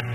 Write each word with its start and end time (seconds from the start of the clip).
Welcome 0.00 0.14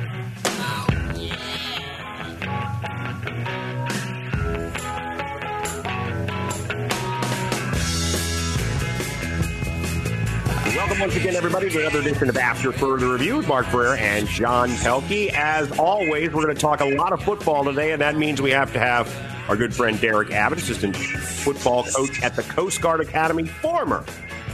once 11.00 11.16
again, 11.16 11.36
everybody, 11.36 11.70
to 11.70 11.82
another 11.82 12.00
edition 12.00 12.30
of 12.30 12.38
After 12.38 12.72
Further 12.72 13.12
Review 13.12 13.38
with 13.38 13.48
Mark 13.48 13.68
Ferrer 13.68 13.96
and 13.98 14.28
John 14.28 14.70
Pelkey. 14.70 15.32
As 15.34 15.72
always, 15.78 16.34
we're 16.34 16.42
going 16.42 16.56
to 16.56 16.60
talk 16.60 16.80
a 16.80 16.96
lot 16.96 17.14
of 17.14 17.22
football 17.22 17.64
today, 17.64 17.92
and 17.92 18.02
that 18.02 18.16
means 18.16 18.42
we 18.42 18.50
have 18.52 18.74
to 18.74 18.80
have 18.80 19.16
our 19.48 19.56
good 19.56 19.76
friend 19.76 20.02
Derek 20.02 20.32
Abbott, 20.32 20.58
assistant 20.58 20.96
football 20.96 21.84
coach 21.84 22.24
at 22.24 22.36
the 22.36 22.42
Coast 22.42 22.82
Guard 22.82 23.02
Academy, 23.02 23.46
former 23.46 24.04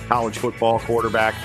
college 0.09 0.37
football 0.39 0.79
quarterback. 0.79 1.35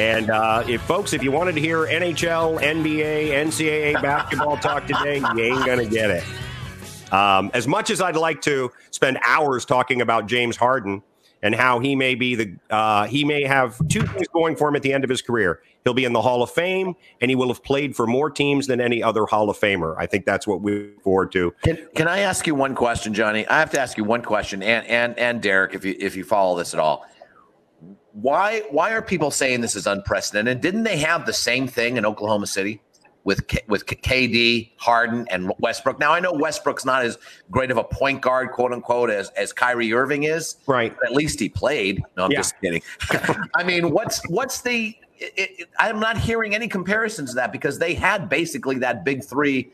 And 0.00 0.30
uh, 0.30 0.64
if 0.66 0.80
folks, 0.80 1.12
if 1.12 1.22
you 1.22 1.30
wanted 1.30 1.56
to 1.56 1.60
hear 1.60 1.80
NHL, 1.80 2.58
NBA, 2.58 3.32
NCAA 3.32 4.00
basketball 4.00 4.56
talk 4.56 4.86
today, 4.86 5.18
you 5.18 5.40
ain't 5.40 5.66
to 5.66 5.86
get 5.86 6.10
it. 6.10 7.12
Um, 7.12 7.50
as 7.52 7.68
much 7.68 7.90
as 7.90 8.00
I'd 8.00 8.16
like 8.16 8.40
to 8.42 8.72
spend 8.92 9.18
hours 9.22 9.66
talking 9.66 10.00
about 10.00 10.26
James 10.26 10.56
Harden 10.56 11.02
and 11.42 11.54
how 11.54 11.80
he 11.80 11.94
may 11.94 12.14
be 12.14 12.34
the 12.34 12.56
uh, 12.70 13.08
he 13.08 13.26
may 13.26 13.44
have 13.44 13.76
two 13.88 14.00
things 14.00 14.26
going 14.28 14.56
for 14.56 14.68
him 14.68 14.76
at 14.76 14.80
the 14.80 14.90
end 14.90 15.04
of 15.04 15.10
his 15.10 15.20
career. 15.20 15.60
He'll 15.84 15.92
be 15.92 16.06
in 16.06 16.14
the 16.14 16.22
Hall 16.22 16.42
of 16.42 16.50
Fame, 16.50 16.94
and 17.20 17.30
he 17.30 17.34
will 17.34 17.48
have 17.48 17.62
played 17.62 17.94
for 17.94 18.06
more 18.06 18.30
teams 18.30 18.66
than 18.66 18.80
any 18.80 19.02
other 19.02 19.26
Hall 19.26 19.50
of 19.50 19.58
Famer. 19.58 19.96
I 19.98 20.06
think 20.06 20.24
that's 20.24 20.46
what 20.46 20.62
we 20.62 20.78
look 20.78 21.02
forward 21.02 21.32
to. 21.32 21.54
Can, 21.62 21.78
can 21.94 22.08
I 22.08 22.20
ask 22.20 22.46
you 22.46 22.54
one 22.54 22.74
question, 22.74 23.12
Johnny? 23.12 23.46
I 23.48 23.58
have 23.58 23.70
to 23.72 23.80
ask 23.80 23.98
you 23.98 24.04
one 24.04 24.22
question, 24.22 24.62
and 24.62 24.86
and 24.86 25.18
and 25.18 25.42
Derek, 25.42 25.74
if 25.74 25.84
you 25.84 25.94
if 25.98 26.16
you 26.16 26.24
follow 26.24 26.56
this 26.56 26.72
at 26.72 26.80
all, 26.80 27.04
why 28.12 28.62
why 28.70 28.92
are 28.92 29.02
people 29.02 29.30
saying 29.30 29.60
this 29.60 29.76
is 29.76 29.86
unprecedented? 29.86 30.60
Didn't 30.60 30.82
they 30.82 30.98
have 30.98 31.26
the 31.26 31.32
same 31.32 31.66
thing 31.66 31.96
in 31.96 32.06
Oklahoma 32.06 32.46
City? 32.46 32.80
with 33.24 33.44
with 33.68 33.86
KD, 33.86 34.70
Harden, 34.76 35.26
and 35.30 35.52
Westbrook. 35.58 35.98
Now 35.98 36.12
I 36.12 36.20
know 36.20 36.32
Westbrook's 36.32 36.84
not 36.84 37.04
as 37.04 37.18
great 37.50 37.70
of 37.70 37.76
a 37.76 37.84
point 37.84 38.22
guard, 38.22 38.52
quote 38.52 38.72
unquote, 38.72 39.10
as 39.10 39.30
as 39.30 39.52
Kyrie 39.52 39.92
Irving 39.92 40.24
is. 40.24 40.56
Right. 40.66 40.94
at 41.04 41.12
least 41.12 41.40
he 41.40 41.48
played. 41.48 42.02
No, 42.16 42.24
I'm 42.24 42.32
yeah. 42.32 42.38
just 42.38 42.60
kidding. 42.60 42.82
I 43.54 43.62
mean, 43.64 43.90
what's 43.90 44.26
what's 44.28 44.62
the? 44.62 44.96
It, 45.18 45.32
it, 45.36 45.68
I'm 45.78 46.00
not 46.00 46.16
hearing 46.16 46.54
any 46.54 46.66
comparisons 46.66 47.30
to 47.30 47.36
that 47.36 47.52
because 47.52 47.78
they 47.78 47.92
had 47.92 48.28
basically 48.28 48.78
that 48.78 49.04
big 49.04 49.22
three. 49.22 49.70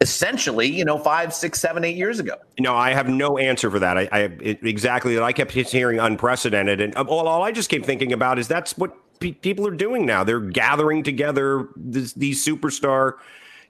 Essentially, 0.00 0.68
you 0.68 0.84
know, 0.84 0.96
five, 0.96 1.34
six, 1.34 1.60
seven, 1.60 1.84
eight 1.84 1.96
years 1.96 2.20
ago. 2.20 2.34
No, 2.60 2.76
I 2.76 2.92
have 2.92 3.08
no 3.08 3.36
answer 3.36 3.68
for 3.68 3.80
that. 3.80 3.98
I, 3.98 4.08
I 4.12 4.18
it, 4.40 4.64
exactly 4.64 5.16
that. 5.16 5.24
I 5.24 5.32
kept 5.32 5.50
hearing 5.50 5.98
unprecedented, 5.98 6.80
and 6.80 6.94
all, 6.94 7.26
all 7.26 7.42
I 7.42 7.50
just 7.50 7.68
keep 7.68 7.84
thinking 7.84 8.12
about 8.12 8.38
is 8.38 8.46
that's 8.46 8.78
what 8.78 8.96
pe- 9.18 9.32
people 9.32 9.66
are 9.66 9.74
doing 9.74 10.06
now. 10.06 10.22
They're 10.22 10.38
gathering 10.38 11.02
together 11.02 11.68
this, 11.74 12.12
these 12.12 12.46
superstar 12.46 13.14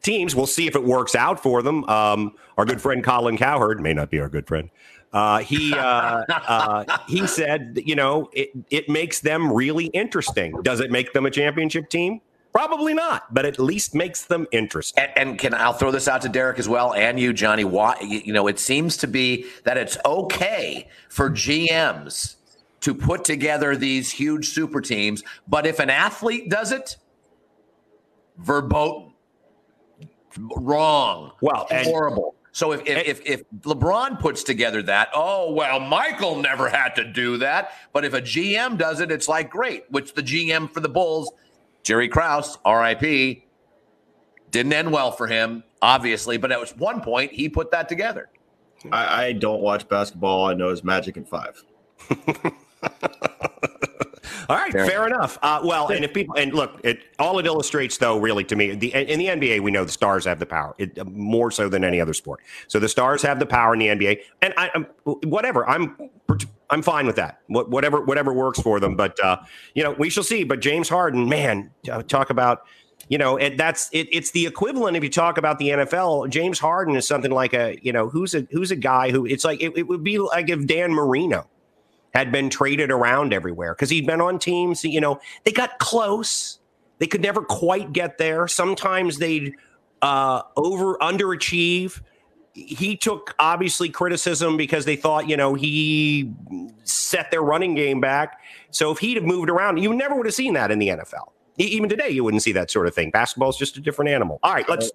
teams. 0.03 0.37
We'll 0.37 0.47
see 0.47 0.67
if 0.67 0.77
it 0.77 0.85
works 0.85 1.15
out 1.15 1.43
for 1.43 1.63
them. 1.63 1.85
Um, 1.85 2.35
our 2.59 2.67
good 2.67 2.83
friend 2.83 3.03
Colin 3.03 3.39
Cowherd 3.39 3.81
may 3.81 3.95
not 3.95 4.11
be 4.11 4.21
our 4.21 4.29
good 4.29 4.47
friend. 4.47 4.69
Uh, 5.13 5.39
he 5.39 5.73
uh, 5.73 6.25
uh, 6.29 6.99
he 7.09 7.27
said, 7.27 7.81
you 7.87 7.95
know, 7.95 8.29
it, 8.35 8.51
it 8.71 8.89
makes 8.91 9.21
them 9.21 9.51
really 9.51 9.87
interesting. 9.87 10.61
Does 10.63 10.81
it 10.81 10.91
make 10.91 11.15
them 11.15 11.25
a 11.25 11.31
championship 11.31 11.89
team? 11.89 12.21
Probably 12.59 12.93
not, 12.93 13.33
but 13.33 13.47
at 13.47 13.61
least 13.61 13.95
makes 13.95 14.25
them 14.25 14.45
interesting. 14.51 15.05
And, 15.05 15.13
and, 15.31 15.39
can 15.39 15.55
I'll 15.55 15.75
throw 15.75 15.93
this 15.93 16.09
out 16.09 16.23
to 16.23 16.29
Derek 16.29 16.59
as 16.59 16.69
well, 16.69 16.93
and 16.93 17.21
you, 17.21 17.33
Johnny? 17.33 17.63
Why 17.63 17.97
you 18.01 18.33
know 18.33 18.49
it 18.49 18.59
seems 18.59 18.97
to 18.97 19.07
be 19.07 19.47
that 19.63 19.77
it's 19.77 19.97
okay 20.05 20.89
for 21.09 21.31
GMs 21.31 22.35
to 22.81 22.95
put 22.97 23.23
together 23.23 23.77
these 23.77 24.11
huge 24.11 24.49
super 24.49 24.81
teams. 24.81 25.23
But 25.47 25.67
if 25.67 25.79
an 25.79 25.89
athlete 25.89 26.51
does 26.51 26.73
it, 26.73 26.97
verboten, 28.39 29.13
wrong, 30.57 31.35
well, 31.41 31.69
horrible. 31.71 32.35
So 32.51 32.73
if, 32.73 32.85
if, 32.89 33.07
if, 33.07 33.21
if, 33.25 33.51
LeBron 33.61 34.19
puts 34.19 34.43
together 34.43 34.83
that, 34.83 35.11
oh, 35.15 35.53
well, 35.53 35.79
Michael 35.79 36.35
never 36.43 36.69
had 36.69 36.97
to 36.97 37.05
do 37.05 37.37
that. 37.37 37.71
But 37.93 38.05
if 38.05 38.15
a 38.15 38.21
GM 38.21 38.77
does 38.77 38.99
it, 38.99 39.13
it's 39.13 39.29
like, 39.29 39.49
great, 39.49 39.85
which 39.91 40.15
the 40.15 40.25
GM 40.25 40.73
for 40.75 40.81
the 40.81 40.89
Bulls, 40.89 41.31
Jerry 41.89 42.07
Krause, 42.07 42.59
RIP, 42.67 43.45
didn't 44.51 44.75
end 44.75 44.93
well 44.93 45.11
for 45.11 45.27
him, 45.27 45.65
obviously. 45.81 46.37
But 46.37 46.53
at 46.53 46.79
one 46.79 47.01
point, 47.01 47.33
he 47.33 47.49
put 47.49 47.71
that 47.71 47.89
together. 47.89 48.29
I, 48.93 49.25
I 49.25 49.33
don't 49.33 49.63
watch 49.63 49.89
basketball. 49.89 50.45
I 50.45 50.53
know 50.53 50.69
is 50.69 50.85
Magic 50.85 51.17
and 51.17 51.27
Five. 51.27 51.65
all 54.49 54.57
right, 54.57 54.73
fair, 54.73 54.87
fair 54.87 55.07
enough. 55.07 55.39
Uh, 55.43 55.61
well, 55.63 55.89
and 55.89 56.05
if 56.05 56.15
people 56.15 56.35
and 56.37 56.55
look, 56.55 56.81
it 56.83 57.01
all 57.19 57.39
it 57.39 57.47
illustrates 57.47 57.99
though, 57.99 58.19
really 58.19 58.45
to 58.45 58.57
me, 58.57 58.75
the 58.75 58.95
in 58.95 59.19
the 59.19 59.27
NBA, 59.27 59.61
we 59.61 59.71
know 59.71 59.85
the 59.85 59.93
stars 59.93 60.25
have 60.25 60.39
the 60.39 60.47
power 60.47 60.75
it, 60.79 61.07
more 61.07 61.51
so 61.51 61.69
than 61.69 61.85
any 61.85 62.01
other 62.01 62.15
sport. 62.15 62.41
So 62.67 62.79
the 62.79 62.89
stars 62.89 63.21
have 63.23 63.39
the 63.39 63.47
power 63.47 63.75
in 63.75 63.81
the 63.81 63.89
NBA, 63.89 64.21
and 64.41 64.55
I, 64.57 64.71
am 64.75 64.87
whatever. 65.05 65.69
I'm 65.69 66.11
I'm 66.71 66.83
fine 66.83 67.07
with 67.07 67.17
that. 67.17 67.41
Whatever 67.49 68.01
whatever 68.01 68.33
works 68.33 68.61
for 68.61 68.81
them. 68.81 68.97
But 68.97 69.23
uh, 69.23 69.39
you 69.75 69.83
know, 69.83 69.93
we 69.93 70.09
shall 70.09 70.25
see. 70.25 70.45
But 70.45 70.61
James 70.61 70.89
Harden, 70.89 71.29
man, 71.29 71.71
talk 72.09 72.31
about 72.31 72.63
you 73.09 73.19
know, 73.19 73.39
and 73.39 73.59
that's 73.59 73.89
it, 73.93 74.09
it's 74.13 74.31
the 74.31 74.47
equivalent 74.47 74.97
if 74.97 75.03
you 75.03 75.11
talk 75.11 75.39
about 75.39 75.59
the 75.59 75.69
NFL. 75.69 76.31
James 76.31 76.59
Harden 76.59 76.97
is 76.97 77.07
something 77.07 77.31
like 77.31 77.53
a 77.55 77.79
you 77.83 77.93
know 77.93 78.09
who's 78.09 78.35
a 78.35 78.47
who's 78.51 78.71
a 78.71 78.77
guy 78.77 79.11
who 79.11 79.27
it's 79.27 79.45
like 79.45 79.63
it, 79.63 79.77
it 79.77 79.89
would 79.89 80.03
be 80.03 80.19
like 80.19 80.49
if 80.49 80.67
Dan 80.67 80.93
Marino 80.93 81.49
had 82.19 82.33
been 82.33 82.51
traded 82.51 82.91
around 82.91 83.33
everywhere 83.33 83.77
because 83.77 83.91
he'd 83.91 84.05
been 84.05 84.21
on 84.21 84.41
teams, 84.41 84.85
you 84.85 85.01
know, 85.01 85.21
they 85.45 85.53
got 85.53 85.79
close. 85.79 86.59
They 86.99 87.07
could 87.07 87.21
never 87.21 87.43
quite 87.43 87.93
get 87.93 88.19
there. 88.19 88.49
Sometimes 88.49 89.19
they'd 89.19 89.55
uh, 90.03 90.43
over 90.57 90.97
underachieve. 90.97 92.03
He 92.55 92.97
took 92.97 93.37
obviously 93.39 93.89
criticism 93.89 94.57
because 94.57 94.85
they 94.85 94.97
thought, 94.97 95.29
you 95.29 95.37
know, 95.37 95.55
he 95.55 96.35
set 96.83 97.31
their 97.31 97.43
running 97.43 97.77
game 97.77 98.01
back. 98.01 98.41
So 98.73 98.91
if 98.91 98.99
he'd 98.99 99.17
have 99.17 99.25
moved 99.25 99.49
around, 99.49 99.77
you 99.77 99.95
never 99.95 100.17
would 100.17 100.27
have 100.27 100.35
seen 100.35 100.55
that 100.55 100.73
in 100.73 100.81
the 100.81 100.89
NFL. 100.89 101.31
Even 101.59 101.89
today, 101.89 102.11
you 102.11 102.25
wouldn't 102.25 102.43
see 102.43 102.53
that 102.53 102.69
sort 102.69 102.89
of 102.89 102.97
thing. 102.97 103.13
Basketball 103.13 103.51
is 103.51 103.57
just 103.57 103.77
a 103.77 103.81
different 103.81 104.11
animal. 104.11 104.41
All 104.43 104.55
right, 104.55 104.69
let's 104.69 104.91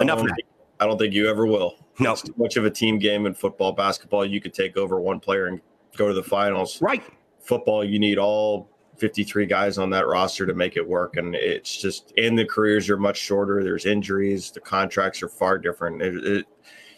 enough 0.00 0.20
of 0.20 0.26
that. 0.26 0.38
I 0.80 0.86
don't 0.86 0.98
think 0.98 1.14
you 1.14 1.28
ever 1.28 1.46
will. 1.46 1.76
No, 2.00 2.12
it's 2.14 2.22
too 2.22 2.34
much 2.36 2.56
of 2.56 2.64
a 2.64 2.70
team 2.70 2.98
game 2.98 3.26
in 3.26 3.34
football, 3.34 3.70
basketball. 3.70 4.26
You 4.26 4.40
could 4.40 4.52
take 4.52 4.76
over 4.76 5.00
one 5.00 5.20
player 5.20 5.46
and 5.46 5.60
go 5.96 6.08
to 6.08 6.14
the 6.14 6.22
finals. 6.22 6.80
Right. 6.80 7.02
Football, 7.40 7.84
you 7.84 7.98
need 7.98 8.18
all 8.18 8.70
53 8.98 9.46
guys 9.46 9.78
on 9.78 9.90
that 9.90 10.06
roster 10.06 10.46
to 10.46 10.54
make 10.54 10.76
it 10.76 10.86
work. 10.86 11.16
And 11.16 11.34
it's 11.34 11.76
just, 11.80 12.12
in 12.12 12.34
the 12.34 12.44
careers 12.44 12.88
are 12.88 12.96
much 12.96 13.18
shorter. 13.18 13.62
There's 13.62 13.86
injuries. 13.86 14.50
The 14.50 14.60
contracts 14.60 15.22
are 15.22 15.28
far 15.28 15.58
different. 15.58 16.00
It, 16.02 16.26
it, 16.26 16.46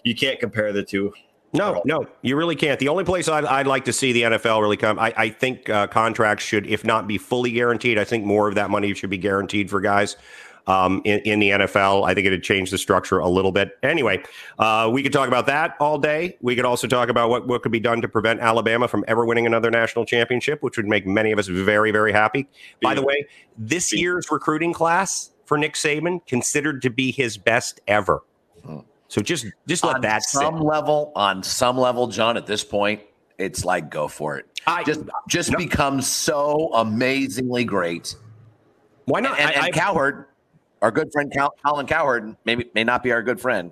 you 0.04 0.14
can't 0.14 0.38
compare 0.38 0.72
the 0.72 0.82
two. 0.82 1.12
No, 1.52 1.80
no, 1.86 2.06
you 2.22 2.36
really 2.36 2.56
can't. 2.56 2.78
The 2.78 2.88
only 2.88 3.04
place 3.04 3.28
I'd, 3.28 3.44
I'd, 3.44 3.66
like 3.66 3.84
to 3.86 3.92
see 3.92 4.12
the 4.12 4.22
NFL 4.22 4.60
really 4.60 4.76
come, 4.76 4.98
I, 4.98 5.14
I 5.16 5.28
think 5.30 5.70
uh, 5.70 5.86
contracts 5.86 6.44
should, 6.44 6.66
if 6.66 6.84
not 6.84 7.06
be 7.06 7.16
fully 7.16 7.52
guaranteed, 7.52 7.98
I 7.98 8.04
think 8.04 8.24
more 8.24 8.46
of 8.46 8.56
that 8.56 8.68
money 8.68 8.92
should 8.94 9.10
be 9.10 9.16
guaranteed 9.16 9.70
for 9.70 9.80
guys 9.80 10.16
um, 10.66 11.00
in, 11.04 11.20
in, 11.20 11.38
the 11.38 11.50
NFL. 11.50 12.08
I 12.08 12.14
think 12.14 12.26
it'd 12.26 12.42
change 12.42 12.70
the 12.70 12.78
structure 12.78 13.18
a 13.18 13.28
little 13.28 13.52
bit. 13.52 13.78
Anyway, 13.82 14.22
uh, 14.58 14.90
we 14.92 15.02
could 15.02 15.12
talk 15.12 15.28
about 15.28 15.46
that 15.46 15.76
all 15.80 15.98
day. 15.98 16.36
We 16.40 16.56
could 16.56 16.64
also 16.64 16.86
talk 16.86 17.08
about 17.08 17.30
what, 17.30 17.46
what 17.46 17.62
could 17.62 17.72
be 17.72 17.80
done 17.80 18.00
to 18.02 18.08
prevent 18.08 18.40
Alabama 18.40 18.88
from 18.88 19.04
ever 19.06 19.24
winning 19.24 19.46
another 19.46 19.70
national 19.70 20.04
championship, 20.04 20.62
which 20.62 20.76
would 20.76 20.86
make 20.86 21.06
many 21.06 21.32
of 21.32 21.38
us 21.38 21.46
very, 21.46 21.90
very 21.90 22.12
happy. 22.12 22.48
By 22.82 22.94
the 22.94 23.02
way, 23.02 23.26
this 23.56 23.92
year's 23.92 24.28
recruiting 24.30 24.72
class 24.72 25.30
for 25.44 25.56
Nick 25.56 25.74
Saban 25.74 26.26
considered 26.26 26.82
to 26.82 26.90
be 26.90 27.12
his 27.12 27.36
best 27.36 27.80
ever. 27.86 28.22
So 29.08 29.20
just 29.20 29.46
just 29.66 29.84
let 29.84 29.96
on 29.96 30.00
that 30.02 30.22
some 30.22 30.58
sit. 30.58 30.64
level 30.64 31.12
on 31.14 31.42
some 31.42 31.78
level, 31.78 32.08
John. 32.08 32.36
At 32.36 32.46
this 32.46 32.64
point, 32.64 33.02
it's 33.38 33.64
like 33.64 33.90
go 33.90 34.08
for 34.08 34.36
it. 34.36 34.46
I 34.66 34.82
just 34.82 35.02
just 35.28 35.52
no. 35.52 35.58
becomes 35.58 36.06
so 36.06 36.72
amazingly 36.74 37.64
great. 37.64 38.16
Why 39.04 39.20
not? 39.20 39.38
And, 39.38 39.50
and, 39.50 39.62
I, 39.62 39.66
and 39.66 39.74
Cowherd 39.74 40.26
our 40.82 40.90
good 40.90 41.12
friend 41.12 41.32
Colin 41.64 41.86
Cowherd, 41.86 42.36
maybe 42.44 42.70
may 42.74 42.84
not 42.84 43.02
be 43.02 43.12
our 43.12 43.22
good 43.22 43.40
friend, 43.40 43.70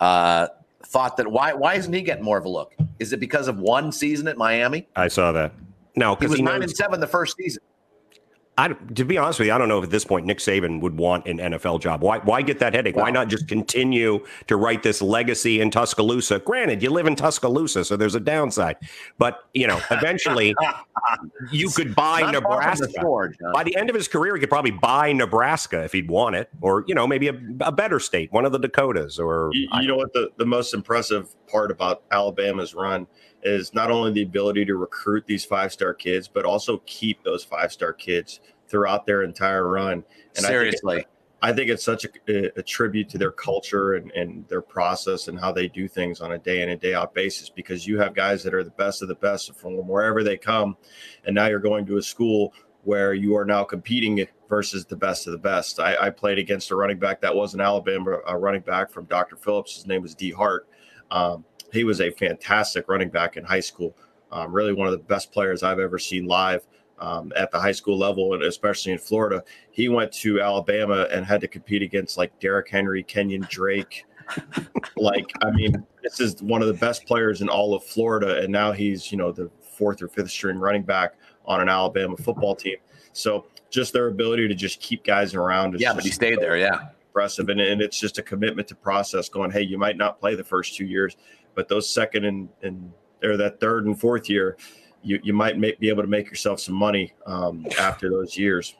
uh, 0.00 0.48
thought 0.84 1.16
that 1.16 1.30
why 1.30 1.52
why 1.52 1.74
isn't 1.74 1.92
he 1.92 2.02
getting 2.02 2.24
more 2.24 2.38
of 2.38 2.44
a 2.44 2.48
look? 2.48 2.74
Is 2.98 3.12
it 3.12 3.20
because 3.20 3.48
of 3.48 3.58
one 3.58 3.92
season 3.92 4.28
at 4.28 4.36
Miami? 4.36 4.86
I 4.96 5.08
saw 5.08 5.32
that. 5.32 5.52
No, 5.96 6.14
he 6.16 6.26
was 6.26 6.36
he 6.36 6.42
nine 6.42 6.60
knows- 6.60 6.70
and 6.70 6.76
seven 6.76 7.00
the 7.00 7.06
first 7.06 7.36
season. 7.36 7.62
I, 8.60 8.68
to 8.68 9.04
be 9.06 9.16
honest 9.16 9.38
with 9.38 9.48
you, 9.48 9.54
I 9.54 9.58
don't 9.58 9.68
know 9.68 9.78
if 9.78 9.84
at 9.84 9.90
this 9.90 10.04
point 10.04 10.26
Nick 10.26 10.36
Saban 10.36 10.82
would 10.82 10.98
want 10.98 11.26
an 11.26 11.38
NFL 11.38 11.80
job. 11.80 12.02
Why? 12.02 12.18
Why 12.18 12.42
get 12.42 12.58
that 12.58 12.74
headache? 12.74 12.94
Why 12.94 13.10
not 13.10 13.28
just 13.28 13.48
continue 13.48 14.22
to 14.48 14.56
write 14.56 14.82
this 14.82 15.00
legacy 15.00 15.62
in 15.62 15.70
Tuscaloosa? 15.70 16.40
Granted, 16.40 16.82
you 16.82 16.90
live 16.90 17.06
in 17.06 17.16
Tuscaloosa, 17.16 17.86
so 17.86 17.96
there's 17.96 18.14
a 18.14 18.20
downside. 18.20 18.76
But 19.16 19.44
you 19.54 19.66
know, 19.66 19.80
eventually, 19.90 20.54
you 21.50 21.70
could 21.70 21.94
buy 21.94 22.30
Nebraska. 22.30 22.86
The 22.86 23.50
By 23.54 23.64
the 23.64 23.74
end 23.76 23.88
of 23.88 23.96
his 23.96 24.08
career, 24.08 24.36
he 24.36 24.40
could 24.40 24.50
probably 24.50 24.72
buy 24.72 25.12
Nebraska 25.12 25.82
if 25.82 25.92
he'd 25.92 26.10
want 26.10 26.36
it, 26.36 26.50
or 26.60 26.84
you 26.86 26.94
know, 26.94 27.06
maybe 27.06 27.28
a, 27.28 27.40
a 27.62 27.72
better 27.72 27.98
state, 27.98 28.30
one 28.30 28.44
of 28.44 28.52
the 28.52 28.58
Dakotas, 28.58 29.18
or 29.18 29.48
you, 29.54 29.68
you 29.80 29.88
know 29.88 29.96
what 29.96 30.12
the 30.12 30.28
the 30.36 30.46
most 30.46 30.74
impressive 30.74 31.34
part 31.46 31.70
about 31.70 32.02
Alabama's 32.10 32.74
run 32.74 33.06
is 33.42 33.72
not 33.74 33.90
only 33.90 34.12
the 34.12 34.22
ability 34.22 34.64
to 34.66 34.76
recruit 34.76 35.24
these 35.26 35.44
five 35.44 35.72
star 35.72 35.94
kids, 35.94 36.28
but 36.28 36.44
also 36.44 36.82
keep 36.86 37.22
those 37.24 37.44
five 37.44 37.72
star 37.72 37.92
kids 37.92 38.40
throughout 38.70 39.04
their 39.04 39.22
entire 39.22 39.68
run. 39.68 40.04
And 40.36 40.46
seriously, 40.46 41.04
I 41.42 41.52
think 41.52 41.70
it's 41.70 41.84
such 41.84 42.04
a, 42.04 42.58
a 42.58 42.62
tribute 42.62 43.08
to 43.10 43.18
their 43.18 43.30
culture 43.30 43.94
and, 43.94 44.10
and, 44.12 44.46
their 44.48 44.60
process 44.60 45.28
and 45.28 45.40
how 45.40 45.52
they 45.52 45.68
do 45.68 45.88
things 45.88 46.20
on 46.20 46.32
a 46.32 46.38
day 46.38 46.62
in 46.62 46.68
and 46.68 46.80
day 46.80 46.92
out 46.94 47.14
basis 47.14 47.48
because 47.48 47.86
you 47.86 47.98
have 47.98 48.14
guys 48.14 48.42
that 48.42 48.52
are 48.52 48.62
the 48.62 48.70
best 48.70 49.00
of 49.00 49.08
the 49.08 49.14
best 49.14 49.54
from 49.56 49.74
wherever 49.88 50.22
they 50.22 50.36
come. 50.36 50.76
And 51.24 51.34
now 51.34 51.46
you're 51.46 51.58
going 51.58 51.86
to 51.86 51.96
a 51.96 52.02
school 52.02 52.52
where 52.82 53.14
you 53.14 53.36
are 53.36 53.44
now 53.44 53.64
competing 53.64 54.26
versus 54.48 54.84
the 54.84 54.96
best 54.96 55.26
of 55.26 55.32
the 55.32 55.38
best. 55.38 55.80
I, 55.80 55.96
I 55.96 56.10
played 56.10 56.38
against 56.38 56.70
a 56.70 56.76
running 56.76 56.98
back 56.98 57.20
that 57.22 57.34
was 57.34 57.54
an 57.54 57.60
Alabama 57.60 58.18
a 58.26 58.36
running 58.36 58.62
back 58.62 58.90
from 58.90 59.06
Dr. 59.06 59.36
Phillips. 59.36 59.76
His 59.76 59.86
name 59.86 60.02
was 60.02 60.14
Dee 60.14 60.30
Hart. 60.30 60.68
Um, 61.10 61.44
he 61.72 61.84
was 61.84 62.00
a 62.00 62.10
fantastic 62.10 62.88
running 62.88 63.10
back 63.10 63.36
in 63.36 63.44
high 63.44 63.60
school. 63.60 63.96
Um, 64.32 64.52
really 64.52 64.72
one 64.72 64.86
of 64.86 64.92
the 64.92 64.98
best 64.98 65.32
players 65.32 65.62
I've 65.62 65.78
ever 65.78 65.98
seen 65.98 66.26
live 66.26 66.66
um, 67.00 67.32
at 67.34 67.50
the 67.50 67.58
high 67.58 67.72
school 67.72 67.98
level, 67.98 68.34
and 68.34 68.42
especially 68.42 68.92
in 68.92 68.98
Florida. 68.98 69.42
He 69.70 69.88
went 69.88 70.12
to 70.12 70.40
Alabama 70.40 71.08
and 71.10 71.24
had 71.24 71.40
to 71.40 71.48
compete 71.48 71.82
against 71.82 72.18
like 72.18 72.38
Derrick 72.38 72.68
Henry, 72.68 73.02
Kenyon 73.02 73.46
Drake. 73.48 74.04
like, 74.96 75.32
I 75.42 75.50
mean, 75.50 75.84
this 76.02 76.20
is 76.20 76.42
one 76.42 76.62
of 76.62 76.68
the 76.68 76.74
best 76.74 77.06
players 77.06 77.40
in 77.40 77.48
all 77.48 77.74
of 77.74 77.82
Florida, 77.84 78.42
and 78.42 78.52
now 78.52 78.72
he's 78.72 79.10
you 79.10 79.18
know 79.18 79.32
the 79.32 79.50
fourth 79.60 80.02
or 80.02 80.08
fifth 80.08 80.30
string 80.30 80.58
running 80.58 80.82
back 80.82 81.14
on 81.46 81.60
an 81.60 81.68
Alabama 81.68 82.16
football 82.16 82.54
team. 82.54 82.76
So 83.12 83.46
just 83.70 83.92
their 83.92 84.08
ability 84.08 84.46
to 84.48 84.54
just 84.54 84.80
keep 84.80 85.04
guys 85.04 85.34
around. 85.34 85.80
yeah, 85.80 85.94
but 85.94 86.04
he 86.04 86.10
stayed 86.10 86.38
there. 86.38 86.56
Yeah, 86.56 86.88
impressive, 87.08 87.48
and, 87.48 87.60
and 87.60 87.80
it's 87.80 87.98
just 87.98 88.18
a 88.18 88.22
commitment 88.22 88.68
to 88.68 88.74
process. 88.74 89.28
Going, 89.28 89.50
hey, 89.50 89.62
you 89.62 89.78
might 89.78 89.96
not 89.96 90.20
play 90.20 90.34
the 90.34 90.44
first 90.44 90.76
two 90.76 90.86
years, 90.86 91.16
but 91.54 91.68
those 91.68 91.88
second 91.88 92.24
and 92.24 92.48
and 92.62 92.92
or 93.22 93.36
that 93.36 93.60
third 93.60 93.86
and 93.86 93.98
fourth 93.98 94.28
year, 94.30 94.56
you, 95.02 95.20
you 95.22 95.32
might 95.32 95.58
make, 95.58 95.78
be 95.78 95.88
able 95.88 96.02
to 96.02 96.08
make 96.08 96.28
yourself 96.28 96.60
some 96.60 96.74
money 96.74 97.12
um, 97.26 97.66
after 97.78 98.10
those 98.10 98.36
years. 98.36 98.74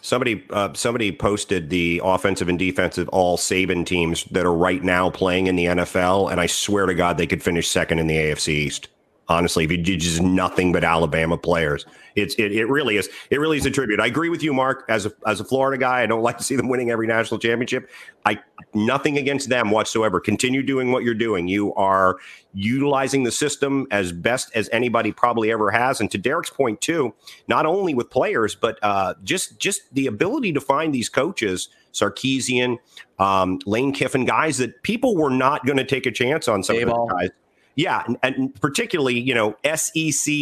Somebody 0.00 0.44
uh, 0.50 0.72
somebody 0.74 1.10
posted 1.10 1.70
the 1.70 2.00
offensive 2.04 2.48
and 2.48 2.58
defensive 2.58 3.08
all 3.08 3.36
Saban 3.36 3.84
teams 3.84 4.24
that 4.30 4.46
are 4.46 4.54
right 4.54 4.82
now 4.82 5.10
playing 5.10 5.48
in 5.48 5.56
the 5.56 5.66
NFL, 5.66 6.30
and 6.30 6.40
I 6.40 6.46
swear 6.46 6.86
to 6.86 6.94
God 6.94 7.18
they 7.18 7.26
could 7.26 7.42
finish 7.42 7.68
second 7.68 7.98
in 7.98 8.06
the 8.06 8.16
AFC 8.16 8.48
East 8.48 8.88
honestly. 9.28 9.64
If 9.64 9.70
you 9.70 9.76
did 9.78 10.00
just 10.00 10.22
nothing 10.22 10.72
but 10.72 10.84
Alabama 10.84 11.36
players, 11.36 11.84
it's 12.16 12.34
it, 12.36 12.52
it 12.52 12.66
really 12.66 12.96
is 12.96 13.08
it 13.30 13.38
really 13.38 13.58
is 13.58 13.66
a 13.66 13.70
tribute. 13.70 14.00
I 14.00 14.06
agree 14.06 14.28
with 14.28 14.42
you, 14.42 14.52
Mark. 14.52 14.84
As 14.88 15.06
a 15.06 15.12
as 15.26 15.40
a 15.40 15.44
Florida 15.44 15.78
guy, 15.78 16.02
I 16.02 16.06
don't 16.06 16.22
like 16.28 16.38
to 16.38 16.44
see 16.44 16.56
them 16.56 16.68
winning 16.68 16.90
every 16.90 17.06
national 17.06 17.38
championship. 17.38 17.90
I 18.24 18.38
nothing 18.74 19.18
against 19.18 19.48
them 19.48 19.70
whatsoever. 19.70 20.20
Continue 20.20 20.62
doing 20.62 20.92
what 20.92 21.04
you're 21.04 21.14
doing. 21.14 21.48
You 21.48 21.74
are 21.74 22.16
utilizing 22.54 23.22
the 23.22 23.32
system 23.32 23.86
as 23.90 24.12
best 24.12 24.50
as 24.54 24.68
anybody 24.72 25.12
probably 25.12 25.52
ever 25.52 25.70
has. 25.70 26.00
And 26.00 26.10
to 26.10 26.18
Derek's 26.18 26.50
point 26.50 26.80
too, 26.80 27.14
not 27.46 27.66
only 27.66 27.94
with 27.94 28.10
players, 28.10 28.54
but 28.54 28.78
uh, 28.82 29.14
just 29.24 29.58
just 29.58 29.82
the 29.94 30.06
ability 30.06 30.52
to 30.52 30.60
find 30.60 30.94
these 30.94 31.08
coaches. 31.08 31.68
Sarkisian, 31.90 32.76
um, 33.18 33.58
Lane 33.64 33.92
Kiffin, 33.92 34.26
guys 34.26 34.58
that 34.58 34.82
people 34.82 35.16
were 35.16 35.30
not 35.30 35.64
going 35.66 35.78
to 35.78 35.84
take 35.84 36.04
a 36.06 36.12
chance 36.12 36.46
on. 36.46 36.62
Some 36.62 36.76
of 36.76 36.86
those 36.86 37.08
guys 37.10 37.30
yeah, 37.78 38.02
and, 38.08 38.18
and, 38.24 38.60
particularly, 38.60 39.20
you 39.20 39.32
know, 39.32 39.56
SEC 39.72 40.34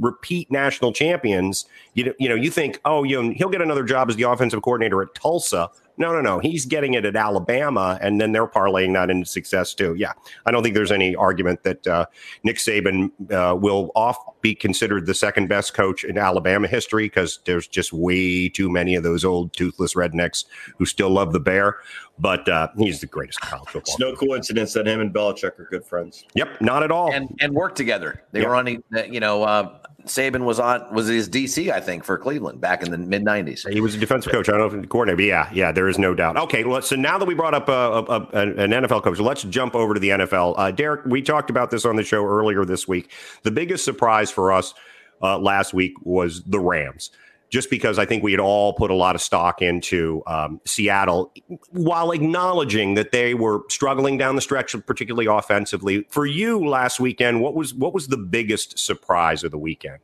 repeat 0.00 0.50
national 0.50 0.92
champions. 0.92 1.64
You 1.94 2.06
know, 2.06 2.12
you 2.18 2.28
know, 2.28 2.34
you 2.34 2.50
think, 2.50 2.80
oh, 2.84 3.04
you 3.04 3.22
know, 3.22 3.32
he'll 3.32 3.48
get 3.48 3.62
another 3.62 3.84
job 3.84 4.10
as 4.10 4.16
the 4.16 4.24
offensive 4.24 4.60
coordinator 4.62 5.00
at 5.00 5.14
Tulsa. 5.14 5.70
No, 6.00 6.14
no, 6.14 6.22
no. 6.22 6.38
He's 6.38 6.64
getting 6.64 6.94
it 6.94 7.04
at 7.04 7.14
Alabama, 7.14 7.98
and 8.00 8.18
then 8.18 8.32
they're 8.32 8.46
parlaying 8.46 8.94
that 8.94 9.10
into 9.10 9.26
success 9.26 9.74
too. 9.74 9.94
Yeah, 9.96 10.14
I 10.46 10.50
don't 10.50 10.62
think 10.62 10.74
there's 10.74 10.90
any 10.90 11.14
argument 11.14 11.62
that 11.64 11.86
uh, 11.86 12.06
Nick 12.42 12.56
Saban 12.56 13.10
uh, 13.30 13.54
will 13.54 13.92
off 13.94 14.16
be 14.40 14.54
considered 14.54 15.04
the 15.04 15.12
second 15.12 15.50
best 15.50 15.74
coach 15.74 16.02
in 16.02 16.16
Alabama 16.16 16.66
history 16.66 17.04
because 17.04 17.40
there's 17.44 17.68
just 17.68 17.92
way 17.92 18.48
too 18.48 18.70
many 18.70 18.94
of 18.94 19.02
those 19.02 19.26
old 19.26 19.52
toothless 19.52 19.92
rednecks 19.92 20.46
who 20.78 20.86
still 20.86 21.10
love 21.10 21.34
the 21.34 21.40
bear. 21.40 21.76
But 22.18 22.48
uh, 22.48 22.68
he's 22.78 23.00
the 23.00 23.06
greatest 23.06 23.42
college 23.42 23.68
football. 23.68 23.94
It's 23.94 23.98
no 23.98 24.14
coincidence 24.14 24.72
that 24.72 24.86
him 24.86 25.00
and 25.00 25.12
Belichick 25.12 25.58
are 25.58 25.68
good 25.70 25.84
friends. 25.84 26.24
Yep, 26.34 26.62
not 26.62 26.82
at 26.82 26.90
all. 26.90 27.12
And 27.12 27.36
and 27.40 27.52
work 27.52 27.74
together. 27.74 28.22
They 28.32 28.40
yep. 28.40 28.48
were 28.48 28.54
on, 28.56 28.82
you 29.10 29.20
know, 29.20 29.42
uh, 29.42 29.78
Saban 30.06 30.44
was 30.44 30.58
on 30.58 30.92
was 30.92 31.06
his 31.06 31.28
DC, 31.28 31.70
I 31.70 31.80
think, 31.80 32.04
for 32.04 32.18
Cleveland 32.18 32.60
back 32.60 32.82
in 32.82 32.90
the 32.90 32.98
mid 32.98 33.24
'90s. 33.24 33.68
He 33.70 33.80
was 33.80 33.94
a 33.94 33.98
defensive 33.98 34.32
coach. 34.32 34.48
I 34.48 34.52
don't 34.52 34.60
know 34.60 34.66
if 34.66 34.72
he's 34.72 34.88
coordinator, 34.88 35.16
but 35.16 35.24
yeah, 35.24 35.48
yeah, 35.52 35.72
there 35.72 35.88
is 35.88 35.98
no 35.98 36.14
doubt. 36.14 36.36
Okay, 36.36 36.64
well, 36.64 36.82
so 36.82 36.96
now 36.96 37.18
that 37.18 37.26
we 37.26 37.34
brought 37.34 37.54
up 37.54 37.68
a, 37.68 37.72
a, 37.72 38.20
a, 38.32 38.62
an 38.62 38.70
NFL 38.70 39.02
coach, 39.02 39.18
let's 39.18 39.42
jump 39.44 39.74
over 39.74 39.94
to 39.94 40.00
the 40.00 40.10
NFL. 40.10 40.54
Uh, 40.56 40.70
Derek, 40.70 41.04
we 41.06 41.22
talked 41.22 41.50
about 41.50 41.70
this 41.70 41.84
on 41.84 41.96
the 41.96 42.02
show 42.02 42.24
earlier 42.24 42.64
this 42.64 42.88
week. 42.88 43.10
The 43.42 43.50
biggest 43.50 43.84
surprise 43.84 44.30
for 44.30 44.52
us 44.52 44.74
uh, 45.22 45.38
last 45.38 45.74
week 45.74 45.94
was 46.02 46.42
the 46.44 46.60
Rams 46.60 47.10
just 47.50 47.68
because 47.68 47.98
I 47.98 48.06
think 48.06 48.22
we 48.22 48.30
had 48.30 48.40
all 48.40 48.72
put 48.72 48.90
a 48.90 48.94
lot 48.94 49.16
of 49.16 49.20
stock 49.20 49.60
into 49.60 50.22
um, 50.26 50.60
Seattle 50.64 51.32
while 51.70 52.12
acknowledging 52.12 52.94
that 52.94 53.10
they 53.10 53.34
were 53.34 53.62
struggling 53.68 54.16
down 54.16 54.36
the 54.36 54.40
stretch, 54.40 54.74
particularly 54.86 55.26
offensively. 55.26 56.06
For 56.10 56.26
you 56.26 56.64
last 56.66 57.00
weekend, 57.00 57.40
what 57.40 57.54
was 57.54 57.74
what 57.74 57.92
was 57.92 58.06
the 58.06 58.16
biggest 58.16 58.78
surprise 58.78 59.42
of 59.44 59.50
the 59.50 59.58
weekend? 59.58 59.98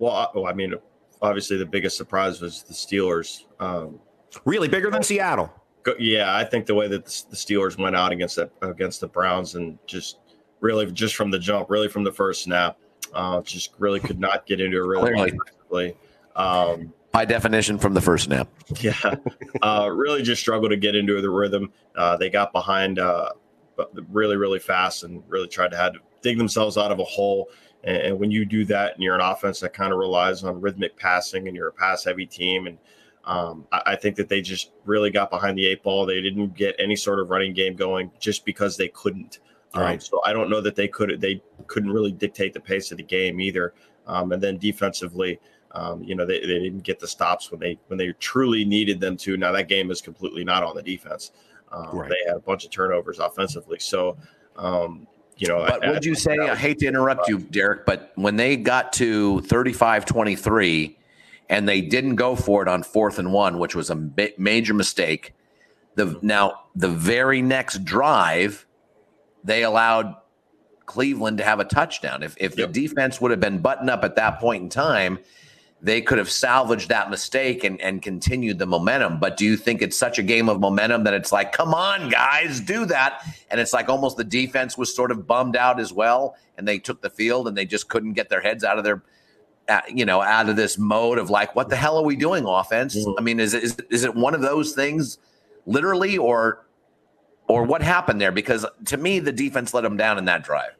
Well, 0.00 0.44
I 0.46 0.52
mean, 0.52 0.74
obviously 1.22 1.56
the 1.56 1.66
biggest 1.66 1.96
surprise 1.96 2.40
was 2.40 2.62
the 2.64 2.74
Steelers. 2.74 3.44
Um, 3.60 4.00
really 4.44 4.68
bigger 4.68 4.90
than 4.90 5.02
Seattle. 5.02 5.52
Yeah, 5.98 6.36
I 6.36 6.44
think 6.44 6.66
the 6.66 6.74
way 6.74 6.88
that 6.88 7.04
the 7.04 7.36
Steelers 7.36 7.78
went 7.78 7.96
out 7.96 8.12
against 8.12 8.36
the, 8.36 8.50
against 8.60 9.00
the 9.00 9.08
Browns 9.08 9.54
and 9.54 9.78
just 9.86 10.18
really 10.60 10.90
just 10.90 11.14
from 11.16 11.30
the 11.30 11.38
jump, 11.38 11.70
really 11.70 11.88
from 11.88 12.04
the 12.04 12.12
first 12.12 12.42
snap, 12.42 12.76
uh, 13.14 13.40
just 13.42 13.72
really 13.78 14.00
could 14.00 14.20
not 14.20 14.46
get 14.46 14.60
into 14.60 14.78
a 14.78 14.86
really 14.86 15.32
um, 16.38 16.92
By 17.12 17.24
definition, 17.24 17.78
from 17.78 17.94
the 17.94 18.00
first 18.00 18.24
snap. 18.24 18.48
Yeah, 18.80 19.16
uh, 19.62 19.90
really 19.92 20.22
just 20.22 20.40
struggled 20.40 20.70
to 20.70 20.76
get 20.76 20.94
into 20.94 21.20
the 21.20 21.30
rhythm. 21.30 21.72
Uh, 21.96 22.16
they 22.16 22.30
got 22.30 22.52
behind 22.52 22.98
uh, 22.98 23.30
really, 24.10 24.36
really 24.36 24.58
fast 24.58 25.04
and 25.04 25.22
really 25.28 25.48
tried 25.48 25.72
to 25.72 25.76
had 25.76 25.94
to 25.94 26.00
dig 26.22 26.38
themselves 26.38 26.78
out 26.78 26.92
of 26.92 26.98
a 26.98 27.04
hole. 27.04 27.48
And, 27.84 27.96
and 27.96 28.18
when 28.18 28.30
you 28.30 28.44
do 28.44 28.64
that, 28.66 28.94
and 28.94 29.02
you're 29.02 29.14
an 29.14 29.20
offense 29.20 29.60
that 29.60 29.72
kind 29.72 29.92
of 29.92 29.98
relies 29.98 30.44
on 30.44 30.60
rhythmic 30.60 30.96
passing, 30.96 31.48
and 31.48 31.56
you're 31.56 31.68
a 31.68 31.72
pass-heavy 31.72 32.26
team, 32.26 32.66
and 32.66 32.78
um, 33.24 33.66
I, 33.72 33.82
I, 33.86 33.96
think 33.96 34.16
that 34.16 34.28
they 34.28 34.40
just 34.40 34.72
really 34.86 35.10
got 35.10 35.28
behind 35.28 35.58
the 35.58 35.66
eight 35.66 35.82
ball. 35.82 36.06
They 36.06 36.22
didn't 36.22 36.54
get 36.54 36.74
any 36.78 36.96
sort 36.96 37.20
of 37.20 37.28
running 37.28 37.52
game 37.52 37.76
going 37.76 38.10
just 38.18 38.44
because 38.46 38.76
they 38.76 38.88
couldn't. 38.88 39.40
Um, 39.74 39.82
right. 39.82 40.02
So 40.02 40.22
I 40.24 40.32
don't 40.32 40.48
know 40.48 40.62
that 40.62 40.76
they 40.76 40.88
could 40.88 41.20
they 41.20 41.42
couldn't 41.66 41.90
really 41.90 42.12
dictate 42.12 42.54
the 42.54 42.60
pace 42.60 42.90
of 42.90 42.96
the 42.96 43.04
game 43.04 43.38
either. 43.38 43.74
Um, 44.06 44.32
and 44.32 44.42
then 44.42 44.56
defensively, 44.56 45.38
um, 45.78 46.02
you 46.02 46.14
know, 46.14 46.26
they, 46.26 46.40
they 46.40 46.58
didn't 46.58 46.82
get 46.82 46.98
the 46.98 47.06
stops 47.06 47.50
when 47.50 47.60
they 47.60 47.78
when 47.86 47.98
they 47.98 48.12
truly 48.18 48.64
needed 48.64 49.00
them 49.00 49.16
to. 49.18 49.36
Now 49.36 49.52
that 49.52 49.68
game 49.68 49.90
is 49.90 50.00
completely 50.00 50.42
not 50.42 50.62
on 50.62 50.74
the 50.74 50.82
defense. 50.82 51.30
Um, 51.70 51.98
right. 51.98 52.10
They 52.10 52.16
had 52.26 52.36
a 52.36 52.40
bunch 52.40 52.64
of 52.64 52.70
turnovers 52.70 53.18
offensively. 53.18 53.78
So, 53.78 54.16
um, 54.56 55.06
you 55.36 55.46
know, 55.46 55.64
but 55.68 55.86
would 55.86 56.04
you 56.04 56.16
say? 56.16 56.36
I 56.36 56.56
hate 56.56 56.78
to 56.80 56.86
interrupt 56.86 57.28
you, 57.28 57.38
Derek, 57.38 57.86
but 57.86 58.12
when 58.16 58.36
they 58.36 58.56
got 58.56 58.92
to 58.94 59.40
35-23 59.42 60.96
and 61.48 61.68
they 61.68 61.80
didn't 61.80 62.16
go 62.16 62.34
for 62.34 62.62
it 62.62 62.68
on 62.68 62.82
fourth 62.82 63.18
and 63.18 63.32
one, 63.32 63.58
which 63.58 63.74
was 63.74 63.90
a 63.90 64.10
major 64.36 64.74
mistake. 64.74 65.34
The 65.94 66.18
now 66.22 66.64
the 66.76 66.88
very 66.88 67.42
next 67.42 67.84
drive, 67.84 68.66
they 69.44 69.64
allowed 69.64 70.16
Cleveland 70.86 71.38
to 71.38 71.44
have 71.44 71.60
a 71.60 71.64
touchdown. 71.64 72.22
If 72.22 72.36
if 72.38 72.56
yep. 72.56 72.72
the 72.72 72.80
defense 72.80 73.20
would 73.20 73.30
have 73.30 73.40
been 73.40 73.58
buttoned 73.58 73.90
up 73.90 74.04
at 74.04 74.16
that 74.16 74.38
point 74.38 74.62
in 74.62 74.68
time, 74.68 75.18
they 75.80 76.00
could 76.00 76.18
have 76.18 76.30
salvaged 76.30 76.88
that 76.88 77.08
mistake 77.08 77.62
and, 77.62 77.80
and 77.80 78.02
continued 78.02 78.58
the 78.58 78.66
momentum. 78.66 79.20
But 79.20 79.36
do 79.36 79.44
you 79.44 79.56
think 79.56 79.80
it's 79.80 79.96
such 79.96 80.18
a 80.18 80.24
game 80.24 80.48
of 80.48 80.58
momentum 80.58 81.04
that 81.04 81.14
it's 81.14 81.30
like, 81.30 81.52
come 81.52 81.72
on, 81.72 82.08
guys, 82.10 82.60
do 82.60 82.84
that? 82.86 83.22
And 83.50 83.60
it's 83.60 83.72
like 83.72 83.88
almost 83.88 84.16
the 84.16 84.24
defense 84.24 84.76
was 84.76 84.94
sort 84.94 85.12
of 85.12 85.26
bummed 85.26 85.54
out 85.54 85.78
as 85.78 85.92
well, 85.92 86.36
and 86.56 86.66
they 86.66 86.78
took 86.78 87.00
the 87.00 87.10
field 87.10 87.46
and 87.46 87.56
they 87.56 87.64
just 87.64 87.88
couldn't 87.88 88.14
get 88.14 88.28
their 88.28 88.40
heads 88.40 88.64
out 88.64 88.78
of 88.78 88.84
their, 88.84 89.04
uh, 89.68 89.80
you 89.88 90.04
know, 90.04 90.20
out 90.20 90.48
of 90.48 90.56
this 90.56 90.78
mode 90.78 91.18
of 91.18 91.30
like, 91.30 91.54
what 91.54 91.68
the 91.68 91.76
hell 91.76 91.96
are 91.96 92.04
we 92.04 92.16
doing, 92.16 92.44
offense? 92.44 92.96
Mm-hmm. 92.96 93.12
I 93.16 93.22
mean, 93.22 93.38
is 93.38 93.54
it, 93.54 93.62
is, 93.62 93.76
is 93.88 94.02
it 94.02 94.16
one 94.16 94.34
of 94.34 94.40
those 94.40 94.72
things, 94.72 95.18
literally, 95.64 96.18
or 96.18 96.66
or 97.46 97.62
what 97.62 97.82
happened 97.82 98.20
there? 98.20 98.32
Because 98.32 98.66
to 98.86 98.96
me, 98.96 99.20
the 99.20 99.32
defense 99.32 99.72
let 99.72 99.82
them 99.82 99.96
down 99.96 100.18
in 100.18 100.24
that 100.24 100.42
drive. 100.42 100.72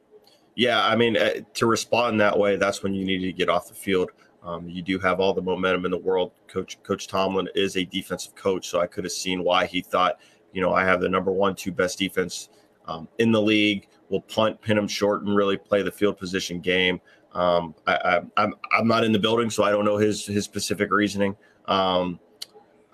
Yeah, 0.57 0.85
I 0.85 0.97
mean, 0.97 1.17
uh, 1.17 1.31
to 1.55 1.67
respond 1.67 2.21
that 2.21 2.37
way, 2.37 2.57
that's 2.57 2.83
when 2.83 2.93
you 2.93 3.05
need 3.05 3.21
to 3.21 3.33
get 3.33 3.49
off 3.49 3.69
the 3.69 3.75
field. 3.75 4.11
Um, 4.43 4.69
you 4.69 4.83
do 4.83 4.99
have 5.01 5.21
all 5.21 5.35
the 5.35 5.43
momentum 5.43 5.85
in 5.85 5.91
the 5.91 5.99
world. 5.99 6.33
Coach 6.47 6.81
Coach 6.83 7.09
Tomlin 7.09 7.49
is 7.55 7.77
a 7.77 7.85
defensive 7.85 8.35
coach, 8.35 8.69
so 8.69 8.81
I 8.81 8.87
could 8.87 9.05
have 9.05 9.13
seen 9.13 9.43
why 9.43 9.67
he 9.67 9.81
thought, 9.81 10.21
you 10.53 10.61
know, 10.61 10.73
I 10.73 10.85
have 10.85 11.01
the 11.01 11.09
number 11.09 11.33
one, 11.33 11.55
two 11.55 11.73
best 11.73 11.99
defense 11.99 12.49
um, 12.87 13.09
in 13.19 13.33
the 13.33 13.43
league. 13.43 13.89
We'll 14.09 14.23
punt, 14.23 14.61
pin 14.61 14.77
them 14.77 14.89
short, 14.89 15.23
and 15.23 15.35
really 15.35 15.57
play 15.57 15.83
the 15.83 15.91
field 15.91 16.17
position 16.17 16.61
game. 16.61 17.01
Um, 17.33 17.75
I, 17.87 18.17
am 18.17 18.33
I'm, 18.37 18.55
I'm 18.77 18.89
not 18.89 19.05
in 19.05 19.13
the 19.13 19.19
building, 19.19 19.51
so 19.51 19.65
I 19.65 19.71
don't 19.71 19.85
know 19.85 19.99
his 19.99 20.25
his 20.25 20.45
specific 20.45 20.91
reasoning. 20.91 21.37
Um, 21.67 22.21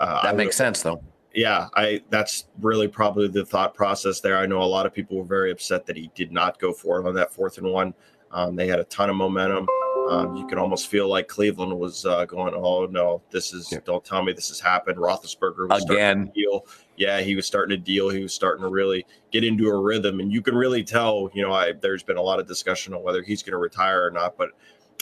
uh, 0.00 0.22
that 0.22 0.36
makes 0.36 0.56
sense, 0.56 0.82
though. 0.82 1.02
Yeah, 1.34 1.68
I 1.74 2.00
that's 2.10 2.46
really 2.60 2.88
probably 2.88 3.28
the 3.28 3.44
thought 3.44 3.74
process 3.74 4.20
there. 4.20 4.38
I 4.38 4.46
know 4.46 4.62
a 4.62 4.64
lot 4.64 4.86
of 4.86 4.94
people 4.94 5.18
were 5.18 5.24
very 5.24 5.50
upset 5.50 5.84
that 5.86 5.96
he 5.96 6.10
did 6.14 6.32
not 6.32 6.58
go 6.58 6.72
for 6.72 7.00
it 7.00 7.06
on 7.06 7.14
that 7.14 7.32
fourth 7.32 7.58
and 7.58 7.66
one. 7.66 7.94
Um, 8.32 8.56
they 8.56 8.66
had 8.66 8.80
a 8.80 8.84
ton 8.84 9.10
of 9.10 9.16
momentum 9.16 9.68
Um, 10.10 10.36
you 10.36 10.46
could 10.46 10.58
almost 10.58 10.88
feel 10.88 11.08
like 11.08 11.28
Cleveland 11.28 11.78
was 11.78 12.04
uh, 12.04 12.24
going, 12.26 12.54
"Oh 12.54 12.86
no, 12.86 13.22
this 13.30 13.54
is 13.54 13.70
yeah. 13.72 13.78
don't 13.84 14.04
tell 14.04 14.22
me 14.22 14.32
this 14.32 14.48
has 14.48 14.60
happened." 14.60 14.98
Roethlisberger 14.98 15.68
was 15.68 15.84
again. 15.84 16.30
deal. 16.34 16.66
Yeah, 16.96 17.20
he 17.20 17.34
was 17.34 17.46
starting 17.46 17.76
to 17.76 17.82
deal. 17.82 18.10
He 18.10 18.22
was 18.22 18.34
starting 18.34 18.62
to 18.62 18.68
really 18.70 19.06
get 19.32 19.44
into 19.44 19.68
a 19.68 19.80
rhythm, 19.80 20.20
and 20.20 20.32
you 20.32 20.42
can 20.42 20.54
really 20.54 20.84
tell. 20.84 21.30
You 21.34 21.42
know, 21.42 21.52
I, 21.52 21.72
there's 21.72 22.02
been 22.02 22.16
a 22.16 22.22
lot 22.22 22.38
of 22.38 22.46
discussion 22.46 22.92
on 22.92 23.02
whether 23.02 23.22
he's 23.22 23.42
going 23.42 23.52
to 23.52 23.58
retire 23.58 24.04
or 24.04 24.10
not. 24.10 24.36
But 24.36 24.50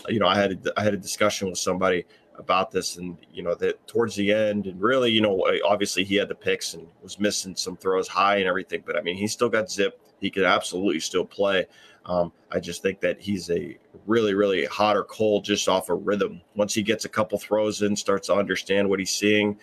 you 0.08 0.20
know, 0.20 0.26
I 0.26 0.36
had 0.36 0.66
a, 0.66 0.80
I 0.80 0.84
had 0.84 0.94
a 0.94 0.98
discussion 0.98 1.48
with 1.48 1.58
somebody 1.58 2.04
about 2.36 2.70
this, 2.70 2.96
and 2.96 3.16
you 3.32 3.42
know 3.42 3.54
that 3.56 3.84
towards 3.88 4.14
the 4.14 4.32
end, 4.32 4.66
and 4.66 4.80
really, 4.80 5.10
you 5.10 5.20
know, 5.20 5.46
obviously 5.64 6.04
he 6.04 6.14
had 6.14 6.28
the 6.28 6.34
picks 6.34 6.74
and 6.74 6.86
was 7.02 7.18
missing 7.18 7.56
some 7.56 7.76
throws 7.76 8.08
high 8.08 8.36
and 8.36 8.46
everything, 8.46 8.82
but 8.86 8.96
I 8.96 9.02
mean, 9.02 9.16
he 9.16 9.26
still 9.26 9.48
got 9.48 9.70
zipped. 9.70 10.12
He 10.20 10.30
could 10.30 10.44
absolutely 10.44 11.00
still 11.00 11.24
play. 11.24 11.66
Um, 12.06 12.32
I 12.50 12.58
just 12.58 12.82
think 12.82 13.00
that 13.00 13.20
he's 13.20 13.50
a 13.50 13.78
really, 14.06 14.34
really 14.34 14.64
hot 14.64 14.96
or 14.96 15.04
cold 15.04 15.44
just 15.44 15.68
off 15.68 15.88
a 15.88 15.94
of 15.94 16.06
rhythm. 16.06 16.40
Once 16.54 16.74
he 16.74 16.82
gets 16.82 17.04
a 17.04 17.08
couple 17.08 17.38
throws 17.38 17.82
in, 17.82 17.94
starts 17.94 18.26
to 18.26 18.34
understand 18.34 18.88
what 18.88 18.98
he's 18.98 19.14
seeing, 19.14 19.58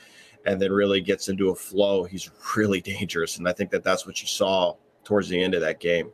and 0.45 0.61
then 0.61 0.71
really 0.71 1.01
gets 1.01 1.27
into 1.27 1.49
a 1.49 1.55
flow, 1.55 2.03
he's 2.03 2.29
really 2.55 2.81
dangerous. 2.95 3.37
And 3.37 3.47
I 3.47 3.53
think 3.53 3.71
that 3.71 3.83
that's 3.83 4.05
what 4.05 4.21
you 4.21 4.27
saw 4.27 4.75
towards 5.03 5.29
the 5.29 5.41
end 5.41 5.53
of 5.53 5.61
that 5.61 5.79
game. 5.79 6.11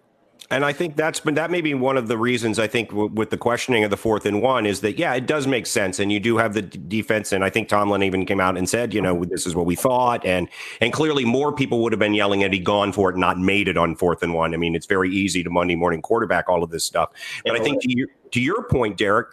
And 0.52 0.64
I 0.64 0.74
think 0.74 0.96
that's 0.96 1.20
been 1.20 1.36
that 1.36 1.50
may 1.50 1.62
be 1.62 1.74
one 1.74 1.98
of 1.98 2.08
the 2.08 2.18
reasons 2.18 2.60
I 2.60 2.68
think 2.68 2.90
w- 2.90 3.10
with 3.10 3.32
the 3.32 3.38
questioning 3.38 3.84
of 3.84 3.90
the 3.90 3.98
fourth 3.98 4.26
and 4.26 4.42
one 4.42 4.66
is 4.66 4.82
that 4.82 5.00
yeah 5.00 5.14
it 5.14 5.26
does 5.26 5.48
make 5.48 5.66
sense 5.66 6.00
and 6.00 6.12
you 6.12 6.20
do 6.20 6.38
have 6.38 6.54
the 6.54 6.62
d- 6.62 6.80
defense 6.88 7.32
and 7.32 7.44
I 7.44 7.50
think 7.50 7.68
Tomlin 7.68 8.04
even 8.04 8.26
came 8.26 8.40
out 8.40 8.58
and 8.58 8.70
said 8.70 8.94
you 8.94 9.02
know 9.02 9.26
this 9.26 9.48
is 9.48 9.56
what 9.56 9.66
we 9.66 9.76
thought 9.76 10.24
and 10.26 10.48
and 10.82 10.94
clearly 10.94 11.26
more 11.26 11.52
people 11.52 11.82
would 11.82 11.92
have 11.92 12.00
been 12.00 12.14
yelling 12.14 12.44
at 12.44 12.54
he 12.54 12.60
gone 12.60 12.92
for 12.92 13.10
it 13.10 13.18
not 13.18 13.40
made 13.40 13.68
it 13.68 13.78
on 13.78 13.96
fourth 13.96 14.22
and 14.22 14.34
one. 14.34 14.54
I 14.54 14.58
mean 14.58 14.76
it's 14.76 14.86
very 14.86 15.10
easy 15.10 15.44
to 15.44 15.50
Monday 15.50 15.76
morning 15.76 16.02
quarterback 16.02 16.48
all 16.48 16.64
of 16.64 16.70
this 16.70 16.84
stuff. 16.84 17.12
But 17.44 17.60
I 17.60 17.64
think 17.64 17.82
to 17.82 17.98
your 17.98 18.08
to 18.32 18.40
your 18.40 18.64
point 18.64 18.98
Derek 18.98 19.30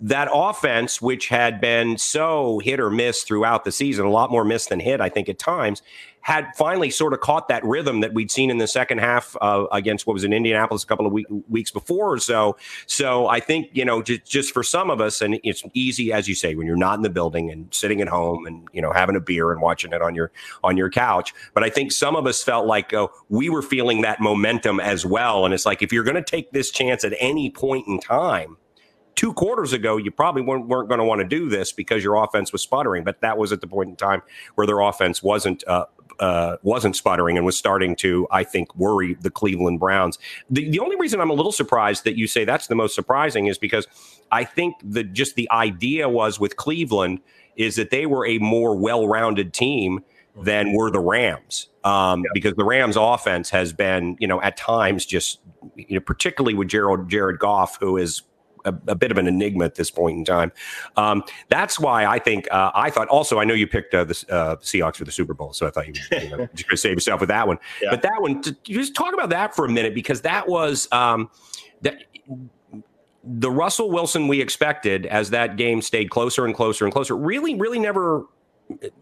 that 0.00 0.28
offense, 0.32 1.00
which 1.00 1.28
had 1.28 1.60
been 1.60 1.96
so 1.98 2.58
hit 2.58 2.80
or 2.80 2.90
miss 2.90 3.22
throughout 3.22 3.64
the 3.64 3.72
season, 3.72 4.04
a 4.04 4.10
lot 4.10 4.30
more 4.30 4.44
miss 4.44 4.66
than 4.66 4.80
hit, 4.80 5.00
I 5.00 5.08
think, 5.08 5.28
at 5.28 5.38
times, 5.38 5.82
had 6.20 6.48
finally 6.56 6.88
sort 6.88 7.12
of 7.12 7.20
caught 7.20 7.48
that 7.48 7.62
rhythm 7.64 8.00
that 8.00 8.14
we'd 8.14 8.30
seen 8.30 8.50
in 8.50 8.56
the 8.56 8.66
second 8.66 8.96
half 8.96 9.36
uh, 9.42 9.66
against 9.72 10.06
what 10.06 10.14
was 10.14 10.24
in 10.24 10.32
Indianapolis 10.32 10.82
a 10.82 10.86
couple 10.86 11.06
of 11.06 11.12
week, 11.12 11.26
weeks 11.48 11.70
before 11.70 12.14
or 12.14 12.18
so. 12.18 12.56
So 12.86 13.26
I 13.26 13.40
think, 13.40 13.68
you 13.72 13.84
know, 13.84 14.02
just, 14.02 14.24
just 14.24 14.52
for 14.52 14.62
some 14.62 14.88
of 14.88 15.02
us, 15.02 15.20
and 15.20 15.38
it's 15.44 15.62
easy, 15.74 16.12
as 16.14 16.26
you 16.26 16.34
say, 16.34 16.54
when 16.54 16.66
you're 16.66 16.76
not 16.76 16.96
in 16.96 17.02
the 17.02 17.10
building 17.10 17.50
and 17.50 17.72
sitting 17.74 18.00
at 18.00 18.08
home 18.08 18.46
and, 18.46 18.66
you 18.72 18.80
know, 18.80 18.90
having 18.90 19.16
a 19.16 19.20
beer 19.20 19.52
and 19.52 19.60
watching 19.60 19.92
it 19.92 20.00
on 20.00 20.14
your 20.14 20.32
on 20.62 20.78
your 20.78 20.88
couch. 20.88 21.34
But 21.52 21.62
I 21.62 21.68
think 21.68 21.92
some 21.92 22.16
of 22.16 22.26
us 22.26 22.42
felt 22.42 22.66
like 22.66 22.94
oh, 22.94 23.10
we 23.28 23.50
were 23.50 23.62
feeling 23.62 24.00
that 24.00 24.18
momentum 24.18 24.80
as 24.80 25.04
well. 25.04 25.44
And 25.44 25.52
it's 25.52 25.66
like, 25.66 25.82
if 25.82 25.92
you're 25.92 26.04
going 26.04 26.16
to 26.16 26.22
take 26.22 26.52
this 26.52 26.70
chance 26.70 27.04
at 27.04 27.12
any 27.20 27.50
point 27.50 27.86
in 27.86 28.00
time, 28.00 28.56
two 29.14 29.32
quarters 29.32 29.72
ago, 29.72 29.96
you 29.96 30.10
probably 30.10 30.42
weren't, 30.42 30.66
weren't 30.68 30.88
going 30.88 30.98
to 30.98 31.04
want 31.04 31.20
to 31.20 31.26
do 31.26 31.48
this 31.48 31.72
because 31.72 32.02
your 32.02 32.22
offense 32.22 32.52
was 32.52 32.62
sputtering. 32.62 33.04
But 33.04 33.20
that 33.20 33.38
was 33.38 33.52
at 33.52 33.60
the 33.60 33.66
point 33.66 33.90
in 33.90 33.96
time 33.96 34.22
where 34.54 34.66
their 34.66 34.80
offense 34.80 35.22
wasn't 35.22 35.64
uh, 35.66 35.86
uh, 36.20 36.56
wasn't 36.62 36.94
sputtering 36.94 37.36
and 37.36 37.44
was 37.44 37.58
starting 37.58 37.96
to, 37.96 38.26
I 38.30 38.44
think, 38.44 38.74
worry 38.76 39.14
the 39.14 39.30
Cleveland 39.30 39.80
Browns. 39.80 40.18
The, 40.48 40.70
the 40.70 40.78
only 40.78 40.96
reason 40.96 41.20
I'm 41.20 41.30
a 41.30 41.34
little 41.34 41.52
surprised 41.52 42.04
that 42.04 42.16
you 42.16 42.26
say 42.26 42.44
that's 42.44 42.68
the 42.68 42.76
most 42.76 42.94
surprising 42.94 43.46
is 43.46 43.58
because 43.58 43.86
I 44.30 44.44
think 44.44 44.76
that 44.84 45.12
just 45.12 45.34
the 45.34 45.50
idea 45.50 46.08
was 46.08 46.38
with 46.38 46.56
Cleveland 46.56 47.20
is 47.56 47.76
that 47.76 47.90
they 47.90 48.06
were 48.06 48.26
a 48.26 48.38
more 48.38 48.76
well-rounded 48.76 49.52
team 49.52 50.04
than 50.40 50.72
were 50.72 50.90
the 50.90 51.00
Rams. 51.00 51.68
Um, 51.84 52.20
yeah. 52.20 52.30
Because 52.34 52.54
the 52.54 52.64
Rams' 52.64 52.96
offense 52.96 53.50
has 53.50 53.72
been, 53.72 54.16
you 54.18 54.26
know, 54.26 54.40
at 54.42 54.56
times 54.56 55.06
just, 55.06 55.40
you 55.76 55.94
know, 55.94 56.00
particularly 56.00 56.54
with 56.54 56.68
Gerald 56.68 57.08
Jared 57.08 57.38
Goff, 57.38 57.78
who 57.78 57.96
is 57.96 58.22
a, 58.64 58.74
a, 58.88 58.94
bit 58.94 59.10
of 59.10 59.18
an 59.18 59.26
enigma 59.26 59.64
at 59.64 59.74
this 59.74 59.90
point 59.90 60.18
in 60.18 60.24
time. 60.24 60.52
Um, 60.96 61.22
that's 61.48 61.78
why 61.78 62.06
I 62.06 62.18
think 62.18 62.48
uh, 62.50 62.70
I 62.74 62.90
thought. 62.90 63.08
Also, 63.08 63.38
I 63.38 63.44
know 63.44 63.54
you 63.54 63.66
picked 63.66 63.94
uh, 63.94 64.04
the, 64.04 64.24
uh, 64.30 64.56
Seahawks 64.56 64.96
for 64.96 65.04
the 65.04 65.12
Super 65.12 65.34
Bowl, 65.34 65.52
so 65.52 65.66
I 65.66 65.70
thought 65.70 65.86
you, 65.86 65.94
you 66.12 66.30
know, 66.30 66.48
could 66.68 66.78
save 66.78 66.94
yourself 66.94 67.20
with 67.20 67.28
that 67.28 67.46
one. 67.46 67.58
Yeah. 67.82 67.90
But 67.90 68.02
that 68.02 68.20
one, 68.20 68.42
just 68.64 68.94
talk 68.94 69.14
about 69.14 69.30
that 69.30 69.54
for 69.54 69.64
a 69.64 69.68
minute 69.68 69.94
because 69.94 70.22
that 70.22 70.48
was 70.48 70.88
um, 70.92 71.30
that 71.82 72.04
the 73.22 73.50
Russell 73.50 73.90
Wilson 73.90 74.28
we 74.28 74.40
expected 74.40 75.06
as 75.06 75.30
that 75.30 75.56
game 75.56 75.80
stayed 75.82 76.10
closer 76.10 76.44
and 76.44 76.54
closer 76.54 76.84
and 76.84 76.92
closer. 76.92 77.16
Really, 77.16 77.54
really 77.54 77.78
never 77.78 78.26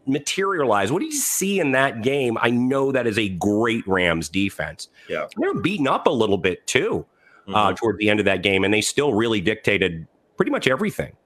materialized. 0.06 0.92
What 0.92 1.00
do 1.00 1.06
you 1.06 1.12
see 1.12 1.60
in 1.60 1.72
that 1.72 2.02
game? 2.02 2.36
I 2.40 2.50
know 2.50 2.92
that 2.92 3.06
is 3.06 3.18
a 3.18 3.28
great 3.28 3.86
Rams 3.86 4.28
defense. 4.28 4.88
Yeah, 5.08 5.26
they're 5.36 5.54
beaten 5.54 5.88
up 5.88 6.06
a 6.06 6.10
little 6.10 6.38
bit 6.38 6.66
too 6.66 7.06
mm-hmm. 7.42 7.54
uh, 7.54 7.72
toward 7.74 7.98
the 7.98 8.10
end 8.10 8.20
of 8.20 8.26
that 8.26 8.42
game, 8.42 8.64
and 8.64 8.72
they 8.72 8.80
still 8.80 9.14
really 9.14 9.40
dictated 9.40 10.06
pretty 10.36 10.50
much 10.50 10.66
everything. 10.66 11.16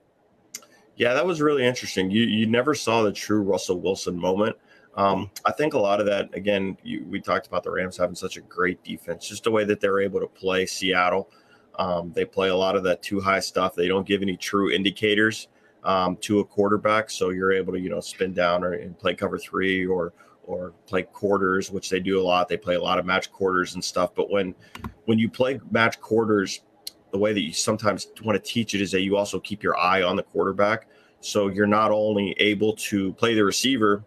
Yeah, 0.97 1.13
that 1.15 1.27
was 1.27 1.43
really 1.43 1.65
interesting. 1.65 2.11
You 2.11 2.23
you 2.23 2.47
never 2.47 2.75
saw 2.75 3.03
the 3.03 3.13
true 3.13 3.43
Russell 3.43 3.81
Wilson 3.81 4.19
moment. 4.19 4.57
Um, 4.97 5.31
I 5.45 5.53
think 5.53 5.75
a 5.75 5.79
lot 5.79 6.01
of 6.01 6.07
that, 6.07 6.35
again, 6.35 6.79
you, 6.83 7.05
we 7.07 7.21
talked 7.21 7.47
about 7.47 7.63
the 7.63 7.71
Rams 7.71 7.99
having 7.99 8.17
such 8.17 8.39
a 8.39 8.41
great 8.41 8.83
defense, 8.83 9.29
just 9.29 9.45
the 9.45 9.51
way 9.51 9.63
that 9.65 9.79
they're 9.79 10.01
able 10.01 10.21
to 10.21 10.27
play 10.27 10.65
Seattle. 10.65 11.31
Um, 11.79 12.13
they 12.15 12.25
play 12.25 12.49
a 12.49 12.57
lot 12.57 12.77
of 12.77 12.83
that 12.85 13.03
too 13.03 13.21
high 13.21 13.41
stuff. 13.41 13.75
They 13.75 13.89
don't 13.89 14.07
give 14.07 14.23
any 14.23 14.39
true 14.39 14.71
indicators 14.71 15.49
um, 15.85 16.17
to 16.23 16.41
a 16.41 16.45
quarterback, 16.45 17.11
so 17.11 17.29
you're 17.29 17.53
able 17.53 17.75
to 17.75 17.79
you 17.79 17.91
know 17.91 18.01
spin 18.01 18.33
down 18.33 18.65
or 18.65 18.73
and 18.73 18.99
play 18.99 19.15
cover 19.15 19.39
three 19.39 19.87
or 19.87 20.15
or 20.47 20.73
play 20.87 21.03
quarters, 21.03 21.71
which 21.71 21.91
they 21.91 22.01
do 22.01 22.21
a 22.21 22.23
lot. 22.23 22.49
They 22.49 22.57
play 22.57 22.77
a 22.77 22.83
lot 22.83 22.99
of 22.99 23.05
match 23.05 23.31
quarters 23.31 23.75
and 23.75 23.85
stuff. 23.85 24.15
But 24.15 24.31
when 24.31 24.55
when 25.05 25.19
you 25.19 25.29
play 25.29 25.61
match 25.71 26.01
quarters, 26.01 26.63
the 27.13 27.19
way 27.19 27.33
that 27.33 27.41
you 27.41 27.53
sometimes 27.53 28.09
want 28.25 28.43
to 28.43 28.51
teach 28.51 28.75
it 28.75 28.81
is 28.81 28.91
that 28.93 29.03
you 29.03 29.17
also 29.17 29.41
keep 29.41 29.63
your 29.63 29.77
eye 29.77 30.03
on 30.03 30.17
the 30.17 30.23
quarterback. 30.23 30.89
So 31.21 31.49
you're 31.49 31.67
not 31.67 31.91
only 31.91 32.35
able 32.39 32.75
to 32.77 33.13
play 33.15 33.35
the 33.35 33.45
receiver, 33.45 34.05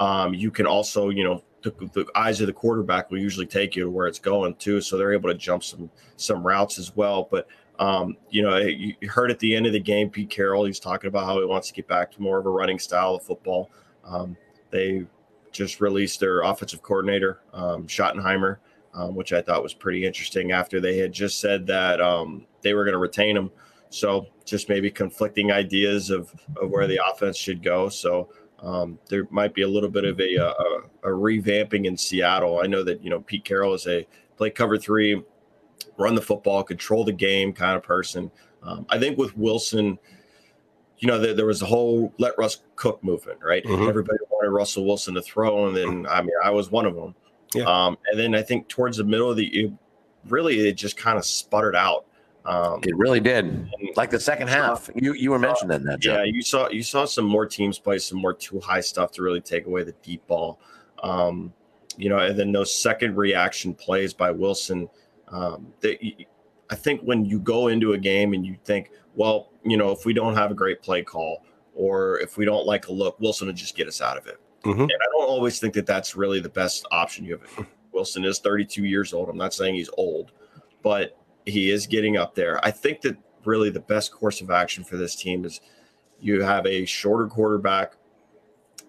um, 0.00 0.34
you 0.34 0.50
can 0.50 0.66
also, 0.66 1.10
you 1.10 1.24
know, 1.24 1.42
the, 1.62 1.70
the, 1.92 2.06
eyes 2.14 2.40
of 2.40 2.46
the 2.46 2.52
quarterback 2.52 3.10
will 3.10 3.18
usually 3.18 3.46
take 3.46 3.74
you 3.74 3.84
to 3.84 3.90
where 3.90 4.06
it's 4.06 4.18
going 4.18 4.54
too. 4.56 4.80
So 4.80 4.96
they're 4.96 5.12
able 5.12 5.28
to 5.30 5.34
jump 5.34 5.64
some 5.64 5.90
some 6.16 6.46
routes 6.46 6.78
as 6.78 6.94
well. 6.94 7.28
But 7.30 7.48
um, 7.78 8.16
you 8.30 8.42
know, 8.42 8.56
you 8.56 8.94
heard 9.08 9.30
at 9.30 9.38
the 9.38 9.54
end 9.54 9.66
of 9.66 9.72
the 9.72 9.80
game, 9.80 10.08
Pete 10.08 10.30
Carroll, 10.30 10.64
he's 10.64 10.80
talking 10.80 11.08
about 11.08 11.26
how 11.26 11.38
he 11.38 11.44
wants 11.44 11.68
to 11.68 11.74
get 11.74 11.88
back 11.88 12.10
to 12.12 12.22
more 12.22 12.38
of 12.38 12.46
a 12.46 12.50
running 12.50 12.78
style 12.78 13.16
of 13.16 13.22
football. 13.22 13.70
Um, 14.04 14.36
they 14.70 15.06
just 15.56 15.80
released 15.80 16.20
their 16.20 16.42
offensive 16.42 16.82
coordinator, 16.82 17.40
um, 17.52 17.86
Schottenheimer, 17.86 18.58
um, 18.94 19.14
which 19.14 19.32
I 19.32 19.42
thought 19.42 19.62
was 19.62 19.74
pretty 19.74 20.04
interesting 20.04 20.52
after 20.52 20.80
they 20.80 20.98
had 20.98 21.12
just 21.12 21.40
said 21.40 21.66
that 21.66 22.00
um, 22.00 22.46
they 22.62 22.74
were 22.74 22.84
going 22.84 22.94
to 22.94 22.98
retain 22.98 23.36
him. 23.36 23.50
So 23.88 24.26
just 24.44 24.68
maybe 24.68 24.90
conflicting 24.90 25.52
ideas 25.52 26.10
of, 26.10 26.32
of 26.60 26.70
where 26.70 26.86
the 26.86 27.00
offense 27.10 27.36
should 27.36 27.62
go. 27.62 27.88
So 27.88 28.28
um, 28.60 28.98
there 29.08 29.26
might 29.30 29.54
be 29.54 29.62
a 29.62 29.68
little 29.68 29.90
bit 29.90 30.04
of 30.04 30.20
a, 30.20 30.34
a, 30.36 30.50
a, 31.02 31.08
revamping 31.08 31.86
in 31.86 31.96
Seattle. 31.96 32.60
I 32.62 32.66
know 32.66 32.82
that, 32.82 33.02
you 33.02 33.10
know, 33.10 33.20
Pete 33.20 33.44
Carroll 33.44 33.74
is 33.74 33.86
a 33.86 34.06
play 34.36 34.50
cover 34.50 34.78
three, 34.78 35.22
run 35.98 36.14
the 36.14 36.22
football, 36.22 36.62
control 36.64 37.04
the 37.04 37.12
game 37.12 37.52
kind 37.52 37.76
of 37.76 37.82
person. 37.82 38.30
Um, 38.62 38.86
I 38.88 38.98
think 38.98 39.18
with 39.18 39.36
Wilson– 39.36 39.98
you 40.98 41.08
know, 41.08 41.18
there, 41.18 41.34
there, 41.34 41.46
was 41.46 41.62
a 41.62 41.66
whole 41.66 42.12
let 42.18 42.36
Russ 42.38 42.62
cook 42.74 43.02
movement, 43.04 43.40
right? 43.42 43.64
Mm-hmm. 43.64 43.88
Everybody 43.88 44.18
wanted 44.30 44.50
Russell 44.50 44.84
Wilson 44.84 45.14
to 45.14 45.22
throw, 45.22 45.66
and 45.66 45.76
then 45.76 46.06
I 46.08 46.22
mean, 46.22 46.30
I 46.42 46.50
was 46.50 46.70
one 46.70 46.86
of 46.86 46.94
them. 46.94 47.14
Yeah. 47.54 47.64
Um, 47.64 47.98
and 48.10 48.18
then 48.18 48.34
I 48.34 48.42
think 48.42 48.68
towards 48.68 48.96
the 48.96 49.04
middle 49.04 49.30
of 49.30 49.36
the, 49.36 49.46
it, 49.46 49.72
really, 50.28 50.68
it 50.68 50.72
just 50.72 50.96
kind 50.96 51.18
of 51.18 51.24
sputtered 51.24 51.76
out. 51.76 52.06
Um, 52.44 52.80
it 52.84 52.96
really 52.96 53.18
did, 53.18 53.68
like 53.96 54.10
the 54.10 54.20
second 54.20 54.48
half. 54.48 54.88
You 54.94 55.14
you 55.14 55.32
were 55.32 55.38
mentioning 55.38 55.82
that, 55.82 55.98
Joe. 55.98 56.18
Yeah, 56.18 56.24
you 56.24 56.42
saw 56.42 56.68
you 56.68 56.84
saw 56.84 57.04
some 57.04 57.24
more 57.24 57.44
teams 57.44 57.80
play 57.80 57.98
some 57.98 58.18
more 58.18 58.32
too 58.32 58.60
high 58.60 58.82
stuff 58.82 59.10
to 59.12 59.22
really 59.22 59.40
take 59.40 59.66
away 59.66 59.82
the 59.82 59.94
deep 60.02 60.24
ball. 60.28 60.60
Um, 61.02 61.52
you 61.96 62.08
know, 62.08 62.18
and 62.18 62.38
then 62.38 62.52
those 62.52 62.72
second 62.72 63.16
reaction 63.16 63.74
plays 63.74 64.14
by 64.14 64.30
Wilson. 64.30 64.88
Um, 65.28 65.72
that 65.80 65.98
I 66.70 66.74
think 66.76 67.00
when 67.02 67.24
you 67.24 67.40
go 67.40 67.66
into 67.66 67.94
a 67.94 67.98
game 67.98 68.32
and 68.32 68.46
you 68.46 68.56
think, 68.64 68.90
well, 69.16 69.48
you 69.64 69.76
know, 69.76 69.90
if 69.90 70.04
we 70.04 70.12
don't 70.12 70.34
have 70.34 70.50
a 70.50 70.54
great 70.54 70.82
play 70.82 71.02
call 71.02 71.42
or 71.74 72.20
if 72.20 72.36
we 72.36 72.44
don't 72.44 72.66
like 72.66 72.88
a 72.88 72.92
look, 72.92 73.18
Wilson 73.18 73.48
will 73.48 73.54
just 73.54 73.76
get 73.76 73.88
us 73.88 74.00
out 74.00 74.16
of 74.16 74.26
it. 74.26 74.40
Mm-hmm. 74.62 74.82
And 74.82 74.92
I 74.92 75.06
don't 75.12 75.28
always 75.28 75.58
think 75.58 75.74
that 75.74 75.86
that's 75.86 76.16
really 76.16 76.40
the 76.40 76.48
best 76.48 76.86
option. 76.90 77.24
You 77.24 77.38
have 77.38 77.66
Wilson 77.92 78.24
is 78.24 78.38
32 78.38 78.84
years 78.84 79.12
old. 79.12 79.28
I'm 79.28 79.36
not 79.36 79.54
saying 79.54 79.74
he's 79.74 79.90
old, 79.96 80.32
but 80.82 81.18
he 81.46 81.70
is 81.70 81.86
getting 81.86 82.16
up 82.16 82.34
there. 82.34 82.64
I 82.64 82.70
think 82.70 83.00
that 83.02 83.16
really 83.44 83.70
the 83.70 83.80
best 83.80 84.12
course 84.12 84.40
of 84.40 84.50
action 84.50 84.84
for 84.84 84.96
this 84.96 85.16
team 85.16 85.44
is 85.44 85.60
you 86.20 86.42
have 86.42 86.66
a 86.66 86.84
shorter 86.84 87.26
quarterback 87.28 87.94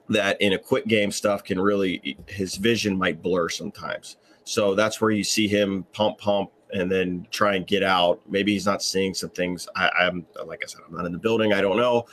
that 0.09 0.41
in 0.41 0.53
a 0.53 0.57
quick 0.57 0.87
game 0.87 1.11
stuff 1.11 1.43
can 1.43 1.59
really 1.59 2.17
his 2.27 2.55
vision 2.55 2.97
might 2.97 3.21
blur 3.21 3.49
sometimes. 3.49 4.17
So 4.45 4.75
that's 4.75 5.01
where 5.01 5.11
you 5.11 5.23
see 5.23 5.47
him 5.47 5.85
pump 5.91 6.17
pump 6.17 6.51
and 6.73 6.91
then 6.91 7.27
try 7.31 7.55
and 7.55 7.65
get 7.65 7.83
out. 7.83 8.21
Maybe 8.29 8.53
he's 8.53 8.65
not 8.65 8.81
seeing 8.81 9.13
some 9.13 9.29
things. 9.29 9.67
I, 9.75 9.89
am 10.01 10.25
like 10.45 10.63
I 10.63 10.67
said, 10.67 10.81
I'm 10.87 10.95
not 10.95 11.05
in 11.05 11.11
the 11.11 11.19
building. 11.19 11.53
I 11.53 11.61
don't 11.61 11.77
know. 11.77 12.05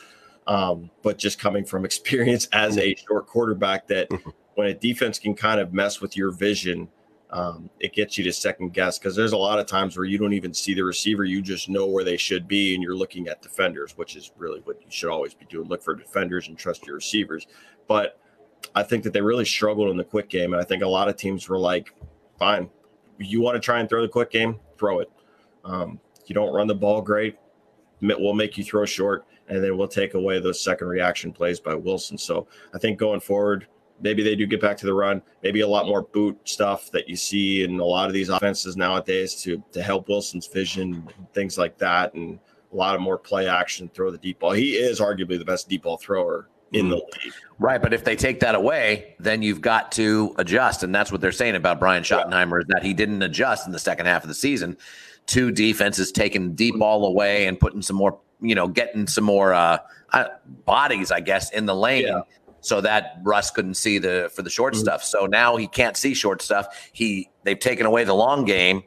Um, 0.47 0.91
but 1.03 1.19
just 1.19 1.39
coming 1.39 1.65
from 1.65 1.85
experience 1.87 2.49
as 2.53 2.79
a 2.79 2.95
short 2.95 3.27
quarterback, 3.27 3.87
that 3.89 4.11
mm-hmm. 4.11 4.31
when 4.55 4.69
a 4.69 4.75
defense 4.75 5.19
can 5.19 5.35
kind 5.35 5.61
of 5.61 5.73
mess 5.73 6.01
with 6.01 6.17
your 6.17 6.31
vision, 6.31 6.89
um, 7.31 7.69
it 7.81 7.93
gets 7.93 8.17
you 8.17 8.23
to 8.25 8.33
second 8.33 8.73
guess 8.73 8.97
because 8.97 9.17
there's 9.17 9.33
a 9.33 9.37
lot 9.37 9.59
of 9.59 9.67
times 9.67 9.97
where 9.97 10.07
you 10.07 10.19
don't 10.19 10.35
even 10.35 10.55
see 10.55 10.73
the 10.73 10.85
receiver, 10.85 11.25
you 11.25 11.43
just 11.43 11.69
know 11.69 11.87
where 11.87 12.05
they 12.05 12.17
should 12.17 12.47
be, 12.47 12.75
and 12.75 12.83
you're 12.83 12.95
looking 12.95 13.27
at 13.27 13.43
defenders, 13.43 13.97
which 13.97 14.15
is 14.15 14.31
really 14.37 14.61
what 14.61 14.81
you 14.81 14.87
should 14.89 15.11
always 15.11 15.35
be 15.35 15.45
doing. 15.47 15.67
Look 15.69 15.83
for 15.83 15.97
defenders 15.97 16.47
and 16.47 16.57
trust 16.57 16.87
your 16.87 16.95
receivers. 16.95 17.49
But 17.89 18.21
I 18.75 18.85
think 18.85 19.03
that 19.03 19.13
they 19.13 19.21
really 19.21 19.45
struggled 19.45 19.91
in 19.91 19.97
the 19.97 20.05
quick 20.05 20.29
game, 20.29 20.53
and 20.53 20.63
I 20.63 20.65
think 20.65 20.85
a 20.85 20.89
lot 20.89 21.09
of 21.09 21.17
teams 21.17 21.49
were 21.49 21.59
like, 21.59 21.93
"Fine, 22.39 22.71
you 23.19 23.41
want 23.41 23.55
to 23.55 23.61
try 23.61 23.81
and 23.81 23.89
throw 23.89 24.03
the 24.03 24.09
quick 24.09 24.31
game, 24.31 24.59
throw 24.79 25.01
it. 25.01 25.11
Um, 25.65 26.01
you 26.27 26.35
don't 26.35 26.55
run 26.55 26.67
the 26.67 26.75
ball 26.75 27.03
great, 27.03 27.37
we'll 28.01 28.35
make 28.35 28.57
you 28.59 28.65
throw 28.65 28.85
short." 28.85 29.27
and 29.49 29.63
then 29.63 29.77
we'll 29.77 29.89
take 29.89 30.15
away 30.15 30.39
those 30.39 30.61
second 30.61 30.89
reaction 30.89 31.33
plays 31.33 31.61
by 31.61 31.75
Wilson. 31.75 32.17
So 32.17 32.47
I 32.75 32.79
think 32.79 32.99
going 32.99 33.21
forward, 33.21 33.67
maybe 34.01 34.23
they 34.23 34.35
do 34.35 34.47
get 34.47 34.61
back 34.61 34.77
to 34.79 34.87
the 34.87 34.95
run, 34.95 35.23
maybe 35.43 35.61
a 35.61 35.69
lot 35.69 35.87
more 35.87 36.03
boot 36.03 36.39
stuff 36.45 36.91
that 36.93 37.09
you 37.09 37.17
see 37.17 37.63
in 37.63 37.79
a 37.79 37.85
lot 37.85 38.09
of 38.09 38.15
these 38.15 38.29
offenses 38.29 38.77
nowadays 38.77 39.35
to 39.43 39.63
to 39.73 39.83
help 39.83 40.09
Wilson's 40.09 40.47
vision, 40.47 41.09
things 41.33 41.59
like 41.59 41.79
that, 41.79 42.15
and 42.15 42.39
a 42.73 42.77
lot 42.77 42.95
of 42.95 43.01
more 43.01 43.19
play 43.19 43.49
action, 43.49 43.89
throw 43.89 44.11
the 44.11 44.19
deep 44.19 44.41
ball. 44.41 44.53
He 44.53 44.73
is 44.73 45.01
arguably 45.01 45.39
the 45.39 45.45
best 45.45 45.69
deep 45.69 45.83
ball 45.83 45.97
thrower 45.97 46.49
in 46.75 46.89
the 46.89 46.97
mm-hmm. 46.97 47.25
league. 47.25 47.35
Right, 47.59 47.81
but 47.81 47.95
if 47.95 48.03
they 48.03 48.17
take 48.17 48.41
that 48.41 48.57
away, 48.57 49.15
then 49.21 49.41
you've 49.41 49.61
got 49.61 49.93
to 49.93 50.35
adjust, 50.39 50.83
and 50.83 50.93
that's 50.93 51.13
what 51.13 51.21
they're 51.21 51.33
saying 51.33 51.55
about 51.55 51.79
Brian 51.79 52.03
Schottenheimer 52.03 52.61
is 52.61 52.67
that 52.69 52.83
he 52.83 52.93
didn't 52.93 53.23
adjust 53.23 53.67
in 53.67 53.73
the 53.73 53.79
second 53.79 54.07
half 54.07 54.25
of 54.25 54.29
the 54.29 54.35
season. 54.35 54.77
Two 55.27 55.53
defenses 55.53 56.11
taking 56.11 56.55
deep 56.55 56.77
ball 56.79 57.07
away 57.07 57.47
and 57.47 57.59
putting 57.59 57.81
some 57.81 57.97
more 57.97 58.19
you 58.45 58.55
know, 58.55 58.69
getting 58.69 59.07
some 59.07 59.25
more 59.25 59.55
uh, 59.55 59.79
uh, 60.13 60.27
bodies, 60.65 61.11
I 61.11 61.21
guess, 61.21 61.51
in 61.51 61.67
the 61.67 61.75
lane. 61.75 62.07
Yeah. 62.07 62.21
So 62.61 62.81
that 62.81 63.19
Russ 63.23 63.51
couldn't 63.51 63.75
see 63.75 63.99
the 63.99 64.31
for 64.35 64.43
the 64.43 64.51
short 64.51 64.75
mm-hmm. 64.75 64.83
stuff. 64.83 65.05
So 65.05 65.27
now 65.27 65.57
he 65.57 65.67
can't 65.67 65.97
see 65.97 66.15
short 66.15 66.41
stuff. 66.41 66.91
He 66.93 67.31
they've 67.43 67.59
taken 67.59 67.87
away 67.87 68.05
the 68.05 68.15
long 68.15 68.45
game. 68.45 68.85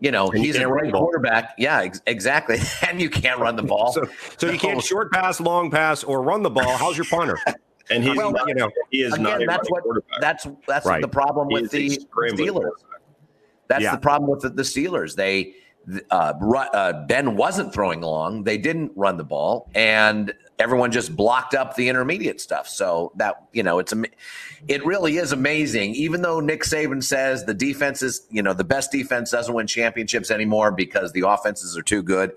You 0.00 0.12
know, 0.12 0.28
and 0.30 0.44
he's 0.44 0.56
a 0.56 0.64
great 0.64 0.92
quarterback. 0.92 1.54
Yeah, 1.58 1.80
ex- 1.80 2.00
exactly. 2.06 2.58
and 2.88 3.00
you 3.00 3.10
can't 3.10 3.40
run 3.40 3.56
the 3.56 3.62
ball. 3.64 3.92
so, 3.92 4.06
so 4.36 4.50
you 4.50 4.58
can't 4.58 4.82
short 4.82 5.12
pass, 5.12 5.40
long 5.40 5.70
pass, 5.70 6.04
or 6.04 6.22
run 6.22 6.42
the 6.42 6.50
ball. 6.50 6.76
How's 6.76 6.96
your 6.96 7.06
punter? 7.06 7.38
and 7.90 8.04
he's 8.04 8.16
well, 8.16 8.32
not, 8.32 8.48
you 8.48 8.54
know 8.54 8.70
he 8.90 9.02
is 9.02 9.14
again, 9.14 9.24
not 9.24 9.40
that's 9.46 9.70
what 9.70 9.82
that's 10.20 10.46
that's 10.66 10.86
right. 10.86 11.00
the 11.00 11.08
problem 11.08 11.48
with 11.48 11.70
the 11.70 11.88
Steelers. 11.88 12.70
That's 13.66 13.82
yeah. 13.82 13.92
the 13.92 14.00
problem 14.00 14.30
with 14.30 14.40
the, 14.40 14.50
the 14.50 14.62
Steelers. 14.62 15.14
They 15.14 15.54
uh, 16.10 16.32
uh, 16.72 17.06
Ben 17.06 17.36
wasn't 17.36 17.72
throwing 17.72 18.00
long. 18.00 18.44
They 18.44 18.58
didn't 18.58 18.92
run 18.94 19.16
the 19.16 19.24
ball, 19.24 19.70
and 19.74 20.32
everyone 20.58 20.90
just 20.90 21.14
blocked 21.14 21.54
up 21.54 21.76
the 21.76 21.88
intermediate 21.88 22.40
stuff. 22.40 22.68
So 22.68 23.12
that 23.16 23.36
you 23.52 23.62
know, 23.62 23.78
it's 23.78 23.94
it 24.66 24.84
really 24.84 25.16
is 25.16 25.32
amazing. 25.32 25.94
Even 25.94 26.22
though 26.22 26.40
Nick 26.40 26.62
Saban 26.62 27.02
says 27.02 27.44
the 27.44 27.54
defense 27.54 28.02
is 28.02 28.26
you 28.30 28.42
know 28.42 28.54
the 28.54 28.64
best 28.64 28.90
defense 28.90 29.30
doesn't 29.30 29.54
win 29.54 29.66
championships 29.66 30.30
anymore 30.30 30.70
because 30.70 31.12
the 31.12 31.26
offenses 31.26 31.76
are 31.76 31.82
too 31.82 32.02
good. 32.02 32.32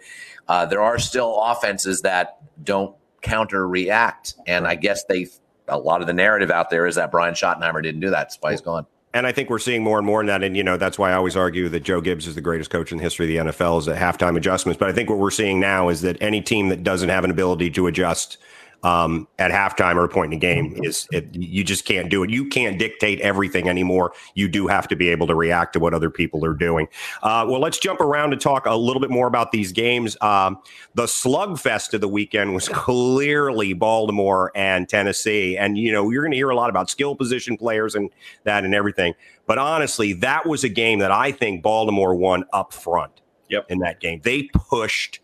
Uh, 0.47 0.65
there 0.65 0.81
are 0.81 0.99
still 0.99 1.39
offenses 1.41 2.01
that 2.01 2.37
don't 2.63 2.95
counter 3.21 3.67
react, 3.67 4.35
and 4.47 4.67
I 4.67 4.75
guess 4.75 5.05
they 5.05 5.27
a 5.67 5.77
lot 5.77 6.01
of 6.01 6.07
the 6.07 6.13
narrative 6.13 6.51
out 6.51 6.69
there 6.69 6.85
is 6.85 6.95
that 6.95 7.11
Brian 7.11 7.33
Schottenheimer 7.33 7.81
didn't 7.81 8.01
do 8.01 8.09
that. 8.09 8.23
That's 8.23 8.37
why 8.39 8.51
he's 8.51 8.61
gone. 8.61 8.85
And 9.13 9.27
I 9.27 9.31
think 9.31 9.49
we're 9.49 9.59
seeing 9.59 9.83
more 9.83 9.97
and 9.97 10.07
more 10.07 10.21
in 10.21 10.27
that. 10.27 10.41
And, 10.43 10.55
you 10.55 10.63
know, 10.63 10.77
that's 10.77 10.97
why 10.97 11.11
I 11.11 11.15
always 11.15 11.35
argue 11.35 11.67
that 11.69 11.81
Joe 11.81 11.99
Gibbs 11.99 12.27
is 12.27 12.35
the 12.35 12.41
greatest 12.41 12.69
coach 12.69 12.91
in 12.91 12.97
the 12.97 13.03
history 13.03 13.25
of 13.25 13.45
the 13.45 13.51
NFL 13.51 13.79
is 13.79 13.87
at 13.87 13.97
halftime 13.97 14.37
adjustments. 14.37 14.79
But 14.79 14.89
I 14.89 14.93
think 14.93 15.09
what 15.09 15.19
we're 15.19 15.31
seeing 15.31 15.59
now 15.59 15.89
is 15.89 16.01
that 16.01 16.17
any 16.21 16.41
team 16.41 16.69
that 16.69 16.83
doesn't 16.83 17.09
have 17.09 17.23
an 17.23 17.31
ability 17.31 17.71
to 17.71 17.87
adjust– 17.87 18.37
um, 18.83 19.27
at 19.37 19.51
halftime 19.51 19.95
or 19.95 20.03
a 20.03 20.09
point 20.09 20.33
in 20.33 20.39
the 20.39 20.45
game 20.45 20.73
is 20.83 21.07
it, 21.11 21.27
you 21.33 21.63
just 21.63 21.85
can't 21.85 22.09
do 22.09 22.23
it. 22.23 22.29
You 22.29 22.47
can't 22.47 22.79
dictate 22.79 23.19
everything 23.21 23.69
anymore. 23.69 24.13
You 24.33 24.47
do 24.47 24.67
have 24.67 24.87
to 24.87 24.95
be 24.95 25.09
able 25.09 25.27
to 25.27 25.35
react 25.35 25.73
to 25.73 25.79
what 25.79 25.93
other 25.93 26.09
people 26.09 26.43
are 26.43 26.53
doing. 26.53 26.87
Uh, 27.21 27.45
well, 27.47 27.59
let's 27.59 27.77
jump 27.77 28.01
around 28.01 28.33
and 28.33 28.41
talk 28.41 28.65
a 28.65 28.75
little 28.75 28.99
bit 28.99 29.11
more 29.11 29.27
about 29.27 29.51
these 29.51 29.71
games. 29.71 30.17
Um, 30.21 30.59
the 30.95 31.05
slugfest 31.05 31.93
of 31.93 32.01
the 32.01 32.07
weekend 32.07 32.53
was 32.53 32.67
clearly 32.73 33.73
Baltimore 33.73 34.51
and 34.55 34.89
Tennessee, 34.89 35.57
and 35.57 35.77
you 35.77 35.91
know 35.91 36.09
you're 36.09 36.23
going 36.23 36.31
to 36.31 36.37
hear 36.37 36.49
a 36.49 36.55
lot 36.55 36.69
about 36.69 36.89
skill 36.89 37.15
position 37.15 37.57
players 37.57 37.95
and 37.95 38.09
that 38.43 38.63
and 38.63 38.73
everything. 38.73 39.13
But 39.45 39.57
honestly, 39.57 40.13
that 40.13 40.47
was 40.47 40.63
a 40.63 40.69
game 40.69 40.99
that 40.99 41.11
I 41.11 41.31
think 41.31 41.61
Baltimore 41.61 42.15
won 42.15 42.45
up 42.53 42.73
front. 42.73 43.21
Yep. 43.49 43.65
In 43.69 43.79
that 43.79 43.99
game, 43.99 44.21
they 44.23 44.43
pushed 44.53 45.19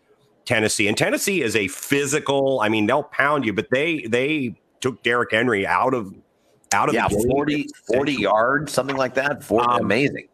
Tennessee. 0.48 0.88
And 0.88 0.96
Tennessee 0.96 1.42
is 1.42 1.54
a 1.54 1.68
physical, 1.68 2.60
I 2.60 2.70
mean, 2.70 2.86
they'll 2.86 3.02
pound 3.02 3.44
you, 3.44 3.52
but 3.52 3.68
they 3.70 4.00
they 4.08 4.58
took 4.80 5.02
Derrick 5.02 5.30
Henry 5.30 5.66
out 5.66 5.92
of 5.92 6.14
out 6.72 6.88
of 6.88 6.94
yeah, 6.94 7.08
40, 7.08 7.66
40 7.86 8.12
yards, 8.12 8.72
something 8.72 8.96
like 8.96 9.14
that. 9.14 9.44
40, 9.44 9.66
um, 9.66 9.80
amazing. 9.82 10.28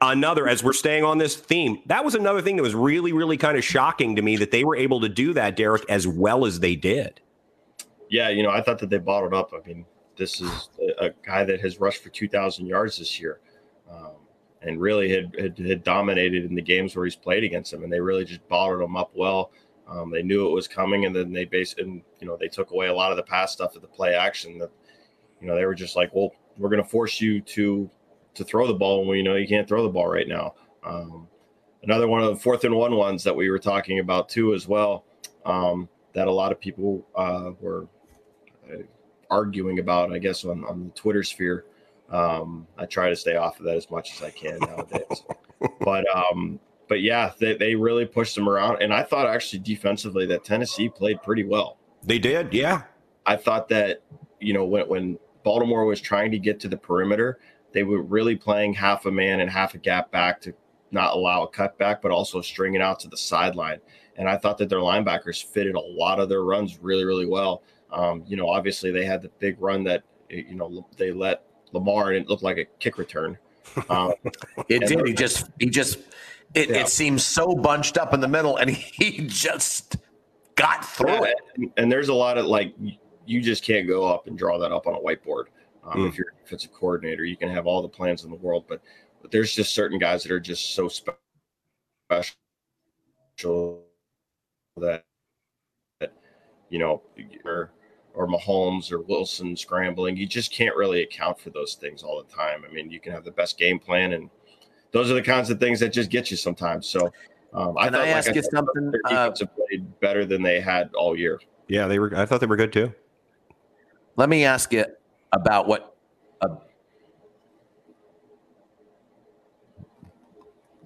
Another, 0.00 0.48
as 0.48 0.62
we're 0.62 0.72
staying 0.72 1.04
on 1.04 1.18
this 1.18 1.36
theme, 1.36 1.82
that 1.86 2.04
was 2.04 2.14
another 2.14 2.42
thing 2.42 2.56
that 2.56 2.62
was 2.62 2.74
really, 2.74 3.12
really 3.12 3.36
kind 3.36 3.56
of 3.56 3.64
shocking 3.64 4.16
to 4.16 4.22
me 4.22 4.36
that 4.36 4.50
they 4.50 4.64
were 4.64 4.76
able 4.76 5.00
to 5.00 5.08
do 5.08 5.32
that, 5.34 5.56
Derek, 5.56 5.84
as 5.88 6.06
well 6.06 6.46
as 6.46 6.60
they 6.60 6.74
did. 6.76 7.20
Yeah, 8.08 8.28
you 8.30 8.42
know, 8.42 8.50
I 8.50 8.60
thought 8.60 8.78
that 8.80 8.90
they 8.90 8.98
bottled 8.98 9.34
up. 9.34 9.52
I 9.52 9.66
mean, 9.66 9.84
this 10.16 10.40
is 10.40 10.68
a, 10.80 11.06
a 11.06 11.10
guy 11.24 11.44
that 11.44 11.60
has 11.60 11.80
rushed 11.80 12.02
for 12.02 12.08
2,000 12.08 12.66
yards 12.66 12.98
this 12.98 13.20
year 13.20 13.40
and 14.64 14.80
really 14.80 15.10
had, 15.10 15.34
had, 15.38 15.58
had, 15.58 15.84
dominated 15.84 16.44
in 16.44 16.54
the 16.54 16.62
games 16.62 16.96
where 16.96 17.04
he's 17.04 17.14
played 17.14 17.44
against 17.44 17.70
them. 17.70 17.84
And 17.84 17.92
they 17.92 18.00
really 18.00 18.24
just 18.24 18.46
bottled 18.48 18.80
him 18.80 18.96
up 18.96 19.10
well. 19.14 19.50
Um, 19.88 20.10
they 20.10 20.22
knew 20.22 20.48
it 20.48 20.52
was 20.52 20.66
coming, 20.66 21.04
and 21.04 21.14
then 21.14 21.32
they 21.32 21.44
based 21.44 21.78
and 21.78 22.02
you 22.18 22.26
know 22.26 22.36
they 22.38 22.48
took 22.48 22.70
away 22.70 22.86
a 22.86 22.94
lot 22.94 23.10
of 23.10 23.16
the 23.16 23.22
pass 23.22 23.52
stuff 23.52 23.76
of 23.76 23.82
the 23.82 23.88
play 23.88 24.14
action. 24.14 24.58
That 24.58 24.70
you 25.40 25.46
know 25.46 25.54
they 25.54 25.66
were 25.66 25.74
just 25.74 25.94
like, 25.94 26.14
well, 26.14 26.32
we're 26.56 26.70
going 26.70 26.82
to 26.82 26.88
force 26.88 27.20
you 27.20 27.40
to 27.42 27.90
to 28.34 28.44
throw 28.44 28.66
the 28.66 28.74
ball 28.74 29.04
when 29.04 29.18
you 29.18 29.22
know 29.22 29.36
you 29.36 29.46
can't 29.46 29.68
throw 29.68 29.82
the 29.82 29.90
ball 29.90 30.08
right 30.08 30.26
now. 30.26 30.54
Um, 30.82 31.28
another 31.82 32.08
one 32.08 32.22
of 32.22 32.30
the 32.30 32.36
fourth 32.36 32.64
and 32.64 32.74
one 32.74 32.96
ones 32.96 33.22
that 33.24 33.36
we 33.36 33.50
were 33.50 33.58
talking 33.58 33.98
about 33.98 34.28
too 34.30 34.54
as 34.54 34.66
well. 34.66 35.04
Um, 35.44 35.88
that 36.14 36.28
a 36.28 36.32
lot 36.32 36.52
of 36.52 36.60
people 36.60 37.06
uh, 37.14 37.50
were 37.60 37.86
uh, 38.72 38.78
arguing 39.30 39.80
about, 39.80 40.12
I 40.12 40.18
guess, 40.18 40.44
on, 40.44 40.64
on 40.64 40.84
the 40.84 40.90
Twitter 40.90 41.22
sphere. 41.22 41.66
Um, 42.14 42.68
I 42.78 42.86
try 42.86 43.08
to 43.08 43.16
stay 43.16 43.34
off 43.34 43.58
of 43.58 43.66
that 43.66 43.76
as 43.76 43.90
much 43.90 44.14
as 44.14 44.22
I 44.22 44.30
can 44.30 44.58
nowadays. 44.60 45.24
but 45.80 46.04
um, 46.14 46.60
but 46.88 47.00
yeah, 47.00 47.32
they, 47.38 47.56
they 47.56 47.74
really 47.74 48.06
pushed 48.06 48.36
them 48.36 48.48
around. 48.48 48.82
And 48.82 48.94
I 48.94 49.02
thought 49.02 49.26
actually 49.26 49.60
defensively 49.60 50.24
that 50.26 50.44
Tennessee 50.44 50.88
played 50.88 51.22
pretty 51.22 51.44
well. 51.44 51.78
They 52.04 52.18
did, 52.18 52.52
yeah. 52.54 52.82
I 53.26 53.36
thought 53.36 53.68
that, 53.70 54.02
you 54.38 54.52
know, 54.52 54.64
when 54.64 54.88
when 54.88 55.18
Baltimore 55.42 55.86
was 55.86 56.00
trying 56.00 56.30
to 56.30 56.38
get 56.38 56.60
to 56.60 56.68
the 56.68 56.76
perimeter, 56.76 57.40
they 57.72 57.82
were 57.82 58.02
really 58.02 58.36
playing 58.36 58.74
half 58.74 59.06
a 59.06 59.10
man 59.10 59.40
and 59.40 59.50
half 59.50 59.74
a 59.74 59.78
gap 59.78 60.12
back 60.12 60.40
to 60.42 60.54
not 60.92 61.14
allow 61.14 61.42
a 61.42 61.50
cutback, 61.50 62.00
but 62.00 62.12
also 62.12 62.40
stringing 62.40 62.80
out 62.80 63.00
to 63.00 63.08
the 63.08 63.16
sideline. 63.16 63.80
And 64.16 64.28
I 64.28 64.36
thought 64.36 64.58
that 64.58 64.68
their 64.68 64.78
linebackers 64.78 65.44
fitted 65.44 65.74
a 65.74 65.80
lot 65.80 66.20
of 66.20 66.28
their 66.28 66.44
runs 66.44 66.78
really, 66.80 67.04
really 67.04 67.26
well. 67.26 67.64
Um, 67.90 68.22
you 68.26 68.36
know, 68.36 68.48
obviously 68.48 68.92
they 68.92 69.04
had 69.04 69.20
the 69.20 69.30
big 69.40 69.60
run 69.60 69.82
that 69.84 70.04
you 70.30 70.54
know 70.54 70.86
they 70.96 71.10
let 71.10 71.42
Lamar, 71.74 72.12
and 72.12 72.24
it 72.24 72.28
looked 72.28 72.42
like 72.42 72.58
a 72.58 72.64
kick 72.78 72.96
return. 72.98 73.36
Um, 73.88 74.14
it 74.68 74.86
did. 74.86 75.06
He 75.06 75.12
just 75.12 75.50
he 75.58 75.68
just 75.68 75.98
it, 76.54 76.70
yeah. 76.70 76.76
it 76.76 76.88
seems 76.88 77.24
so 77.24 77.54
bunched 77.54 77.98
up 77.98 78.14
in 78.14 78.20
the 78.20 78.28
middle, 78.28 78.56
and 78.56 78.70
he 78.70 79.26
just 79.26 79.96
got 80.54 80.84
through 80.84 81.10
yeah, 81.10 81.32
it. 81.56 81.70
And 81.76 81.90
there's 81.90 82.08
a 82.08 82.14
lot 82.14 82.38
of 82.38 82.46
like 82.46 82.74
you 83.26 83.40
just 83.40 83.64
can't 83.64 83.88
go 83.88 84.06
up 84.06 84.26
and 84.26 84.38
draw 84.38 84.58
that 84.58 84.72
up 84.72 84.86
on 84.86 84.94
a 84.94 84.98
whiteboard. 84.98 85.44
Um, 85.84 86.00
mm. 86.00 86.08
If 86.08 86.18
you're 86.18 86.32
a 86.50 86.68
coordinator, 86.68 87.24
you 87.24 87.36
can 87.36 87.48
have 87.50 87.66
all 87.66 87.82
the 87.82 87.88
plans 87.88 88.24
in 88.24 88.30
the 88.30 88.36
world, 88.36 88.64
but, 88.68 88.80
but 89.20 89.30
there's 89.30 89.54
just 89.54 89.74
certain 89.74 89.98
guys 89.98 90.22
that 90.22 90.32
are 90.32 90.40
just 90.40 90.74
so 90.74 90.88
special 90.88 91.24
that, 94.76 95.04
that 96.00 96.12
you 96.70 96.78
know 96.78 97.02
or 98.14 98.28
Mahomes 98.28 98.92
or 98.92 99.00
Wilson 99.00 99.56
scrambling. 99.56 100.16
You 100.16 100.26
just 100.26 100.52
can't 100.52 100.74
really 100.76 101.02
account 101.02 101.38
for 101.38 101.50
those 101.50 101.74
things 101.74 102.02
all 102.02 102.22
the 102.22 102.32
time. 102.32 102.64
I 102.68 102.72
mean, 102.72 102.90
you 102.90 103.00
can 103.00 103.12
have 103.12 103.24
the 103.24 103.32
best 103.32 103.58
game 103.58 103.78
plan, 103.78 104.12
and 104.12 104.30
those 104.92 105.10
are 105.10 105.14
the 105.14 105.22
kinds 105.22 105.50
of 105.50 105.58
things 105.58 105.80
that 105.80 105.90
just 105.90 106.10
get 106.10 106.30
you 106.30 106.36
sometimes. 106.36 106.88
So, 106.88 107.12
um, 107.52 107.76
I 107.76 107.84
can 107.84 107.94
thought, 107.94 108.02
I 108.02 108.08
ask 108.08 108.28
like 108.28 108.36
you 108.36 108.42
I 108.42 108.56
something? 108.56 108.90
Their 108.90 109.00
uh, 109.04 109.28
defense 109.30 109.42
uh, 109.42 109.46
played 109.46 110.00
better 110.00 110.24
than 110.24 110.42
they 110.42 110.60
had 110.60 110.90
all 110.94 111.18
year. 111.18 111.40
Yeah, 111.68 111.86
they 111.86 111.98
were. 111.98 112.16
I 112.16 112.24
thought 112.24 112.40
they 112.40 112.46
were 112.46 112.56
good 112.56 112.72
too. 112.72 112.92
Let 114.16 114.28
me 114.28 114.44
ask 114.44 114.72
you 114.72 114.84
about 115.32 115.66
what. 115.66 115.96
Uh, 116.40 116.56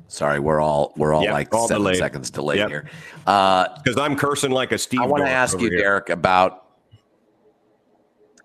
sorry, 0.06 0.40
we're 0.40 0.60
all 0.60 0.94
we're 0.96 1.12
all 1.12 1.24
yep, 1.24 1.32
like 1.32 1.54
all 1.54 1.68
seven 1.68 1.82
delayed. 1.82 1.98
seconds 1.98 2.30
delayed 2.30 2.58
yep. 2.58 2.68
here. 2.70 2.90
Because 3.18 3.96
uh, 3.98 4.02
I'm 4.02 4.16
cursing 4.16 4.50
like 4.50 4.72
a 4.72 4.78
Steve. 4.78 5.00
I 5.00 5.06
want 5.06 5.24
to 5.24 5.30
ask 5.30 5.60
you, 5.60 5.68
here. 5.68 5.78
Derek, 5.78 6.08
about 6.08 6.67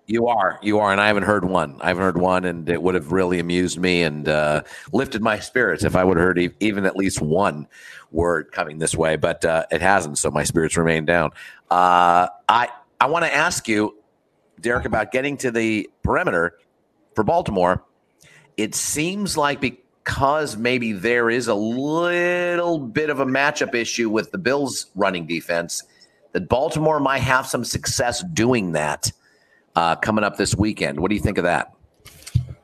you 0.06 0.26
are, 0.26 0.58
you 0.62 0.78
are, 0.80 0.92
and 0.92 1.00
I 1.00 1.06
haven't 1.06 1.22
heard 1.22 1.44
one. 1.44 1.78
I 1.80 1.88
haven't 1.88 2.02
heard 2.02 2.18
one, 2.18 2.44
and 2.44 2.68
it 2.68 2.82
would 2.82 2.94
have 2.94 3.12
really 3.12 3.38
amused 3.38 3.78
me 3.78 4.02
and 4.02 4.28
uh, 4.28 4.62
lifted 4.92 5.22
my 5.22 5.38
spirits 5.38 5.82
if 5.82 5.96
I 5.96 6.04
would 6.04 6.16
have 6.16 6.24
heard 6.24 6.38
even 6.60 6.84
at 6.84 6.96
least 6.96 7.22
one 7.22 7.66
word 8.10 8.52
coming 8.52 8.78
this 8.78 8.94
way. 8.94 9.16
But 9.16 9.44
uh, 9.44 9.64
it 9.70 9.80
hasn't, 9.80 10.18
so 10.18 10.30
my 10.30 10.44
spirits 10.44 10.76
remain 10.76 11.06
down. 11.06 11.30
Uh, 11.70 12.28
I 12.48 12.68
I 13.00 13.06
want 13.06 13.24
to 13.24 13.34
ask 13.34 13.66
you, 13.66 13.96
Derek, 14.60 14.84
about 14.84 15.10
getting 15.10 15.36
to 15.38 15.50
the 15.50 15.88
perimeter 16.02 16.58
for 17.14 17.24
Baltimore, 17.24 17.82
it 18.56 18.74
seems 18.74 19.36
like 19.36 19.60
because 19.60 20.56
maybe 20.56 20.92
there 20.92 21.30
is 21.30 21.48
a 21.48 21.54
little 21.54 22.78
bit 22.78 23.08
of 23.08 23.20
a 23.20 23.26
matchup 23.26 23.74
issue 23.74 24.10
with 24.10 24.32
the 24.32 24.38
Bills' 24.38 24.86
running 24.94 25.26
defense, 25.26 25.82
that 26.32 26.48
Baltimore 26.48 27.00
might 27.00 27.22
have 27.22 27.46
some 27.46 27.64
success 27.64 28.22
doing 28.34 28.72
that 28.72 29.10
uh, 29.76 29.96
coming 29.96 30.24
up 30.24 30.36
this 30.36 30.54
weekend. 30.56 30.98
What 30.98 31.08
do 31.08 31.14
you 31.14 31.20
think 31.20 31.38
of 31.38 31.44
that? 31.44 31.74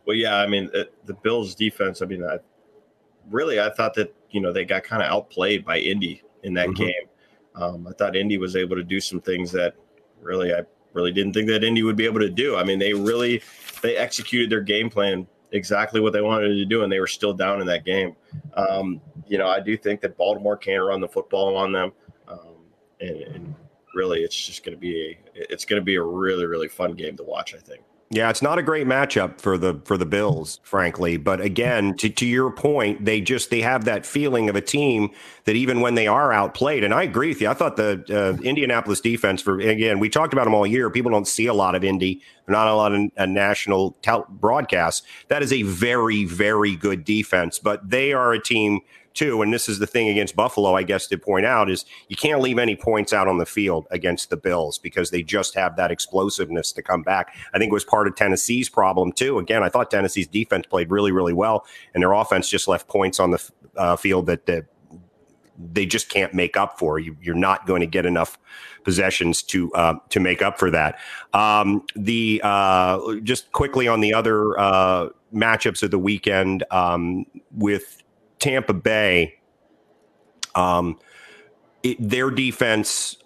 Well, 0.07 0.17
yeah, 0.17 0.37
I 0.39 0.47
mean 0.47 0.71
it, 0.75 0.95
the 1.07 1.15
Bills' 1.15 1.55
defense. 1.55 2.03
I 2.03 2.07
mean, 2.07 2.25
I, 2.25 2.39
really, 3.31 3.61
I 3.61 3.71
thought 3.71 3.95
that 3.95 4.15
you 4.31 4.41
know 4.41 4.53
they 4.53 4.65
got 4.65 4.85
kind 4.85 5.03
of 5.03 5.11
outplayed 5.11 5.65
by 5.65 5.79
Indy 5.79 6.23
in 6.43 6.55
that 6.55 6.69
mm-hmm. 6.69 6.85
game. 6.85 7.09
Um, 7.55 7.87
I 7.87 7.93
thought 7.93 8.17
Indy 8.17 8.39
was 8.39 8.57
able 8.57 8.77
to 8.77 8.85
do 8.85 9.01
some 9.01 9.21
things 9.21 9.53
that 9.53 9.75
really 10.21 10.53
I 10.53 10.63
really 10.93 11.13
didn't 11.13 11.33
think 11.33 11.49
that 11.49 11.65
Indy 11.65 11.83
would 11.83 11.97
be 11.97 12.07
able 12.07 12.21
to 12.21 12.31
do. 12.31 12.57
I 12.57 12.65
mean, 12.65 12.79
they 12.79 12.93
really 12.93 13.43
they 13.83 13.97
executed 13.97 14.51
their 14.51 14.61
game 14.61 14.91
plan 14.91 15.27
exactly 15.53 16.01
what 16.01 16.13
they 16.13 16.21
wanted 16.21 16.49
to 16.49 16.65
do, 16.65 16.83
and 16.83 16.93
they 16.93 17.01
were 17.01 17.07
still 17.07 17.33
down 17.33 17.61
in 17.61 17.67
that 17.67 17.85
game. 17.85 18.15
Um, 18.55 19.01
you 19.27 19.39
know, 19.39 19.49
I 19.49 19.61
do 19.61 19.77
think 19.77 20.01
that 20.01 20.17
Baltimore 20.17 20.57
can 20.57 20.81
run 20.81 21.01
the 21.01 21.09
football 21.09 21.57
on 21.57 21.73
them, 21.73 21.93
um, 22.29 22.57
and, 23.01 23.17
and, 23.17 23.55
really, 23.95 24.21
it's 24.21 24.37
just 24.37 24.65
going 24.65 24.77
to 24.77 24.81
be 24.81 25.19
it's 25.35 25.65
going 25.65 25.81
to 25.81 25.85
be 25.85 25.97
a 25.97 26.03
really 26.03 26.47
really 26.47 26.69
fun 26.69 26.93
game 26.93 27.17
to 27.17 27.25
watch. 27.25 27.55
I 27.55 27.59
think. 27.59 27.83
Yeah, 28.13 28.29
it's 28.29 28.43
not 28.43 28.59
a 28.59 28.63
great 28.63 28.89
matchup 28.89 29.41
for 29.41 29.57
the 29.57 29.81
for 29.85 29.97
the 29.97 30.05
Bills, 30.05 30.59
frankly. 30.65 31.17
But 31.17 31.41
again, 31.41 31.95
to, 31.99 32.09
to 32.09 32.27
your 32.27 32.51
point, 32.51 33.05
they 33.05 33.21
just 33.21 33.51
they 33.51 33.61
have 33.61 33.85
that 33.85 34.05
feeling 34.05 34.49
of 34.49 34.57
a 34.57 34.61
team 34.61 35.11
that 35.45 35.55
even 35.55 35.81
when 35.81 35.95
they 35.95 36.09
are 36.09 36.33
outplayed, 36.33 36.83
and 36.83 36.93
I 36.93 37.05
agree 37.05 37.29
with 37.29 37.41
you. 37.41 37.49
I 37.49 37.55
thought 37.55 37.77
the 37.77 38.05
uh, 38.11 38.43
Indianapolis 38.43 39.01
defense 39.01 39.41
for 39.41 39.61
again, 39.61 40.01
we 40.01 40.09
talked 40.09 40.33
about 40.33 40.43
them 40.43 40.55
all 40.55 40.67
year. 40.67 40.91
People 40.91 41.13
don't 41.13 41.29
see 41.29 41.47
a 41.47 41.55
lot 41.55 41.77
of 41.77 41.85
Indy, 41.85 42.21
not 42.49 42.67
a 42.67 42.75
lot 42.75 42.93
of 42.93 43.13
uh, 43.17 43.27
national 43.27 43.93
tel- 44.03 44.27
broadcasts. 44.29 45.07
That 45.29 45.45
is 45.45 45.53
a 45.53 45.63
very 45.63 46.25
very 46.25 46.75
good 46.75 47.05
defense, 47.05 47.61
but 47.61 47.91
they 47.91 48.13
are 48.13 48.33
a 48.33 48.43
team 48.43 48.81
too. 49.15 49.43
And 49.43 49.53
this 49.53 49.69
is 49.69 49.79
the 49.79 49.87
thing 49.87 50.09
against 50.09 50.37
Buffalo, 50.37 50.75
I 50.75 50.83
guess, 50.83 51.07
to 51.09 51.19
point 51.19 51.47
out 51.47 51.71
is 51.71 51.85
you 52.09 52.17
can't 52.17 52.41
leave 52.41 52.59
any 52.59 52.77
points 52.77 53.13
out 53.13 53.29
on 53.29 53.39
the 53.39 53.47
field 53.47 53.87
against 53.91 54.31
the 54.31 54.37
Bills 54.37 54.79
because 54.79 55.11
they 55.11 55.23
just 55.23 55.55
have 55.55 55.77
that 55.77 55.91
explosiveness 55.91 56.73
to 56.73 56.83
come 56.83 57.03
back. 57.03 57.35
I 57.53 57.59
think 57.59 57.71
it 57.71 57.75
was 57.75 57.85
part 57.85 58.07
of 58.07 58.17
Tennessee's 58.17 58.69
problem 58.69 59.13
too. 59.13 59.39
Again, 59.39 59.63
I 59.63 59.69
thought 59.69 59.91
Tennessee's 59.91 60.29
defense 60.29 60.67
played 60.67 60.91
really, 60.91 61.13
really 61.13 61.33
well, 61.33 61.67
and 61.95 62.03
their 62.03 62.13
offense 62.13 62.49
just 62.49 62.69
left 62.69 62.89
points 62.89 63.21
on 63.21 63.31
the 63.33 63.51
uh, 63.77 63.97
field 63.97 64.27
that, 64.27 64.67
they 65.73 65.87
just 65.87 66.09
can't 66.09 66.33
make 66.33 66.57
up 66.57 66.79
for. 66.79 66.99
You, 66.99 67.17
are 67.29 67.35
not 67.35 67.67
going 67.67 67.81
to 67.81 67.87
get 67.87 68.07
enough 68.07 68.39
possessions 68.85 69.43
to 69.45 69.73
uh, 69.75 69.95
to 70.09 70.21
make 70.21 70.43
up 70.43 70.59
for 70.59 70.71
that. 70.71 70.99
Um, 71.35 71.85
the 71.95 72.41
uh, 72.43 73.17
just 73.23 73.53
quickly 73.53 73.87
on 73.87 74.01
the 74.01 74.15
other 74.15 74.59
uh, 74.59 75.09
matchups 75.35 75.83
of 75.83 75.91
the 75.91 75.99
weekend 75.99 76.65
um, 76.71 77.27
with 77.53 78.00
Tampa 78.41 78.75
Bay, 78.75 79.39
um, 80.55 80.99
it, 81.83 81.97
their 82.01 82.31
defense 82.31 83.17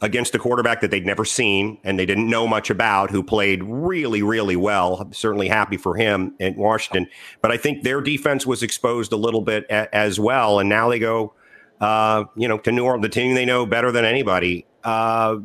against 0.00 0.34
a 0.34 0.38
quarterback 0.38 0.80
that 0.80 0.90
they'd 0.90 1.06
never 1.06 1.24
seen 1.24 1.78
and 1.82 1.98
they 1.98 2.06
didn't 2.06 2.28
know 2.28 2.46
much 2.46 2.70
about, 2.70 3.10
who 3.10 3.22
played 3.22 3.62
really, 3.64 4.22
really 4.22 4.56
well. 4.56 4.96
I'm 4.96 5.12
certainly 5.12 5.48
happy 5.48 5.76
for 5.76 5.96
him 5.96 6.34
in 6.38 6.54
Washington. 6.54 7.08
But 7.40 7.50
I 7.50 7.56
think 7.56 7.82
their 7.82 8.00
defense 8.00 8.46
was 8.46 8.62
exposed 8.62 9.12
a 9.12 9.16
little 9.16 9.40
bit 9.40 9.64
a, 9.70 9.92
as 9.94 10.20
well. 10.20 10.60
And 10.60 10.68
now 10.68 10.88
they 10.88 11.00
go, 11.00 11.34
uh, 11.80 12.24
you 12.36 12.46
know, 12.46 12.58
to 12.58 12.70
New 12.70 12.84
Orleans, 12.84 13.02
the 13.02 13.08
team 13.08 13.34
they 13.34 13.44
know 13.44 13.66
better 13.66 13.90
than 13.90 14.04
anybody. 14.04 14.66
Uh, 14.84 15.38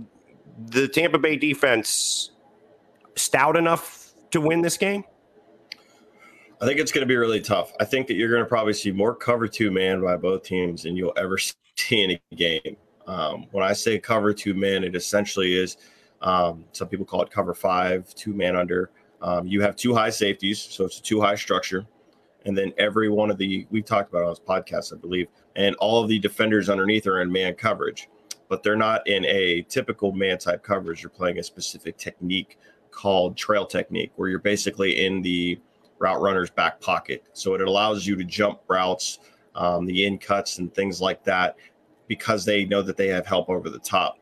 the 0.67 0.87
Tampa 0.87 1.17
Bay 1.17 1.35
defense 1.35 2.31
stout 3.15 3.57
enough 3.57 4.13
to 4.31 4.41
win 4.41 4.61
this 4.61 4.77
game? 4.77 5.03
I 6.63 6.65
think 6.65 6.79
it's 6.79 6.93
going 6.93 7.01
to 7.01 7.05
be 7.05 7.17
really 7.17 7.41
tough. 7.41 7.73
I 7.81 7.83
think 7.83 8.07
that 8.07 8.13
you're 8.13 8.29
going 8.29 8.41
to 8.41 8.47
probably 8.47 8.71
see 8.71 8.89
more 8.89 9.13
cover 9.13 9.49
two 9.49 9.69
man 9.69 10.01
by 10.01 10.15
both 10.15 10.43
teams 10.43 10.83
than 10.83 10.95
you'll 10.95 11.11
ever 11.17 11.37
see 11.75 12.03
in 12.03 12.11
a 12.11 12.35
game. 12.35 12.77
Um, 13.05 13.47
when 13.51 13.65
I 13.65 13.73
say 13.73 13.99
cover 13.99 14.33
two 14.33 14.53
man, 14.53 14.85
it 14.85 14.95
essentially 14.95 15.57
is 15.57 15.75
um, 16.21 16.63
some 16.71 16.87
people 16.87 17.05
call 17.05 17.21
it 17.21 17.29
cover 17.29 17.53
five, 17.53 18.15
two 18.15 18.33
man 18.33 18.55
under. 18.55 18.91
Um, 19.21 19.45
you 19.45 19.61
have 19.61 19.75
two 19.75 19.93
high 19.93 20.09
safeties, 20.09 20.61
so 20.61 20.85
it's 20.85 20.99
a 20.99 21.03
two 21.03 21.19
high 21.19 21.35
structure. 21.35 21.85
And 22.45 22.57
then 22.57 22.71
every 22.77 23.09
one 23.09 23.29
of 23.29 23.37
the, 23.37 23.67
we've 23.69 23.83
talked 23.83 24.09
about 24.09 24.23
on 24.23 24.29
this 24.29 24.39
podcast, 24.39 24.93
I 24.93 24.97
believe, 25.01 25.27
and 25.57 25.75
all 25.81 26.01
of 26.01 26.07
the 26.07 26.17
defenders 26.17 26.69
underneath 26.69 27.07
are 27.07 27.21
in 27.21 27.29
man 27.29 27.55
coverage, 27.55 28.07
but 28.47 28.63
they're 28.63 28.77
not 28.77 29.05
in 29.05 29.25
a 29.25 29.63
typical 29.63 30.13
man 30.13 30.37
type 30.37 30.63
coverage. 30.63 31.03
You're 31.03 31.09
playing 31.09 31.39
a 31.39 31.43
specific 31.43 31.97
technique 31.97 32.57
called 32.89 33.35
trail 33.35 33.65
technique, 33.65 34.13
where 34.15 34.29
you're 34.29 34.39
basically 34.39 35.05
in 35.05 35.21
the 35.21 35.59
route 36.03 36.21
runner's 36.21 36.49
back 36.49 36.81
pocket. 36.81 37.23
So 37.33 37.53
it 37.55 37.61
allows 37.61 38.05
you 38.05 38.15
to 38.17 38.23
jump 38.25 38.59
routes, 38.67 39.19
um, 39.55 39.85
the 39.85 40.05
in 40.05 40.17
cuts, 40.17 40.59
and 40.59 40.73
things 40.73 41.01
like 41.01 41.23
that 41.23 41.55
because 42.07 42.43
they 42.43 42.65
know 42.65 42.81
that 42.81 42.97
they 42.97 43.07
have 43.07 43.25
help 43.25 43.49
over 43.49 43.69
the 43.69 43.79
top. 43.79 44.19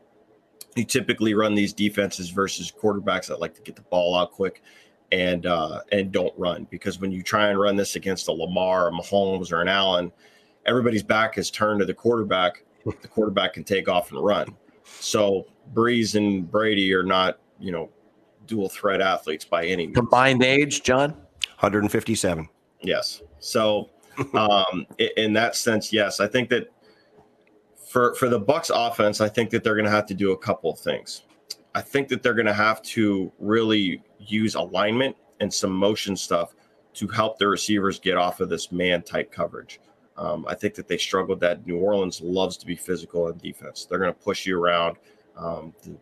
You 0.76 0.84
typically 0.84 1.34
run 1.34 1.54
these 1.54 1.72
defenses 1.72 2.30
versus 2.30 2.72
quarterbacks 2.72 3.26
that 3.26 3.40
like 3.40 3.54
to 3.56 3.62
get 3.62 3.74
the 3.76 3.82
ball 3.82 4.14
out 4.14 4.30
quick 4.30 4.62
and 5.10 5.44
uh, 5.44 5.80
and 5.90 6.12
don't 6.12 6.32
run 6.38 6.66
because 6.70 7.00
when 7.00 7.12
you 7.12 7.22
try 7.22 7.48
and 7.48 7.58
run 7.58 7.76
this 7.76 7.96
against 7.96 8.28
a 8.28 8.32
Lamar, 8.32 8.88
a 8.88 8.92
Mahomes, 8.92 9.52
or 9.52 9.60
an 9.60 9.68
Allen, 9.68 10.12
everybody's 10.64 11.02
back 11.02 11.36
is 11.36 11.50
turned 11.50 11.80
to 11.80 11.86
the 11.86 11.94
quarterback. 11.94 12.64
The 12.84 13.08
quarterback 13.08 13.52
can 13.52 13.62
take 13.62 13.88
off 13.88 14.10
and 14.10 14.24
run. 14.24 14.56
So 14.82 15.46
Brees 15.72 16.16
and 16.16 16.50
Brady 16.50 16.92
are 16.94 17.04
not, 17.04 17.38
you 17.60 17.70
know, 17.70 17.90
dual 18.46 18.68
threat 18.68 19.00
athletes 19.00 19.44
by 19.44 19.66
any 19.66 19.86
means. 19.86 19.96
Combined 19.96 20.42
age, 20.42 20.82
John? 20.82 21.14
157. 21.62 22.48
Yes. 22.82 23.22
So, 23.38 23.90
um, 24.34 24.86
in 25.16 25.32
that 25.34 25.56
sense, 25.56 25.92
yes, 25.92 26.20
I 26.20 26.26
think 26.26 26.48
that 26.50 26.68
for 27.88 28.14
for 28.14 28.28
the 28.28 28.40
Bucs 28.40 28.70
offense, 28.74 29.20
I 29.20 29.28
think 29.28 29.50
that 29.50 29.62
they're 29.62 29.74
going 29.74 29.84
to 29.84 29.90
have 29.90 30.06
to 30.06 30.14
do 30.14 30.32
a 30.32 30.36
couple 30.36 30.70
of 30.70 30.78
things. 30.78 31.22
I 31.74 31.80
think 31.80 32.08
that 32.08 32.22
they're 32.22 32.34
going 32.34 32.46
to 32.46 32.52
have 32.52 32.82
to 32.82 33.32
really 33.38 34.02
use 34.18 34.54
alignment 34.54 35.16
and 35.40 35.52
some 35.52 35.72
motion 35.72 36.16
stuff 36.16 36.54
to 36.94 37.08
help 37.08 37.38
their 37.38 37.48
receivers 37.48 37.98
get 37.98 38.16
off 38.16 38.40
of 38.40 38.48
this 38.48 38.70
man 38.70 39.02
type 39.02 39.32
coverage. 39.32 39.80
Um, 40.16 40.44
I 40.46 40.54
think 40.54 40.74
that 40.74 40.88
they 40.88 40.98
struggled. 40.98 41.40
That 41.40 41.66
New 41.66 41.78
Orleans 41.78 42.20
loves 42.20 42.56
to 42.58 42.66
be 42.66 42.76
physical 42.76 43.28
in 43.28 43.38
defense. 43.38 43.86
They're 43.86 43.98
going 43.98 44.12
to 44.12 44.20
push 44.20 44.46
you 44.46 44.60
around. 44.60 44.96
Um, 45.36 45.74
the, 45.82 45.96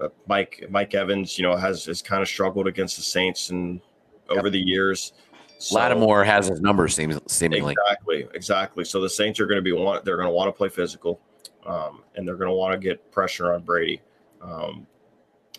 uh, 0.00 0.08
Mike 0.26 0.64
Mike 0.70 0.94
Evans, 0.94 1.38
you 1.38 1.42
know, 1.42 1.56
has 1.56 1.84
has 1.86 2.02
kind 2.02 2.22
of 2.22 2.28
struggled 2.28 2.66
against 2.66 2.96
the 2.96 3.02
Saints 3.02 3.50
and 3.50 3.80
over 4.28 4.46
yep. 4.46 4.52
the 4.52 4.60
years. 4.60 5.12
So, 5.58 5.76
Lattimore 5.76 6.24
has 6.24 6.48
his 6.48 6.60
numbers 6.60 6.94
seems 6.94 7.18
seemingly 7.26 7.72
exactly 7.72 8.28
exactly. 8.34 8.84
So 8.84 9.00
the 9.00 9.08
Saints 9.08 9.40
are 9.40 9.46
going 9.46 9.58
to 9.58 9.62
be 9.62 9.72
want 9.72 10.04
they're 10.04 10.16
going 10.16 10.28
to 10.28 10.34
want 10.34 10.48
to 10.48 10.52
play 10.52 10.68
physical, 10.68 11.20
um, 11.64 12.02
and 12.14 12.26
they're 12.26 12.36
going 12.36 12.50
to 12.50 12.54
want 12.54 12.72
to 12.72 12.78
get 12.78 13.10
pressure 13.12 13.52
on 13.52 13.62
Brady. 13.62 14.02
Um, 14.42 14.86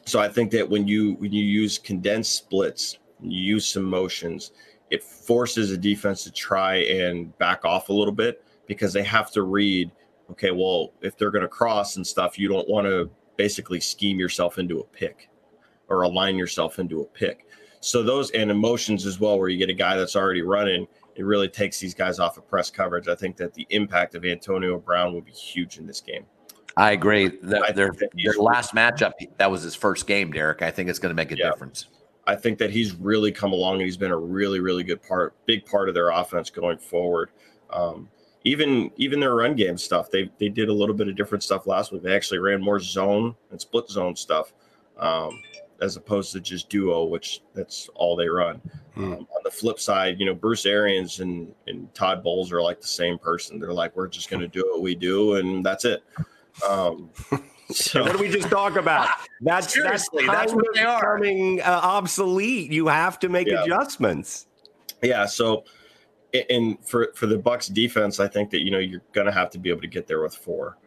so 0.06 0.20
I 0.20 0.30
think 0.30 0.52
that 0.52 0.70
when 0.70 0.88
you 0.88 1.14
when 1.16 1.32
you 1.32 1.44
use 1.44 1.78
condensed 1.78 2.36
splits, 2.36 3.00
you 3.22 3.42
use 3.42 3.68
some 3.68 3.84
motions, 3.84 4.52
it 4.92 5.04
forces 5.04 5.72
a 5.72 5.78
defense 5.78 6.24
to 6.26 6.32
try 6.32 6.76
and 6.76 7.36
back 7.38 7.66
off 7.66 7.90
a 7.90 7.94
little 7.94 8.14
bit 8.14 8.44
because 8.68 8.94
they 8.94 9.04
have 9.04 9.32
to 9.32 9.44
read. 9.44 9.92
Okay, 10.32 10.52
well, 10.52 10.92
if 11.02 11.18
they're 11.18 11.32
going 11.32 11.44
to 11.44 11.48
cross 11.48 11.98
and 11.98 12.06
stuff, 12.06 12.38
you 12.38 12.48
don't 12.48 12.68
want 12.68 12.86
to 12.86 13.10
basically 13.38 13.80
scheme 13.80 14.20
yourself 14.20 14.58
into 14.58 14.80
a 14.80 14.84
pick 14.84 15.30
or 15.88 16.02
align 16.02 16.36
yourself 16.36 16.80
into 16.80 17.02
a 17.02 17.06
pick. 17.06 17.48
So 17.86 18.02
those 18.02 18.32
and 18.32 18.50
emotions 18.50 19.06
as 19.06 19.20
well, 19.20 19.38
where 19.38 19.48
you 19.48 19.60
get 19.60 19.70
a 19.70 19.74
guy 19.74 19.96
that's 19.96 20.16
already 20.16 20.42
running, 20.42 20.88
it 21.16 21.24
really 21.24 21.48
takes 21.48 21.80
these 21.80 21.94
guys 21.94 22.18
off 22.18 22.36
of 22.36 22.48
press 22.50 22.72
coverage. 22.72 23.08
I 23.08 23.14
think 23.14 23.38
that 23.38 23.54
the 23.54 23.68
impact 23.70 24.16
of 24.16 24.26
Antonio 24.26 24.80
Brown 24.80 25.14
will 25.14 25.22
be 25.22 25.32
huge 25.32 25.78
in 25.78 25.86
this 25.86 26.02
game. 26.02 26.26
I 26.78 26.94
agree. 26.94 27.28
The, 27.28 27.62
I 27.62 27.72
their, 27.74 27.92
their 28.16 28.34
last 28.40 28.74
matchup, 28.74 29.12
that 29.38 29.52
was 29.52 29.62
his 29.62 29.76
first 29.76 30.08
game, 30.08 30.32
Derek. 30.32 30.64
I 30.64 30.72
think 30.72 30.90
it's 30.90 30.98
going 30.98 31.12
to 31.12 31.16
make 31.16 31.32
a 31.32 31.38
yeah. 31.38 31.52
difference. 31.52 31.86
I 32.26 32.36
think 32.36 32.58
that 32.58 32.72
he's 32.72 32.96
really 32.96 33.32
come 33.32 33.54
along 33.54 33.76
and 33.76 33.84
he's 33.84 33.98
been 33.98 34.10
a 34.10 34.18
really, 34.18 34.60
really 34.60 34.84
good 34.84 35.04
part, 35.04 35.36
big 35.46 35.64
part 35.64 35.88
of 35.88 35.94
their 35.94 36.10
offense 36.10 36.50
going 36.50 36.80
forward. 36.80 37.30
Um, 37.70 38.10
even 38.46 38.90
even 38.98 39.20
their 39.20 39.36
run 39.36 39.56
game 39.56 39.78
stuff, 39.78 40.10
they 40.10 40.32
they 40.40 40.50
did 40.50 40.70
a 40.70 40.74
little 40.74 40.96
bit 40.96 41.08
of 41.08 41.16
different 41.16 41.44
stuff 41.44 41.68
last 41.68 41.92
week. 41.92 42.02
They 42.02 42.16
actually 42.16 42.40
ran 42.40 42.64
more 42.64 42.80
zone 42.80 43.36
and 43.52 43.62
split 43.62 43.90
zone 43.90 44.16
stuff. 44.16 44.54
Um, 44.98 45.40
as 45.82 45.98
opposed 45.98 46.32
to 46.34 46.40
just 46.40 46.70
duo, 46.70 47.06
which 47.06 47.42
that's 47.54 47.90
all 47.96 48.16
they 48.16 48.28
run. 48.28 48.62
Hmm. 48.94 49.04
Um, 49.04 49.14
on 49.14 49.42
the 49.44 49.52
flip 49.52 49.80
side, 49.80 50.20
you 50.20 50.26
know, 50.26 50.34
Bruce 50.34 50.66
Arians 50.66 51.20
and, 51.20 51.54
and 51.68 51.94
Todd 51.94 52.24
Bowles 52.24 52.52
are 52.52 52.62
like 52.62 52.82
the 52.82 52.88
same 52.88 53.18
person. 53.18 53.60
They're 53.60 53.74
like, 53.74 53.96
we're 53.96 54.08
just 54.08 54.30
going 54.30 54.42
to 54.42 54.48
do 54.48 54.68
what 54.72 54.82
we 54.82 54.96
do, 54.96 55.36
and 55.36 55.66
that's 55.66 55.86
it. 55.86 56.04
Um, 56.68 57.10
so 57.72 58.04
what 58.04 58.14
do 58.14 58.20
we 58.20 58.30
just 58.30 58.50
talk 58.50 58.78
about? 58.78 59.10
That's 59.42 59.74
Seriously, 59.74 60.26
that's, 60.26 60.52
that's 60.52 60.54
what 60.54 60.66
they 60.74 60.82
are 60.82 61.20
becoming 61.20 61.62
uh, 61.62 61.82
obsolete. 61.84 62.72
You 62.72 62.88
have 62.88 63.20
to 63.20 63.28
make 63.28 63.48
yeah. 63.48 63.64
adjustments. 63.64 64.48
Yeah. 65.04 65.26
So, 65.26 65.66
and 66.50 66.78
for 66.88 67.12
for 67.16 67.28
the 67.28 67.38
Bucs 67.38 67.72
defense, 67.72 68.22
I 68.22 68.30
think 68.30 68.50
that 68.52 68.62
you 68.62 68.72
know 68.72 68.80
you're 68.80 69.04
going 69.12 69.26
to 69.28 69.34
have 69.34 69.50
to 69.52 69.60
be 69.60 69.70
able 69.70 69.82
to 69.82 69.88
get 69.88 70.08
there 70.08 70.22
with 70.22 70.34
four, 70.34 70.78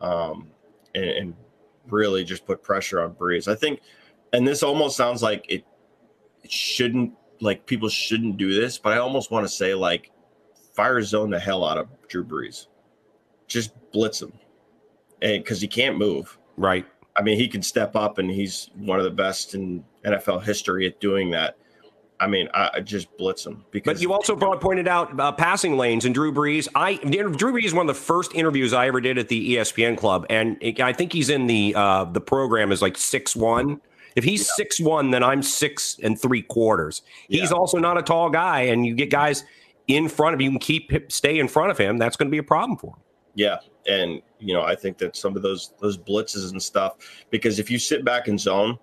um, 0.00 0.48
and, 0.94 1.04
and 1.04 1.34
really 1.90 2.24
just 2.24 2.46
put 2.46 2.62
pressure 2.62 3.00
on 3.00 3.12
Brees. 3.12 3.46
I 3.46 3.54
think 3.54 3.80
and 4.32 4.46
this 4.46 4.62
almost 4.62 4.96
sounds 4.96 5.22
like 5.22 5.44
it, 5.48 5.64
it 6.42 6.50
shouldn't 6.50 7.12
like 7.40 7.66
people 7.66 7.88
shouldn't 7.88 8.36
do 8.36 8.54
this, 8.54 8.78
but 8.78 8.92
I 8.92 8.98
almost 8.98 9.30
want 9.30 9.46
to 9.46 9.52
say 9.52 9.74
like 9.74 10.10
fire 10.74 11.02
zone 11.02 11.30
the 11.30 11.38
hell 11.38 11.64
out 11.64 11.78
of 11.78 11.88
Drew 12.08 12.24
Brees. 12.24 12.66
Just 13.46 13.72
blitz 13.92 14.20
him. 14.22 14.32
And 15.22 15.42
because 15.42 15.60
he 15.60 15.68
can't 15.68 15.98
move. 15.98 16.38
Right. 16.56 16.86
I 17.16 17.22
mean, 17.22 17.36
he 17.36 17.48
can 17.48 17.62
step 17.62 17.96
up 17.96 18.18
and 18.18 18.30
he's 18.30 18.70
one 18.76 18.98
of 18.98 19.04
the 19.04 19.10
best 19.10 19.54
in 19.54 19.84
NFL 20.04 20.44
history 20.44 20.86
at 20.86 21.00
doing 21.00 21.30
that. 21.32 21.56
I 22.20 22.26
mean, 22.26 22.48
I, 22.52 22.70
I 22.74 22.80
just 22.80 23.16
blitz 23.16 23.46
him 23.46 23.64
because. 23.70 23.94
But 23.94 24.02
you 24.02 24.12
also 24.12 24.34
brought, 24.34 24.60
pointed 24.60 24.88
out 24.88 25.18
uh, 25.18 25.32
passing 25.32 25.76
lanes 25.76 26.04
and 26.04 26.14
Drew 26.14 26.32
Brees. 26.32 26.68
I 26.74 26.96
Drew 26.96 27.52
Brees 27.52 27.66
is 27.66 27.74
one 27.74 27.88
of 27.88 27.94
the 27.94 28.00
first 28.00 28.34
interviews 28.34 28.72
I 28.72 28.88
ever 28.88 29.00
did 29.00 29.18
at 29.18 29.28
the 29.28 29.54
ESPN 29.54 29.96
Club, 29.96 30.26
and 30.28 30.56
I 30.80 30.92
think 30.92 31.12
he's 31.12 31.30
in 31.30 31.46
the 31.46 31.74
uh, 31.76 32.04
the 32.04 32.20
program 32.20 32.72
is 32.72 32.82
like 32.82 32.96
six 32.96 33.36
one. 33.36 33.80
If 34.18 34.24
he's 34.24 34.52
six 34.54 34.80
yeah. 34.80 34.86
one, 34.86 35.10
then 35.10 35.22
I'm 35.22 35.42
six 35.42 35.98
and 36.02 36.20
three 36.20 36.42
quarters. 36.42 37.02
He's 37.28 37.50
yeah. 37.50 37.56
also 37.56 37.78
not 37.78 37.96
a 37.96 38.02
tall 38.02 38.30
guy, 38.30 38.62
and 38.62 38.84
you 38.84 38.94
get 38.94 39.10
guys 39.10 39.44
in 39.86 40.08
front 40.08 40.34
of 40.34 40.40
you 40.40 40.50
and 40.50 40.60
keep 40.60 40.92
stay 41.08 41.38
in 41.38 41.48
front 41.48 41.70
of 41.70 41.78
him. 41.78 41.98
That's 41.98 42.16
going 42.16 42.26
to 42.26 42.32
be 42.32 42.38
a 42.38 42.42
problem 42.42 42.76
for 42.76 42.96
him. 42.96 43.02
Yeah, 43.34 43.58
and 43.86 44.20
you 44.40 44.54
know 44.54 44.62
I 44.62 44.74
think 44.74 44.98
that 44.98 45.16
some 45.16 45.36
of 45.36 45.42
those 45.42 45.72
those 45.78 45.96
blitzes 45.96 46.50
and 46.50 46.60
stuff 46.60 46.96
because 47.30 47.58
if 47.60 47.70
you 47.70 47.78
sit 47.78 48.04
back 48.04 48.26
in 48.26 48.36
zone 48.36 48.78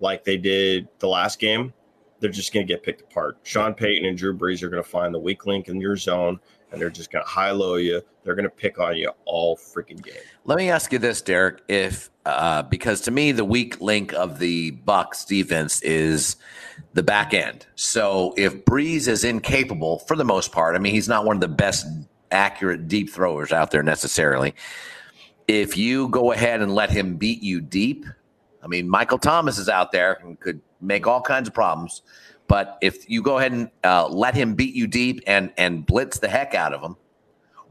like 0.00 0.24
they 0.24 0.36
did 0.36 0.86
the 0.98 1.08
last 1.08 1.38
game 1.38 1.72
they're 2.20 2.30
just 2.30 2.54
going 2.54 2.66
to 2.66 2.72
get 2.72 2.82
picked 2.82 3.02
apart. 3.02 3.36
Sean 3.42 3.74
Payton 3.74 4.06
and 4.06 4.16
Drew 4.16 4.34
Brees 4.34 4.62
are 4.62 4.70
going 4.70 4.82
to 4.82 4.88
find 4.88 5.14
the 5.14 5.18
weak 5.18 5.44
link 5.44 5.68
in 5.68 5.78
your 5.78 5.94
zone, 5.94 6.40
and 6.72 6.80
they're 6.80 6.90
just 6.90 7.12
going 7.12 7.24
to 7.24 7.28
high 7.28 7.50
low 7.50 7.76
you. 7.76 8.02
They're 8.22 8.34
going 8.34 8.44
to 8.44 8.50
pick 8.50 8.78
on 8.78 8.96
you 8.96 9.10
all 9.24 9.56
freaking 9.56 10.02
game. 10.02 10.14
Let 10.44 10.58
me 10.58 10.70
ask 10.70 10.92
you 10.92 10.98
this, 10.98 11.22
Derek, 11.22 11.62
if 11.68 12.10
uh, 12.26 12.62
because 12.62 13.00
to 13.02 13.10
me 13.10 13.32
the 13.32 13.44
weak 13.44 13.80
link 13.80 14.12
of 14.14 14.38
the 14.38 14.72
Bucs 14.86 15.26
defense 15.26 15.82
is 15.82 16.36
the 16.94 17.02
back 17.02 17.34
end. 17.34 17.66
So 17.74 18.34
if 18.36 18.64
Brees 18.64 19.08
is 19.08 19.24
incapable 19.24 20.00
for 20.00 20.16
the 20.16 20.24
most 20.24 20.52
part, 20.52 20.74
I 20.74 20.78
mean 20.78 20.94
he's 20.94 21.08
not 21.08 21.24
one 21.24 21.36
of 21.36 21.40
the 21.40 21.48
best 21.48 21.86
accurate 22.30 22.88
deep 22.88 23.10
throwers 23.10 23.52
out 23.52 23.70
there 23.70 23.82
necessarily. 23.82 24.54
If 25.46 25.76
you 25.76 26.08
go 26.08 26.32
ahead 26.32 26.62
and 26.62 26.74
let 26.74 26.90
him 26.90 27.16
beat 27.16 27.42
you 27.42 27.60
deep, 27.60 28.06
I 28.62 28.66
mean 28.66 28.88
Michael 28.88 29.18
Thomas 29.18 29.58
is 29.58 29.68
out 29.68 29.92
there 29.92 30.18
and 30.22 30.40
could 30.40 30.60
make 30.80 31.06
all 31.06 31.20
kinds 31.20 31.48
of 31.48 31.54
problems. 31.54 32.02
But 32.46 32.78
if 32.82 33.08
you 33.08 33.22
go 33.22 33.38
ahead 33.38 33.52
and 33.52 33.70
uh, 33.84 34.08
let 34.08 34.34
him 34.34 34.54
beat 34.54 34.74
you 34.74 34.86
deep 34.86 35.22
and 35.26 35.52
and 35.56 35.84
blitz 35.86 36.18
the 36.18 36.28
heck 36.28 36.54
out 36.54 36.72
of 36.74 36.82
him, 36.82 36.96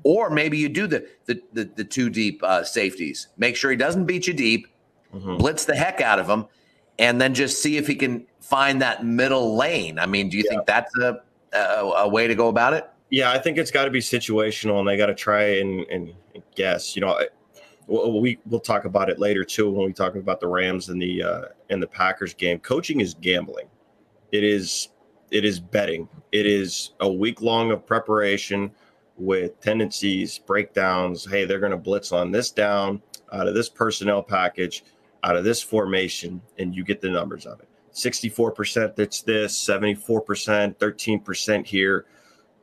or 0.04 0.30
maybe 0.30 0.58
you 0.58 0.70
do 0.70 0.88
the 0.88 1.08
the 1.26 1.42
the, 1.54 1.66
the 1.76 1.84
two 1.84 2.10
deep 2.10 2.42
uh, 2.44 2.64
safeties, 2.64 3.28
make 3.38 3.56
sure 3.56 3.72
he 3.72 3.78
doesn't 3.78 4.06
beat 4.06 4.28
you 4.28 4.34
deep, 4.34 4.68
mm-hmm. 5.14 5.38
blitz 5.38 5.66
the 5.66 5.76
heck 5.76 6.02
out 6.02 6.20
of 6.20 6.28
him, 6.28 6.46
and 7.00 7.22
then 7.22 7.34
just 7.34 7.62
see 7.62 7.78
if 7.78 7.88
he 7.88 7.96
can 7.96 8.26
find 8.42 8.82
that 8.82 9.06
middle 9.06 9.56
lane. 9.56 10.00
I 10.00 10.06
mean, 10.06 10.30
do 10.30 10.38
you 10.38 10.44
yeah. 10.46 10.52
think 10.52 10.66
that's 10.66 10.98
a, 10.98 11.22
a, 11.54 11.58
a 11.58 12.08
way 12.08 12.28
to 12.28 12.36
go 12.36 12.48
about 12.50 12.74
it? 12.74 12.90
Yeah, 13.10 13.32
I 13.32 13.38
think 13.38 13.60
it's 13.60 13.72
got 13.72 13.86
to 13.86 13.92
be 13.92 14.00
situational, 14.00 14.80
and 14.80 14.88
they 14.88 14.98
got 14.98 15.06
to 15.06 15.16
try 15.16 15.60
and, 15.60 15.82
and 15.82 16.14
guess. 16.56 16.96
You 16.96 17.04
know, 17.04 17.20
we 17.88 18.40
we'll 18.48 18.60
talk 18.60 18.86
about 18.86 19.10
it 19.10 19.20
later 19.20 19.44
too 19.44 19.70
when 19.70 19.86
we 19.86 19.94
talk 19.94 20.16
about 20.16 20.40
the 20.40 20.48
Rams 20.48 20.90
and 20.90 21.02
the 21.02 21.22
uh, 21.22 21.42
and 21.70 21.82
the 21.82 21.88
Packers 21.88 22.34
game. 22.34 22.60
Coaching 22.60 23.02
is 23.02 23.14
gambling. 23.14 23.68
It 24.34 24.44
is 24.44 24.90
it 25.32 25.46
is 25.46 25.60
betting. 25.60 26.10
It 26.32 26.46
is 26.46 26.92
a 27.00 27.12
week 27.12 27.42
long 27.42 27.72
of 27.72 27.86
preparation 27.86 28.72
with 29.16 29.60
tendencies, 29.62 30.40
breakdowns. 30.40 31.26
Hey, 31.26 31.46
they're 31.46 31.60
going 31.60 31.72
to 31.72 31.78
blitz 31.78 32.12
on 32.12 32.32
this 32.32 32.52
down 32.52 33.02
out 33.32 33.48
of 33.48 33.54
this 33.54 33.70
personnel 33.70 34.22
package, 34.22 34.84
out 35.24 35.36
of 35.36 35.44
this 35.44 35.62
formation, 35.62 36.42
and 36.60 36.76
you 36.76 36.84
get 36.84 37.02
the 37.02 37.10
numbers 37.10 37.46
of 37.46 37.60
it. 37.60 37.70
64% 37.94 38.96
that's 38.96 39.22
this, 39.22 39.56
74%, 39.68 40.78
13% 40.78 41.66
here. 41.66 42.06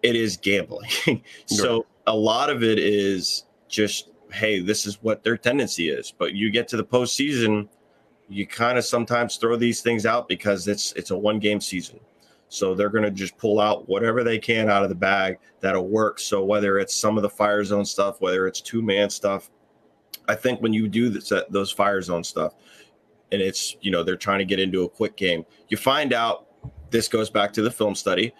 It 0.02 0.16
is 0.16 0.36
gambling. 0.36 0.90
so 1.46 1.86
a 2.06 2.14
lot 2.14 2.50
of 2.50 2.62
it 2.62 2.78
is 2.78 3.44
just 3.68 4.10
hey, 4.32 4.60
this 4.60 4.86
is 4.86 5.02
what 5.02 5.24
their 5.24 5.36
tendency 5.36 5.88
is. 5.88 6.12
But 6.16 6.34
you 6.34 6.50
get 6.50 6.68
to 6.68 6.76
the 6.76 6.84
postseason, 6.84 7.68
you 8.30 8.46
kind 8.46 8.78
of 8.78 8.84
sometimes 8.84 9.36
throw 9.36 9.56
these 9.56 9.82
things 9.82 10.06
out 10.06 10.28
because 10.28 10.68
it's 10.68 10.92
it's 10.92 11.10
a 11.10 11.18
one 11.18 11.40
game 11.40 11.60
season. 11.60 11.98
So 12.48 12.74
they're 12.74 12.88
going 12.88 13.04
to 13.04 13.10
just 13.10 13.36
pull 13.36 13.60
out 13.60 13.88
whatever 13.88 14.24
they 14.24 14.38
can 14.38 14.70
out 14.70 14.82
of 14.82 14.88
the 14.88 14.94
bag 14.94 15.38
that'll 15.60 15.88
work. 15.88 16.18
So 16.18 16.44
whether 16.44 16.78
it's 16.78 16.94
some 16.94 17.16
of 17.16 17.22
the 17.22 17.30
fire 17.30 17.62
zone 17.62 17.84
stuff, 17.84 18.20
whether 18.20 18.46
it's 18.46 18.60
two 18.60 18.82
man 18.82 19.10
stuff, 19.10 19.50
I 20.28 20.34
think 20.34 20.60
when 20.60 20.72
you 20.72 20.88
do 20.88 21.08
this, 21.08 21.32
those 21.48 21.70
fire 21.70 22.00
zone 22.02 22.24
stuff, 22.24 22.54
and 23.32 23.42
it's 23.42 23.76
you 23.80 23.90
know 23.90 24.04
they're 24.04 24.16
trying 24.16 24.38
to 24.38 24.44
get 24.44 24.60
into 24.60 24.84
a 24.84 24.88
quick 24.88 25.16
game, 25.16 25.44
you 25.68 25.76
find 25.76 26.12
out 26.12 26.46
this 26.90 27.08
goes 27.08 27.30
back 27.30 27.52
to 27.54 27.62
the 27.62 27.70
film 27.70 27.94
study. 27.94 28.32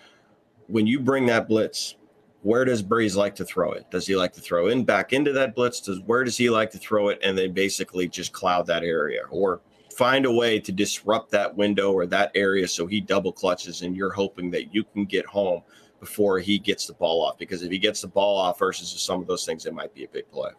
When 0.68 0.87
you 0.87 1.00
bring 1.00 1.26
that 1.26 1.48
blitz, 1.48 1.96
where 2.42 2.64
does 2.64 2.83
Brees 2.83 3.16
like 3.16 3.35
to 3.37 3.44
throw 3.44 3.72
it? 3.72 3.90
Does 3.90 4.07
he 4.07 4.14
like 4.14 4.33
to 4.35 4.40
throw 4.40 4.68
in 4.68 4.85
back 4.85 5.12
into 5.12 5.33
that 5.33 5.57
blitz? 5.57 5.81
Does 5.81 6.00
where 6.00 6.22
does 6.22 6.37
he 6.37 6.48
like 6.48 6.70
to 6.70 6.79
throw 6.79 7.09
it 7.09 7.18
and 7.22 7.37
then 7.37 7.53
basically 7.53 8.09
just 8.09 8.33
cloud 8.33 8.66
that 8.66 8.85
area 8.85 9.22
or 9.31 9.61
find 9.96 10.24
a 10.26 10.33
way 10.33 10.59
to 10.59 10.72
disrupt 10.72 11.31
that 11.31 11.57
window 11.57 11.92
or 11.92 12.07
that 12.07 12.31
area 12.35 12.66
so 12.66 12.87
he 12.87 13.00
double 13.00 13.33
clutches 13.33 13.83
and 13.83 13.96
you're 13.96 14.12
hoping 14.12 14.50
that 14.50 14.74
you 14.74 14.85
can 14.85 15.05
get 15.05 15.26
home 15.26 15.62
before 15.98 16.38
he 16.38 16.59
gets 16.59 16.87
the 16.87 16.94
ball 16.94 17.22
off 17.22 17.38
because 17.38 17.62
if 17.62 17.70
he 17.70 17.79
gets 17.79 18.00
the 18.00 18.09
ball 18.09 18.37
off 18.37 18.59
versus 18.59 18.88
some 19.00 19.20
of 19.20 19.26
those 19.26 19.44
things 19.44 19.66
it 19.66 19.74
might 19.74 19.94
be 19.94 20.05
a 20.05 20.09
big 20.09 20.31
play. 20.31 20.50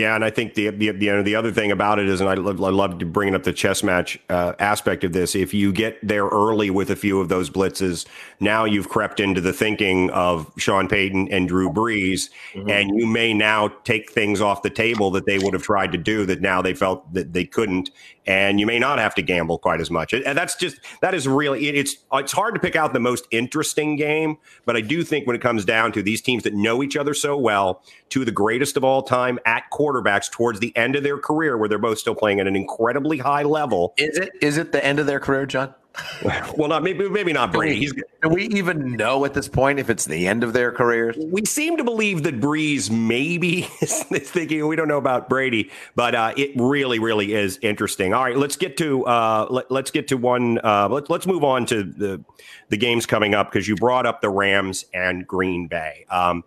Yeah, 0.00 0.14
and 0.14 0.24
I 0.24 0.30
think 0.30 0.54
the, 0.54 0.70
the 0.70 0.86
you 0.86 1.12
know 1.12 1.22
the 1.22 1.34
other 1.34 1.52
thing 1.52 1.70
about 1.70 1.98
it 1.98 2.08
is, 2.08 2.22
and 2.22 2.30
I 2.30 2.32
love, 2.32 2.62
I 2.62 2.70
love 2.70 2.98
bringing 3.12 3.34
up 3.34 3.42
the 3.42 3.52
chess 3.52 3.82
match 3.82 4.18
uh, 4.30 4.54
aspect 4.58 5.04
of 5.04 5.12
this. 5.12 5.34
If 5.34 5.52
you 5.52 5.74
get 5.74 5.98
there 6.02 6.24
early 6.24 6.70
with 6.70 6.90
a 6.90 6.96
few 6.96 7.20
of 7.20 7.28
those 7.28 7.50
blitzes, 7.50 8.06
now 8.40 8.64
you've 8.64 8.88
crept 8.88 9.20
into 9.20 9.42
the 9.42 9.52
thinking 9.52 10.08
of 10.10 10.50
Sean 10.56 10.88
Payton 10.88 11.28
and 11.30 11.46
Drew 11.46 11.68
Brees, 11.68 12.30
mm-hmm. 12.54 12.70
and 12.70 12.98
you 12.98 13.06
may 13.06 13.34
now 13.34 13.68
take 13.84 14.10
things 14.10 14.40
off 14.40 14.62
the 14.62 14.70
table 14.70 15.10
that 15.10 15.26
they 15.26 15.38
would 15.38 15.52
have 15.52 15.62
tried 15.62 15.92
to 15.92 15.98
do 15.98 16.24
that 16.24 16.40
now 16.40 16.62
they 16.62 16.72
felt 16.72 17.12
that 17.12 17.34
they 17.34 17.44
couldn't, 17.44 17.90
and 18.30 18.60
you 18.60 18.66
may 18.66 18.78
not 18.78 19.00
have 19.00 19.12
to 19.16 19.22
gamble 19.22 19.58
quite 19.58 19.80
as 19.80 19.90
much. 19.90 20.12
And 20.12 20.38
that's 20.38 20.54
just 20.54 20.78
that 21.00 21.14
is 21.14 21.26
really 21.26 21.66
it's 21.68 21.96
it's 22.12 22.30
hard 22.30 22.54
to 22.54 22.60
pick 22.60 22.76
out 22.76 22.92
the 22.92 23.00
most 23.00 23.26
interesting 23.32 23.96
game, 23.96 24.36
but 24.64 24.76
I 24.76 24.82
do 24.82 25.02
think 25.02 25.26
when 25.26 25.34
it 25.34 25.42
comes 25.42 25.64
down 25.64 25.90
to 25.92 26.02
these 26.02 26.22
teams 26.22 26.44
that 26.44 26.54
know 26.54 26.80
each 26.80 26.96
other 26.96 27.12
so 27.12 27.36
well, 27.36 27.82
two 28.08 28.20
of 28.20 28.26
the 28.26 28.32
greatest 28.32 28.76
of 28.76 28.84
all 28.84 29.02
time 29.02 29.40
at 29.46 29.64
quarterbacks 29.72 30.30
towards 30.30 30.60
the 30.60 30.74
end 30.76 30.94
of 30.94 31.02
their 31.02 31.18
career, 31.18 31.58
where 31.58 31.68
they're 31.68 31.78
both 31.78 31.98
still 31.98 32.14
playing 32.14 32.38
at 32.38 32.46
an 32.46 32.54
incredibly 32.54 33.18
high 33.18 33.42
level. 33.42 33.94
Is 33.96 34.16
it 34.16 34.30
is 34.40 34.58
it 34.58 34.70
the 34.70 34.84
end 34.84 35.00
of 35.00 35.06
their 35.06 35.18
career, 35.18 35.44
John? 35.44 35.74
well, 36.56 36.68
not 36.68 36.82
maybe 36.82 37.08
maybe 37.08 37.32
not 37.32 37.52
Brady. 37.52 37.80
He's, 37.80 37.92
do 38.22 38.28
we 38.28 38.44
even 38.48 38.92
know 38.92 39.24
at 39.24 39.34
this 39.34 39.48
point 39.48 39.78
if 39.78 39.88
it's 39.88 40.04
the 40.04 40.26
end 40.26 40.44
of 40.44 40.52
their 40.52 40.72
careers? 40.72 41.16
We 41.18 41.44
seem 41.46 41.76
to 41.78 41.84
believe 41.84 42.22
that 42.24 42.40
Brees 42.40 42.90
maybe 42.90 43.68
is 43.80 44.02
thinking 44.02 44.66
we 44.66 44.76
don't 44.76 44.88
know 44.88 44.98
about 44.98 45.28
Brady, 45.28 45.70
but 45.94 46.14
uh, 46.14 46.34
it 46.36 46.52
really, 46.56 46.98
really 46.98 47.32
is 47.32 47.58
interesting. 47.62 48.12
All 48.12 48.24
right, 48.24 48.36
let's 48.36 48.56
get 48.56 48.76
to 48.78 49.04
uh, 49.06 49.46
let, 49.50 49.70
us 49.70 49.90
get 49.90 50.08
to 50.08 50.16
one. 50.16 50.58
Uh, 50.62 50.88
let, 50.90 51.08
let's 51.08 51.26
move 51.26 51.44
on 51.44 51.66
to 51.66 51.82
the 51.82 52.22
the 52.68 52.76
games 52.76 53.06
coming 53.06 53.34
up 53.34 53.50
because 53.50 53.66
you 53.66 53.74
brought 53.76 54.06
up 54.06 54.20
the 54.20 54.30
Rams 54.30 54.84
and 54.92 55.26
Green 55.26 55.66
Bay. 55.66 56.04
Um, 56.10 56.44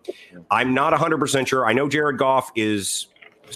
I'm 0.50 0.74
not 0.74 0.92
100 0.92 1.18
percent 1.18 1.48
sure. 1.48 1.66
I 1.66 1.72
know 1.72 1.88
Jared 1.88 2.18
Goff 2.18 2.50
is 2.54 3.08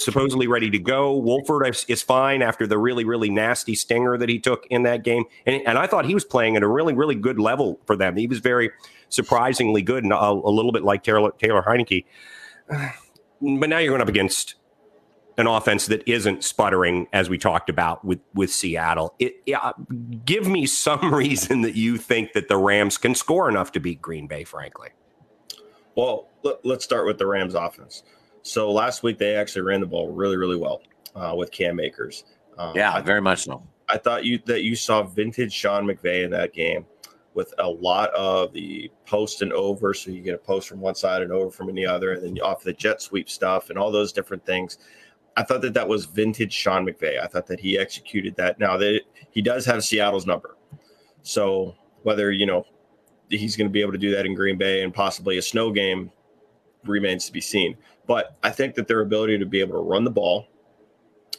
supposedly 0.05 0.47
ready 0.47 0.71
to 0.71 0.79
go. 0.79 1.17
Wolford 1.17 1.67
is 1.89 2.03
fine 2.03 2.43
after 2.43 2.67
the 2.67 2.79
really, 2.79 3.05
really 3.05 3.31
nasty 3.31 3.75
stinger 3.75 4.17
that 4.19 4.29
he 4.29 4.39
took 4.39 4.67
in 4.71 4.83
that 4.85 5.05
game. 5.05 5.25
And, 5.47 5.63
and 5.67 5.79
I 5.79 5.87
thought 5.87 6.07
he 6.07 6.15
was 6.15 6.25
playing 6.25 6.57
at 6.57 6.63
a 6.63 6.69
really, 6.69 6.95
really 6.95 7.15
good 7.15 7.39
level 7.39 7.81
for 7.87 7.97
them. 7.97 8.17
He 8.17 8.27
was 8.27 8.41
very 8.41 8.71
surprisingly 9.09 9.83
good 9.83 10.05
and 10.05 10.13
a, 10.13 10.31
a 10.31 10.51
little 10.51 10.73
bit 10.73 10.85
like 10.85 11.03
Taylor, 11.03 11.33
Taylor 11.39 11.63
Heinicke. 11.63 12.05
But 13.41 13.69
now 13.69 13.79
you're 13.79 13.93
going 13.93 14.03
up 14.03 14.09
against 14.09 14.57
an 15.39 15.47
offense 15.47 15.87
that 15.87 16.07
isn't 16.09 16.43
sputtering, 16.43 17.07
as 17.13 17.31
we 17.31 17.39
talked 17.39 17.71
about 17.71 18.05
with 18.05 18.19
with 18.35 18.51
Seattle. 18.51 19.15
It, 19.21 19.37
give 20.25 20.49
me 20.49 20.67
some 20.67 21.15
reason 21.15 21.63
that 21.63 21.77
you 21.77 21.97
think 21.97 22.33
that 22.33 22.49
the 22.49 22.57
Rams 22.57 22.99
can 22.99 23.15
score 23.15 23.49
enough 23.49 23.71
to 23.73 23.81
beat 23.81 24.03
Green 24.03 24.27
Bay. 24.27 24.43
Frankly, 24.43 24.89
well, 25.95 26.29
let, 26.43 26.65
us 26.67 26.85
start 26.85 27.07
with 27.07 27.19
the 27.19 27.27
Rams 27.27 27.55
offense. 27.55 28.03
So 28.49 28.73
last 28.73 29.03
week 29.03 29.19
they 29.19 29.37
actually 29.37 29.63
ran 29.63 29.81
the 29.81 29.87
ball 29.87 30.11
really, 30.11 30.39
really 30.39 30.57
well 30.57 30.81
uh, 31.15 31.35
with 31.37 31.51
Cam 31.51 31.79
Akers. 31.81 32.25
Um, 32.57 32.75
yeah, 32.75 33.01
very 33.03 33.21
much 33.21 33.45
so. 33.45 33.63
I 33.91 33.99
thought 33.99 34.25
you 34.25 34.39
that 34.47 34.63
you 34.63 34.75
saw 34.75 35.03
vintage 35.03 35.53
Sean 35.53 35.85
McVay 35.85 36.25
in 36.25 36.31
that 36.31 36.53
game 36.55 36.87
with 37.35 37.53
a 37.59 37.69
lot 37.69 38.11
of 38.15 38.53
the 38.53 38.91
post 39.07 39.43
and 39.43 39.53
over. 39.53 39.93
So 39.93 40.11
you 40.11 40.23
get 40.23 40.35
a 40.35 40.39
post 40.39 40.69
from 40.69 40.81
one 40.81 40.95
side 40.95 41.23
and 41.23 41.31
over 41.31 41.51
from 41.51 41.73
the 41.75 41.87
other, 41.87 42.13
and 42.13 42.23
then 42.23 42.39
off 42.43 42.63
the 42.63 42.73
jet 42.73 43.03
sweep 43.03 43.29
stuff 43.29 43.69
and 43.69 43.79
all 43.79 43.91
those 43.91 44.13
different 44.13 44.45
things. 44.47 44.79
I 45.37 45.43
thought 45.43 45.61
that 45.61 45.75
that 45.75 45.87
was 45.87 46.07
vintage 46.07 46.53
Sean 46.53 46.87
McVay. 46.87 47.23
I 47.23 47.27
thought 47.27 47.47
that 47.47 47.61
he 47.61 47.79
executed 47.79 48.35
that. 48.37 48.59
Now 48.59 48.77
that 48.79 49.03
he 49.31 49.43
does 49.43 49.67
have 49.67 49.85
Seattle's 49.85 50.27
number, 50.27 50.57
so 51.23 51.77
whether 52.03 52.33
you 52.33 52.47
know 52.47 52.65
he's 53.29 53.57
going 53.57 53.69
to 53.69 53.73
be 53.73 53.83
able 53.83 53.93
to 53.93 53.99
do 53.99 54.11
that 54.13 54.25
in 54.25 54.35
Green 54.35 54.57
Bay 54.57 54.83
and 54.83 54.93
possibly 54.93 55.37
a 55.37 55.43
snow 55.43 55.71
game 55.71 56.11
remains 56.85 57.27
to 57.27 57.33
be 57.33 57.41
seen. 57.41 57.77
But 58.07 58.37
I 58.43 58.51
think 58.51 58.75
that 58.77 58.89
their 58.89 59.01
ability 59.01 59.39
to 59.39 59.47
be 59.47 59.61
able 59.61 59.75
to 59.75 59.89
run 59.89 60.05
the 60.05 60.11
ball 60.11 60.47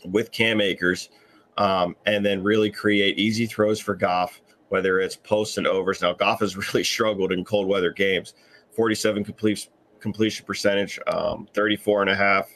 with 0.05 0.31
Cam 0.31 0.61
Akers 0.61 1.09
um, 1.57 1.95
and 2.05 2.25
then 2.25 2.43
really 2.43 2.71
create 2.71 3.17
easy 3.17 3.45
throws 3.45 3.79
for 3.79 3.95
Goff 3.95 4.41
whether 4.69 4.99
it's 4.99 5.15
posts 5.15 5.57
and 5.57 5.67
overs. 5.67 6.01
Now, 6.01 6.13
Goff 6.13 6.39
has 6.39 6.55
really 6.73 6.83
struggled 6.83 7.31
in 7.31 7.43
cold 7.43 7.67
weather 7.67 7.91
games. 7.91 8.33
47 8.75 9.23
complete, 9.23 9.67
completion 9.99 10.45
percentage, 10.45 10.99
um, 11.07 11.47
34 11.53 12.03
and 12.03 12.11
a 12.11 12.15
half 12.15 12.49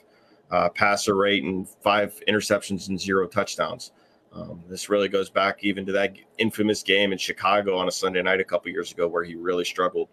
uh, 0.52 0.69
passer 0.69 1.15
rate, 1.15 1.43
and 1.43 1.67
five 1.67 2.19
interceptions 2.28 2.88
and 2.88 3.00
zero 3.00 3.28
touchdowns. 3.28 3.91
Um, 4.32 4.63
this 4.67 4.89
really 4.89 5.10
goes 5.10 5.30
back 5.30 5.63
even 5.63 5.86
to 5.86 5.91
that 5.91 6.15
infamous 6.38 6.82
game 6.82 7.12
in 7.12 7.17
Chicago 7.17 7.78
on 7.78 7.88
a 7.88 7.91
Sunday 7.91 8.22
night 8.22 8.39
a 8.39 8.43
couple 8.43 8.72
years 8.72 8.91
ago 8.91 9.08
where 9.08 9.24
he 9.24 9.36
really 9.36 9.65
struggled. 9.65 10.10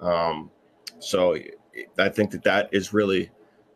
Um, 0.00 0.50
so 0.98 1.36
I 1.98 2.08
think 2.08 2.30
that 2.32 2.44
that 2.44 2.68
is 2.72 2.92
really 2.92 3.30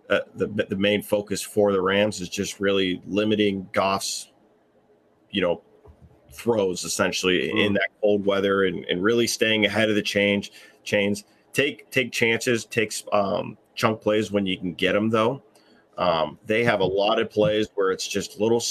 uh, 0.09 0.21
the 0.35 0.47
the 0.69 0.77
main 0.77 1.03
focus 1.03 1.43
for 1.43 1.73
the 1.73 1.81
Rams 1.81 2.21
is 2.21 2.29
just 2.29 2.61
really 2.61 3.01
limiting 3.07 3.69
Goff's, 3.73 4.33
you 5.31 5.41
know, 5.41 5.63
throws 6.33 6.85
essentially 6.85 7.51
mm. 7.55 7.67
in 7.67 7.73
that 7.75 7.89
cold 8.01 8.25
weather 8.25 8.65
and, 8.65 8.85
and 8.87 9.03
really 9.03 9.27
staying 9.27 9.67
ahead 9.67 9.89
of 9.89 9.97
the 9.97 10.03
change 10.03 10.53
chains. 10.83 11.25
Take 11.53 11.91
take 11.91 12.13
chances, 12.13 12.65
takes 12.65 13.05
um, 13.13 13.57
chunk 13.75 14.01
plays 14.01 14.31
when 14.31 14.47
you 14.47 14.59
can 14.59 14.75
get 14.75 14.93
them 14.93 15.11
though. 15.11 15.43
Um, 15.99 16.39
they 16.47 16.65
have 16.65 16.81
a 16.81 16.85
lot 16.85 17.21
of 17.21 17.31
plays 17.31 17.69
where 17.75 17.91
it's 17.91 18.09
just 18.09 18.41
little 18.41 18.63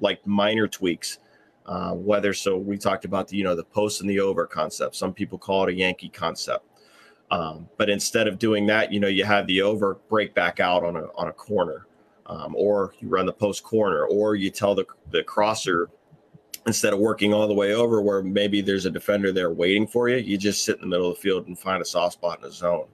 like 0.00 0.26
minor 0.26 0.68
tweaks. 0.68 1.18
Uh, 1.66 1.92
whether 1.94 2.32
so, 2.32 2.56
we 2.56 2.78
talked 2.78 3.04
about 3.04 3.26
the 3.26 3.36
you 3.36 3.42
know 3.44 3.56
the 3.56 3.64
post 3.64 4.00
and 4.00 4.08
the 4.08 4.20
over 4.20 4.46
concept. 4.46 4.94
Some 4.94 5.12
people 5.12 5.36
call 5.36 5.64
it 5.64 5.70
a 5.70 5.74
Yankee 5.74 6.08
concept. 6.08 6.64
Um, 7.30 7.68
but 7.76 7.90
instead 7.90 8.28
of 8.28 8.38
doing 8.38 8.66
that, 8.66 8.92
you 8.92 9.00
know, 9.00 9.08
you 9.08 9.24
have 9.24 9.46
the 9.46 9.62
over 9.62 9.98
break 10.08 10.34
back 10.34 10.60
out 10.60 10.84
on 10.84 10.96
a 10.96 11.06
on 11.16 11.28
a 11.28 11.32
corner, 11.32 11.86
um, 12.26 12.54
or 12.56 12.94
you 13.00 13.08
run 13.08 13.26
the 13.26 13.32
post 13.32 13.62
corner, 13.64 14.06
or 14.06 14.36
you 14.36 14.50
tell 14.50 14.74
the 14.74 14.86
the 15.10 15.22
crosser 15.22 15.90
instead 16.66 16.92
of 16.92 16.98
working 16.98 17.32
all 17.32 17.46
the 17.46 17.54
way 17.54 17.74
over 17.74 18.02
where 18.02 18.22
maybe 18.22 18.60
there's 18.60 18.86
a 18.86 18.90
defender 18.90 19.32
there 19.32 19.52
waiting 19.52 19.86
for 19.86 20.08
you, 20.08 20.16
you 20.16 20.36
just 20.36 20.64
sit 20.64 20.76
in 20.76 20.80
the 20.82 20.86
middle 20.86 21.08
of 21.08 21.14
the 21.14 21.20
field 21.20 21.46
and 21.46 21.58
find 21.58 21.80
a 21.80 21.84
soft 21.84 22.14
spot 22.14 22.40
in 22.40 22.44
a 22.44 22.50
zone. 22.50 22.88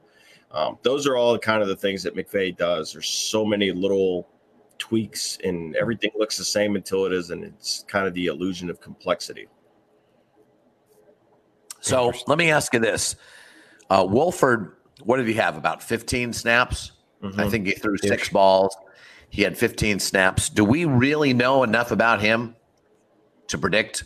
Um, 0.50 0.78
those 0.82 1.06
are 1.06 1.16
all 1.16 1.38
kind 1.38 1.62
of 1.62 1.68
the 1.68 1.76
things 1.76 2.02
that 2.02 2.14
McVay 2.14 2.54
does. 2.54 2.92
There's 2.92 3.08
so 3.08 3.44
many 3.44 3.72
little 3.72 4.28
tweaks, 4.78 5.38
and 5.42 5.74
everything 5.76 6.10
looks 6.18 6.36
the 6.36 6.44
same 6.44 6.76
until 6.76 7.06
it 7.06 7.12
isn't. 7.12 7.42
It's 7.42 7.84
kind 7.88 8.06
of 8.06 8.12
the 8.12 8.26
illusion 8.26 8.68
of 8.68 8.80
complexity. 8.80 9.48
So 11.80 12.12
let 12.26 12.36
me 12.36 12.50
ask 12.50 12.74
you 12.74 12.80
this: 12.80 13.16
uh, 13.92 14.04
Wolford, 14.04 14.76
what 15.04 15.18
did 15.18 15.28
he 15.28 15.34
have? 15.34 15.58
About 15.58 15.82
15 15.82 16.32
snaps. 16.32 16.92
Mm-hmm. 17.22 17.38
I 17.38 17.48
think 17.50 17.66
he 17.66 17.72
threw 17.72 17.98
six 17.98 18.30
balls. 18.30 18.74
He 19.28 19.42
had 19.42 19.56
15 19.56 19.98
snaps. 19.98 20.48
Do 20.48 20.64
we 20.64 20.86
really 20.86 21.34
know 21.34 21.62
enough 21.62 21.90
about 21.90 22.22
him 22.22 22.56
to 23.48 23.58
predict 23.58 24.04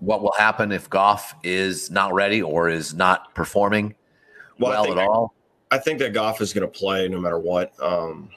what 0.00 0.22
will 0.22 0.32
happen 0.38 0.72
if 0.72 0.88
Goff 0.88 1.34
is 1.42 1.90
not 1.90 2.14
ready 2.14 2.40
or 2.40 2.70
is 2.70 2.94
not 2.94 3.34
performing 3.34 3.94
well, 4.58 4.84
well 4.84 4.98
at 4.98 5.06
all? 5.06 5.34
I 5.70 5.76
think 5.76 5.98
that 5.98 6.14
Goff 6.14 6.40
is 6.40 6.54
going 6.54 6.66
to 6.66 6.78
play 6.78 7.06
no 7.06 7.20
matter 7.20 7.38
what. 7.38 7.74
Um, 7.82 8.30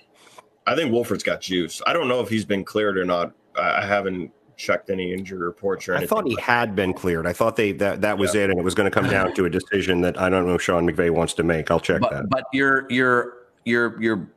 I 0.68 0.76
think 0.76 0.92
Wolford's 0.92 1.24
got 1.24 1.40
juice. 1.40 1.82
I 1.88 1.94
don't 1.94 2.10
know 2.10 2.20
if 2.20 2.28
he's 2.28 2.46
been 2.46 2.66
cleared 2.66 2.98
or 2.98 3.06
not. 3.06 3.32
I 3.58 3.86
haven't 3.86 4.32
checked 4.58 4.90
any 4.90 5.14
injury 5.14 5.40
reports 5.40 5.88
or 5.88 5.94
anything. 5.94 6.08
I 6.08 6.10
thought 6.10 6.28
he 6.28 6.38
had 6.40 6.76
been 6.76 6.94
cleared. 6.94 7.28
I 7.28 7.34
thought 7.34 7.56
they 7.56 7.72
that 7.74 8.02
that 8.02 8.18
was 8.18 8.36
yeah. 8.36 8.42
it, 8.42 8.50
and 8.50 8.60
it 8.60 8.64
was 8.64 8.76
going 8.76 8.90
to 8.90 8.94
come 8.94 9.10
down 9.10 9.34
to 9.36 9.46
a 9.46 9.50
decision 9.50 10.02
that 10.02 10.20
I 10.20 10.30
don't 10.30 10.46
know 10.46 10.56
if 10.56 10.62
Sean 10.62 10.90
McVay 10.90 11.10
wants 11.10 11.34
to 11.36 11.44
make. 11.44 11.72
I'll 11.72 11.80
check 11.80 12.02
but, 12.02 12.12
that. 12.12 12.30
But 12.30 12.46
you're 12.54 12.86
you're 12.90 13.38
you're 13.66 14.02
you're 14.02 14.28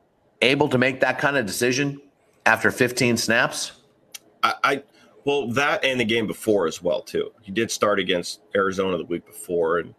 able 0.43 0.69
to 0.69 0.79
make 0.79 1.01
that 1.01 1.19
kind 1.19 1.37
of 1.37 1.47
decision 1.47 2.01
after 2.47 2.71
15 2.71 3.17
snaps. 3.17 3.73
I, 4.43 4.55
I 4.63 4.83
well 5.25 5.49
that 5.53 5.85
and 5.85 5.99
the 5.99 6.05
game 6.05 6.27
before 6.27 6.67
as 6.67 6.83
well 6.83 7.03
too. 7.03 7.33
He 7.43 7.53
did 7.53 7.71
start 7.71 7.99
against 7.99 8.41
Arizona 8.55 8.99
the 8.99 9.05
week 9.05 9.27
before, 9.27 9.79
and 9.79 9.95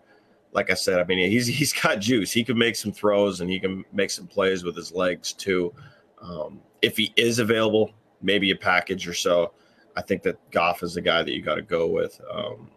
like 0.56 0.72
I 0.72 0.76
said, 0.76 1.00
I 1.00 1.04
mean, 1.04 1.30
he's 1.30 1.46
he's 1.48 1.74
got 1.74 2.00
juice. 2.00 2.32
He 2.32 2.44
can 2.44 2.58
make 2.58 2.76
some 2.76 2.92
throws 2.92 3.42
and 3.42 3.50
he 3.50 3.60
can 3.60 3.84
make 3.92 4.10
some 4.10 4.26
plays 4.26 4.64
with 4.64 4.76
his 4.76 4.92
legs 4.92 5.34
too. 5.34 5.74
Um, 6.22 6.62
if 6.82 6.98
he 6.98 7.14
is 7.16 7.40
available, 7.40 7.92
maybe 8.22 8.52
a 8.52 8.56
package 8.56 9.08
or 9.08 9.14
so. 9.14 9.54
I 9.96 10.02
think 10.02 10.24
that 10.24 10.38
Goff 10.52 10.84
is 10.84 10.94
the 10.94 11.02
guy 11.02 11.24
that 11.24 11.34
you 11.34 11.42
got 11.42 11.56
to 11.56 11.62
go 11.62 11.88
with, 11.88 12.20
um, 12.32 12.70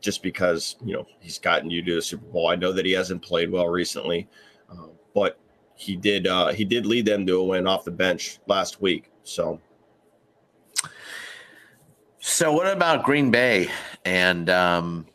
just 0.00 0.22
because 0.22 0.76
you 0.84 0.94
know 0.94 1.06
he's 1.20 1.38
gotten 1.38 1.70
you 1.70 1.82
to 1.82 1.94
the 1.96 2.02
Super 2.02 2.26
Bowl. 2.26 2.48
I 2.48 2.56
know 2.56 2.72
that 2.72 2.84
he 2.84 2.92
hasn't 2.92 3.22
played 3.22 3.50
well 3.50 3.68
recently, 3.68 4.28
uh, 4.70 4.88
but 5.14 5.38
he 5.74 5.96
did 5.96 6.26
uh, 6.26 6.52
he 6.52 6.64
did 6.64 6.86
lead 6.86 7.06
them 7.06 7.26
to 7.26 7.36
a 7.36 7.44
win 7.44 7.66
off 7.66 7.84
the 7.84 7.90
bench 7.90 8.38
last 8.46 8.80
week. 8.80 9.10
So. 9.22 9.60
So 12.26 12.54
what 12.54 12.66
about 12.66 13.04
Green 13.04 13.30
Bay 13.30 13.68
and 14.06 14.48
um, 14.48 15.06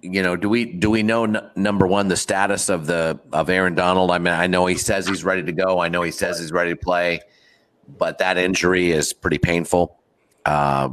you 0.00 0.22
know, 0.22 0.36
do 0.36 0.48
we 0.48 0.64
do 0.64 0.90
we 0.90 1.02
know 1.02 1.24
n- 1.24 1.50
number 1.56 1.86
one 1.86 2.08
the 2.08 2.16
status 2.16 2.68
of 2.68 2.86
the 2.86 3.18
of 3.32 3.50
Aaron 3.50 3.74
Donald? 3.74 4.10
I 4.10 4.18
mean, 4.18 4.34
I 4.34 4.46
know 4.46 4.66
he 4.66 4.76
says 4.76 5.06
he's 5.06 5.24
ready 5.24 5.42
to 5.42 5.52
go. 5.52 5.80
I 5.80 5.88
know 5.88 6.02
he 6.02 6.10
says 6.10 6.38
he's 6.38 6.52
ready 6.52 6.70
to 6.70 6.76
play, 6.76 7.20
but 7.98 8.18
that 8.18 8.38
injury 8.38 8.90
is 8.90 9.12
pretty 9.12 9.38
painful. 9.38 9.97
Uh, 10.44 10.90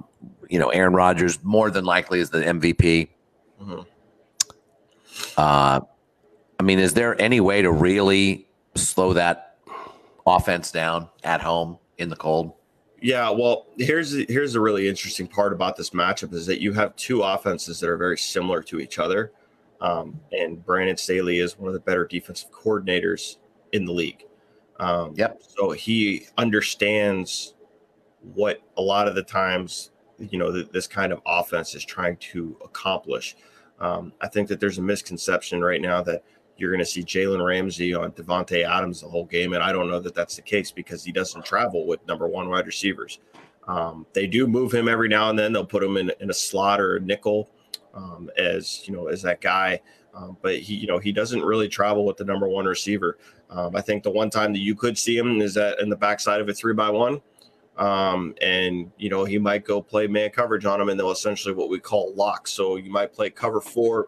you 0.49 0.59
know, 0.59 0.69
Aaron 0.69 0.93
Rodgers 0.93 1.43
more 1.43 1.69
than 1.69 1.85
likely 1.85 2.19
is 2.19 2.29
the 2.29 2.39
MVP. 2.39 3.09
Mm-hmm. 3.61 3.81
Uh, 5.37 5.79
I 6.59 6.63
mean, 6.63 6.79
is 6.79 6.93
there 6.93 7.19
any 7.19 7.39
way 7.39 7.61
to 7.61 7.71
really 7.71 8.47
slow 8.75 9.13
that 9.13 9.57
offense 10.25 10.71
down 10.71 11.09
at 11.23 11.41
home 11.41 11.77
in 11.97 12.09
the 12.09 12.15
cold? 12.15 12.53
Yeah, 13.01 13.29
well, 13.29 13.67
here's 13.77 14.13
here's 14.27 14.53
the 14.53 14.59
really 14.59 14.87
interesting 14.87 15.27
part 15.27 15.53
about 15.53 15.77
this 15.77 15.91
matchup 15.91 16.33
is 16.33 16.45
that 16.47 16.61
you 16.61 16.73
have 16.73 16.95
two 16.95 17.21
offenses 17.21 17.79
that 17.79 17.89
are 17.89 17.97
very 17.97 18.17
similar 18.17 18.63
to 18.63 18.79
each 18.79 18.99
other, 18.99 19.31
um, 19.81 20.19
and 20.31 20.65
Brandon 20.65 20.97
Staley 20.97 21.39
is 21.39 21.59
one 21.59 21.67
of 21.67 21.73
the 21.73 21.79
better 21.79 22.05
defensive 22.05 22.51
coordinators 22.51 23.37
in 23.73 23.85
the 23.85 23.91
league. 23.91 24.23
Um, 24.79 25.13
yep. 25.15 25.41
So 25.47 25.71
he 25.71 26.27
understands 26.37 27.54
what 28.33 28.61
a 28.77 28.81
lot 28.81 29.07
of 29.07 29.15
the 29.15 29.23
times, 29.23 29.91
you 30.17 30.37
know, 30.37 30.51
th- 30.51 30.71
this 30.71 30.87
kind 30.87 31.11
of 31.11 31.21
offense 31.25 31.75
is 31.75 31.85
trying 31.85 32.17
to 32.17 32.57
accomplish. 32.63 33.35
Um, 33.79 34.13
I 34.21 34.27
think 34.27 34.47
that 34.49 34.59
there's 34.59 34.77
a 34.77 34.81
misconception 34.81 35.61
right 35.61 35.81
now 35.81 36.01
that 36.03 36.23
you're 36.57 36.71
going 36.71 36.79
to 36.79 36.85
see 36.85 37.03
Jalen 37.03 37.45
Ramsey 37.45 37.93
on 37.93 38.11
Davante 38.11 38.65
Adams 38.65 39.01
the 39.01 39.09
whole 39.09 39.25
game, 39.25 39.53
and 39.53 39.61
I 39.61 39.71
don't 39.71 39.89
know 39.89 39.99
that 39.99 40.15
that's 40.15 40.37
the 40.37 40.41
case 40.41 40.71
because 40.71 41.03
he 41.03 41.11
doesn't 41.11 41.43
travel 41.43 41.85
with 41.85 42.05
number 42.07 42.27
one 42.27 42.49
wide 42.49 42.65
receivers. 42.65 43.19
Um, 43.67 44.05
they 44.13 44.27
do 44.27 44.47
move 44.47 44.73
him 44.73 44.87
every 44.87 45.09
now 45.09 45.29
and 45.29 45.37
then. 45.37 45.51
They'll 45.51 45.65
put 45.65 45.83
him 45.83 45.97
in, 45.97 46.11
in 46.19 46.29
a 46.29 46.33
slot 46.33 46.79
or 46.79 46.97
a 46.97 46.99
nickel 47.01 47.49
um, 47.93 48.29
as 48.37 48.87
you 48.87 48.93
know 48.93 49.07
as 49.07 49.21
that 49.23 49.41
guy, 49.41 49.81
um, 50.13 50.37
but 50.41 50.59
he 50.59 50.75
you 50.75 50.87
know 50.87 50.99
he 50.99 51.11
doesn't 51.11 51.41
really 51.41 51.67
travel 51.67 52.05
with 52.05 52.17
the 52.17 52.25
number 52.25 52.47
one 52.47 52.65
receiver. 52.65 53.17
Um, 53.49 53.75
I 53.75 53.81
think 53.81 54.03
the 54.03 54.11
one 54.11 54.29
time 54.29 54.53
that 54.53 54.59
you 54.59 54.75
could 54.75 54.97
see 54.97 55.17
him 55.17 55.41
is 55.41 55.53
that 55.55 55.79
in 55.79 55.89
the 55.89 55.95
backside 55.95 56.41
of 56.41 56.49
a 56.49 56.53
three 56.53 56.73
by 56.73 56.89
one. 56.89 57.21
Um, 57.77 58.35
and 58.41 58.91
you 58.97 59.09
know 59.09 59.25
he 59.25 59.37
might 59.37 59.65
go 59.65 59.81
play 59.81 60.07
man 60.07 60.29
coverage 60.29 60.65
on 60.65 60.79
him, 60.79 60.89
and 60.89 60.99
they'll 60.99 61.11
essentially 61.11 61.53
what 61.53 61.69
we 61.69 61.79
call 61.79 62.13
lock. 62.15 62.47
So 62.47 62.77
you 62.77 62.89
might 62.89 63.13
play 63.13 63.29
cover 63.29 63.59
four. 63.59 64.07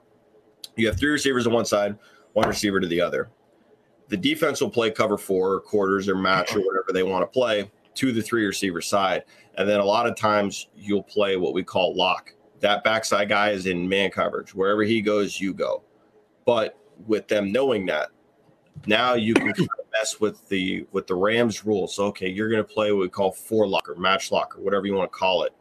You 0.75 0.87
have 0.87 0.97
three 0.97 1.09
receivers 1.09 1.47
on 1.47 1.53
one 1.53 1.65
side, 1.65 1.97
one 2.33 2.47
receiver 2.47 2.79
to 2.79 2.87
the 2.87 3.01
other. 3.01 3.29
The 4.09 4.17
defense 4.17 4.61
will 4.61 4.69
play 4.69 4.91
cover 4.91 5.17
four 5.17 5.53
or 5.53 5.59
quarters 5.59 6.07
or 6.07 6.15
match 6.15 6.55
or 6.55 6.59
whatever 6.59 6.93
they 6.93 7.03
want 7.03 7.23
to 7.23 7.27
play 7.27 7.69
to 7.95 8.11
the 8.11 8.21
three 8.21 8.45
receiver 8.45 8.79
side. 8.79 9.23
And 9.57 9.67
then 9.67 9.79
a 9.79 9.85
lot 9.85 10.07
of 10.07 10.15
times 10.15 10.67
you'll 10.75 11.03
play 11.03 11.35
what 11.35 11.53
we 11.53 11.63
call 11.63 11.95
lock. 11.95 12.33
That 12.59 12.83
backside 12.83 13.29
guy 13.29 13.49
is 13.49 13.65
in 13.65 13.89
man 13.89 14.11
coverage. 14.11 14.53
Wherever 14.55 14.83
he 14.83 15.01
goes, 15.01 15.41
you 15.41 15.53
go. 15.53 15.83
But 16.45 16.77
with 17.05 17.27
them 17.27 17.51
knowing 17.51 17.85
that, 17.87 18.09
now 18.85 19.15
you 19.15 19.33
can 19.33 19.53
mess 19.97 20.19
with 20.19 20.47
the 20.49 20.85
with 20.91 21.07
the 21.07 21.15
Rams 21.15 21.65
rules. 21.65 21.99
Okay, 21.99 22.29
you're 22.29 22.49
going 22.49 22.63
to 22.63 22.73
play 22.73 22.91
what 22.91 23.01
we 23.01 23.09
call 23.09 23.31
four 23.31 23.67
lock 23.67 23.89
or 23.89 23.95
match 23.95 24.31
lock 24.31 24.57
or 24.57 24.61
whatever 24.61 24.85
you 24.85 24.93
want 24.93 25.11
to 25.11 25.17
call 25.17 25.43
it. 25.43 25.53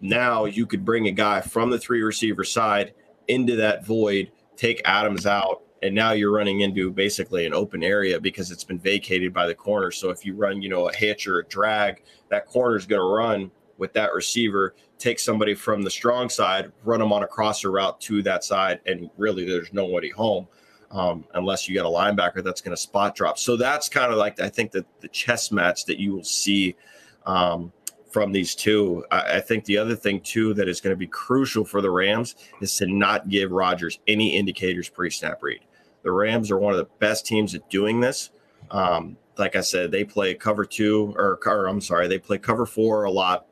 Now 0.00 0.44
you 0.44 0.66
could 0.66 0.84
bring 0.84 1.06
a 1.06 1.12
guy 1.12 1.40
from 1.40 1.70
the 1.70 1.78
three 1.78 2.02
receiver 2.02 2.44
side 2.44 2.94
into 3.28 3.56
that 3.56 3.86
void, 3.86 4.32
take 4.56 4.82
Adams 4.84 5.26
out, 5.26 5.62
and 5.82 5.94
now 5.94 6.12
you're 6.12 6.32
running 6.32 6.60
into 6.60 6.90
basically 6.90 7.46
an 7.46 7.54
open 7.54 7.82
area 7.82 8.20
because 8.20 8.50
it's 8.50 8.64
been 8.64 8.78
vacated 8.78 9.32
by 9.32 9.46
the 9.46 9.54
corner. 9.54 9.90
So 9.90 10.10
if 10.10 10.24
you 10.24 10.34
run, 10.34 10.62
you 10.62 10.68
know, 10.68 10.88
a 10.88 10.94
hitch 10.94 11.26
or 11.26 11.38
a 11.38 11.46
drag, 11.46 12.02
that 12.30 12.46
corner 12.46 12.76
is 12.76 12.86
going 12.86 13.00
to 13.00 13.06
run 13.06 13.50
with 13.78 13.92
that 13.94 14.14
receiver, 14.14 14.74
take 14.98 15.18
somebody 15.18 15.54
from 15.54 15.82
the 15.82 15.90
strong 15.90 16.28
side, 16.28 16.70
run 16.84 17.00
them 17.00 17.12
on 17.12 17.24
a 17.24 17.26
crosser 17.26 17.70
route 17.70 18.00
to 18.02 18.22
that 18.22 18.44
side, 18.44 18.80
and 18.86 19.10
really 19.16 19.44
there's 19.44 19.72
nobody 19.72 20.08
home. 20.08 20.46
Um, 20.92 21.24
unless 21.32 21.66
you 21.66 21.74
got 21.74 21.86
a 21.86 21.88
linebacker 21.88 22.44
that's 22.44 22.60
going 22.60 22.76
to 22.76 22.80
spot 22.80 23.14
drop. 23.14 23.38
So 23.38 23.56
that's 23.56 23.88
kind 23.88 24.12
of 24.12 24.18
like 24.18 24.38
I 24.40 24.50
think 24.50 24.72
that 24.72 24.84
the 25.00 25.08
chess 25.08 25.50
match 25.50 25.86
that 25.86 25.98
you 25.98 26.14
will 26.14 26.22
see 26.22 26.76
um, 27.24 27.72
from 28.10 28.30
these 28.30 28.54
two. 28.54 29.02
I, 29.10 29.36
I, 29.36 29.40
think 29.40 29.64
the 29.64 29.78
other 29.78 29.96
thing 29.96 30.20
too 30.20 30.52
that 30.54 30.68
is 30.68 30.82
going 30.82 30.92
to 30.92 30.98
be 30.98 31.06
crucial 31.06 31.64
for 31.64 31.80
the 31.80 31.90
Rams 31.90 32.34
is 32.60 32.76
to 32.76 32.86
not 32.86 33.30
give 33.30 33.50
Rodgers 33.50 34.00
any 34.06 34.36
indicators 34.36 34.90
pre-snap 34.90 35.42
read. 35.42 35.60
The 36.02 36.12
Rams 36.12 36.50
are 36.50 36.58
one 36.58 36.72
of 36.72 36.78
the 36.78 36.88
best 36.98 37.24
teams 37.24 37.54
at 37.54 37.70
doing 37.70 38.00
this. 38.00 38.30
Um, 38.70 39.16
like 39.38 39.56
I 39.56 39.62
said, 39.62 39.90
they 39.90 40.04
play 40.04 40.34
cover 40.34 40.66
two 40.66 41.14
or, 41.16 41.40
or 41.46 41.66
I'm 41.68 41.80
sorry, 41.80 42.06
they 42.06 42.18
play 42.18 42.36
cover 42.36 42.66
four 42.66 43.04
a 43.04 43.10
lot. 43.10 43.46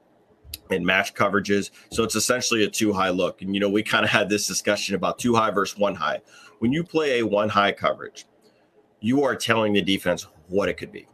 and 0.71 0.85
match 0.85 1.15
coverages. 1.15 1.71
So 1.91 2.03
it's 2.03 2.15
essentially 2.17 2.65
a 2.65 2.69
two 2.69 2.93
high 2.93 3.11
look. 3.11 3.43
And, 3.43 3.55
you 3.55 3.61
know, 3.61 3.69
we 3.69 3.83
kind 3.83 4.05
of 4.05 4.11
had 4.11 4.29
this 4.29 4.47
discussion 4.47 4.95
about 4.95 5.19
two 5.19 5.35
high 5.35 5.51
versus 5.51 5.79
one 5.79 5.95
high. 5.95 6.21
When 6.61 6.73
you 6.73 6.85
play 6.85 7.21
a 7.21 7.27
one 7.27 7.49
high 7.49 7.73
coverage, 7.73 8.27
you 9.01 9.25
are 9.25 9.35
telling 9.35 9.73
the 9.73 9.81
defense 9.83 10.27
what 10.49 10.69
it 10.69 10.75
could 10.75 10.93
be. 10.93 11.07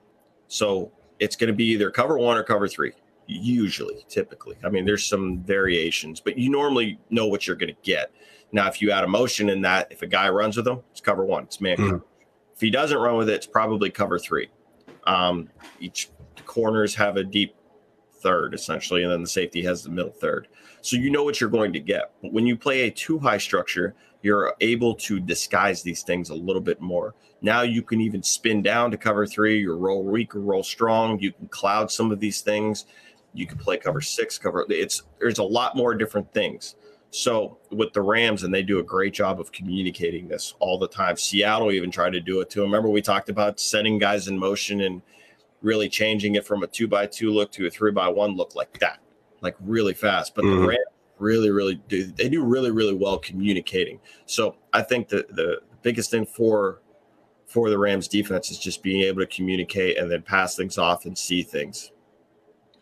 So 0.49 0.93
it's 1.21 1.37
going 1.37 1.49
to 1.49 1.55
be 1.55 1.67
either 1.67 1.91
cover 1.91 2.19
one 2.19 2.37
or 2.37 2.43
cover 2.43 2.67
three, 2.67 2.93
usually, 3.29 4.05
typically. 4.09 4.57
I 4.65 4.69
mean, 4.69 4.85
there's 4.85 5.07
some 5.07 5.39
variations, 5.45 6.21
but 6.21 6.37
you 6.37 6.51
normally 6.51 6.99
know 7.11 7.29
what 7.29 7.47
you're 7.47 7.57
going 7.57 7.75
to 7.75 7.81
get. 7.83 8.13
Now, 8.51 8.67
if 8.67 8.83
you 8.83 8.91
add 8.91 9.05
a 9.05 9.09
motion 9.09 9.49
in 9.49 9.63
that, 9.63 9.87
if 9.91 10.03
a 10.03 10.07
guy 10.07 10.29
runs 10.29 10.57
with 10.57 10.65
them, 10.65 10.83
it's 10.91 11.01
cover 11.01 11.25
one, 11.25 11.45
it's 11.45 11.61
man 11.61 11.77
mm. 11.77 12.03
If 12.55 12.61
he 12.61 12.71
doesn't 12.71 12.97
run 12.97 13.17
with 13.17 13.29
it, 13.29 13.35
it's 13.35 13.47
probably 13.47 13.91
cover 13.91 14.19
three. 14.19 14.49
Um, 15.07 15.51
each 15.79 16.09
corners 16.47 16.95
have 16.95 17.19
a 17.19 17.23
deep 17.23 17.55
third 18.21 18.55
essentially, 18.55 19.03
and 19.03 19.13
then 19.13 19.21
the 19.21 19.29
safety 19.29 19.63
has 19.63 19.83
the 19.83 19.91
middle 19.91 20.11
third. 20.11 20.49
So 20.81 20.97
you 20.97 21.11
know 21.11 21.23
what 21.23 21.41
you're 21.41 21.51
going 21.51 21.73
to 21.75 21.81
get. 21.81 22.13
But 22.23 22.33
when 22.33 22.47
you 22.47 22.57
play 22.57 22.83
a 22.83 22.91
two 22.91 23.19
high 23.19 23.39
structure, 23.39 23.95
you're 24.27 24.55
able 24.61 24.93
to 24.93 25.21
disguise 25.21 25.83
these 25.83 26.03
things 26.03 26.31
a 26.31 26.35
little 26.35 26.61
bit 26.61 26.81
more. 26.81 27.15
Now 27.43 27.63
you 27.63 27.81
can 27.81 28.01
even 28.01 28.25
spin 28.25 28.61
down 28.61 28.91
to 28.91 28.97
cover 28.97 29.25
three, 29.25 29.65
or 29.65 29.77
roll 29.77 30.03
weak 30.03 30.35
or 30.35 30.41
roll 30.41 30.65
strong. 30.65 31.21
You 31.21 31.31
can 31.31 31.47
cloud 31.47 31.93
some 31.93 32.11
of 32.11 32.19
these 32.19 32.41
things. 32.41 32.87
You 33.35 33.47
can 33.47 33.57
play 33.57 33.77
cover 33.77 34.01
six, 34.01 34.37
cover 34.37 34.67
it's 34.69 35.05
there's 35.21 35.39
a 35.39 35.45
lot 35.45 35.77
more 35.77 35.95
different 35.95 36.35
things. 36.35 36.75
So 37.11 37.59
with 37.71 37.93
the 37.93 38.03
Rams, 38.03 38.43
and 38.43 38.53
they 38.53 38.65
do 38.65 38.81
a 38.81 38.83
great 38.83 39.15
job 39.15 39.39
of 39.39 39.53
communicating 39.53 40.27
this 40.27 40.55
all 40.59 40.77
the 40.77 40.89
time. 40.89 41.17
Seattle 41.17 41.71
even 41.71 41.93
tried 41.93 42.15
to 42.15 42.21
do 42.21 42.41
it 42.41 42.51
too. 42.51 42.63
Remember 42.63 42.89
we 42.89 43.03
talked 43.03 43.29
about 43.29 43.61
setting 43.61 43.97
guys 43.97 44.27
in 44.27 44.37
motion 44.37 44.81
and 44.81 45.03
really 45.63 45.89
changing 45.89 46.35
it 46.35 46.45
from 46.45 46.65
a 46.65 46.67
two 46.67 46.89
by 46.89 47.07
two 47.07 47.31
look 47.31 47.53
to 47.53 47.67
a 47.69 47.71
three 47.71 47.93
by 47.93 48.09
one 48.09 48.35
look 48.35 48.57
like 48.57 48.77
that, 48.81 48.99
like 49.41 49.55
really 49.61 49.95
fast. 49.95 50.35
But 50.35 50.47
mm-hmm. 50.47 50.63
the 50.63 50.67
Rams 50.67 50.96
really, 51.19 51.51
really 51.51 51.81
do 51.89 52.05
they 52.05 52.29
do 52.29 52.45
really, 52.45 52.71
really 52.71 52.95
well 52.95 53.19
communicating. 53.19 54.01
So 54.27 54.57
I 54.73 54.83
think 54.83 55.09
that 55.09 55.35
the 55.35 55.61
biggest 55.83 56.11
thing 56.11 56.27
for 56.27 56.81
for 57.47 57.71
the 57.71 57.79
Rams 57.79 58.09
defense 58.09 58.51
is 58.51 58.59
just 58.59 58.83
being 58.83 59.03
able 59.03 59.21
to 59.21 59.27
communicate 59.27 59.99
and 59.99 60.11
then 60.11 60.23
pass 60.23 60.57
things 60.57 60.79
off 60.79 61.07
and 61.07 61.17
see 61.17 61.43
things. 61.43 61.93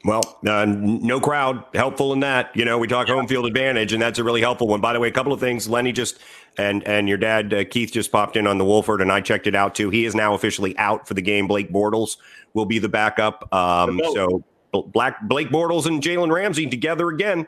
Well, 0.04 0.20
uh, 0.46 0.66
no 0.66 1.18
crowd 1.18 1.64
helpful 1.72 2.12
in 2.12 2.20
that. 2.20 2.54
You 2.54 2.66
know, 2.66 2.76
we 2.76 2.86
talk 2.86 3.08
yeah. 3.08 3.14
home 3.14 3.26
field 3.26 3.46
advantage, 3.46 3.94
and 3.94 4.02
that's 4.02 4.18
a 4.18 4.24
really 4.24 4.42
helpful 4.42 4.68
one. 4.68 4.82
By 4.82 4.92
the 4.92 5.00
way, 5.00 5.08
a 5.08 5.12
couple 5.12 5.32
of 5.32 5.40
things. 5.40 5.66
Lenny 5.66 5.92
just 5.92 6.18
and 6.58 6.86
and 6.86 7.08
your 7.08 7.16
dad 7.16 7.54
uh, 7.54 7.64
Keith 7.64 7.90
just 7.90 8.12
popped 8.12 8.36
in 8.36 8.46
on 8.46 8.58
the 8.58 8.66
Wolford, 8.66 9.00
and 9.00 9.10
I 9.10 9.22
checked 9.22 9.46
it 9.46 9.54
out 9.54 9.74
too. 9.74 9.88
He 9.88 10.04
is 10.04 10.14
now 10.14 10.34
officially 10.34 10.76
out 10.76 11.08
for 11.08 11.14
the 11.14 11.22
game. 11.22 11.46
Blake 11.46 11.72
Bortles 11.72 12.18
will 12.52 12.66
be 12.66 12.78
the 12.78 12.88
backup. 12.88 13.52
Um, 13.54 13.98
so 14.12 14.44
Black 14.72 15.26
Blake 15.26 15.48
Bortles 15.48 15.86
and 15.86 16.02
Jalen 16.02 16.30
Ramsey 16.30 16.68
together 16.68 17.08
again. 17.08 17.46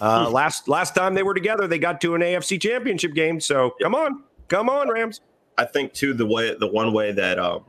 Uh, 0.00 0.26
hmm. 0.26 0.32
last 0.32 0.68
last 0.68 0.94
time 0.94 1.14
they 1.14 1.22
were 1.22 1.34
together, 1.34 1.66
they 1.66 1.78
got 1.78 2.00
to 2.02 2.14
an 2.14 2.22
AFC 2.22 2.60
Championship 2.60 3.14
game. 3.14 3.40
So 3.40 3.74
come 3.82 3.94
on, 3.94 4.24
come 4.48 4.68
on, 4.68 4.88
Rams. 4.88 5.20
I 5.56 5.64
think 5.64 5.92
too 5.92 6.14
the 6.14 6.26
way 6.26 6.54
the 6.54 6.68
one 6.68 6.92
way 6.92 7.12
that 7.12 7.38
um, 7.38 7.64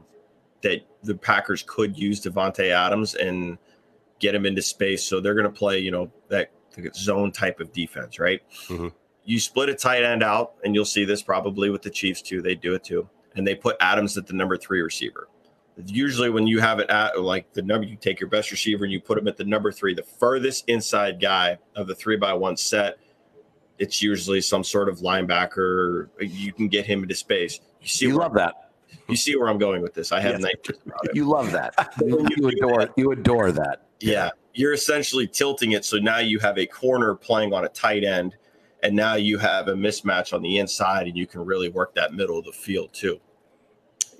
that 0.61 0.81
the 1.03 1.15
Packers 1.15 1.63
could 1.65 1.97
use 1.97 2.21
Davante 2.21 2.69
Adams 2.69 3.15
and 3.15 3.57
get 4.19 4.35
him 4.35 4.45
into 4.45 4.61
space. 4.61 5.03
So 5.03 5.19
they're 5.19 5.33
going 5.33 5.45
to 5.45 5.57
play, 5.57 5.79
you 5.79 5.91
know, 5.91 6.11
that 6.27 6.51
zone 6.93 7.31
type 7.31 7.59
of 7.59 7.71
defense, 7.71 8.19
right? 8.19 8.41
Mm-hmm. 8.67 8.89
You 9.23 9.39
split 9.39 9.69
a 9.69 9.75
tight 9.75 10.03
end 10.03 10.23
out, 10.23 10.55
and 10.63 10.73
you'll 10.73 10.85
see 10.85 11.05
this 11.05 11.21
probably 11.21 11.69
with 11.69 11.81
the 11.81 11.89
Chiefs 11.89 12.21
too. 12.21 12.41
They 12.41 12.55
do 12.55 12.73
it 12.73 12.83
too, 12.83 13.09
and 13.35 13.45
they 13.45 13.55
put 13.55 13.75
Adams 13.79 14.17
at 14.17 14.27
the 14.27 14.33
number 14.33 14.57
three 14.57 14.81
receiver. 14.81 15.27
Usually, 15.85 16.29
when 16.29 16.47
you 16.47 16.59
have 16.59 16.79
it 16.79 16.89
at 16.89 17.21
like 17.21 17.53
the 17.53 17.61
number, 17.61 17.87
you 17.87 17.95
take 17.95 18.19
your 18.19 18.29
best 18.29 18.51
receiver 18.51 18.83
and 18.83 18.91
you 18.91 18.99
put 18.99 19.17
him 19.17 19.27
at 19.27 19.37
the 19.37 19.45
number 19.45 19.71
three, 19.71 19.93
the 19.93 20.03
furthest 20.03 20.67
inside 20.67 21.21
guy 21.21 21.57
of 21.75 21.87
the 21.87 21.95
three 21.95 22.17
by 22.17 22.33
one 22.33 22.57
set. 22.57 22.97
It's 23.77 24.01
usually 24.01 24.41
some 24.41 24.63
sort 24.63 24.89
of 24.89 24.99
linebacker. 24.99 26.09
You 26.19 26.51
can 26.51 26.67
get 26.67 26.85
him 26.85 27.03
into 27.03 27.15
space. 27.15 27.59
You 27.81 27.87
see, 27.87 28.07
you 28.07 28.15
love 28.15 28.33
that. 28.33 28.71
You 29.07 29.15
see 29.15 29.35
where 29.35 29.47
I'm 29.47 29.57
going 29.57 29.81
with 29.81 29.93
this. 29.93 30.11
I 30.11 30.19
have 30.19 30.33
yes. 30.33 30.41
nightmares 30.41 30.79
about 30.85 31.05
it. 31.05 31.15
You 31.15 31.25
love 31.25 31.51
that. 31.51 31.73
you, 32.01 32.27
you 32.37 32.47
adore. 32.49 32.89
You 32.97 33.11
adore 33.11 33.51
that. 33.51 33.83
Yeah. 33.99 34.29
You're 34.53 34.73
essentially 34.73 35.27
tilting 35.27 35.71
it. 35.71 35.85
So 35.85 35.97
now 35.97 36.17
you 36.17 36.39
have 36.39 36.57
a 36.57 36.65
corner 36.65 37.15
playing 37.15 37.53
on 37.53 37.65
a 37.65 37.69
tight 37.69 38.03
end, 38.03 38.35
and 38.83 38.95
now 38.95 39.15
you 39.15 39.37
have 39.37 39.67
a 39.67 39.73
mismatch 39.73 40.33
on 40.33 40.41
the 40.41 40.57
inside, 40.57 41.07
and 41.07 41.17
you 41.17 41.25
can 41.25 41.45
really 41.45 41.69
work 41.69 41.95
that 41.95 42.13
middle 42.13 42.37
of 42.37 42.45
the 42.45 42.51
field 42.51 42.93
too. 42.93 43.19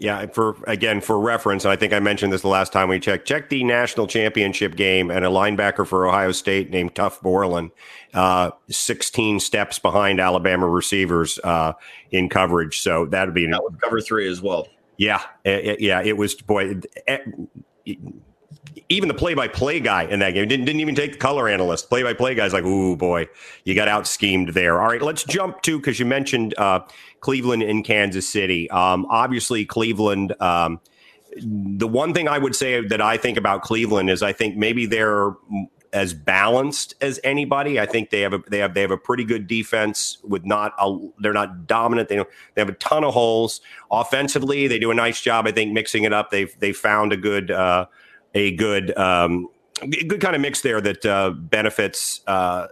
Yeah, 0.02 0.28
for 0.28 0.56
again 0.66 1.02
for 1.02 1.20
reference, 1.20 1.66
and 1.66 1.74
I 1.74 1.76
think 1.76 1.91
I 1.91 2.00
mentioned 2.00 2.32
this 2.32 2.41
the 2.41 2.47
last 2.47 2.72
time 2.72 2.88
we 2.88 3.02
checked. 3.02 3.28
Check 3.28 3.50
the 3.50 3.66
national 3.66 4.08
championship 4.08 4.78
game, 4.78 5.12
and 5.12 5.26
a 5.26 5.28
linebacker 5.28 5.86
for 5.86 6.08
Ohio 6.08 6.32
State 6.32 6.70
named 6.70 6.95
Tuf 6.95 7.22
Borland, 7.22 7.72
uh, 8.14 8.52
16 8.70 9.41
steps 9.41 9.78
behind 9.78 10.22
Alabama 10.22 10.70
receivers 10.70 11.38
uh, 11.43 11.74
in 12.12 12.30
coverage. 12.30 12.80
So 12.80 13.08
that'd 13.08 13.34
be 13.34 13.45
that 13.47 13.62
would 13.62 13.82
cover 13.82 14.00
three 14.00 14.30
as 14.30 14.41
well. 14.41 14.70
Yeah, 14.95 15.22
it, 15.43 15.82
yeah, 15.82 16.02
it 16.02 16.16
was 16.16 16.34
boy. 16.36 16.80
It, 17.86 18.00
even 18.89 19.07
the 19.07 19.14
play-by-play 19.14 19.80
guy 19.80 20.03
in 20.03 20.20
that 20.20 20.32
game 20.32 20.47
didn't, 20.47 20.66
didn't 20.66 20.82
even 20.82 20.95
take 20.95 21.14
the 21.14 21.18
color 21.18 21.47
analyst. 21.47 21.89
Play-by-play 21.89 22.36
guy's 22.36 22.53
like, 22.53 22.66
"Ooh, 22.66 22.95
boy, 22.95 23.28
you 23.64 23.76
got 23.76 23.88
out 23.88 24.07
schemed 24.07 24.49
there." 24.49 24.82
All 24.82 24.88
right, 24.88 25.01
let's 25.01 25.24
jump 25.24 25.62
to 25.64 25.78
because 25.78 25.99
you 25.99 26.05
mentioned 26.05 26.53
uh, 26.57 26.82
Cleveland 27.20 27.64
and 27.64 27.84
Kansas 27.84 28.28
City. 28.28 28.70
Um, 28.72 29.05
obviously, 29.10 29.66
Cleveland. 29.66 30.39
Um, 30.41 30.80
the 31.41 31.88
one 31.88 32.14
thing 32.14 32.28
I 32.28 32.38
would 32.38 32.55
say 32.55 32.86
that 32.88 33.01
I 33.01 33.18
think 33.18 33.38
about 33.38 33.62
Cleveland 33.62 34.10
is 34.10 34.24
I 34.24 34.34
think 34.34 34.57
maybe 34.57 34.86
they're 34.86 35.34
as 35.93 36.14
balanced 36.14 36.93
as 37.01 37.20
anybody. 37.24 37.80
I 37.80 37.86
think 37.86 38.10
they 38.10 38.22
have 38.22 38.34
a 38.34 38.39
they 38.49 38.60
have 38.60 38.74
they 38.74 38.82
have 38.82 38.91
a 38.91 38.97
pretty 38.97 39.24
good 39.24 39.47
defense 39.47 40.18
with 40.24 40.45
not 40.45 40.74
a 40.80 40.97
they're 41.20 41.34
not 41.34 41.68
dominant. 41.68 42.10
They 42.10 42.18
they 42.18 42.62
have 42.62 42.70
a 42.70 42.74
ton 42.74 43.03
of 43.03 43.14
holes 43.14 43.62
offensively. 43.91 44.68
They 44.68 44.80
do 44.80 44.91
a 44.91 44.95
nice 44.95 45.22
job. 45.22 45.47
I 45.47 45.51
think 45.51 45.72
mixing 45.72 46.03
it 46.03 46.14
up. 46.14 46.32
They've 46.32 46.53
they 46.60 46.74
found 46.74 47.14
a 47.14 47.18
good. 47.18 47.51
Uh, 47.51 47.86
a 48.34 48.55
good 48.55 48.95
um, 48.97 49.47
good 49.89 50.21
kind 50.21 50.36
of 50.36 50.41
mix 50.41 50.61
there 50.61 50.82
that 50.82 51.05
uh, 51.05 51.32
benefits 51.32 52.21
uh, 52.27 52.67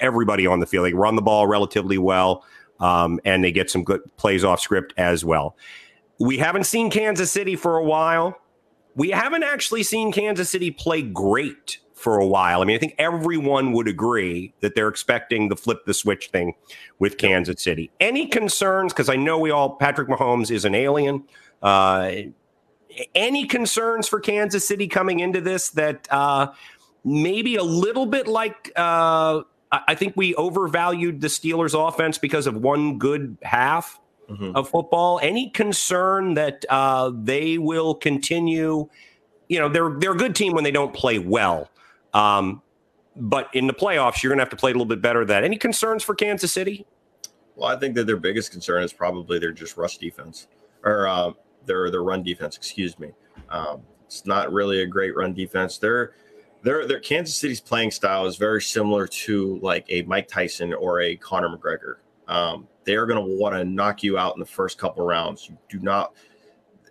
everybody 0.00 0.46
on 0.46 0.60
the 0.60 0.66
field. 0.66 0.86
They 0.86 0.94
run 0.94 1.16
the 1.16 1.22
ball 1.22 1.46
relatively 1.46 1.98
well, 1.98 2.44
um, 2.80 3.20
and 3.24 3.44
they 3.44 3.52
get 3.52 3.70
some 3.70 3.84
good 3.84 4.00
plays 4.16 4.44
off 4.44 4.60
script 4.60 4.94
as 4.96 5.24
well. 5.24 5.56
We 6.18 6.38
haven't 6.38 6.64
seen 6.64 6.90
Kansas 6.90 7.30
City 7.30 7.56
for 7.56 7.76
a 7.76 7.84
while. 7.84 8.38
We 8.94 9.10
haven't 9.10 9.42
actually 9.42 9.82
seen 9.84 10.12
Kansas 10.12 10.50
City 10.50 10.70
play 10.70 11.02
great 11.02 11.78
for 11.94 12.18
a 12.18 12.26
while. 12.26 12.62
I 12.62 12.64
mean, 12.64 12.76
I 12.76 12.78
think 12.78 12.94
everyone 12.98 13.72
would 13.72 13.86
agree 13.86 14.54
that 14.60 14.74
they're 14.74 14.88
expecting 14.88 15.48
the 15.48 15.56
flip 15.56 15.84
the 15.84 15.94
switch 15.94 16.28
thing 16.28 16.54
with 16.98 17.18
Kansas 17.18 17.62
City. 17.62 17.90
Any 18.00 18.26
concerns? 18.26 18.92
Because 18.92 19.08
I 19.08 19.16
know 19.16 19.38
we 19.38 19.50
all, 19.50 19.76
Patrick 19.76 20.08
Mahomes 20.08 20.50
is 20.50 20.64
an 20.64 20.74
alien. 20.74 21.24
Uh, 21.62 22.12
any 23.14 23.46
concerns 23.46 24.08
for 24.08 24.20
Kansas 24.20 24.66
City 24.66 24.88
coming 24.88 25.20
into 25.20 25.40
this 25.40 25.70
that 25.70 26.08
uh, 26.10 26.48
maybe 27.04 27.56
a 27.56 27.62
little 27.62 28.06
bit 28.06 28.26
like 28.26 28.72
uh, 28.76 29.42
I 29.72 29.94
think 29.94 30.14
we 30.16 30.34
overvalued 30.34 31.20
the 31.20 31.28
Steelers' 31.28 31.74
offense 31.74 32.18
because 32.18 32.46
of 32.46 32.56
one 32.56 32.98
good 32.98 33.38
half 33.42 34.00
mm-hmm. 34.28 34.56
of 34.56 34.68
football. 34.68 35.20
Any 35.22 35.50
concern 35.50 36.34
that 36.34 36.64
uh, 36.68 37.12
they 37.14 37.58
will 37.58 37.94
continue? 37.94 38.88
You 39.48 39.58
know, 39.60 39.68
they're 39.68 39.94
they're 39.98 40.12
a 40.12 40.18
good 40.18 40.34
team 40.34 40.54
when 40.54 40.64
they 40.64 40.72
don't 40.72 40.92
play 40.92 41.18
well. 41.18 41.70
Um, 42.12 42.62
but 43.14 43.48
in 43.52 43.66
the 43.66 43.72
playoffs, 43.74 44.22
you're 44.22 44.30
going 44.30 44.38
to 44.38 44.42
have 44.42 44.50
to 44.50 44.56
play 44.56 44.70
a 44.70 44.74
little 44.74 44.86
bit 44.86 45.00
better. 45.00 45.20
Than 45.20 45.28
that 45.28 45.44
any 45.44 45.56
concerns 45.56 46.02
for 46.02 46.14
Kansas 46.14 46.52
City? 46.52 46.86
Well, 47.54 47.68
I 47.68 47.78
think 47.78 47.94
that 47.94 48.06
their 48.06 48.16
biggest 48.16 48.50
concern 48.50 48.82
is 48.82 48.92
probably 48.92 49.38
their 49.38 49.52
just 49.52 49.76
rush 49.76 49.98
defense, 49.98 50.48
or 50.82 51.06
uh, 51.06 51.32
their 51.66 51.90
their 51.90 52.02
run 52.02 52.22
defense. 52.22 52.56
Excuse 52.56 52.98
me. 52.98 53.12
Um, 53.48 53.82
it's 54.06 54.26
not 54.26 54.52
really 54.52 54.82
a 54.82 54.86
great 54.86 55.16
run 55.16 55.34
defense. 55.34 55.78
Their 55.78 56.14
their 56.62 56.86
their 56.86 57.00
Kansas 57.00 57.36
City's 57.36 57.60
playing 57.60 57.90
style 57.90 58.26
is 58.26 58.36
very 58.36 58.60
similar 58.60 59.06
to 59.06 59.58
like 59.62 59.86
a 59.88 60.02
Mike 60.02 60.28
Tyson 60.28 60.74
or 60.74 61.00
a 61.00 61.16
Conor 61.16 61.56
McGregor. 61.56 61.96
Um, 62.28 62.68
they 62.84 62.96
are 62.96 63.06
going 63.06 63.24
to 63.24 63.36
want 63.38 63.54
to 63.54 63.64
knock 63.64 64.02
you 64.02 64.18
out 64.18 64.34
in 64.34 64.40
the 64.40 64.46
first 64.46 64.78
couple 64.78 65.04
rounds. 65.04 65.48
You 65.48 65.56
do 65.68 65.78
not. 65.80 66.14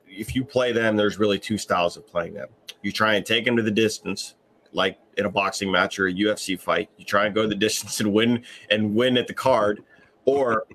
If 0.08 0.36
you 0.36 0.44
play 0.44 0.72
them, 0.72 0.96
there's 0.96 1.20
really 1.20 1.40
two 1.40 1.58
styles 1.58 1.98
of 1.98 2.08
playing 2.08 2.34
them. 2.34 2.50
You 2.82 2.92
try 2.92 3.16
and 3.16 3.26
take 3.26 3.46
them 3.46 3.56
to 3.58 3.64
the 3.64 3.72
distance, 3.72 4.36
like 4.74 4.98
in 5.18 5.26
a 5.26 5.30
boxing 5.30 5.72
match 5.72 6.00
or 6.00 6.08
a 6.08 6.14
UFC 6.14 6.60
fight. 6.60 6.90
You 6.98 7.06
try 7.06 7.26
and 7.26 7.36
go 7.36 7.48
the 7.48 7.56
distance 7.68 8.00
and 8.00 8.12
win 8.14 8.44
and 8.70 8.96
win 8.96 9.18
at 9.18 9.28
the 9.28 9.34
card, 9.34 9.84
or 10.26 10.66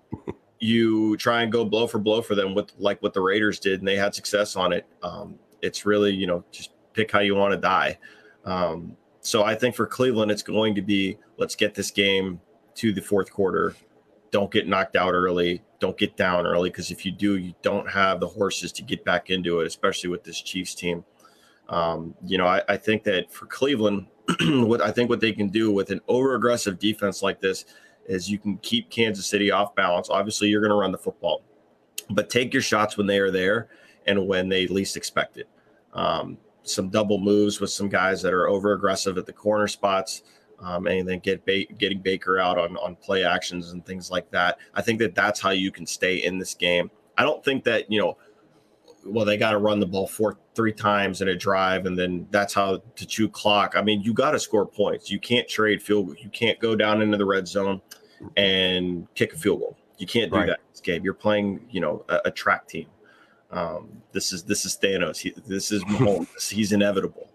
you 0.65 1.15
try 1.19 1.43
and 1.43 1.53
go 1.53 1.63
blow 1.63 1.87
for 1.87 1.99
blow 1.99 2.23
for 2.23 2.35
them 2.35 2.55
with 2.55 2.73
like 2.79 3.03
what 3.03 3.13
the 3.13 3.21
Raiders 3.21 3.61
did, 3.61 3.81
and 3.81 3.87
they 3.87 3.97
had 3.97 4.15
success 4.15 4.57
on 4.57 4.73
it. 4.73 4.87
Um, 5.03 5.39
it's 5.61 5.85
really 5.85 6.15
you 6.15 6.27
know 6.27 6.43
just 6.51 6.71
pick 6.95 7.11
how 7.11 7.19
you 7.21 7.35
want 7.35 7.53
to 7.53 7.59
die. 7.61 7.99
Um, 8.47 8.97
so 9.21 9.45
I 9.45 9.57
think 9.57 9.75
for 9.75 9.87
Cleveland, 9.87 10.31
it's 10.31 10.43
going 10.43 10.75
to 10.77 10.81
be 10.81 11.19
let's 11.37 11.55
get 11.55 11.75
this 11.75 11.91
game 11.91 12.41
to 12.77 12.95
the 12.95 13.03
fourth 13.03 13.31
quarter. 13.31 13.77
Don't 14.31 14.51
get 14.51 14.67
knocked 14.67 14.97
out 14.97 15.13
early. 15.13 15.63
Don't 15.81 15.99
get 15.99 16.17
down 16.17 16.47
early 16.47 16.71
because 16.71 16.91
if 16.91 17.05
you 17.05 17.13
do, 17.13 17.37
you 17.37 17.55
don't 17.61 17.89
have 17.91 18.19
the 18.19 18.27
horses 18.27 18.73
to 18.73 18.83
get 18.83 19.05
back 19.05 19.29
into 19.29 19.61
it, 19.61 19.67
especially 19.67 20.09
with 20.09 20.25
this 20.25 20.41
Chiefs 20.41 20.75
team. 20.75 21.05
Um, 21.69 22.15
you 22.25 22.39
know, 22.39 22.47
I, 22.47 22.63
I, 22.69 22.77
think 22.79 23.05
that 23.05 23.33
for 23.33 23.47
Cleveland, 23.47 24.07
what 24.41 24.81
I 24.83 24.91
think 24.91 25.09
what 25.09 25.21
they 25.21 25.33
can 25.33 25.49
do 25.49 25.71
with 25.71 25.91
an 25.91 26.01
over 26.09 26.35
aggressive 26.35 26.79
defense 26.79 27.23
like 27.23 27.41
this 27.41 27.65
is 28.07 28.31
you 28.31 28.39
can 28.39 28.59
keep 28.59 28.91
Kansas 28.91 29.27
City 29.27 29.51
off 29.51 29.75
balance. 29.75 30.11
Obviously, 30.11 30.49
you're 30.49 30.61
going 30.61 30.71
to 30.71 30.77
run 30.77 30.93
the 30.93 30.99
football, 30.99 31.43
but 32.11 32.31
take 32.31 32.53
your 32.53 32.63
shots 32.63 32.97
when 32.97 33.07
they 33.07 33.19
are 33.19 33.31
there 33.31 33.69
and 34.07 34.27
when 34.27 34.49
they 34.49 34.67
least 34.67 34.97
expect 34.97 35.37
it. 35.37 35.49
Um, 35.93 36.39
some 36.63 36.89
double 36.89 37.19
moves 37.19 37.61
with 37.61 37.71
some 37.71 37.89
guys 37.89 38.23
that 38.23 38.33
are 38.33 38.49
over 38.49 38.73
aggressive 38.73 39.19
at 39.19 39.27
the 39.27 39.33
corner 39.33 39.69
spots. 39.69 40.23
Um, 40.61 40.87
and 40.87 41.07
then 41.07 41.19
get 41.19 41.45
ba- 41.45 41.67
getting 41.79 41.99
Baker 41.99 42.39
out 42.39 42.59
on 42.59 42.77
on 42.77 42.95
play 42.95 43.25
actions 43.25 43.73
and 43.73 43.85
things 43.85 44.11
like 44.11 44.31
that. 44.31 44.59
I 44.73 44.83
think 44.83 45.01
that 45.01 45.15
that's 45.15 45.41
how 45.41 45.51
you 45.51 45.73
can 45.73 45.85
stay 45.85 46.19
in 46.19 46.39
this 46.39 46.55
game. 46.55 46.93
I 47.19 47.25
don't 47.25 47.45
think 47.45 47.65
that 47.65 47.91
you 47.91 48.01
know 48.01 48.17
well, 49.05 49.25
they 49.25 49.37
got 49.37 49.53
to 49.53 49.59
run 49.59 49.81
the 49.81 49.87
ball 49.87 50.07
four, 50.07 50.39
three 50.55 50.73
times 50.73 51.21
in 51.21 51.29
a 51.29 51.35
drive, 51.35 51.87
and 51.87 51.99
then 51.99 52.27
that's 52.31 52.55
how 52.55 52.83
to 52.97 53.07
chew 53.07 53.29
clock. 53.29 53.75
I 53.77 53.83
mean, 53.83 54.03
you 54.03 54.13
got 54.13 54.33
to 54.33 54.39
score 54.39 54.67
points. 54.67 55.11
You 55.11 55.19
can't 55.19 55.49
trade 55.49 55.83
field 55.83 56.07
goal. 56.07 56.17
You 56.17 56.31
can't 56.31 56.59
go 56.61 56.77
down 56.77 57.03
into 57.03 57.17
the 57.17 57.25
red 57.25 57.49
zone 57.49 57.81
and 58.37 59.07
kick 59.15 59.33
a 59.33 59.37
field 59.37 59.61
goal. 59.61 59.77
You 59.99 60.07
can't 60.07 60.31
do 60.31 60.39
right. 60.39 60.47
that 60.47 60.59
in 60.59 60.67
this 60.73 60.81
game. 60.81 61.05
You're 61.05 61.15
playing, 61.15 61.67
you 61.71 61.81
know, 61.81 62.05
a, 62.09 62.21
a 62.27 62.31
track 62.31 62.69
team. 62.69 62.87
Um, 63.51 64.03
this 64.13 64.33
is 64.33 64.43
this 64.45 64.65
is 64.65 64.77
Thanos. 64.77 65.19
He, 65.19 65.33
this 65.47 65.71
is 65.71 65.83
Mahomes. 65.85 66.51
He's 66.51 66.73
inevitable. 66.73 67.31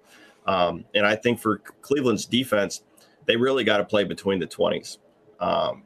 Um, 0.46 0.86
and 0.96 1.06
I 1.06 1.16
think 1.16 1.40
for 1.40 1.60
Cleveland's 1.82 2.26
defense, 2.26 2.84
they 3.26 3.36
really 3.36 3.64
got 3.64 3.78
to 3.78 3.86
play 3.86 4.04
between 4.04 4.40
the 4.40 4.48
twenties. 4.48 4.98
Um, 5.40 5.84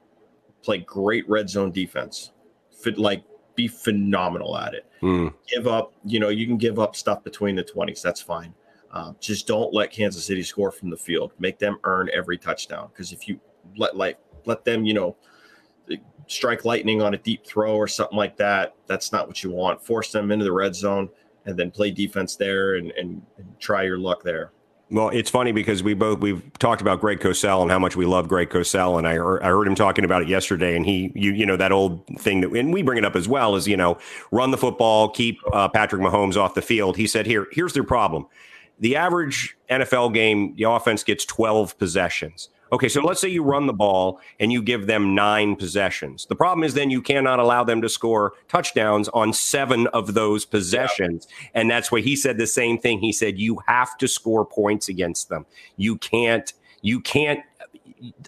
play 0.64 0.80
great 0.80 1.28
red 1.30 1.50
zone 1.50 1.72
defense. 1.72 2.32
Fit 2.82 2.98
like 2.98 3.24
be 3.56 3.68
phenomenal 3.68 4.58
at 4.58 4.74
it. 4.74 4.86
Mm. 5.02 5.34
Give 5.48 5.68
up, 5.68 5.94
you 6.06 6.20
know, 6.20 6.30
you 6.30 6.48
can 6.48 6.58
give 6.58 6.80
up 6.80 6.96
stuff 6.96 7.24
between 7.24 7.56
the 7.56 7.64
20s. 7.64 8.02
That's 8.02 8.22
fine. 8.22 8.54
Uh, 8.92 9.14
just 9.20 9.48
don't 9.48 9.74
let 9.74 9.92
Kansas 9.92 10.26
City 10.26 10.44
score 10.44 10.72
from 10.72 10.90
the 10.90 10.98
field. 10.98 11.34
Make 11.40 11.58
them 11.58 11.78
earn 11.84 12.10
every 12.14 12.38
touchdown. 12.38 12.90
Because 12.94 13.12
if 13.12 13.28
you 13.28 13.40
let 13.76 13.98
like 13.98 14.20
let 14.46 14.64
them, 14.64 14.86
you 14.86 14.94
know, 14.94 15.16
strike 16.28 16.64
lightning 16.64 17.02
on 17.02 17.14
a 17.14 17.18
deep 17.18 17.46
throw 17.46 17.76
or 17.76 17.88
something 17.88 18.18
like 18.18 18.38
that, 18.38 18.76
that's 18.88 19.12
not 19.12 19.28
what 19.28 19.44
you 19.44 19.52
want. 19.52 19.84
Force 19.84 20.12
them 20.12 20.32
into 20.32 20.46
the 20.46 20.52
red 20.52 20.76
zone 20.76 21.10
and 21.46 21.58
then 21.58 21.72
play 21.72 21.92
defense 21.92 22.36
there 22.36 22.76
and, 22.76 22.92
and, 22.92 23.22
and 23.38 23.60
try 23.60 23.84
your 23.84 23.98
luck 23.98 24.24
there. 24.24 24.53
Well, 24.94 25.10
it's 25.10 25.32
funny 25.32 25.52
because 25.52 25.82
we 25.82 25.96
both 25.96 26.20
we've 26.20 26.44
talked 26.60 26.80
about 26.80 27.02
Greg 27.02 27.20
Cosell 27.20 27.64
and 27.64 27.72
how 27.72 27.80
much 27.80 27.96
we 27.96 28.06
love 28.06 28.28
Greg 28.28 28.52
Cosell, 28.52 29.00
and 29.00 29.08
I 29.08 29.16
heard, 29.16 29.42
I 29.42 29.48
heard 29.48 29.68
him 29.68 29.74
talking 29.74 30.06
about 30.06 30.22
it 30.22 30.28
yesterday, 30.28 30.76
and 30.76 30.86
he 30.86 31.12
you 31.16 31.32
you 31.32 31.48
know 31.48 31.58
that 31.58 31.72
old 31.72 32.06
thing 32.20 32.42
that 32.42 32.52
and 32.52 32.72
we 32.72 32.84
bring 32.84 33.00
it 33.00 33.04
up 33.04 33.16
as 33.16 33.28
well 33.28 33.56
is 33.56 33.68
you 33.68 33.76
know 33.76 33.98
run 34.32 34.52
the 34.52 34.58
football, 34.58 35.10
keep 35.10 35.40
uh, 35.52 35.68
Patrick 35.68 36.00
Mahomes 36.00 36.38
off 36.38 36.54
the 36.54 36.62
field. 36.62 36.96
He 36.96 37.08
said 37.08 37.26
here 37.26 37.48
here's 37.52 37.74
their 37.74 37.84
problem: 37.84 38.28
the 38.80 38.96
average 38.96 39.58
NFL 39.68 40.14
game, 40.14 40.54
the 40.58 40.66
offense 40.66 41.04
gets 41.04 41.26
12 41.26 41.76
possessions. 41.80 42.50
Okay, 42.74 42.90
so 42.90 43.02
let's 43.02 43.22
say 43.22 43.30
you 43.30 43.44
run 43.44 43.68
the 43.68 43.74
ball 43.74 44.20
and 44.40 44.52
you 44.52 44.60
give 44.60 44.88
them 44.88 45.14
nine 45.14 45.56
possessions. 45.56 46.26
The 46.26 46.36
problem 46.36 46.64
is 46.64 46.74
then 46.74 46.90
you 46.90 47.04
cannot 47.04 47.38
allow 47.38 47.64
them 47.64 47.84
to 47.84 47.88
score 47.88 48.34
touchdowns 48.48 49.08
on 49.10 49.32
seven 49.32 49.86
of 49.88 50.16
those 50.16 50.44
possessions. 50.44 51.28
Yeah. 51.30 51.50
And 51.54 51.70
that's 51.70 51.92
why 51.92 52.02
he 52.02 52.16
said 52.16 52.40
the 52.40 52.48
same 52.48 52.80
thing. 52.80 53.00
He 53.00 53.14
said, 53.14 53.38
you 53.38 53.60
have 53.68 53.96
to 54.00 54.08
score 54.08 54.44
points 54.44 54.90
against 54.90 55.30
them. 55.30 55.46
You 55.78 55.98
can't, 55.98 56.52
you 56.82 57.00
can't 57.00 57.42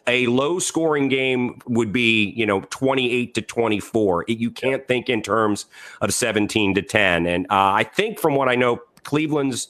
a 0.06 0.28
low 0.28 0.60
scoring 0.60 1.10
game 1.10 1.60
would 1.66 1.92
be, 1.92 2.30
you 2.30 2.46
know, 2.46 2.62
28 2.70 3.34
to 3.34 3.42
24. 3.42 4.26
You 4.28 4.52
can't 4.52 4.88
think 4.88 5.10
in 5.10 5.24
terms 5.24 5.66
of 6.02 6.14
17 6.14 6.76
to 6.76 6.82
10. 6.84 7.26
And 7.26 7.46
uh, 7.48 7.74
I 7.74 7.84
think 7.84 8.20
from 8.20 8.36
what 8.36 8.48
I 8.48 8.56
know, 8.56 8.82
Cleveland's 9.04 9.70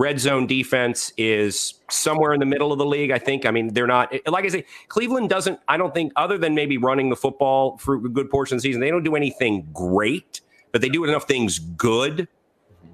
Red 0.00 0.18
zone 0.18 0.46
defense 0.46 1.12
is 1.18 1.74
somewhere 1.90 2.32
in 2.32 2.40
the 2.40 2.46
middle 2.46 2.72
of 2.72 2.78
the 2.78 2.86
league. 2.86 3.10
I 3.10 3.18
think. 3.18 3.44
I 3.44 3.50
mean, 3.50 3.74
they're 3.74 3.86
not 3.86 4.10
like 4.26 4.46
I 4.46 4.48
say. 4.48 4.64
Cleveland 4.88 5.28
doesn't. 5.28 5.60
I 5.68 5.76
don't 5.76 5.92
think, 5.92 6.14
other 6.16 6.38
than 6.38 6.54
maybe 6.54 6.78
running 6.78 7.10
the 7.10 7.16
football 7.16 7.76
for 7.76 7.96
a 7.96 8.08
good 8.08 8.30
portion 8.30 8.56
of 8.56 8.62
the 8.62 8.68
season, 8.68 8.80
they 8.80 8.90
don't 8.90 9.02
do 9.02 9.14
anything 9.14 9.68
great, 9.74 10.40
but 10.72 10.80
they 10.80 10.88
do 10.88 11.04
enough 11.04 11.24
things 11.28 11.58
good. 11.58 12.28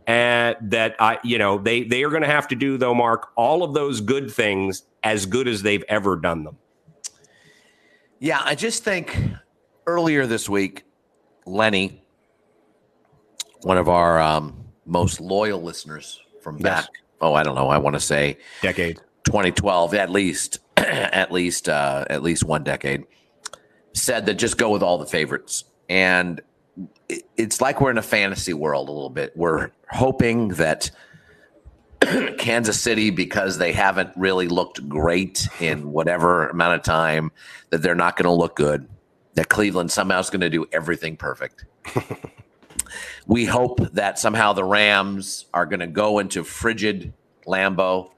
And 0.09 0.57
that 0.63 0.97
I, 0.99 1.21
you 1.23 1.39
know, 1.39 1.59
they 1.59 1.85
they 1.85 2.03
are 2.03 2.11
going 2.11 2.23
to 2.23 2.29
have 2.29 2.49
to 2.49 2.57
do 2.57 2.77
though, 2.77 2.95
Mark, 2.95 3.29
all 3.37 3.63
of 3.63 3.73
those 3.73 4.01
good 4.01 4.29
things 4.29 4.83
as 5.05 5.27
good 5.27 5.47
as 5.47 5.63
they've 5.63 5.85
ever 5.89 6.17
done 6.17 6.43
them. 6.43 6.57
Yeah, 8.19 8.43
I 8.45 8.57
just 8.57 8.83
think 8.83 9.17
earlier 9.87 10.27
this 10.27 10.49
week, 10.49 10.83
Lenny, 11.45 12.03
one 13.63 13.79
of 13.79 13.89
our 13.89 14.21
um, 14.21 14.65
most 14.87 15.21
loyal 15.21 15.63
listeners, 15.63 16.21
from 16.47 16.59
yes. 16.59 16.63
back. 16.63 16.91
Oh, 17.21 17.35
I 17.35 17.43
don't 17.43 17.57
know. 17.57 17.69
I 17.69 17.79
want 17.79 17.95
to 17.95 18.01
say 18.01 18.39
decade 18.63 19.01
2012 19.25 19.95
at 19.95 20.11
least, 20.11 20.61
at 20.77 21.33
least, 21.33 21.69
uh, 21.69 22.05
at 22.09 22.23
least 22.23 22.45
one 22.45 22.63
decade. 22.63 23.05
Said 23.95 24.27
that 24.27 24.35
just 24.35 24.57
go 24.57 24.71
with 24.71 24.83
all 24.83 24.97
the 24.97 25.07
favorites, 25.07 25.65
and 25.89 26.41
it's 27.37 27.61
like 27.61 27.81
we're 27.81 27.91
in 27.91 27.99
a 27.99 28.03
fantasy 28.03 28.53
world 28.53 28.89
a 28.89 28.93
little 28.93 29.11
bit. 29.11 29.33
We're 29.35 29.73
hoping 29.91 30.49
that 30.51 30.91
Kansas 32.39 32.81
City, 32.81 33.11
because 33.11 33.59
they 33.59 33.73
haven't 33.73 34.11
really 34.15 34.47
looked 34.47 34.89
great 34.89 35.49
in 35.61 35.91
whatever 35.93 36.49
amount 36.49 36.75
of 36.75 36.83
time, 36.83 37.33
that 37.71 37.83
they're 37.83 37.97
not 37.97 38.17
going 38.17 38.27
to 38.27 38.33
look 38.33 38.55
good. 38.55 38.89
That 39.35 39.49
Cleveland 39.49 39.91
somehow 39.91 40.21
is 40.21 40.31
going 40.31 40.43
to 40.43 40.51
do 40.51 40.67
everything 40.73 41.17
perfect. 41.17 41.65
we 43.27 43.45
hope 43.45 43.81
that 43.93 44.19
somehow 44.19 44.53
the 44.53 44.65
Rams 44.65 45.47
are 45.55 45.67
going 45.67 45.81
to 45.81 45.87
go 45.87 46.19
into 46.19 46.45
frigid 46.45 47.13
Lambeau, 47.47 48.11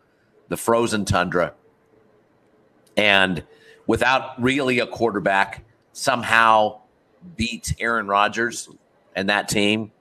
the 0.49 0.57
frozen 0.57 1.05
tundra, 1.05 1.55
and 2.97 3.45
without 3.87 4.41
really 4.41 4.79
a 4.79 4.87
quarterback, 4.87 5.65
somehow 5.93 6.81
beat 7.37 7.75
Aaron 7.81 8.07
Rodgers 8.07 8.69
and 9.15 9.29
that 9.29 9.49
team. 9.49 9.93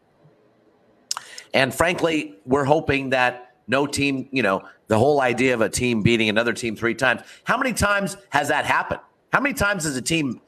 And 1.53 1.73
frankly, 1.73 2.35
we're 2.45 2.65
hoping 2.65 3.09
that 3.11 3.55
no 3.67 3.85
team, 3.87 4.27
you 4.31 4.43
know, 4.43 4.63
the 4.87 4.97
whole 4.97 5.21
idea 5.21 5.53
of 5.53 5.61
a 5.61 5.69
team 5.69 6.01
beating 6.01 6.29
another 6.29 6.53
team 6.53 6.75
three 6.75 6.95
times. 6.95 7.21
How 7.43 7.57
many 7.57 7.73
times 7.73 8.17
has 8.29 8.47
that 8.47 8.65
happened? 8.65 9.01
How 9.33 9.41
many 9.41 9.53
times 9.53 9.83
has 9.83 9.97
a 9.97 10.01
team 10.01 10.41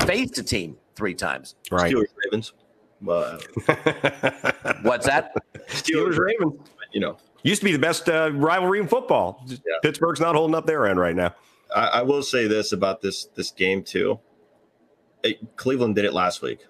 faced 0.00 0.38
a 0.38 0.42
team 0.42 0.76
three 0.94 1.14
times? 1.14 1.54
Right. 1.70 1.92
Steelers, 1.92 2.08
Ravens. 2.24 2.52
What's 4.82 5.06
that? 5.06 5.32
Steelers 5.68 6.18
Ravens. 6.18 6.60
You 6.92 7.00
know, 7.00 7.18
used 7.42 7.60
to 7.60 7.64
be 7.66 7.72
the 7.72 7.78
best 7.78 8.08
uh, 8.08 8.30
rivalry 8.32 8.80
in 8.80 8.88
football. 8.88 9.44
Yeah. 9.46 9.56
Pittsburgh's 9.82 10.20
not 10.20 10.34
holding 10.34 10.54
up 10.54 10.66
their 10.66 10.86
end 10.86 10.98
right 10.98 11.14
now. 11.14 11.34
I, 11.74 11.86
I 11.86 12.02
will 12.02 12.22
say 12.22 12.46
this 12.48 12.72
about 12.72 13.00
this 13.00 13.26
this 13.34 13.50
game 13.50 13.82
too. 13.82 14.18
It, 15.22 15.56
Cleveland 15.56 15.96
did 15.96 16.04
it 16.04 16.12
last 16.12 16.42
week. 16.42 16.60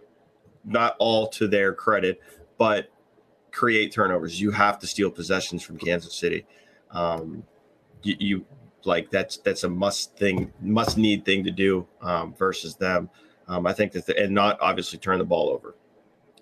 Not 0.65 0.97
all 0.99 1.29
to 1.29 1.49
their 1.49 1.73
credit, 1.73 2.21
but 2.59 2.91
create 3.53 3.93
turnovers. 3.93 4.41
You 4.41 4.51
have 4.51 4.79
to 4.81 4.87
steal 4.87 5.11
possessions 5.11 5.63
from 5.63 5.79
Kansas 5.79 6.15
City. 6.15 6.47
Um, 6.91 7.45
you, 8.03 8.17
you 8.19 8.47
like 8.85 9.11
that's 9.11 9.39
that's 9.39 9.65
a 9.65 9.69
must 9.69 10.17
thing, 10.17 10.53
must 10.61 10.99
need 10.99 11.25
thing 11.25 11.45
to 11.45 11.51
do 11.51 11.87
um, 12.03 12.35
versus 12.35 12.77
them. 12.77 13.11
Um, 13.47 13.67
I 13.67 13.73
think 13.73 13.93
that 13.93 14.07
the, 14.07 14.19
and 14.19 14.35
not 14.35 14.59
obviously 14.61 14.99
turn 14.99 15.19
the 15.19 15.25
ball 15.25 15.51
over. 15.51 15.75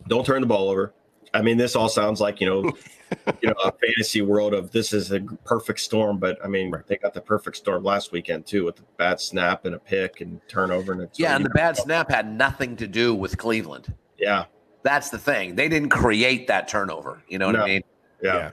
Don't 0.09 0.24
turn 0.24 0.40
the 0.40 0.46
ball 0.46 0.68
over. 0.68 0.94
I 1.34 1.42
mean, 1.42 1.57
this 1.57 1.76
all 1.76 1.88
sounds 1.88 2.20
like 2.20 2.40
you 2.40 2.46
know, 2.46 2.62
you 3.42 3.48
know, 3.48 3.54
a 3.64 3.72
fantasy 3.72 4.22
world 4.22 4.54
of 4.54 4.70
this 4.70 4.92
is 4.92 5.12
a 5.12 5.20
perfect 5.44 5.80
storm. 5.80 6.18
But 6.18 6.38
I 6.44 6.48
mean, 6.48 6.70
right. 6.70 6.86
they 6.86 6.96
got 6.96 7.14
the 7.14 7.20
perfect 7.20 7.57
storm 7.57 7.82
last 7.84 8.12
weekend 8.12 8.46
too, 8.46 8.64
with 8.64 8.78
a 8.80 8.84
bad 8.96 9.20
snap 9.20 9.64
and 9.64 9.74
a 9.74 9.78
pick 9.78 10.20
and 10.20 10.40
turnover. 10.48 10.92
And 10.92 11.09
yeah, 11.14 11.36
and 11.36 11.44
the 11.44 11.50
bad 11.50 11.76
snap 11.76 12.11
had 12.11 12.30
nothing 12.32 12.76
to 12.76 12.86
do 12.86 13.14
with 13.14 13.36
Cleveland. 13.36 13.92
Yeah, 14.18 14.46
that's 14.82 15.11
the 15.11 15.18
thing. 15.18 15.57
They 15.57 15.68
didn't 15.68 15.90
create 15.90 16.46
that 16.46 16.68
turnover. 16.68 17.22
You 17.28 17.38
know 17.38 17.46
what 17.46 17.57
no. 17.57 17.62
I 17.62 17.66
mean? 17.66 17.82
Yeah. 18.22 18.34
yeah. 18.34 18.50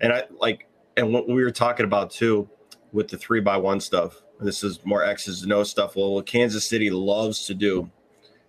And 0.00 0.12
I 0.12 0.24
like, 0.38 0.68
and 0.96 1.12
what 1.12 1.28
we 1.28 1.42
were 1.42 1.50
talking 1.50 1.84
about 1.84 2.10
too 2.10 2.48
with 2.92 3.08
the 3.08 3.16
three 3.16 3.40
by 3.40 3.56
one 3.56 3.80
stuff. 3.80 4.22
This 4.40 4.62
is 4.62 4.80
more 4.84 5.02
X's 5.02 5.42
and 5.42 5.52
O 5.52 5.62
stuff. 5.62 5.96
Well, 5.96 6.14
what 6.14 6.26
Kansas 6.26 6.66
City 6.66 6.90
loves 6.90 7.46
to 7.46 7.54
do 7.54 7.90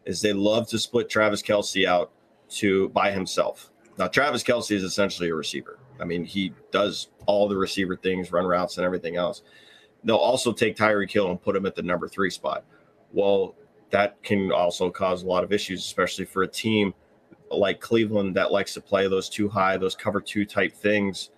is 0.06 0.22
they 0.22 0.34
love 0.34 0.68
to 0.70 0.80
split 0.80 1.10
Travis 1.10 1.42
Kelce 1.42 1.86
out 1.86 2.12
to 2.50 2.90
by 2.90 3.12
himself. 3.12 3.72
Now, 3.98 4.08
Travis 4.08 4.44
Kelce 4.44 4.76
is 4.76 4.84
essentially 4.84 5.30
a 5.30 5.36
receiver. 5.36 5.80
I 6.00 6.06
mean, 6.06 6.24
he 6.24 6.54
does 6.72 7.10
all 7.26 7.48
the 7.48 7.58
receiver 7.58 7.96
things, 7.96 8.32
run 8.32 8.46
routes, 8.46 8.78
and 8.78 8.86
everything 8.86 9.16
else. 9.16 9.42
They'll 10.04 10.16
also 10.16 10.54
take 10.54 10.76
Tyreek 10.76 11.12
Hill 11.12 11.32
and 11.32 11.42
put 11.42 11.56
him 11.56 11.66
at 11.66 11.76
the 11.76 11.82
number 11.82 12.08
three 12.08 12.30
spot. 12.30 12.64
Well, 13.12 13.56
that 13.90 14.22
can 14.22 14.52
also 14.52 14.92
cause 14.92 15.24
a 15.24 15.26
lot 15.26 15.44
of 15.44 15.52
issues, 15.52 15.84
especially 15.84 16.26
for 16.26 16.44
a 16.44 16.48
team 16.48 16.94
like 17.50 17.80
Cleveland 17.80 18.36
that 18.36 18.52
likes 18.52 18.74
to 18.74 18.82
play 18.82 19.08
those 19.08 19.30
two 19.30 19.50
high, 19.50 19.78
those 19.78 19.96
cover 19.96 20.22
two 20.22 20.46
type 20.46 20.74
things. 20.74 21.32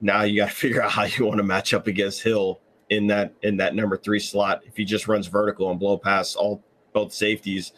Now 0.00 0.22
you 0.22 0.40
got 0.40 0.50
to 0.50 0.54
figure 0.54 0.82
out 0.82 0.90
how 0.90 1.04
you 1.04 1.24
want 1.24 1.38
to 1.38 1.44
match 1.44 1.72
up 1.72 1.86
against 1.86 2.22
Hill 2.22 2.60
in 2.90 3.06
that 3.06 3.32
in 3.42 3.56
that 3.56 3.74
number 3.74 3.96
three 3.96 4.20
slot. 4.20 4.62
If 4.66 4.76
he 4.76 4.84
just 4.84 5.08
runs 5.08 5.28
vertical 5.28 5.70
and 5.70 5.80
blow 5.80 5.96
past 5.96 6.36
all 6.36 6.62
both 6.92 7.12
safeties, 7.12 7.72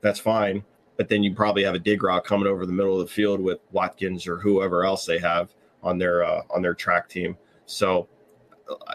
that's 0.00 0.18
fine 0.18 0.64
but 0.96 1.08
then 1.08 1.22
you 1.22 1.34
probably 1.34 1.64
have 1.64 1.74
a 1.74 1.78
dig 1.78 2.02
route 2.02 2.24
coming 2.24 2.46
over 2.46 2.66
the 2.66 2.72
middle 2.72 3.00
of 3.00 3.06
the 3.06 3.12
field 3.12 3.40
with 3.40 3.58
Watkins 3.70 4.26
or 4.26 4.38
whoever 4.38 4.84
else 4.84 5.06
they 5.06 5.18
have 5.18 5.50
on 5.82 5.98
their 5.98 6.24
uh, 6.24 6.42
on 6.50 6.62
their 6.62 6.74
track 6.74 7.08
team. 7.08 7.36
So 7.66 8.08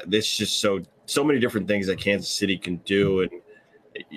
this 0.06 0.38
just 0.38 0.60
so 0.60 0.82
so 1.06 1.24
many 1.24 1.40
different 1.40 1.68
things 1.68 1.88
that 1.88 2.00
Kansas 2.00 2.32
City 2.32 2.58
can 2.58 2.78
do, 2.78 3.22
and 3.22 3.32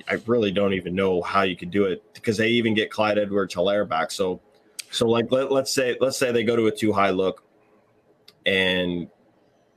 I 0.09 0.15
really 0.27 0.51
don't 0.51 0.75
even 0.75 0.95
know 0.95 1.23
how 1.23 1.43
you 1.43 1.57
can 1.57 1.71
do 1.71 1.87
it 1.87 2.03
because 2.15 2.37
they 2.37 2.49
even 2.49 2.75
get 2.75 2.91
Clyde 2.91 3.19
Edwards 3.19 3.55
Helaire 3.55 3.89
back. 3.89 4.11
So, 4.11 4.41
so 4.91 5.09
like 5.09 5.31
let, 5.31 5.51
let's 5.51 5.73
say 5.73 5.97
let's 6.01 6.19
say 6.19 6.33
they 6.33 6.45
go 6.45 6.57
to 6.57 6.67
a 6.67 6.71
two 6.71 6.93
high 6.93 7.11
look, 7.11 7.45
and 8.47 9.09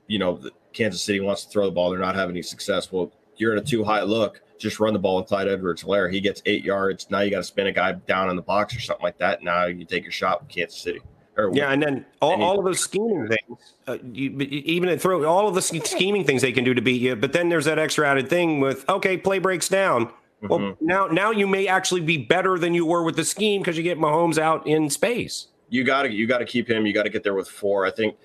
you 0.06 0.18
know 0.18 0.40
Kansas 0.72 1.02
City 1.02 1.20
wants 1.20 1.44
to 1.44 1.50
throw 1.50 1.66
the 1.66 1.72
ball, 1.72 1.90
they're 1.90 1.98
not 1.98 2.16
having 2.16 2.34
any 2.34 2.42
success. 2.42 2.92
Well, 2.92 3.12
you're 3.36 3.56
at 3.56 3.62
a 3.62 3.64
two 3.66 3.84
high 3.84 4.02
look. 4.02 4.42
Just 4.58 4.80
run 4.80 4.92
the 4.92 4.98
ball 4.98 5.16
with 5.16 5.26
Clyde 5.26 5.48
Edwards 5.48 5.82
Helaire. 5.82 6.12
He 6.12 6.20
gets 6.20 6.42
eight 6.46 6.64
yards. 6.64 7.10
Now 7.10 7.20
you 7.20 7.30
got 7.30 7.38
to 7.38 7.44
spin 7.44 7.66
a 7.66 7.72
guy 7.72 7.92
down 7.92 8.30
in 8.30 8.36
the 8.36 8.42
box 8.42 8.76
or 8.76 8.80
something 8.80 9.02
like 9.02 9.18
that. 9.18 9.42
Now 9.42 9.66
you 9.66 9.84
take 9.84 10.04
your 10.04 10.12
shot 10.12 10.42
with 10.42 10.50
Kansas 10.50 10.78
City. 10.78 11.00
Or 11.36 11.50
yeah, 11.52 11.72
and 11.72 11.82
then 11.82 12.06
all, 12.22 12.40
all 12.40 12.58
of 12.60 12.64
those 12.64 12.78
scheming 12.78 13.26
things, 13.26 13.74
uh, 13.88 13.98
you, 14.04 14.30
even 14.40 14.96
throw 15.00 15.24
all 15.24 15.48
of 15.48 15.56
the 15.56 15.62
scheming 15.62 16.24
things 16.24 16.42
they 16.42 16.52
can 16.52 16.62
do 16.62 16.74
to 16.74 16.82
beat 16.82 17.00
you. 17.00 17.16
But 17.16 17.32
then 17.32 17.48
there's 17.48 17.64
that 17.64 17.78
extra 17.78 18.08
added 18.08 18.30
thing 18.30 18.60
with 18.60 18.88
okay, 18.88 19.16
play 19.16 19.40
breaks 19.40 19.68
down. 19.68 20.06
Mm-hmm. 20.06 20.48
Well, 20.48 20.76
now 20.80 21.06
now 21.06 21.32
you 21.32 21.48
may 21.48 21.66
actually 21.66 22.02
be 22.02 22.18
better 22.18 22.56
than 22.56 22.72
you 22.72 22.86
were 22.86 23.02
with 23.02 23.16
the 23.16 23.24
scheme 23.24 23.62
because 23.62 23.76
you 23.76 23.82
get 23.82 23.98
Mahomes 23.98 24.38
out 24.38 24.64
in 24.66 24.88
space. 24.90 25.48
You 25.70 25.82
got 25.82 26.04
to 26.04 26.12
you 26.12 26.28
got 26.28 26.38
to 26.38 26.44
keep 26.44 26.70
him. 26.70 26.86
You 26.86 26.94
got 26.94 27.02
to 27.02 27.10
get 27.10 27.24
there 27.24 27.34
with 27.34 27.48
four. 27.48 27.84
I 27.84 27.90
think. 27.90 28.16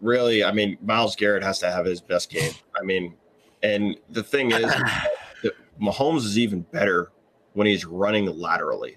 Really, 0.00 0.42
I 0.42 0.50
mean, 0.50 0.76
Myles 0.82 1.14
Garrett 1.14 1.44
has 1.44 1.60
to 1.60 1.70
have 1.70 1.84
his 1.84 2.00
best 2.00 2.28
game. 2.28 2.50
I 2.76 2.82
mean, 2.82 3.14
and 3.62 3.96
the 4.10 4.24
thing 4.24 4.50
is, 4.50 4.64
Mahomes 5.82 6.24
is 6.24 6.38
even 6.38 6.62
better 6.62 7.10
when 7.54 7.66
he's 7.66 7.84
running 7.84 8.26
laterally. 8.26 8.96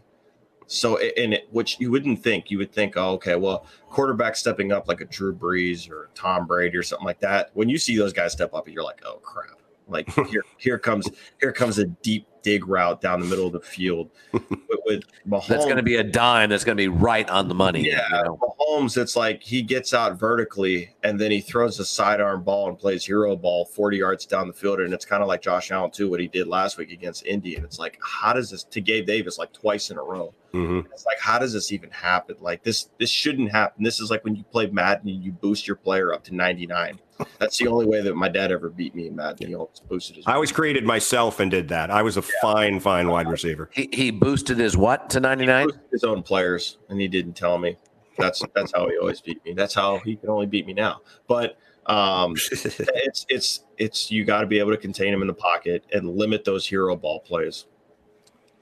So, 0.67 0.97
and 0.97 1.33
it, 1.33 1.47
which 1.51 1.79
you 1.79 1.91
wouldn't 1.91 2.23
think, 2.23 2.49
you 2.49 2.57
would 2.57 2.71
think, 2.71 2.97
oh, 2.97 3.11
okay, 3.13 3.35
well, 3.35 3.67
quarterback 3.89 4.35
stepping 4.35 4.71
up 4.71 4.87
like 4.87 5.01
a 5.01 5.05
Drew 5.05 5.33
Brees 5.35 5.89
or 5.89 6.09
Tom 6.15 6.47
Brady 6.47 6.75
or 6.77 6.83
something 6.83 7.05
like 7.05 7.19
that. 7.19 7.51
When 7.53 7.69
you 7.69 7.77
see 7.77 7.97
those 7.97 8.13
guys 8.13 8.31
step 8.31 8.53
up, 8.53 8.67
you're 8.67 8.83
like, 8.83 9.01
oh 9.05 9.17
crap! 9.17 9.59
Like 9.87 10.11
here, 10.29 10.43
here 10.57 10.79
comes, 10.79 11.07
here 11.39 11.51
comes 11.51 11.77
a 11.77 11.85
deep 11.85 12.27
dig 12.45 12.67
route 12.67 13.01
down 13.01 13.19
the 13.19 13.25
middle 13.25 13.47
of 13.47 13.53
the 13.53 13.59
field. 13.59 14.11
with, 14.31 14.43
with 14.85 15.03
Mahomes, 15.27 15.47
that's 15.47 15.65
going 15.65 15.77
to 15.77 15.83
be 15.83 15.95
a 15.95 16.03
dime. 16.03 16.49
That's 16.49 16.63
going 16.63 16.77
to 16.77 16.81
be 16.81 16.87
right 16.87 17.27
on 17.29 17.47
the 17.47 17.55
money. 17.55 17.87
Yeah, 17.87 18.07
you 18.09 18.23
know? 18.23 18.55
Mahomes, 18.59 18.95
it's 18.97 19.15
like 19.15 19.41
he 19.41 19.63
gets 19.63 19.93
out 19.93 20.19
vertically 20.19 20.95
and 21.03 21.19
then 21.19 21.31
he 21.31 21.41
throws 21.41 21.79
a 21.79 21.85
sidearm 21.85 22.43
ball 22.43 22.69
and 22.69 22.77
plays 22.77 23.03
hero 23.03 23.35
ball 23.35 23.65
40 23.65 23.97
yards 23.97 24.25
down 24.27 24.47
the 24.47 24.53
field. 24.53 24.79
And 24.79 24.93
it's 24.93 25.05
kind 25.05 25.23
of 25.23 25.27
like 25.27 25.41
Josh 25.41 25.71
Allen 25.71 25.89
too, 25.89 26.09
what 26.09 26.19
he 26.19 26.27
did 26.27 26.47
last 26.47 26.77
week 26.77 26.91
against 26.91 27.25
Indy. 27.25 27.55
And 27.55 27.65
it's 27.65 27.79
like, 27.79 27.99
how 28.01 28.31
does 28.31 28.51
this 28.51 28.63
to 28.63 28.79
Gabe 28.79 29.07
Davis 29.07 29.39
like 29.39 29.51
twice 29.51 29.89
in 29.89 29.97
a 29.97 30.03
row? 30.03 30.33
Mm-hmm. 30.53 30.87
It's 30.93 31.05
like, 31.05 31.19
how 31.19 31.39
does 31.39 31.51
this 31.51 31.71
even 31.71 31.89
happen? 31.89 32.35
Like 32.39 32.63
this, 32.63 32.89
this 32.99 33.09
shouldn't 33.09 33.51
happen. 33.51 33.83
This 33.83 33.99
is 33.99 34.11
like 34.11 34.23
when 34.23 34.35
you 34.35 34.43
play 34.43 34.67
Madden 34.67 35.09
and 35.09 35.23
you 35.23 35.31
boost 35.31 35.67
your 35.67 35.75
player 35.75 36.13
up 36.13 36.23
to 36.25 36.35
99. 36.35 36.99
That's 37.39 37.57
the 37.57 37.67
only 37.67 37.85
way 37.85 38.01
that 38.01 38.15
my 38.15 38.27
dad 38.27 38.51
ever 38.51 38.69
beat 38.69 38.93
me 38.95 39.07
in 39.07 39.15
Madden. 39.15 39.47
He 39.47 39.55
always 39.55 39.79
boosted 39.79 40.17
his. 40.17 40.27
I 40.27 40.33
always 40.33 40.51
created 40.51 40.83
myself 40.83 41.39
and 41.39 41.49
did 41.49 41.69
that. 41.69 41.89
I 41.89 42.01
was 42.01 42.17
a 42.17 42.21
yeah. 42.21 42.27
fine, 42.41 42.79
fine 42.79 43.07
wide 43.07 43.27
receiver. 43.27 43.69
He, 43.73 43.89
he 43.91 44.11
boosted 44.11 44.57
his 44.57 44.75
what 44.75 45.09
to 45.11 45.19
99? 45.19 45.69
His 45.91 46.03
own 46.03 46.23
players, 46.23 46.77
and 46.89 46.99
he 46.99 47.07
didn't 47.07 47.33
tell 47.33 47.57
me. 47.57 47.77
That's 48.17 48.41
that's 48.53 48.71
how 48.73 48.87
he 48.89 48.97
always 48.97 49.21
beat 49.21 49.43
me. 49.45 49.53
That's 49.53 49.73
how 49.73 49.99
he 49.99 50.15
can 50.15 50.29
only 50.29 50.45
beat 50.45 50.65
me 50.65 50.73
now. 50.73 51.01
But 51.27 51.57
um, 51.85 52.35
it's 52.51 53.25
it's 53.29 53.63
it's 53.77 54.11
you 54.11 54.23
got 54.23 54.41
to 54.41 54.47
be 54.47 54.59
able 54.59 54.71
to 54.71 54.77
contain 54.77 55.13
him 55.13 55.21
in 55.21 55.27
the 55.27 55.33
pocket 55.33 55.85
and 55.93 56.15
limit 56.15 56.45
those 56.45 56.65
hero 56.65 56.95
ball 56.95 57.19
plays. 57.19 57.65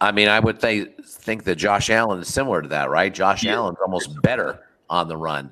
I 0.02 0.12
mean, 0.12 0.28
I 0.28 0.40
would 0.40 0.60
th- 0.60 0.90
think 1.06 1.44
that 1.46 1.56
Josh 1.56 1.90
Allen 1.90 2.20
is 2.20 2.28
similar 2.28 2.62
to 2.62 2.68
that, 2.70 2.90
right? 2.90 3.14
Josh 3.14 3.44
yeah. 3.44 3.54
Allen's 3.54 3.78
almost 3.80 4.22
better 4.22 4.66
on 4.90 5.08
the 5.08 5.16
run 5.16 5.52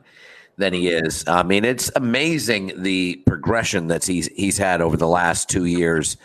than 0.61 0.73
he 0.73 0.87
is. 0.87 1.25
I 1.27 1.43
mean, 1.43 1.65
it's 1.65 1.91
amazing 1.95 2.81
the 2.81 3.21
progression 3.27 3.87
that 3.87 4.05
he's 4.05 4.27
he's 4.27 4.57
had 4.57 4.79
over 4.81 4.95
the 4.95 5.07
last 5.07 5.49
two 5.49 5.65
years. 5.65 6.15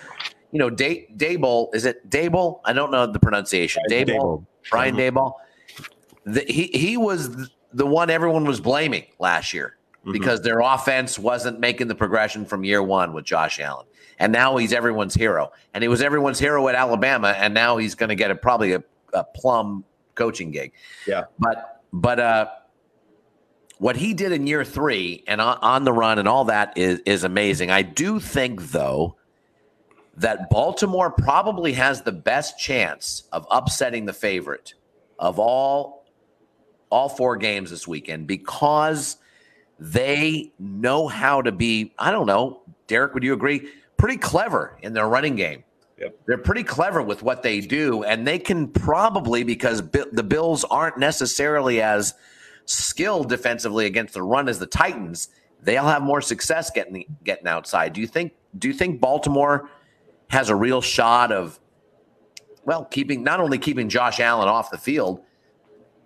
You 0.52 0.60
know, 0.60 0.70
Day, 0.70 1.08
Daboll 1.16 1.74
is 1.74 1.84
it 1.84 2.08
Daboll? 2.08 2.60
I 2.64 2.72
don't 2.72 2.92
know 2.92 3.06
the 3.06 3.18
pronunciation. 3.18 3.82
Daboll, 3.90 4.46
Brian 4.70 4.96
mm-hmm. 4.96 5.18
Daboll. 5.18 5.32
The, 6.24 6.44
he 6.48 6.70
he 6.72 6.96
was 6.96 7.50
the 7.72 7.86
one 7.86 8.10
everyone 8.10 8.44
was 8.44 8.60
blaming 8.60 9.04
last 9.18 9.52
year 9.52 9.76
mm-hmm. 10.00 10.12
because 10.12 10.40
their 10.42 10.60
offense 10.60 11.18
wasn't 11.18 11.60
making 11.60 11.88
the 11.88 11.94
progression 11.94 12.44
from 12.46 12.64
year 12.64 12.82
one 12.82 13.12
with 13.12 13.24
Josh 13.24 13.60
Allen. 13.60 13.86
And 14.18 14.32
now 14.32 14.56
he's 14.56 14.72
everyone's 14.72 15.14
hero. 15.14 15.52
And 15.74 15.82
he 15.82 15.88
was 15.88 16.00
everyone's 16.00 16.38
hero 16.38 16.68
at 16.68 16.74
Alabama. 16.74 17.34
And 17.36 17.52
now 17.52 17.76
he's 17.76 17.94
going 17.94 18.08
to 18.08 18.14
get 18.14 18.30
a, 18.30 18.34
probably 18.34 18.72
a, 18.72 18.82
a 19.12 19.24
plum 19.24 19.84
coaching 20.14 20.50
gig. 20.50 20.72
Yeah. 21.06 21.24
But, 21.38 21.82
but, 21.92 22.18
uh, 22.18 22.46
what 23.78 23.96
he 23.96 24.14
did 24.14 24.32
in 24.32 24.46
year 24.46 24.64
three 24.64 25.22
and 25.26 25.40
on, 25.40 25.58
on 25.60 25.84
the 25.84 25.92
run 25.92 26.18
and 26.18 26.26
all 26.26 26.44
that 26.46 26.76
is, 26.76 27.00
is 27.06 27.24
amazing. 27.24 27.70
I 27.70 27.82
do 27.82 28.18
think, 28.20 28.70
though, 28.70 29.16
that 30.16 30.48
Baltimore 30.48 31.10
probably 31.10 31.72
has 31.74 32.02
the 32.02 32.12
best 32.12 32.58
chance 32.58 33.24
of 33.32 33.46
upsetting 33.50 34.06
the 34.06 34.12
favorite 34.12 34.74
of 35.18 35.38
all 35.38 36.04
all 36.88 37.08
four 37.08 37.36
games 37.36 37.70
this 37.70 37.86
weekend 37.86 38.26
because 38.26 39.16
they 39.78 40.52
know 40.58 41.08
how 41.08 41.42
to 41.42 41.50
be, 41.50 41.92
I 41.98 42.12
don't 42.12 42.26
know, 42.26 42.62
Derek, 42.86 43.12
would 43.12 43.24
you 43.24 43.32
agree? 43.32 43.68
Pretty 43.96 44.16
clever 44.16 44.78
in 44.82 44.92
their 44.92 45.08
running 45.08 45.34
game. 45.34 45.64
Yep. 45.98 46.20
They're 46.26 46.38
pretty 46.38 46.62
clever 46.62 47.02
with 47.02 47.22
what 47.22 47.42
they 47.42 47.60
do, 47.60 48.04
and 48.04 48.26
they 48.26 48.38
can 48.38 48.68
probably, 48.68 49.42
because 49.42 49.82
the 49.90 50.22
Bills 50.22 50.62
aren't 50.64 50.98
necessarily 50.98 51.82
as 51.82 52.14
skilled 52.66 53.28
defensively 53.28 53.86
against 53.86 54.14
the 54.14 54.22
run 54.22 54.48
as 54.48 54.58
the 54.58 54.66
Titans, 54.66 55.28
they'll 55.62 55.86
have 55.86 56.02
more 56.02 56.20
success 56.20 56.70
getting 56.70 57.04
getting 57.24 57.46
outside. 57.46 57.92
Do 57.92 58.00
you 58.00 58.06
think? 58.06 58.32
Do 58.58 58.68
you 58.68 58.74
think 58.74 59.00
Baltimore 59.00 59.70
has 60.28 60.48
a 60.48 60.56
real 60.56 60.80
shot 60.80 61.30
of, 61.30 61.60
well, 62.64 62.84
keeping 62.84 63.22
not 63.22 63.40
only 63.40 63.58
keeping 63.58 63.88
Josh 63.88 64.18
Allen 64.18 64.48
off 64.48 64.70
the 64.70 64.78
field, 64.78 65.22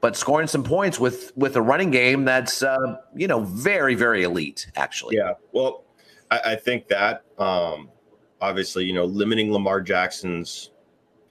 but 0.01 0.17
scoring 0.17 0.47
some 0.47 0.65
points 0.65 0.99
with 0.99 1.33
with 1.37 1.57
a 1.57 1.63
running 1.63 1.91
game 1.91 2.25
that's 2.25 2.63
uh, 2.63 2.97
you 3.15 3.27
know 3.27 3.41
very 3.41 3.95
very 3.95 4.23
elite 4.23 4.71
actually. 4.77 5.17
Yeah, 5.17 5.35
well, 5.53 5.85
I, 6.31 6.41
I 6.53 6.57
think 6.57 6.89
that 6.89 7.25
um, 7.39 7.91
obviously 8.41 8.85
you 8.85 8.95
know 8.95 9.05
limiting 9.05 9.53
Lamar 9.53 9.81
Jackson's 9.81 10.71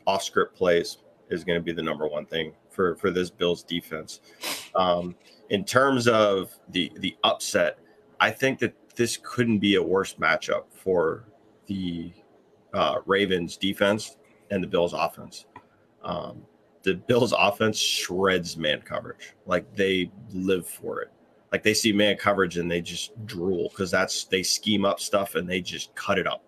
off 0.06 0.24
script 0.24 0.56
plays 0.56 0.98
is 1.30 1.44
going 1.44 1.60
to 1.60 1.64
be 1.64 1.72
the 1.72 1.84
number 1.84 2.08
one 2.08 2.26
thing 2.26 2.54
for 2.80 2.96
for 2.96 3.12
this 3.12 3.30
Bills 3.30 3.62
defense. 3.62 4.22
Um, 4.74 5.14
in 5.50 5.66
terms 5.66 6.08
of 6.08 6.58
the 6.70 6.90
the 7.00 7.14
upset, 7.26 7.78
I 8.22 8.32
think 8.32 8.58
that 8.60 8.74
this 8.96 9.20
couldn't 9.22 9.60
be 9.60 9.76
a 9.76 9.84
worse 9.84 10.14
matchup 10.14 10.64
for 10.72 11.26
the 11.66 12.14
uh, 12.74 13.00
Ravens 13.06 13.58
defense 13.58 14.16
and 14.50 14.64
the 14.64 14.68
Bills 14.68 14.94
offense. 14.94 15.46
Um, 16.04 16.44
the 16.84 16.94
Bills 16.96 17.34
offense 17.38 17.78
shreds 17.78 18.56
man 18.56 18.82
coverage. 18.82 19.34
Like 19.46 19.76
they 19.76 20.10
live 20.34 20.66
for 20.66 21.02
it. 21.02 21.12
Like 21.52 21.64
they 21.64 21.74
see 21.74 21.92
man 21.92 22.16
coverage 22.16 22.58
and 22.58 22.72
they 22.72 22.80
just 22.80 23.12
drool 23.26 23.68
because 23.68 23.92
that's 23.92 24.24
they 24.24 24.42
scheme 24.42 24.86
up 24.86 25.02
stuff 25.02 25.36
and 25.36 25.50
they 25.50 25.60
just 25.60 25.94
cut 25.96 26.18
it 26.18 26.28
up. 26.28 26.46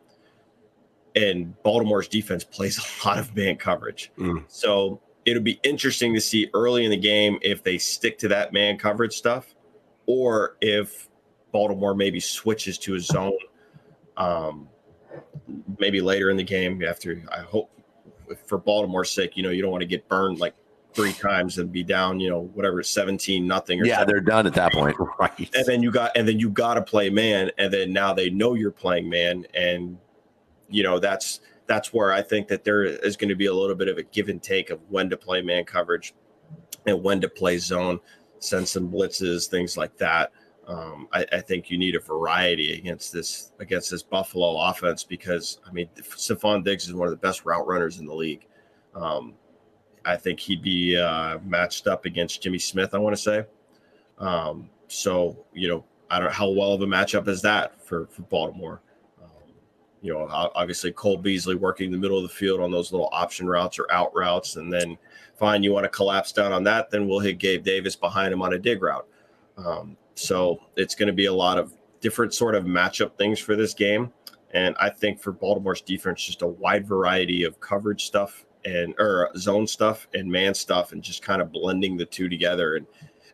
And 1.13 1.61
Baltimore's 1.63 2.07
defense 2.07 2.43
plays 2.55 2.79
a 2.79 3.05
lot 3.05 3.17
of 3.17 3.35
man 3.35 3.57
coverage. 3.57 4.13
Mm. 4.17 4.45
So 4.47 5.01
it'll 5.25 5.43
be 5.43 5.59
interesting 5.63 6.13
to 6.13 6.21
see 6.21 6.49
early 6.53 6.83
in 6.83 6.91
the 6.91 6.97
game 6.97 7.37
if 7.41 7.63
they 7.63 7.77
stick 7.77 8.17
to 8.19 8.27
that 8.27 8.53
man 8.53 8.77
coverage 8.77 9.13
stuff 9.13 9.53
or 10.05 10.57
if 10.61 11.09
Baltimore 11.51 11.93
maybe 11.93 12.19
switches 12.19 12.77
to 12.79 12.95
a 12.95 12.99
zone 12.99 13.37
um, 14.17 14.67
maybe 15.79 16.01
later 16.01 16.29
in 16.29 16.37
the 16.37 16.43
game 16.43 16.83
after 16.83 17.23
I 17.31 17.41
hope 17.41 17.71
for 18.45 18.57
Baltimore's 18.57 19.11
sake, 19.11 19.35
you 19.35 19.43
know, 19.43 19.49
you 19.49 19.61
don't 19.61 19.71
want 19.71 19.81
to 19.81 19.87
get 19.87 20.07
burned 20.07 20.39
like 20.39 20.55
three 20.93 21.13
times 21.13 21.57
and 21.57 21.71
be 21.71 21.83
down, 21.83 22.19
you 22.19 22.29
know, 22.29 22.49
whatever, 22.53 22.83
17 22.83 23.45
nothing 23.47 23.81
or 23.81 23.85
Yeah, 23.85 24.03
they're 24.03 24.19
done 24.19 24.47
at 24.47 24.53
that 24.55 24.73
point. 24.73 24.97
Right. 25.19 25.55
And 25.55 25.65
then 25.65 25.83
you 25.83 25.91
got 25.91 26.11
and 26.15 26.27
then 26.27 26.39
you 26.39 26.49
gotta 26.49 26.81
play 26.81 27.09
man, 27.09 27.51
and 27.57 27.71
then 27.71 27.93
now 27.93 28.13
they 28.13 28.29
know 28.29 28.55
you're 28.55 28.71
playing 28.71 29.09
man. 29.09 29.45
And 29.53 29.97
you 30.69 30.83
know, 30.83 30.99
that's 30.99 31.41
that's 31.67 31.93
where 31.93 32.11
I 32.11 32.21
think 32.21 32.47
that 32.49 32.63
there 32.63 32.83
is 32.83 33.15
going 33.15 33.29
to 33.29 33.35
be 33.35 33.45
a 33.45 33.53
little 33.53 33.75
bit 33.75 33.87
of 33.87 33.97
a 33.97 34.03
give 34.03 34.29
and 34.29 34.41
take 34.41 34.69
of 34.69 34.79
when 34.89 35.09
to 35.09 35.17
play 35.17 35.41
man 35.41 35.63
coverage 35.63 36.13
and 36.85 37.01
when 37.01 37.21
to 37.21 37.29
play 37.29 37.57
zone, 37.57 37.99
send 38.39 38.67
some 38.67 38.91
blitzes, 38.91 39.47
things 39.47 39.77
like 39.77 39.95
that. 39.97 40.31
Um, 40.67 41.07
I, 41.11 41.25
I, 41.31 41.41
think 41.41 41.69
you 41.69 41.77
need 41.77 41.95
a 41.95 41.99
variety 41.99 42.77
against 42.77 43.11
this 43.11 43.51
against 43.59 43.89
this 43.89 44.03
Buffalo 44.03 44.57
offense 44.69 45.03
because 45.03 45.59
I 45.67 45.71
mean 45.71 45.89
Stefon 45.97 46.63
Diggs 46.63 46.87
is 46.87 46.93
one 46.93 47.07
of 47.07 47.11
the 47.11 47.17
best 47.17 47.45
route 47.45 47.67
runners 47.67 47.99
in 47.99 48.05
the 48.05 48.13
league. 48.13 48.45
Um, 48.93 49.33
I 50.05 50.17
think 50.17 50.39
he'd 50.39 50.61
be 50.61 50.97
uh, 50.97 51.39
matched 51.43 51.87
up 51.87 52.05
against 52.05 52.43
Jimmy 52.43 52.59
Smith. 52.59 52.93
I 52.93 52.99
want 52.99 53.15
to 53.15 53.21
say. 53.21 53.45
Um, 54.19 54.69
so 54.87 55.45
you 55.51 55.67
know 55.67 55.83
I 56.11 56.19
don't 56.19 56.27
know 56.27 56.33
how 56.33 56.49
well 56.49 56.73
of 56.73 56.81
a 56.81 56.85
matchup 56.85 57.27
is 57.27 57.41
that 57.41 57.83
for 57.83 58.05
for 58.07 58.21
Baltimore. 58.23 58.81
You 60.01 60.13
know, 60.13 60.27
obviously 60.29 60.91
Cole 60.91 61.17
Beasley 61.17 61.55
working 61.55 61.91
the 61.91 61.97
middle 61.97 62.17
of 62.17 62.23
the 62.23 62.29
field 62.29 62.59
on 62.59 62.71
those 62.71 62.91
little 62.91 63.09
option 63.11 63.47
routes 63.47 63.77
or 63.77 63.91
out 63.91 64.13
routes, 64.15 64.55
and 64.55 64.71
then 64.71 64.97
fine, 65.35 65.63
you 65.63 65.71
want 65.71 65.83
to 65.83 65.89
collapse 65.89 66.31
down 66.31 66.51
on 66.51 66.63
that, 66.63 66.89
then 66.89 67.07
we'll 67.07 67.19
hit 67.19 67.37
Gabe 67.37 67.63
Davis 67.63 67.95
behind 67.95 68.33
him 68.33 68.41
on 68.41 68.53
a 68.53 68.59
dig 68.59 68.81
route. 68.81 69.07
Um, 69.57 69.97
so 70.15 70.59
it's 70.75 70.95
going 70.95 71.07
to 71.07 71.13
be 71.13 71.25
a 71.25 71.33
lot 71.33 71.57
of 71.57 71.73
different 71.99 72.33
sort 72.33 72.55
of 72.55 72.65
matchup 72.65 73.15
things 73.17 73.39
for 73.39 73.55
this 73.55 73.73
game. 73.73 74.11
And 74.53 74.75
I 74.79 74.89
think 74.89 75.19
for 75.19 75.31
Baltimore's 75.31 75.81
defense, 75.81 76.23
just 76.23 76.41
a 76.41 76.47
wide 76.47 76.85
variety 76.85 77.43
of 77.43 77.59
coverage 77.59 78.05
stuff 78.05 78.45
and 78.65 78.93
or 78.99 79.31
zone 79.37 79.65
stuff 79.65 80.07
and 80.13 80.31
man 80.31 80.53
stuff, 80.53 80.91
and 80.91 81.01
just 81.01 81.23
kind 81.23 81.41
of 81.41 81.51
blending 81.51 81.97
the 81.97 82.05
two 82.05 82.29
together 82.29 82.75
and 82.75 82.85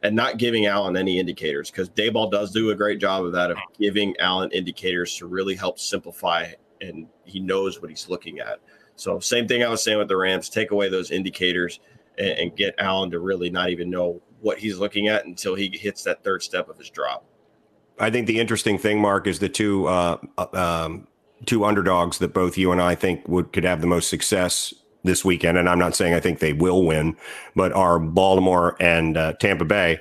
and 0.03 0.15
not 0.15 0.37
giving 0.37 0.65
Allen 0.65 0.97
any 0.97 1.19
indicators 1.19 1.71
because 1.71 1.89
Daboll 1.89 2.31
does 2.31 2.51
do 2.51 2.69
a 2.69 2.75
great 2.75 2.99
job 2.99 3.25
of 3.25 3.31
that 3.33 3.51
of 3.51 3.57
giving 3.79 4.15
Allen 4.19 4.51
indicators 4.51 5.15
to 5.17 5.27
really 5.27 5.55
help 5.55 5.79
simplify 5.79 6.47
and 6.81 7.07
he 7.25 7.39
knows 7.39 7.81
what 7.81 7.89
he's 7.89 8.07
looking 8.09 8.39
at. 8.39 8.59
So 8.95 9.19
same 9.19 9.47
thing 9.47 9.63
I 9.63 9.69
was 9.69 9.83
saying 9.83 9.97
with 9.97 10.07
the 10.07 10.17
Rams, 10.17 10.49
take 10.49 10.71
away 10.71 10.89
those 10.89 11.11
indicators 11.11 11.79
and, 12.17 12.29
and 12.29 12.55
get 12.55 12.75
Allen 12.77 13.11
to 13.11 13.19
really 13.19 13.49
not 13.49 13.69
even 13.69 13.89
know 13.89 14.21
what 14.41 14.57
he's 14.57 14.77
looking 14.77 15.07
at 15.07 15.25
until 15.25 15.55
he 15.55 15.69
hits 15.73 16.03
that 16.03 16.23
third 16.23 16.43
step 16.43 16.69
of 16.69 16.77
his 16.77 16.89
drop. 16.89 17.25
I 17.99 18.11
think 18.11 18.27
the 18.27 18.39
interesting 18.39 18.77
thing, 18.77 19.01
Mark, 19.01 19.25
is 19.25 19.39
the 19.39 19.49
two 19.49 19.87
uh, 19.87 20.17
uh, 20.37 20.47
um, 20.53 21.07
two 21.45 21.65
underdogs 21.65 22.19
that 22.19 22.33
both 22.33 22.57
you 22.57 22.71
and 22.71 22.81
I 22.81 22.95
think 22.95 23.27
would 23.27 23.51
could 23.53 23.63
have 23.63 23.81
the 23.81 23.87
most 23.87 24.09
success 24.09 24.73
this 25.07 25.25
weekend. 25.25 25.57
And 25.57 25.67
I'm 25.67 25.79
not 25.79 25.95
saying 25.95 26.13
I 26.13 26.19
think 26.19 26.39
they 26.39 26.53
will 26.53 26.85
win, 26.85 27.17
but 27.55 27.71
are 27.73 27.97
Baltimore 27.97 28.75
and 28.79 29.17
uh, 29.17 29.33
Tampa 29.33 29.65
Bay. 29.65 29.99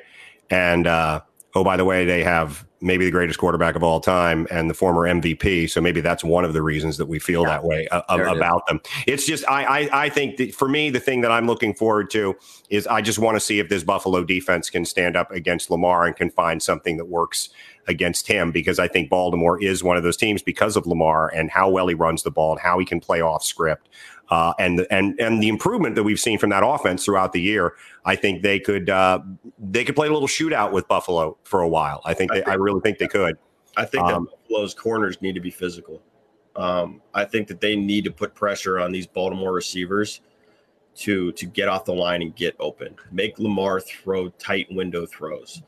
And 0.50 0.86
uh, 0.86 1.22
oh, 1.54 1.64
by 1.64 1.76
the 1.76 1.84
way, 1.84 2.04
they 2.04 2.22
have 2.22 2.66
maybe 2.80 3.04
the 3.04 3.10
greatest 3.10 3.38
quarterback 3.38 3.74
of 3.74 3.82
all 3.82 4.00
time 4.00 4.46
and 4.50 4.68
the 4.68 4.74
former 4.74 5.02
MVP. 5.02 5.68
So 5.70 5.80
maybe 5.80 6.00
that's 6.00 6.22
one 6.22 6.44
of 6.44 6.52
the 6.52 6.62
reasons 6.62 6.98
that 6.98 7.06
we 7.06 7.18
feel 7.18 7.42
yeah, 7.42 7.48
that 7.48 7.64
way 7.64 7.88
uh, 7.88 8.02
about 8.08 8.66
them. 8.66 8.80
It's 9.06 9.26
just 9.26 9.48
I 9.48 9.64
I, 9.64 10.04
I 10.04 10.08
think 10.08 10.36
that 10.36 10.54
for 10.54 10.68
me 10.68 10.90
the 10.90 11.00
thing 11.00 11.22
that 11.22 11.30
I'm 11.30 11.46
looking 11.46 11.74
forward 11.74 12.10
to 12.10 12.36
is 12.70 12.86
I 12.86 13.00
just 13.00 13.18
want 13.18 13.36
to 13.36 13.40
see 13.40 13.58
if 13.58 13.68
this 13.68 13.82
Buffalo 13.82 14.24
defense 14.24 14.70
can 14.70 14.84
stand 14.84 15.16
up 15.16 15.30
against 15.30 15.70
Lamar 15.70 16.06
and 16.06 16.14
can 16.14 16.30
find 16.30 16.62
something 16.62 16.96
that 16.98 17.06
works 17.06 17.48
against 17.88 18.26
him 18.26 18.50
because 18.50 18.78
I 18.78 18.88
think 18.88 19.10
Baltimore 19.10 19.62
is 19.62 19.82
one 19.82 19.96
of 19.96 20.02
those 20.02 20.16
teams 20.16 20.42
because 20.42 20.76
of 20.76 20.86
Lamar 20.86 21.32
and 21.34 21.50
how 21.50 21.68
well 21.70 21.86
he 21.88 21.94
runs 21.94 22.22
the 22.22 22.30
ball 22.30 22.52
and 22.52 22.60
how 22.60 22.78
he 22.78 22.84
can 22.84 23.00
play 23.00 23.20
off 23.20 23.44
script. 23.44 23.88
Uh, 24.28 24.52
and 24.58 24.86
and 24.90 25.18
and 25.20 25.40
the 25.40 25.48
improvement 25.48 25.94
that 25.94 26.02
we've 26.02 26.18
seen 26.18 26.38
from 26.38 26.50
that 26.50 26.66
offense 26.66 27.04
throughout 27.04 27.32
the 27.32 27.40
year, 27.40 27.74
I 28.04 28.16
think 28.16 28.42
they 28.42 28.58
could 28.58 28.90
uh, 28.90 29.20
they 29.58 29.84
could 29.84 29.94
play 29.94 30.08
a 30.08 30.12
little 30.12 30.28
shootout 30.28 30.72
with 30.72 30.88
Buffalo 30.88 31.36
for 31.44 31.60
a 31.60 31.68
while. 31.68 32.02
I 32.04 32.12
think, 32.12 32.32
I, 32.32 32.36
think, 32.36 32.48
I 32.48 32.54
really 32.54 32.80
think 32.80 32.98
they 32.98 33.06
could. 33.06 33.38
I 33.76 33.84
think 33.84 34.04
um, 34.04 34.24
that 34.24 34.30
Buffalo's 34.48 34.74
corners 34.74 35.22
need 35.22 35.36
to 35.36 35.40
be 35.40 35.50
physical. 35.50 36.02
Um, 36.56 37.02
I 37.14 37.24
think 37.24 37.46
that 37.48 37.60
they 37.60 37.76
need 37.76 38.04
to 38.04 38.10
put 38.10 38.34
pressure 38.34 38.80
on 38.80 38.90
these 38.90 39.06
Baltimore 39.06 39.52
receivers 39.52 40.22
to 40.96 41.30
to 41.32 41.46
get 41.46 41.68
off 41.68 41.84
the 41.84 41.94
line 41.94 42.22
and 42.22 42.34
get 42.34 42.56
open. 42.58 42.96
Make 43.12 43.38
Lamar 43.38 43.80
throw 43.80 44.30
tight 44.30 44.66
window 44.72 45.06
throws. 45.06 45.62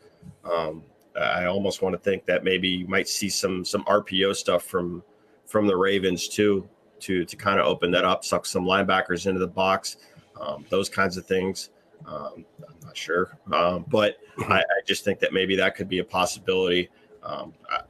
Um, 0.45 0.83
I 1.19 1.47
almost 1.47 1.83
want 1.83 1.95
to 1.95 1.99
think 1.99 2.25
that 2.27 2.45
maybe 2.45 2.69
you 2.69 2.87
might 2.87 3.09
see 3.09 3.29
some 3.29 3.64
some 3.64 3.85
RPO 3.85 4.37
stuff 4.37 4.64
from 4.64 5.03
from 5.47 5.66
the 5.66 5.77
Ravens 5.77 6.29
too 6.29 6.69
to 7.01 7.25
to 7.25 7.37
kind 7.37 7.59
of 7.61 7.66
open 7.66 7.91
that 7.93 8.05
up, 8.05 8.25
suck 8.25 8.47
some 8.47 8.64
linebackers 8.64 9.27
into 9.27 9.41
the 9.41 9.47
box, 9.47 9.97
um, 10.41 10.64
those 10.69 10.89
kinds 10.89 11.16
of 11.16 11.27
things. 11.27 11.71
Um, 12.07 12.45
I'm 12.66 12.75
not 12.85 12.97
sure, 12.97 13.37
um, 13.53 13.85
but 13.89 14.19
I, 14.39 14.61
I, 14.61 14.81
just 14.87 15.05
think 15.05 15.19
that 15.19 15.33
maybe 15.33 15.57
that 15.57 15.75
could 15.75 15.89
be 15.89 15.99
a 15.99 16.05
possibility. 16.05 16.89
Um, 17.25 17.53
I, 17.69 17.81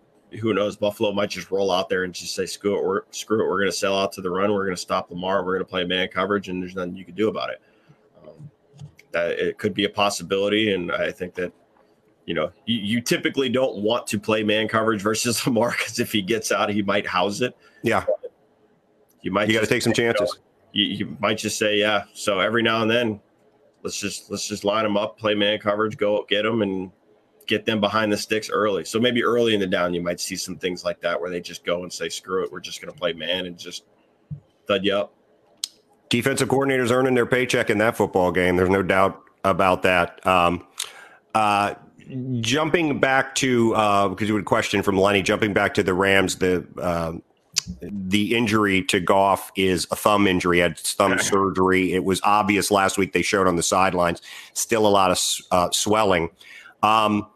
who 0.41 0.55
knows? 0.55 0.77
Buffalo 0.77 1.13
might 1.13 1.31
just 1.31 1.51
roll 1.51 1.71
out 1.71 1.89
there 1.89 2.05
and 2.05 2.15
just 2.15 2.35
say, 2.35 2.47
"Screw 2.47 2.79
it, 2.79 2.85
we're 2.85 3.03
screw 3.11 3.45
it. 3.45 3.49
We're 3.49 3.59
going 3.59 3.71
to 3.71 3.77
sell 3.77 3.99
out 3.99 4.13
to 4.13 4.23
the 4.23 4.31
run. 4.31 4.53
We're 4.53 4.65
going 4.65 4.77
to 4.77 4.81
stop 4.81 5.11
Lamar. 5.11 5.45
We're 5.45 5.55
going 5.55 5.65
to 5.65 5.71
play 5.71 5.85
man 5.85 6.09
coverage, 6.09 6.49
and 6.49 6.63
there's 6.63 6.75
nothing 6.75 6.97
you 6.97 7.05
can 7.05 7.15
do 7.15 7.29
about 7.29 7.51
it." 7.51 7.61
Um, 8.23 8.51
that 9.13 9.33
it 9.33 9.59
could 9.59 9.75
be 9.75 9.85
a 9.85 9.91
possibility, 9.91 10.73
and 10.73 10.91
I 10.91 11.13
think 11.13 11.35
that 11.35 11.53
you 12.29 12.35
know, 12.35 12.53
you, 12.67 12.77
you, 12.77 13.01
typically 13.01 13.49
don't 13.49 13.77
want 13.77 14.07
to 14.09 14.21
play 14.21 14.43
man 14.43 14.69
coverage 14.69 15.01
versus 15.01 15.45
Lamar 15.47 15.71
because 15.71 15.99
if 15.99 16.13
he 16.13 16.21
gets 16.21 16.53
out, 16.53 16.69
he 16.69 16.83
might 16.83 17.07
house 17.07 17.41
it. 17.41 17.57
Yeah. 17.83 18.05
You 19.23 19.31
might 19.31 19.49
you 19.49 19.55
got 19.55 19.61
to 19.61 19.67
take 19.67 19.81
some 19.81 19.95
chances. 19.95 20.39
You, 20.75 20.85
you, 20.85 21.17
might 21.21 21.39
just 21.39 21.59
say, 21.59 21.79
yeah. 21.79 22.05
So 22.13 22.39
every 22.39 22.63
now 22.63 22.83
and 22.83 22.91
then, 22.91 23.21
let's 23.83 23.99
just 23.99 24.31
let's 24.31 24.47
just 24.47 24.63
line 24.63 24.85
them 24.85 24.99
up, 24.99 25.19
play 25.19 25.35
man 25.35 25.59
coverage, 25.59 25.97
go 25.97 26.27
get 26.29 26.43
them, 26.43 26.61
and 26.61 26.91
get 27.47 27.65
them 27.65 27.81
behind 27.81 28.13
the 28.13 28.17
sticks 28.19 28.51
early. 28.51 28.85
So 28.85 29.01
maybe 29.01 29.25
early 29.25 29.55
in 29.55 29.61
the 29.61 29.67
down, 29.67 29.95
you 29.95 30.03
might 30.03 30.21
see 30.21 30.37
some 30.37 30.59
things 30.59 30.85
like 30.85 31.01
that 31.01 31.19
where 31.19 31.31
they 31.31 31.41
just 31.41 31.65
go 31.65 31.83
and 31.83 31.91
say, 31.91 32.11
screw 32.11 32.45
it, 32.45 32.53
we're 32.53 32.61
just 32.61 32.83
going 32.83 32.93
to 32.93 32.99
play 32.99 33.15
man 33.15 33.47
and 33.47 33.59
just 33.59 33.85
thud 34.67 34.85
you 34.85 34.95
up. 34.95 35.15
Defensive 36.11 36.49
coordinators 36.51 36.91
earning 36.91 37.15
their 37.15 37.25
paycheck 37.25 37.71
in 37.71 37.79
that 37.79 37.97
football 37.97 38.33
game. 38.33 38.57
There's 38.57 38.69
no 38.69 38.83
doubt 38.83 39.19
about 39.45 39.81
that. 39.85 40.25
Um, 40.27 40.67
uh, 41.35 41.75
jumping 42.41 43.01
back 43.01 43.35
to 43.37 43.75
uh, 43.75 44.09
because 44.09 44.29
you 44.29 44.35
had 44.35 44.43
a 44.43 44.45
question 44.45 44.83
from 44.83 44.99
Lenny. 44.99 45.23
Jumping 45.23 45.53
back 45.53 45.75
to 45.75 45.83
the 45.83 45.95
Rams, 45.95 46.37
the 46.37 46.67
uh, 46.81 47.13
the 47.81 48.37
injury 48.37 48.83
to 48.85 49.01
Goff 49.01 49.51
is 49.57 49.87
a 49.91 49.97
thumb 49.97 50.27
injury. 50.27 50.59
He 50.59 50.63
had 50.63 50.79
thumb 50.79 51.19
surgery. 51.19 51.93
It 51.93 52.05
was 52.05 52.21
obvious 52.23 52.71
last 52.71 52.99
week. 52.99 53.13
They 53.13 53.23
showed 53.23 53.47
on 53.47 53.57
the 53.57 53.63
sidelines. 53.63 54.23
Still 54.55 54.87
a 54.87 54.89
lot 54.89 55.11
of 55.11 55.19
uh, 55.51 55.71
swelling. 55.73 56.31
Um, 56.83 57.27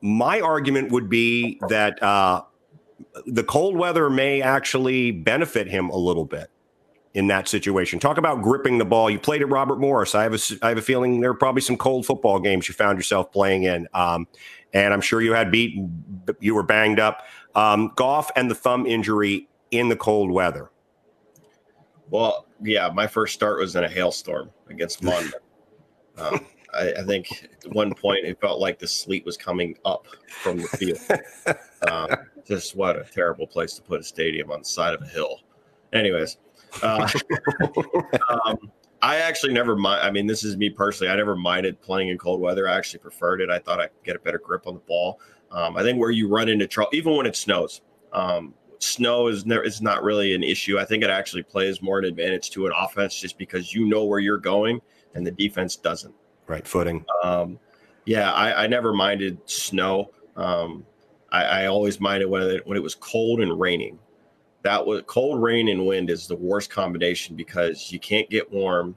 my 0.00 0.40
argument 0.40 0.92
would 0.92 1.08
be 1.08 1.58
that 1.68 2.02
uh, 2.02 2.42
the 3.26 3.44
cold 3.44 3.76
weather 3.76 4.10
may 4.10 4.42
actually 4.42 5.10
benefit 5.10 5.66
him 5.66 5.88
a 5.88 5.96
little 5.96 6.24
bit 6.24 6.50
in 7.16 7.28
that 7.28 7.48
situation. 7.48 7.98
Talk 7.98 8.18
about 8.18 8.42
gripping 8.42 8.76
the 8.76 8.84
ball. 8.84 9.08
You 9.08 9.18
played 9.18 9.40
at 9.40 9.48
Robert 9.48 9.80
Morris. 9.80 10.14
I 10.14 10.22
have 10.22 10.34
a, 10.34 10.38
I 10.60 10.68
have 10.68 10.76
a 10.76 10.82
feeling 10.82 11.20
there 11.20 11.30
are 11.30 11.34
probably 11.34 11.62
some 11.62 11.78
cold 11.78 12.04
football 12.04 12.38
games 12.38 12.68
you 12.68 12.74
found 12.74 12.98
yourself 12.98 13.32
playing 13.32 13.62
in. 13.62 13.88
Um, 13.94 14.28
and 14.74 14.92
I'm 14.92 15.00
sure 15.00 15.22
you 15.22 15.32
had 15.32 15.50
beat, 15.50 15.80
you 16.40 16.54
were 16.54 16.62
banged 16.62 17.00
up. 17.00 17.22
Um, 17.54 17.90
Goff 17.96 18.30
and 18.36 18.50
the 18.50 18.54
thumb 18.54 18.84
injury 18.84 19.48
in 19.70 19.88
the 19.88 19.96
cold 19.96 20.30
weather. 20.30 20.70
Well, 22.10 22.46
yeah, 22.62 22.90
my 22.94 23.06
first 23.06 23.32
start 23.32 23.60
was 23.60 23.76
in 23.76 23.84
a 23.84 23.88
hailstorm 23.88 24.50
against 24.68 25.02
Mon. 25.02 25.32
um, 26.18 26.44
I, 26.74 26.92
I, 26.98 27.02
think 27.04 27.48
at 27.64 27.72
one 27.72 27.94
point 27.94 28.26
it 28.26 28.38
felt 28.42 28.60
like 28.60 28.78
the 28.78 28.86
sleet 28.86 29.24
was 29.24 29.38
coming 29.38 29.78
up 29.86 30.06
from 30.28 30.58
the 30.58 30.68
field. 30.68 31.00
um, 31.90 32.08
just 32.46 32.76
what 32.76 32.96
a 32.96 33.04
terrible 33.04 33.46
place 33.46 33.72
to 33.76 33.82
put 33.82 34.00
a 34.00 34.04
stadium 34.04 34.50
on 34.50 34.58
the 34.58 34.66
side 34.66 34.92
of 34.92 35.00
a 35.00 35.06
hill. 35.06 35.40
Anyways, 35.94 36.36
uh, 36.82 37.08
um, 38.46 38.70
I 39.02 39.16
actually 39.16 39.52
never 39.52 39.76
mind. 39.76 40.02
I 40.02 40.10
mean, 40.10 40.26
this 40.26 40.44
is 40.44 40.56
me 40.56 40.70
personally. 40.70 41.12
I 41.12 41.16
never 41.16 41.36
minded 41.36 41.80
playing 41.80 42.08
in 42.08 42.18
cold 42.18 42.40
weather. 42.40 42.68
I 42.68 42.76
actually 42.76 43.00
preferred 43.00 43.40
it. 43.40 43.50
I 43.50 43.58
thought 43.58 43.80
I 43.80 43.86
could 43.86 44.04
get 44.04 44.16
a 44.16 44.20
better 44.20 44.38
grip 44.38 44.66
on 44.66 44.74
the 44.74 44.80
ball. 44.80 45.20
Um, 45.50 45.76
I 45.76 45.82
think 45.82 45.98
where 45.98 46.10
you 46.10 46.28
run 46.28 46.48
into 46.48 46.66
trouble, 46.66 46.90
even 46.92 47.16
when 47.16 47.26
it 47.26 47.36
snows, 47.36 47.82
um, 48.12 48.54
snow 48.78 49.28
is 49.28 49.46
never 49.46 49.62
is 49.62 49.80
not 49.80 50.02
really 50.02 50.34
an 50.34 50.42
issue. 50.42 50.78
I 50.78 50.84
think 50.84 51.04
it 51.04 51.10
actually 51.10 51.42
plays 51.42 51.82
more 51.82 51.98
an 51.98 52.04
advantage 52.04 52.50
to 52.50 52.66
an 52.66 52.72
offense 52.76 53.18
just 53.18 53.38
because 53.38 53.74
you 53.74 53.86
know 53.86 54.04
where 54.04 54.18
you're 54.18 54.38
going 54.38 54.80
and 55.14 55.26
the 55.26 55.30
defense 55.30 55.76
doesn't. 55.76 56.14
Right 56.46 56.66
footing. 56.66 57.04
Um, 57.22 57.58
yeah, 58.04 58.32
I, 58.32 58.64
I, 58.64 58.66
never 58.68 58.92
minded 58.92 59.38
snow. 59.46 60.12
Um, 60.36 60.86
I, 61.32 61.44
I, 61.44 61.66
always 61.66 61.98
minded 61.98 62.26
when 62.26 62.42
it, 62.42 62.66
when 62.66 62.76
it 62.76 62.82
was 62.82 62.94
cold 62.94 63.40
and 63.40 63.58
raining 63.58 63.98
that 64.62 64.84
was 64.84 65.02
cold 65.06 65.42
rain 65.42 65.68
and 65.68 65.86
wind 65.86 66.10
is 66.10 66.26
the 66.26 66.36
worst 66.36 66.70
combination 66.70 67.36
because 67.36 67.92
you 67.92 67.98
can't 68.00 68.28
get 68.30 68.50
warm. 68.50 68.96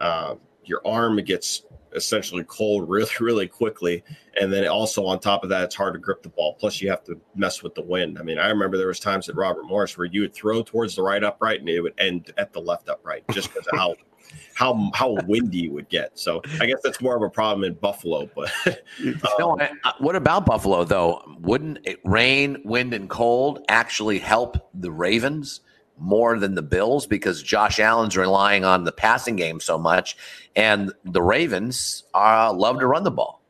Uh, 0.00 0.34
your 0.64 0.80
arm 0.86 1.16
gets 1.22 1.62
essentially 1.94 2.44
cold 2.44 2.88
really, 2.88 3.10
really 3.20 3.46
quickly. 3.46 4.02
And 4.40 4.52
then 4.52 4.66
also 4.66 5.06
on 5.06 5.20
top 5.20 5.44
of 5.44 5.50
that, 5.50 5.64
it's 5.64 5.74
hard 5.74 5.94
to 5.94 6.00
grip 6.00 6.22
the 6.22 6.28
ball. 6.28 6.54
Plus, 6.54 6.80
you 6.80 6.90
have 6.90 7.04
to 7.04 7.20
mess 7.34 7.62
with 7.62 7.74
the 7.74 7.82
wind. 7.82 8.18
I 8.18 8.22
mean, 8.22 8.38
I 8.38 8.48
remember 8.48 8.76
there 8.76 8.88
was 8.88 9.00
times 9.00 9.28
at 9.28 9.36
Robert 9.36 9.64
Morris 9.64 9.96
where 9.96 10.06
you 10.06 10.22
would 10.22 10.34
throw 10.34 10.62
towards 10.62 10.96
the 10.96 11.02
right 11.02 11.22
upright 11.22 11.60
and 11.60 11.68
it 11.68 11.80
would 11.80 11.94
end 11.98 12.32
at 12.36 12.52
the 12.52 12.60
left 12.60 12.88
upright 12.88 13.24
just 13.30 13.52
because 13.52 13.66
of 13.68 13.78
how 13.78 13.94
how 14.54 14.90
how 14.94 15.16
windy 15.26 15.66
it 15.66 15.72
would 15.72 15.88
get. 15.88 16.18
So 16.18 16.42
I 16.60 16.66
guess 16.66 16.80
that's 16.82 17.00
more 17.00 17.16
of 17.16 17.22
a 17.22 17.30
problem 17.30 17.64
in 17.64 17.74
Buffalo. 17.74 18.28
But 18.34 18.52
um, 18.66 19.18
no, 19.38 19.58
what 19.98 20.16
about 20.16 20.46
Buffalo 20.46 20.84
though? 20.84 21.22
Wouldn't 21.40 21.80
it 21.84 22.00
rain, 22.04 22.62
wind, 22.64 22.94
and 22.94 23.08
cold 23.08 23.64
actually 23.68 24.18
help 24.18 24.70
the 24.74 24.90
Ravens? 24.90 25.60
more 25.96 26.38
than 26.38 26.56
the 26.56 26.62
Bills 26.62 27.06
because 27.06 27.40
Josh 27.40 27.78
Allen's 27.78 28.16
relying 28.16 28.64
on 28.64 28.82
the 28.82 28.90
passing 28.90 29.36
game 29.36 29.60
so 29.60 29.78
much, 29.78 30.16
and 30.56 30.92
the 31.04 31.22
Ravens 31.22 32.02
uh, 32.14 32.52
love 32.52 32.80
to 32.80 32.86
run 32.88 33.04
the 33.04 33.10
ball. 33.10 33.40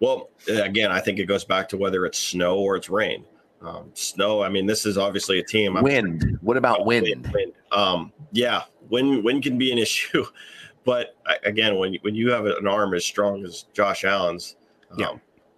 Well, 0.00 0.30
again, 0.48 0.90
I 0.90 1.00
think 1.00 1.18
it 1.18 1.26
goes 1.26 1.44
back 1.44 1.68
to 1.68 1.76
whether 1.76 2.04
it's 2.06 2.18
snow 2.18 2.58
or 2.58 2.76
it's 2.76 2.90
rain. 2.90 3.24
Um, 3.60 3.90
snow. 3.94 4.42
I 4.42 4.48
mean, 4.48 4.66
this 4.66 4.84
is 4.84 4.98
obviously 4.98 5.38
a 5.38 5.44
team. 5.44 5.76
I'm 5.76 5.84
wind. 5.84 6.38
What 6.40 6.56
about 6.56 6.84
wind? 6.84 7.06
wind? 7.06 7.30
wind. 7.32 7.52
Um, 7.70 8.12
yeah, 8.32 8.62
wind. 8.92 9.24
Wind 9.24 9.42
can 9.42 9.58
be 9.58 9.72
an 9.72 9.78
issue, 9.86 10.24
but 10.84 11.16
again, 11.44 11.76
when 11.76 11.96
when 12.02 12.14
you 12.14 12.30
have 12.30 12.46
an 12.46 12.68
arm 12.68 12.94
as 12.94 13.04
strong 13.04 13.44
as 13.44 13.64
Josh 13.72 14.04
Allen's, 14.04 14.56
um, 14.92 14.98
yeah. 14.98 15.12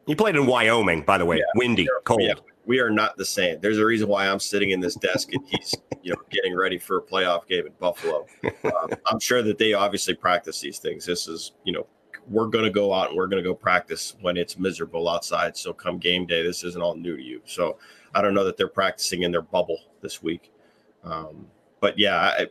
He 0.07 0.15
played 0.15 0.37
in 0.37 0.47
Wyoming, 0.47 1.03
by 1.03 1.17
the 1.17 1.25
way. 1.25 1.39
Yeah, 1.39 1.45
Windy, 1.55 1.89
cold. 2.05 2.23
Yeah, 2.23 2.35
we 2.67 2.81
are 2.81 2.91
not 2.91 3.17
the 3.17 3.25
same. 3.25 3.61
There's 3.61 3.79
a 3.79 3.85
reason 3.85 4.09
why 4.09 4.29
I'm 4.29 4.41
sitting 4.41 4.71
in 4.71 4.81
this 4.81 4.95
desk 4.95 5.33
and 5.33 5.43
he's, 5.47 5.75
you 6.03 6.13
know, 6.13 6.21
getting 6.31 6.57
ready 6.57 6.79
for 6.79 6.99
a 6.99 7.03
playoff 7.03 7.47
game 7.47 7.67
in 7.67 7.73
Buffalo. 7.79 8.27
Um, 8.65 8.91
I'm 9.07 9.21
sure 9.21 9.43
that 9.43 9.59
they 9.59 9.73
obviously 9.73 10.15
practice 10.15 10.61
these 10.61 10.79
things. 10.79 11.07
This 11.07 11.29
is, 11.29 11.53
you 11.65 11.73
know, 11.73 11.87
we're 12.29 12.47
going 12.47 12.65
to 12.65 12.71
go 12.71 12.93
out 12.93 13.09
and 13.09 13.17
we're 13.17 13.27
going 13.27 13.43
to 13.43 13.49
go 13.49 13.55
practice 13.55 14.17
when 14.21 14.37
it's 14.37 14.59
miserable 14.59 15.09
outside. 15.09 15.57
So 15.57 15.73
come 15.73 15.99
game 15.99 16.27
day, 16.27 16.43
this 16.43 16.65
isn't 16.65 16.81
all 16.81 16.97
new 16.97 17.17
to 17.17 17.23
you. 17.23 17.43
So 17.45 17.79
I 18.15 18.23
don't 18.23 18.35
know 18.35 18.45
that 18.45 18.57
they're 18.57 18.69
practicing 18.69 19.23
in 19.23 19.33
their 19.33 19.43
bubble 19.43 19.79
this 20.01 20.23
week. 20.23 20.53
Um, 21.03 21.47
but 21.81 21.99
yeah, 21.99 22.17
I, 22.17 22.47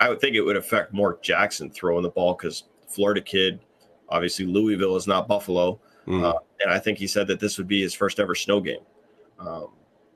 I 0.00 0.08
would 0.08 0.20
think 0.20 0.36
it 0.36 0.42
would 0.42 0.56
affect 0.56 0.92
Mark 0.92 1.22
Jackson 1.22 1.70
throwing 1.70 2.02
the 2.02 2.10
ball 2.10 2.34
because 2.34 2.64
Florida 2.88 3.20
kid, 3.20 3.60
obviously 4.08 4.44
Louisville 4.44 4.96
is 4.96 5.06
not 5.06 5.28
Buffalo, 5.28 5.80
mm. 6.06 6.22
uh, 6.22 6.38
and 6.60 6.72
I 6.72 6.78
think 6.78 6.98
he 6.98 7.06
said 7.06 7.26
that 7.28 7.40
this 7.40 7.58
would 7.58 7.68
be 7.68 7.82
his 7.82 7.94
first 7.94 8.20
ever 8.20 8.34
snow 8.34 8.60
game. 8.60 8.82
Um, 9.38 9.68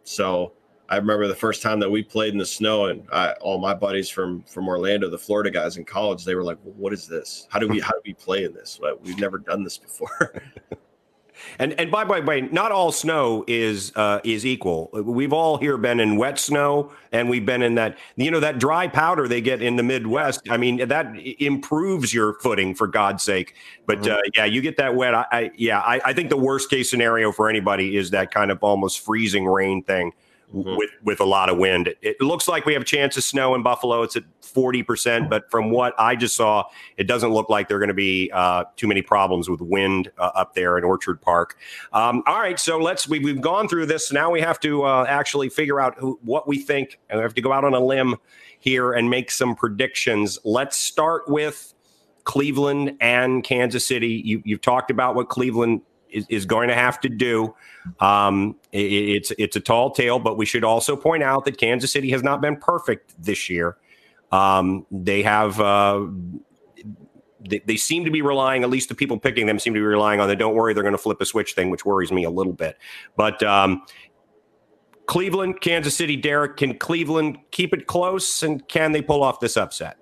so 0.04 0.52
I 0.88 0.96
remember 0.96 1.28
the 1.28 1.34
first 1.34 1.62
time 1.62 1.78
that 1.80 1.90
we 1.90 2.02
played 2.02 2.32
in 2.32 2.38
the 2.38 2.46
snow, 2.46 2.86
and 2.86 3.06
I, 3.12 3.32
all 3.40 3.58
my 3.58 3.74
buddies 3.74 4.08
from 4.08 4.42
from 4.42 4.68
Orlando, 4.68 5.08
the 5.08 5.18
Florida 5.18 5.50
guys 5.50 5.76
in 5.76 5.84
college, 5.84 6.24
they 6.24 6.34
were 6.34 6.44
like, 6.44 6.58
well, 6.64 6.74
"What 6.76 6.92
is 6.92 7.06
this? 7.06 7.46
How 7.50 7.58
do 7.58 7.68
we 7.68 7.80
how 7.80 7.92
do 7.92 8.00
we 8.04 8.14
play 8.14 8.44
in 8.44 8.52
this? 8.52 8.80
We've 9.00 9.18
never 9.18 9.38
done 9.38 9.64
this 9.64 9.78
before." 9.78 10.42
And 11.59 11.72
and 11.78 11.91
by 11.91 12.05
the 12.05 12.22
way, 12.22 12.41
not 12.41 12.72
all 12.72 12.93
snow 12.93 13.45
is 13.47 13.93
uh, 13.97 14.20
is 14.24 14.47
equal. 14.47 14.91
We've 14.93 15.32
all 15.32 15.59
here 15.59 15.76
been 15.76 16.01
in 16.01 16.16
wet 16.16 16.38
snow, 16.38 16.93
and 17.12 17.28
we've 17.28 17.47
been 17.47 17.62
in 17.62 17.74
that 17.76 17.99
you 18.16 18.30
know 18.30 18.41
that 18.41 18.59
dry 18.59 18.88
powder 18.88 19.28
they 19.28 19.41
get 19.41 19.62
in 19.62 19.76
the 19.76 19.82
Midwest. 19.82 20.43
I 20.51 20.57
mean 20.57 20.88
that 20.88 21.14
improves 21.38 22.12
your 22.14 22.34
footing 22.34 22.74
for 22.74 22.86
God's 22.86 23.22
sake. 23.22 23.55
But 23.86 24.01
mm-hmm. 24.01 24.12
uh, 24.12 24.20
yeah, 24.36 24.45
you 24.45 24.61
get 24.61 24.76
that 24.78 24.95
wet. 24.95 25.14
I, 25.14 25.26
I 25.30 25.51
yeah, 25.57 25.80
I, 25.80 26.01
I 26.05 26.12
think 26.12 26.30
the 26.30 26.36
worst 26.36 26.70
case 26.70 26.91
scenario 26.91 27.32
for 27.32 27.49
anybody 27.49 27.97
is 27.97 28.11
that 28.11 28.30
kind 28.32 28.51
of 28.51 28.62
almost 28.62 29.01
freezing 29.01 29.47
rain 29.47 29.82
thing 29.82 30.12
mm-hmm. 30.55 30.76
with 30.76 30.90
with 31.03 31.20
a 31.20 31.24
lot 31.24 31.48
of 31.48 31.59
wind. 31.59 31.94
It, 32.03 32.20
looks 32.20 32.48
like 32.48 32.66
we 32.66 32.72
have 32.72 32.82
a 32.82 32.86
chance 32.86 33.16
of 33.16 33.24
snow 33.24 33.55
in 33.55 33.62
Buffalo. 33.62 34.03
It's 34.03 34.16
at 34.16 34.24
forty 34.42 34.82
percent, 34.82 35.30
but 35.30 35.51
from 35.51 35.70
what 35.70 35.94
I 35.98 36.16
just 36.16 36.36
saw, 36.36 36.64
it 36.96 37.05
doesn't 37.05 37.30
look 37.30 37.48
like 37.48 37.68
there 37.68 37.76
are 37.76 37.80
going 37.80 37.88
to 37.88 37.94
be 37.94 38.30
uh, 38.32 38.64
too 38.76 38.86
many 38.86 39.03
problems 39.03 39.48
with 39.48 39.61
wind 39.61 40.11
uh, 40.18 40.30
up 40.34 40.55
there 40.55 40.78
in 40.78 40.84
Orchard 40.84 41.20
Park. 41.20 41.57
Um, 41.92 42.22
all 42.26 42.40
right, 42.40 42.59
so 42.59 42.78
let's 42.78 43.09
we, 43.09 43.26
have 43.28 43.40
gone 43.40 43.68
through 43.68 43.86
this. 43.86 44.12
Now 44.12 44.30
we 44.30 44.40
have 44.40 44.61
to 44.61 44.84
uh, 44.84 45.07
actually 45.09 45.48
figure 45.48 45.80
out 45.80 45.98
who, 45.98 46.18
what 46.22 46.46
we 46.46 46.59
think, 46.59 46.98
and 47.09 47.18
we 47.18 47.22
have 47.22 47.34
to 47.34 47.42
go 47.42 47.53
out 47.53 47.64
on 47.64 47.74
a 47.74 47.80
limb 47.80 48.16
here 48.59 48.92
and 48.92 49.09
make 49.11 49.30
some 49.30 49.55
predictions. 49.55 50.38
Let's 50.44 50.76
start 50.76 51.28
with. 51.28 51.74
Cleveland 52.24 52.96
and 53.01 53.42
Kansas 53.42 53.88
City. 53.88 54.22
You, 54.24 54.42
you've 54.44 54.61
talked 54.61 54.90
about 54.90 55.14
what 55.14 55.30
Cleveland 55.30 55.80
is, 56.12 56.26
is 56.28 56.46
going 56.46 56.68
to 56.68 56.74
have 56.74 57.00
to 57.00 57.08
do. 57.08 57.54
Um, 58.00 58.56
it, 58.72 58.78
it's 58.92 59.32
it's 59.38 59.56
a 59.56 59.61
tall 59.61 59.90
tale, 59.90 60.18
but 60.18 60.36
we 60.36 60.46
should 60.46 60.64
also 60.64 60.96
point 60.96 61.22
out 61.22 61.44
that 61.44 61.58
Kansas 61.58 61.92
City 61.92 62.11
has 62.11 62.22
not 62.22 62.40
been 62.40 62.56
perfect 62.56 63.14
this 63.22 63.48
year. 63.50 63.76
Um, 64.32 64.86
they 64.90 65.22
have. 65.22 65.61
Uh, 65.61 66.06
they, 67.48 67.61
they, 67.61 67.76
seem 67.76 68.04
to 68.04 68.11
be 68.11 68.20
relying, 68.20 68.64
at 68.64 68.68
least 68.68 68.90
the 68.90 68.94
people 68.94 69.18
picking 69.18 69.46
them 69.46 69.58
seem 69.58 69.72
to 69.72 69.78
be 69.78 69.84
relying 69.84 70.20
on 70.20 70.28
the 70.28 70.36
don't 70.36 70.54
worry, 70.54 70.74
they're 70.74 70.82
going 70.82 70.92
to 70.92 70.98
flip 70.98 71.22
a 71.22 71.24
switch 71.24 71.54
thing, 71.54 71.70
which 71.70 71.86
worries 71.86 72.12
me 72.12 72.24
a 72.24 72.30
little 72.30 72.52
bit. 72.52 72.76
But 73.16 73.42
um, 73.42 73.82
Cleveland, 75.06 75.61
Kansas 75.61 75.96
City, 75.96 76.16
Derek, 76.16 76.56
can 76.56 76.76
Cleveland 76.76 77.38
keep 77.50 77.72
it 77.72 77.86
close 77.86 78.42
and 78.42 78.66
can 78.68 78.92
they 78.92 79.02
pull 79.02 79.22
off 79.22 79.40
this 79.40 79.56
upset? 79.56 79.96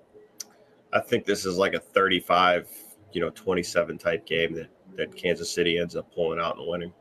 I 0.93 0.99
think 0.99 1.25
this 1.25 1.45
is 1.45 1.57
like 1.57 1.73
a 1.73 1.79
35, 1.79 2.67
you 3.13 3.21
know, 3.21 3.29
27 3.29 3.97
type 3.97 4.25
game 4.25 4.53
that 4.53 4.67
that 4.99 5.15
Kansas 5.15 5.51
City 5.51 5.79
ends 5.79 5.95
up 5.95 6.13
pulling 6.13 6.39
out 6.39 6.57
and 6.57 6.67
winning. 6.67 6.93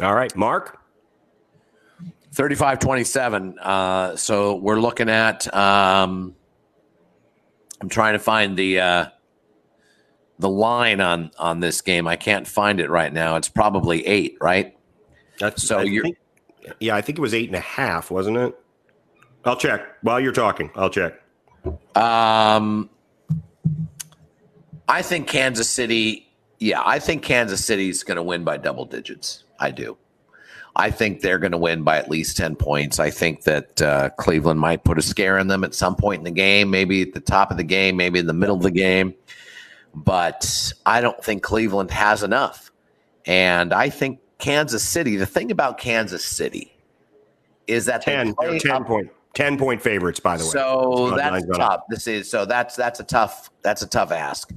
All 0.00 0.14
right, 0.14 0.34
Mark. 0.36 0.78
35 2.32 2.78
27. 2.78 3.58
Uh, 3.58 4.16
so 4.16 4.56
we're 4.56 4.78
looking 4.80 5.08
at, 5.08 5.52
um, 5.54 6.34
I'm 7.80 7.88
trying 7.88 8.12
to 8.12 8.18
find 8.18 8.56
the, 8.56 8.80
uh, 8.80 9.06
the 10.38 10.50
line 10.50 11.00
on, 11.00 11.30
on 11.38 11.60
this 11.60 11.80
game. 11.80 12.06
I 12.06 12.16
can't 12.16 12.46
find 12.46 12.78
it 12.78 12.90
right 12.90 13.12
now. 13.12 13.36
It's 13.36 13.48
probably 13.48 14.06
eight, 14.06 14.36
right? 14.40 14.76
That's 15.38 15.66
so 15.66 15.78
I 15.78 15.82
you're, 15.84 16.02
think, 16.02 16.18
yeah, 16.78 16.94
I 16.94 17.00
think 17.00 17.18
it 17.18 17.22
was 17.22 17.32
eight 17.32 17.48
and 17.48 17.56
a 17.56 17.60
half, 17.60 18.10
wasn't 18.10 18.36
it? 18.36 18.58
I'll 19.44 19.56
check 19.56 19.82
while 20.02 20.20
you're 20.20 20.32
talking. 20.32 20.70
I'll 20.74 20.90
check. 20.90 21.14
Um, 21.94 22.90
I 24.88 25.02
think 25.02 25.28
Kansas 25.28 25.68
City 25.68 26.25
yeah, 26.58 26.82
I 26.84 26.98
think 26.98 27.22
Kansas 27.22 27.64
City's 27.64 28.02
going 28.02 28.16
to 28.16 28.22
win 28.22 28.44
by 28.44 28.56
double 28.56 28.84
digits. 28.84 29.44
I 29.58 29.70
do. 29.70 29.96
I 30.78 30.90
think 30.90 31.22
they're 31.22 31.38
going 31.38 31.52
to 31.52 31.58
win 31.58 31.82
by 31.82 31.96
at 31.96 32.10
least 32.10 32.36
10 32.36 32.56
points. 32.56 32.98
I 32.98 33.08
think 33.08 33.44
that 33.44 33.80
uh, 33.80 34.10
Cleveland 34.10 34.60
might 34.60 34.84
put 34.84 34.98
a 34.98 35.02
scare 35.02 35.38
in 35.38 35.48
them 35.48 35.64
at 35.64 35.74
some 35.74 35.96
point 35.96 36.20
in 36.20 36.24
the 36.24 36.30
game, 36.30 36.70
maybe 36.70 37.00
at 37.00 37.14
the 37.14 37.20
top 37.20 37.50
of 37.50 37.56
the 37.56 37.64
game, 37.64 37.96
maybe 37.96 38.18
in 38.18 38.26
the 38.26 38.34
middle 38.34 38.56
of 38.56 38.62
the 38.62 38.70
game. 38.70 39.14
But 39.94 40.72
I 40.84 41.00
don't 41.00 41.22
think 41.24 41.42
Cleveland 41.42 41.90
has 41.90 42.22
enough. 42.22 42.70
And 43.24 43.72
I 43.72 43.88
think 43.88 44.20
Kansas 44.38 44.82
City, 44.82 45.16
the 45.16 45.24
thing 45.24 45.50
about 45.50 45.78
Kansas 45.78 46.24
City 46.24 46.76
is 47.66 47.86
that 47.86 48.02
10, 48.02 48.34
10 48.58 48.70
up, 48.70 48.86
point 48.86 49.10
10 49.34 49.58
point 49.58 49.82
favorites 49.82 50.20
by 50.20 50.36
the 50.36 50.44
way. 50.44 50.50
So 50.50 51.14
that's 51.16 51.44
tough. 51.56 51.82
This 51.88 52.06
is 52.06 52.30
so 52.30 52.44
that's 52.44 52.76
that's 52.76 53.00
a 53.00 53.04
tough 53.04 53.50
that's 53.62 53.82
a 53.82 53.86
tough 53.86 54.12
ask 54.12 54.50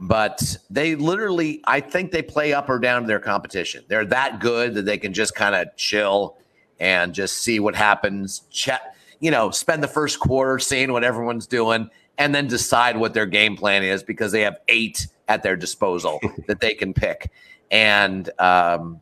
but 0.00 0.56
they 0.70 0.96
literally, 0.96 1.62
I 1.66 1.80
think 1.80 2.10
they 2.10 2.22
play 2.22 2.52
up 2.52 2.68
or 2.68 2.78
down 2.78 3.02
to 3.02 3.08
their 3.08 3.20
competition. 3.20 3.84
They're 3.88 4.04
that 4.06 4.40
good 4.40 4.74
that 4.74 4.84
they 4.84 4.98
can 4.98 5.12
just 5.12 5.34
kind 5.34 5.54
of 5.54 5.68
chill 5.76 6.36
and 6.80 7.14
just 7.14 7.38
see 7.38 7.60
what 7.60 7.74
happens. 7.74 8.42
Chat, 8.50 8.96
you 9.20 9.30
know, 9.30 9.50
spend 9.50 9.82
the 9.82 9.88
first 9.88 10.20
quarter 10.20 10.58
seeing 10.58 10.92
what 10.92 11.04
everyone's 11.04 11.46
doing, 11.46 11.88
and 12.18 12.34
then 12.34 12.46
decide 12.46 12.96
what 12.96 13.14
their 13.14 13.26
game 13.26 13.56
plan 13.56 13.82
is 13.82 14.02
because 14.02 14.32
they 14.32 14.42
have 14.42 14.58
eight 14.68 15.06
at 15.28 15.42
their 15.42 15.56
disposal 15.56 16.20
that 16.46 16.60
they 16.60 16.74
can 16.74 16.92
pick. 16.92 17.30
And 17.70 18.28
um, 18.38 19.00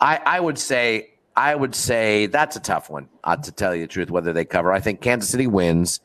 I, 0.00 0.20
I 0.24 0.40
would 0.40 0.58
say, 0.58 1.10
I 1.36 1.54
would 1.54 1.74
say 1.74 2.26
that's 2.26 2.56
a 2.56 2.60
tough 2.60 2.90
one. 2.90 3.08
Uh, 3.22 3.36
to 3.36 3.52
tell 3.52 3.74
you 3.74 3.82
the 3.82 3.88
truth, 3.88 4.10
whether 4.10 4.32
they 4.32 4.44
cover, 4.44 4.72
I 4.72 4.80
think 4.80 5.00
Kansas 5.00 5.30
City 5.30 5.46
wins. 5.46 6.00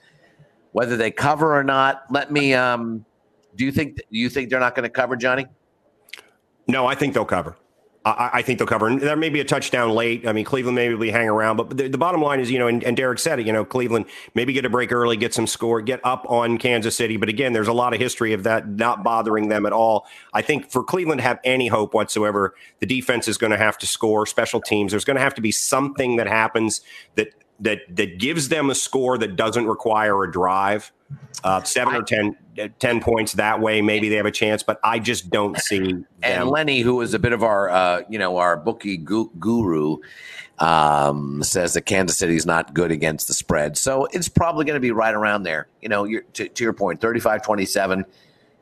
Whether 0.73 0.97
they 0.97 1.11
cover 1.11 1.55
or 1.55 1.63
not, 1.63 2.05
let 2.09 2.31
me. 2.31 2.53
Um, 2.53 3.05
do 3.55 3.65
you 3.65 3.71
think? 3.71 3.97
Do 3.97 4.03
you 4.09 4.29
think 4.29 4.49
they're 4.49 4.59
not 4.59 4.75
going 4.75 4.83
to 4.83 4.89
cover, 4.89 5.15
Johnny? 5.15 5.45
No, 6.67 6.85
I 6.87 6.95
think 6.95 7.13
they'll 7.13 7.25
cover. 7.25 7.57
I, 8.05 8.29
I, 8.33 8.41
think 8.41 8.59
they'll 8.59 8.67
cover. 8.67 8.87
And 8.87 8.99
there 8.99 9.15
may 9.15 9.29
be 9.29 9.39
a 9.39 9.45
touchdown 9.45 9.91
late. 9.91 10.27
I 10.27 10.33
mean, 10.33 10.43
Cleveland 10.43 10.75
maybe 10.75 11.09
hang 11.09 11.29
around, 11.29 11.57
but 11.57 11.77
the, 11.77 11.87
the 11.87 11.97
bottom 11.97 12.21
line 12.21 12.39
is, 12.39 12.51
you 12.51 12.59
know, 12.59 12.67
and, 12.67 12.83
and, 12.83 12.97
Derek 12.97 13.19
said 13.19 13.39
it. 13.39 13.47
You 13.47 13.53
know, 13.53 13.63
Cleveland 13.63 14.05
maybe 14.33 14.51
get 14.51 14.65
a 14.65 14.69
break 14.69 14.91
early, 14.91 15.15
get 15.15 15.33
some 15.33 15.47
score, 15.47 15.81
get 15.81 16.01
up 16.03 16.25
on 16.29 16.57
Kansas 16.57 16.97
City. 16.97 17.15
But 17.17 17.29
again, 17.29 17.53
there's 17.53 17.67
a 17.67 17.73
lot 17.73 17.93
of 17.93 17.99
history 17.99 18.33
of 18.33 18.43
that 18.43 18.67
not 18.67 19.03
bothering 19.03 19.47
them 19.47 19.65
at 19.65 19.71
all. 19.71 20.05
I 20.33 20.41
think 20.41 20.69
for 20.69 20.83
Cleveland 20.83 21.19
to 21.19 21.23
have 21.23 21.39
any 21.43 21.67
hope 21.67 21.93
whatsoever, 21.93 22.55
the 22.79 22.85
defense 22.85 23.27
is 23.27 23.37
going 23.37 23.51
to 23.51 23.57
have 23.57 23.77
to 23.77 23.87
score. 23.87 24.25
Special 24.25 24.59
teams, 24.59 24.91
there's 24.91 25.05
going 25.05 25.17
to 25.17 25.23
have 25.23 25.35
to 25.35 25.41
be 25.41 25.51
something 25.51 26.17
that 26.17 26.27
happens 26.27 26.81
that 27.15 27.29
that 27.59 27.79
that 27.95 28.19
gives 28.19 28.49
them 28.49 28.69
a 28.69 28.75
score 28.75 29.17
that 29.17 29.35
doesn't 29.35 29.65
require 29.65 30.23
a 30.23 30.31
drive. 30.31 30.91
Uh, 31.43 31.61
seven 31.63 31.93
I, 31.93 31.97
or 31.97 32.03
10, 32.03 32.35
10, 32.79 32.99
points 33.01 33.33
that 33.33 33.59
way, 33.59 33.81
maybe 33.81 34.09
they 34.09 34.15
have 34.15 34.25
a 34.25 34.31
chance, 34.31 34.63
but 34.63 34.79
I 34.83 34.99
just 34.99 35.29
don't 35.29 35.57
see. 35.57 35.79
Them. 35.79 36.05
And 36.21 36.49
Lenny, 36.49 36.81
who 36.81 37.01
is 37.01 37.13
a 37.13 37.19
bit 37.19 37.33
of 37.33 37.43
our, 37.43 37.69
uh, 37.69 38.01
you 38.09 38.19
know, 38.19 38.37
our 38.37 38.57
bookie 38.57 38.97
gu- 38.97 39.31
guru, 39.39 39.97
um, 40.59 41.41
says 41.43 41.73
that 41.73 41.81
Kansas 41.81 42.17
City 42.17 42.35
is 42.35 42.45
not 42.45 42.73
good 42.73 42.91
against 42.91 43.27
the 43.27 43.33
spread. 43.33 43.77
So 43.77 44.05
it's 44.11 44.29
probably 44.29 44.65
going 44.65 44.75
to 44.75 44.81
be 44.81 44.91
right 44.91 45.13
around 45.13 45.43
there. 45.43 45.67
You 45.81 45.89
know, 45.89 46.07
to, 46.07 46.47
to 46.47 46.63
your 46.63 46.73
point, 46.73 47.01
35 47.01 47.43
27, 47.43 48.05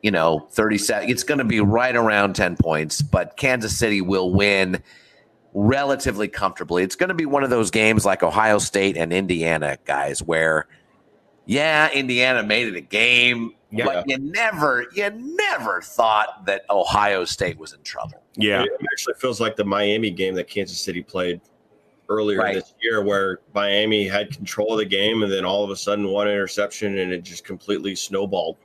you 0.02 0.10
know, 0.10 0.46
37. 0.50 1.08
It's 1.08 1.24
going 1.24 1.38
to 1.38 1.44
be 1.44 1.60
right 1.60 1.94
around 1.94 2.34
10 2.34 2.56
points, 2.56 3.02
but 3.02 3.36
Kansas 3.36 3.78
City 3.78 4.00
will 4.00 4.32
win 4.32 4.82
relatively 5.54 6.28
comfortably. 6.28 6.82
It's 6.82 6.96
going 6.96 7.08
to 7.08 7.14
be 7.14 7.26
one 7.26 7.44
of 7.44 7.50
those 7.50 7.70
games 7.70 8.04
like 8.04 8.22
Ohio 8.22 8.58
State 8.58 8.96
and 8.96 9.12
Indiana, 9.12 9.76
guys, 9.84 10.22
where 10.22 10.66
yeah, 11.44 11.90
Indiana 11.92 12.42
made 12.42 12.68
it 12.68 12.76
a 12.76 12.80
game, 12.80 13.52
yeah. 13.72 13.84
but 13.84 14.08
you 14.08 14.18
never, 14.18 14.86
you 14.94 15.10
never 15.10 15.80
thought 15.80 16.44
that 16.46 16.64
Ohio 16.70 17.24
State 17.24 17.58
was 17.58 17.72
in 17.72 17.82
trouble. 17.82 18.22
Yeah, 18.34 18.62
it 18.62 18.70
actually 18.92 19.14
feels 19.14 19.40
like 19.40 19.56
the 19.56 19.64
Miami 19.64 20.10
game 20.10 20.34
that 20.34 20.48
Kansas 20.48 20.80
City 20.80 21.02
played 21.02 21.40
earlier 22.08 22.38
right. 22.38 22.54
this 22.54 22.74
year, 22.82 23.02
where 23.02 23.40
Miami 23.54 24.06
had 24.06 24.30
control 24.30 24.72
of 24.72 24.78
the 24.78 24.84
game, 24.84 25.22
and 25.22 25.32
then 25.32 25.44
all 25.44 25.64
of 25.64 25.70
a 25.70 25.76
sudden 25.76 26.08
one 26.08 26.28
interception, 26.28 26.98
and 26.98 27.12
it 27.12 27.24
just 27.24 27.44
completely 27.44 27.94
snowballed. 27.94 28.56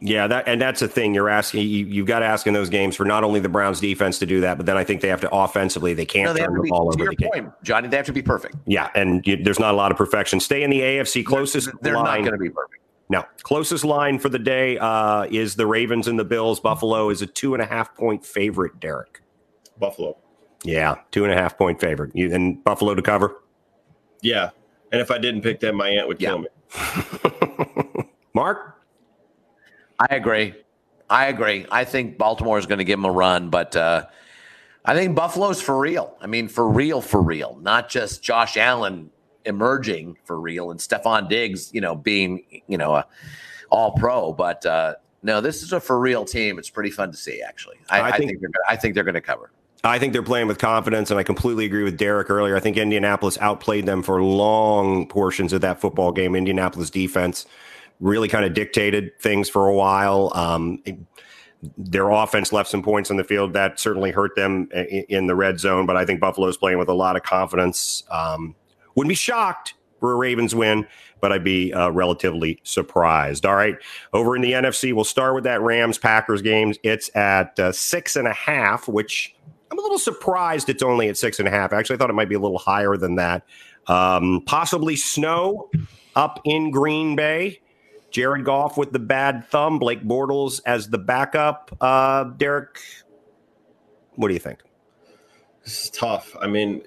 Yeah, 0.00 0.28
that 0.28 0.46
and 0.46 0.60
that's 0.60 0.80
the 0.80 0.88
thing 0.88 1.14
you're 1.14 1.28
asking. 1.28 1.68
You, 1.68 2.02
have 2.02 2.06
got 2.06 2.18
to 2.20 2.26
ask 2.26 2.46
in 2.46 2.54
those 2.54 2.70
games 2.70 2.94
for 2.94 3.04
not 3.04 3.24
only 3.24 3.40
the 3.40 3.48
Browns 3.48 3.80
defense 3.80 4.18
to 4.20 4.26
do 4.26 4.40
that, 4.42 4.56
but 4.56 4.66
then 4.66 4.76
I 4.76 4.84
think 4.84 5.00
they 5.00 5.08
have 5.08 5.20
to 5.22 5.30
offensively. 5.30 5.92
They 5.92 6.06
can't 6.06 6.26
no, 6.26 6.32
they 6.32 6.40
turn 6.40 6.54
the 6.54 6.62
be, 6.62 6.70
ball 6.70 6.82
over 6.82 6.96
the 6.96 7.16
point, 7.16 7.32
game. 7.34 7.52
Johnny, 7.62 7.88
they 7.88 7.96
have 7.96 8.06
to 8.06 8.12
be 8.12 8.22
perfect. 8.22 8.56
Yeah, 8.66 8.90
and 8.94 9.26
you, 9.26 9.42
there's 9.42 9.58
not 9.58 9.74
a 9.74 9.76
lot 9.76 9.90
of 9.90 9.98
perfection. 9.98 10.38
Stay 10.38 10.62
in 10.62 10.70
the 10.70 10.80
AFC 10.80 11.24
closest. 11.24 11.66
They're, 11.66 11.74
they're 11.82 11.94
line. 11.94 12.22
not 12.22 12.28
going 12.28 12.32
to 12.32 12.38
be 12.38 12.50
perfect. 12.50 12.77
No, 13.10 13.24
closest 13.42 13.84
line 13.84 14.18
for 14.18 14.28
the 14.28 14.38
day 14.38 14.76
uh, 14.78 15.26
is 15.30 15.56
the 15.56 15.66
Ravens 15.66 16.08
and 16.08 16.18
the 16.18 16.24
Bills. 16.24 16.60
Buffalo 16.60 17.08
is 17.08 17.22
a 17.22 17.26
two 17.26 17.54
and 17.54 17.62
a 17.62 17.66
half 17.66 17.94
point 17.94 18.24
favorite. 18.24 18.80
Derek, 18.80 19.22
Buffalo. 19.78 20.18
Yeah, 20.64 20.96
two 21.10 21.24
and 21.24 21.32
a 21.32 21.36
half 21.36 21.56
point 21.56 21.80
favorite. 21.80 22.10
You 22.14 22.32
and 22.34 22.62
Buffalo 22.62 22.94
to 22.94 23.02
cover. 23.02 23.42
Yeah, 24.20 24.50
and 24.92 25.00
if 25.00 25.10
I 25.10 25.18
didn't 25.18 25.42
pick 25.42 25.60
them, 25.60 25.76
my 25.76 25.88
aunt 25.88 26.08
would 26.08 26.20
yeah. 26.20 26.28
kill 26.28 26.38
me. 26.40 26.48
Mark. 28.34 28.74
I 29.98 30.14
agree. 30.14 30.54
I 31.10 31.26
agree. 31.26 31.66
I 31.70 31.84
think 31.84 32.18
Baltimore 32.18 32.58
is 32.58 32.66
going 32.66 32.78
to 32.78 32.84
give 32.84 32.98
them 32.98 33.06
a 33.06 33.10
run, 33.10 33.50
but 33.50 33.74
uh, 33.74 34.06
I 34.84 34.94
think 34.94 35.16
Buffalo's 35.16 35.60
for 35.60 35.78
real. 35.78 36.16
I 36.20 36.26
mean, 36.26 36.48
for 36.48 36.68
real, 36.68 37.00
for 37.00 37.20
real, 37.22 37.58
not 37.62 37.88
just 37.88 38.22
Josh 38.22 38.56
Allen 38.56 39.10
emerging 39.48 40.18
for 40.24 40.38
real 40.38 40.70
and 40.70 40.78
Stefon 40.78 41.28
Diggs, 41.28 41.72
you 41.74 41.80
know, 41.80 41.96
being 41.96 42.44
you 42.68 42.78
know 42.78 42.94
a 42.94 43.06
all 43.70 43.92
pro, 43.92 44.32
but 44.32 44.64
uh, 44.64 44.94
no, 45.22 45.40
this 45.40 45.62
is 45.62 45.72
a 45.72 45.80
for 45.80 45.98
real 45.98 46.24
team. 46.24 46.58
It's 46.58 46.70
pretty 46.70 46.90
fun 46.90 47.10
to 47.10 47.16
see, 47.16 47.42
actually. 47.42 47.76
I, 47.90 48.00
I, 48.00 48.10
think, 48.12 48.14
I 48.14 48.16
think, 48.16 48.40
they're 48.40 48.50
I 48.68 48.76
think 48.76 48.94
they're 48.94 49.04
going 49.04 49.14
to 49.14 49.20
cover. 49.20 49.50
I 49.84 49.98
think 49.98 50.12
they're 50.12 50.22
playing 50.22 50.48
with 50.48 50.58
confidence, 50.58 51.10
and 51.10 51.18
I 51.18 51.22
completely 51.22 51.64
agree 51.64 51.84
with 51.84 51.96
Derek 51.96 52.30
earlier. 52.30 52.56
I 52.56 52.60
think 52.60 52.76
Indianapolis 52.76 53.38
outplayed 53.38 53.86
them 53.86 54.02
for 54.02 54.22
long 54.22 55.06
portions 55.06 55.52
of 55.52 55.60
that 55.60 55.80
football 55.80 56.12
game. 56.12 56.34
Indianapolis 56.34 56.90
defense 56.90 57.46
really 58.00 58.28
kind 58.28 58.44
of 58.44 58.54
dictated 58.54 59.18
things 59.20 59.48
for 59.48 59.66
a 59.66 59.74
while. 59.74 60.32
Um, 60.34 60.82
their 61.76 62.10
offense 62.10 62.52
left 62.52 62.70
some 62.70 62.82
points 62.82 63.10
on 63.10 63.16
the 63.16 63.24
field 63.24 63.52
that 63.52 63.80
certainly 63.80 64.10
hurt 64.10 64.36
them 64.36 64.68
in 64.72 65.26
the 65.26 65.34
red 65.34 65.58
zone, 65.58 65.86
but 65.86 65.96
I 65.96 66.04
think 66.04 66.20
Buffalo's 66.20 66.56
playing 66.56 66.78
with 66.78 66.88
a 66.88 66.94
lot 66.94 67.16
of 67.16 67.22
confidence. 67.22 68.04
Um, 68.10 68.54
wouldn't 68.98 69.10
be 69.10 69.14
shocked 69.14 69.74
for 70.00 70.12
a 70.12 70.16
Ravens 70.16 70.56
win, 70.56 70.86
but 71.20 71.32
I'd 71.32 71.44
be 71.44 71.72
uh, 71.72 71.90
relatively 71.90 72.60
surprised. 72.64 73.46
All 73.46 73.54
right, 73.54 73.76
over 74.12 74.34
in 74.34 74.42
the 74.42 74.52
NFC, 74.52 74.92
we'll 74.92 75.04
start 75.04 75.36
with 75.36 75.44
that 75.44 75.60
Rams 75.60 75.98
Packers 75.98 76.42
game. 76.42 76.74
It's 76.82 77.08
at 77.16 77.58
uh, 77.60 77.70
six 77.70 78.16
and 78.16 78.26
a 78.26 78.32
half, 78.32 78.88
which 78.88 79.36
I'm 79.70 79.78
a 79.78 79.82
little 79.82 80.00
surprised 80.00 80.68
it's 80.68 80.82
only 80.82 81.08
at 81.08 81.16
six 81.16 81.38
and 81.38 81.46
a 81.46 81.50
half. 81.50 81.72
Actually, 81.72 81.94
I 81.94 81.98
thought 81.98 82.10
it 82.10 82.14
might 82.14 82.28
be 82.28 82.34
a 82.34 82.40
little 82.40 82.58
higher 82.58 82.96
than 82.96 83.14
that. 83.14 83.44
Um, 83.86 84.42
possibly 84.46 84.96
snow 84.96 85.70
up 86.16 86.40
in 86.44 86.72
Green 86.72 87.14
Bay. 87.14 87.60
Jared 88.10 88.44
Goff 88.44 88.76
with 88.76 88.92
the 88.92 88.98
bad 88.98 89.46
thumb, 89.48 89.78
Blake 89.78 90.02
Bortles 90.02 90.60
as 90.66 90.88
the 90.88 90.98
backup. 90.98 91.76
Uh, 91.80 92.24
Derek, 92.24 92.80
what 94.16 94.26
do 94.26 94.34
you 94.34 94.40
think? 94.40 94.60
This 95.62 95.84
is 95.84 95.90
tough. 95.90 96.34
I 96.40 96.46
mean, 96.46 96.82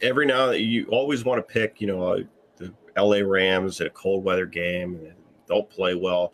every 0.00 0.26
now 0.26 0.50
you 0.50 0.86
always 0.86 1.24
want 1.24 1.38
to 1.38 1.52
pick, 1.52 1.80
you 1.80 1.86
know, 1.86 2.02
uh, 2.02 2.18
the 2.56 2.72
LA 2.96 3.18
Rams 3.18 3.80
at 3.80 3.86
a 3.86 3.90
cold 3.90 4.24
weather 4.24 4.46
game 4.46 4.96
and 4.96 5.14
they'll 5.46 5.62
play 5.62 5.94
well. 5.94 6.32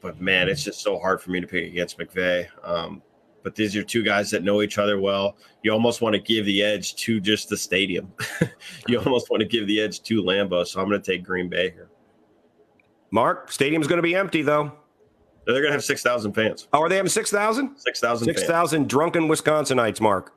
But 0.00 0.20
man, 0.20 0.48
it's 0.48 0.64
just 0.64 0.80
so 0.80 0.98
hard 0.98 1.20
for 1.20 1.30
me 1.30 1.40
to 1.40 1.46
pick 1.46 1.64
against 1.64 1.98
McVay. 1.98 2.46
Um, 2.64 3.02
but 3.42 3.54
these 3.54 3.74
are 3.76 3.82
two 3.82 4.02
guys 4.02 4.30
that 4.30 4.44
know 4.44 4.62
each 4.62 4.78
other 4.78 5.00
well. 5.00 5.36
You 5.62 5.72
almost 5.72 6.00
want 6.00 6.14
to 6.14 6.20
give 6.20 6.44
the 6.46 6.62
edge 6.62 6.94
to 6.96 7.20
just 7.20 7.48
the 7.48 7.56
stadium. 7.56 8.12
you 8.88 8.98
almost 8.98 9.30
want 9.30 9.40
to 9.40 9.48
give 9.48 9.66
the 9.66 9.80
edge 9.80 10.02
to 10.02 10.22
Lambeau. 10.22 10.66
So 10.66 10.80
I'm 10.80 10.88
going 10.88 11.00
to 11.00 11.12
take 11.12 11.24
Green 11.24 11.48
Bay 11.48 11.70
here. 11.70 11.88
Mark, 13.10 13.50
stadium's 13.52 13.86
going 13.86 13.98
to 13.98 14.02
be 14.02 14.14
empty 14.14 14.42
though. 14.42 14.72
They're 15.44 15.54
going 15.54 15.66
to 15.66 15.72
have 15.72 15.84
6,000 15.84 16.32
fans. 16.32 16.68
Oh, 16.72 16.82
are 16.82 16.88
they 16.88 16.96
having 16.96 17.10
6,000? 17.10 17.76
6,000 17.76 18.26
6,000 18.26 18.88
drunken 18.88 19.28
Wisconsinites, 19.28 20.00
Mark. 20.00 20.34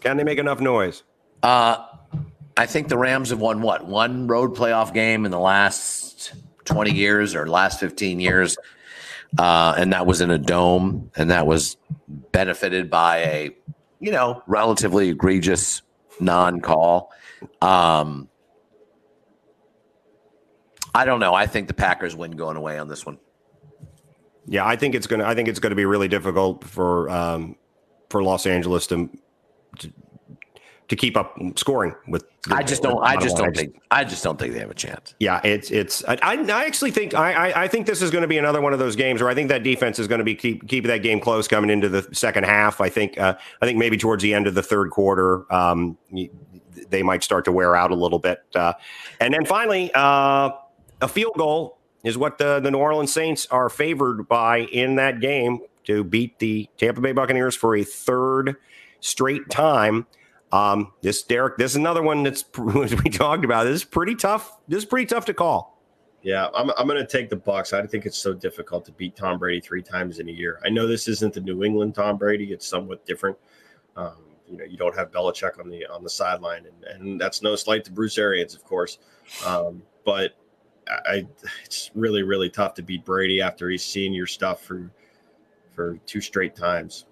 Can 0.00 0.16
they 0.16 0.24
make 0.24 0.38
enough 0.38 0.60
noise? 0.60 1.04
Uh, 1.42 1.84
I 2.56 2.66
think 2.66 2.88
the 2.88 2.98
Rams 2.98 3.30
have 3.30 3.40
won 3.40 3.62
what? 3.62 3.86
One 3.86 4.26
road 4.26 4.54
playoff 4.54 4.92
game 4.92 5.24
in 5.24 5.30
the 5.30 5.38
last 5.38 6.32
20 6.64 6.92
years 6.92 7.34
or 7.34 7.48
last 7.48 7.80
15 7.80 8.20
years. 8.20 8.56
Uh, 9.38 9.74
and 9.76 9.92
that 9.92 10.06
was 10.06 10.20
in 10.20 10.30
a 10.30 10.38
dome, 10.38 11.10
and 11.16 11.30
that 11.30 11.46
was 11.46 11.76
benefited 12.32 12.90
by 12.90 13.18
a, 13.18 13.56
you 14.00 14.10
know, 14.10 14.42
relatively 14.48 15.08
egregious 15.10 15.82
non 16.18 16.60
call. 16.60 17.12
Um, 17.62 18.28
I 20.94 21.04
don't 21.04 21.20
know. 21.20 21.32
I 21.32 21.46
think 21.46 21.68
the 21.68 21.74
Packers 21.74 22.16
win 22.16 22.32
going 22.32 22.56
away 22.56 22.78
on 22.78 22.88
this 22.88 23.06
one. 23.06 23.18
Yeah, 24.46 24.66
I 24.66 24.74
think 24.74 24.96
it's 24.96 25.06
gonna. 25.06 25.24
I 25.24 25.34
think 25.34 25.48
it's 25.48 25.60
to 25.60 25.74
be 25.74 25.84
really 25.84 26.08
difficult 26.08 26.64
for 26.64 27.08
um, 27.08 27.54
for 28.08 28.22
Los 28.24 28.46
Angeles 28.46 28.88
to, 28.88 29.08
to 29.78 29.92
to 30.90 30.96
keep 30.96 31.16
up 31.16 31.38
scoring 31.54 31.94
with. 32.08 32.24
I 32.50 32.64
just 32.64 32.82
don't. 32.82 33.00
I 33.02 33.16
just 33.16 33.36
don't 33.36 33.56
think. 33.56 33.80
I 33.92 34.02
just 34.02 34.24
don't 34.24 34.38
think 34.38 34.54
they 34.54 34.58
have 34.58 34.72
a 34.72 34.74
chance. 34.74 35.14
Yeah, 35.20 35.40
it's 35.44 35.70
it's. 35.70 36.04
I, 36.04 36.16
I 36.20 36.64
actually 36.66 36.90
think 36.90 37.14
I, 37.14 37.50
I, 37.50 37.62
I 37.64 37.68
think 37.68 37.86
this 37.86 38.02
is 38.02 38.10
going 38.10 38.22
to 38.22 38.28
be 38.28 38.38
another 38.38 38.60
one 38.60 38.72
of 38.72 38.80
those 38.80 38.96
games 38.96 39.22
where 39.22 39.30
I 39.30 39.34
think 39.34 39.50
that 39.50 39.62
defense 39.62 40.00
is 40.00 40.08
going 40.08 40.18
to 40.18 40.24
be 40.24 40.34
keep 40.34 40.66
keep 40.68 40.84
that 40.86 40.98
game 40.98 41.20
close 41.20 41.46
coming 41.46 41.70
into 41.70 41.88
the 41.88 42.08
second 42.12 42.44
half. 42.44 42.80
I 42.80 42.88
think 42.88 43.18
uh, 43.18 43.36
I 43.62 43.66
think 43.66 43.78
maybe 43.78 43.96
towards 43.96 44.22
the 44.22 44.34
end 44.34 44.48
of 44.48 44.54
the 44.54 44.64
third 44.64 44.90
quarter, 44.90 45.50
um, 45.54 45.96
they 46.88 47.04
might 47.04 47.22
start 47.22 47.44
to 47.44 47.52
wear 47.52 47.76
out 47.76 47.92
a 47.92 47.96
little 47.96 48.18
bit, 48.18 48.42
uh, 48.56 48.72
and 49.20 49.32
then 49.32 49.44
finally, 49.44 49.92
uh, 49.94 50.50
a 51.00 51.08
field 51.08 51.34
goal 51.38 51.78
is 52.02 52.18
what 52.18 52.38
the 52.38 52.58
the 52.58 52.70
New 52.72 52.78
Orleans 52.78 53.12
Saints 53.12 53.46
are 53.52 53.68
favored 53.68 54.28
by 54.28 54.62
in 54.72 54.96
that 54.96 55.20
game 55.20 55.60
to 55.84 56.02
beat 56.02 56.40
the 56.40 56.68
Tampa 56.78 57.00
Bay 57.00 57.12
Buccaneers 57.12 57.54
for 57.54 57.76
a 57.76 57.84
third 57.84 58.56
straight 58.98 59.48
time. 59.50 60.06
Um, 60.52 60.92
this 61.00 61.22
Derek, 61.22 61.56
this 61.58 61.72
is 61.72 61.76
another 61.76 62.02
one 62.02 62.22
that's 62.22 62.44
we 62.58 63.10
talked 63.10 63.44
about. 63.44 63.64
This 63.64 63.76
is 63.76 63.84
pretty 63.84 64.14
tough. 64.14 64.58
This 64.68 64.78
is 64.78 64.84
pretty 64.84 65.06
tough 65.06 65.24
to 65.26 65.34
call. 65.34 65.80
Yeah, 66.22 66.48
I'm, 66.54 66.70
I'm 66.76 66.86
going 66.86 67.00
to 67.00 67.06
take 67.06 67.30
the 67.30 67.36
Bucs. 67.36 67.72
I 67.72 67.86
think 67.86 68.04
it's 68.04 68.18
so 68.18 68.34
difficult 68.34 68.84
to 68.86 68.92
beat 68.92 69.16
Tom 69.16 69.38
Brady 69.38 69.60
three 69.60 69.82
times 69.82 70.18
in 70.18 70.28
a 70.28 70.32
year. 70.32 70.60
I 70.64 70.68
know 70.68 70.86
this 70.86 71.08
isn't 71.08 71.32
the 71.32 71.40
New 71.40 71.64
England 71.64 71.94
Tom 71.94 72.18
Brady; 72.18 72.52
it's 72.52 72.66
somewhat 72.66 73.06
different. 73.06 73.38
Um, 73.96 74.16
you 74.46 74.58
know, 74.58 74.64
you 74.64 74.76
don't 74.76 74.94
have 74.96 75.10
Belichick 75.12 75.58
on 75.58 75.70
the 75.70 75.86
on 75.86 76.02
the 76.02 76.10
sideline, 76.10 76.66
and, 76.66 76.84
and 76.84 77.20
that's 77.20 77.40
no 77.42 77.56
slight 77.56 77.84
to 77.84 77.92
Bruce 77.92 78.18
Arians, 78.18 78.54
of 78.54 78.64
course. 78.64 78.98
Um, 79.46 79.82
but 80.04 80.32
I, 80.88 81.26
it's 81.64 81.90
really 81.94 82.22
really 82.22 82.50
tough 82.50 82.74
to 82.74 82.82
beat 82.82 83.04
Brady 83.04 83.40
after 83.40 83.70
he's 83.70 83.84
seen 83.84 84.12
your 84.12 84.26
stuff 84.26 84.62
for 84.62 84.90
for 85.74 85.98
two 86.04 86.20
straight 86.20 86.54
times. 86.54 87.06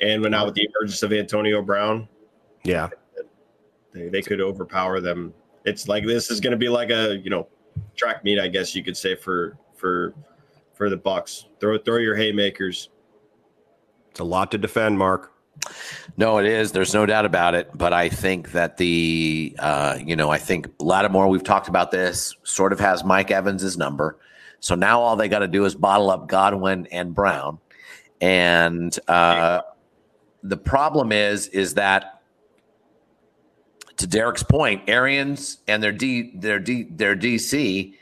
And 0.00 0.22
when 0.22 0.32
now 0.32 0.46
with 0.46 0.54
the 0.54 0.66
emergence 0.74 1.02
of 1.02 1.12
Antonio 1.12 1.62
Brown, 1.62 2.08
yeah, 2.64 2.88
they, 3.92 4.08
they 4.08 4.22
could 4.22 4.40
overpower 4.40 5.00
them. 5.00 5.34
It's 5.64 5.88
like 5.88 6.06
this 6.06 6.30
is 6.30 6.40
going 6.40 6.52
to 6.52 6.56
be 6.56 6.68
like 6.68 6.90
a 6.90 7.16
you 7.16 7.30
know 7.30 7.48
track 7.96 8.24
meet, 8.24 8.38
I 8.38 8.48
guess 8.48 8.74
you 8.74 8.82
could 8.82 8.96
say 8.96 9.14
for 9.14 9.56
for 9.74 10.14
for 10.74 10.90
the 10.90 10.98
Bucs. 10.98 11.44
Throw 11.60 11.78
throw 11.78 11.98
your 11.98 12.16
haymakers. 12.16 12.90
It's 14.10 14.20
a 14.20 14.24
lot 14.24 14.50
to 14.50 14.58
defend, 14.58 14.98
Mark. 14.98 15.32
No, 16.16 16.38
it 16.38 16.46
is. 16.46 16.72
There's 16.72 16.94
no 16.94 17.06
doubt 17.06 17.24
about 17.24 17.54
it. 17.54 17.70
But 17.74 17.92
I 17.92 18.08
think 18.08 18.52
that 18.52 18.76
the, 18.76 19.54
uh, 19.58 19.98
you 20.02 20.16
know, 20.16 20.30
I 20.30 20.38
think 20.38 20.68
Lattimore, 20.78 21.28
we've 21.28 21.44
talked 21.44 21.68
about 21.68 21.90
this, 21.90 22.34
sort 22.42 22.72
of 22.72 22.80
has 22.80 23.04
Mike 23.04 23.30
Evans's 23.30 23.76
number. 23.76 24.18
So 24.60 24.74
now 24.74 25.00
all 25.00 25.16
they 25.16 25.28
got 25.28 25.40
to 25.40 25.48
do 25.48 25.64
is 25.64 25.74
bottle 25.74 26.10
up 26.10 26.28
Godwin 26.28 26.86
and 26.90 27.14
Brown. 27.14 27.58
And 28.20 28.96
uh, 29.08 29.62
the 30.42 30.56
problem 30.56 31.12
is, 31.12 31.48
is 31.48 31.74
that 31.74 32.19
to 34.00 34.06
Derek's 34.06 34.42
point, 34.42 34.82
Arians 34.88 35.58
and 35.68 35.82
their 35.82 35.92
D 35.92 36.32
their 36.34 36.58
D 36.58 36.84
their 36.84 37.16
DC 37.16 37.94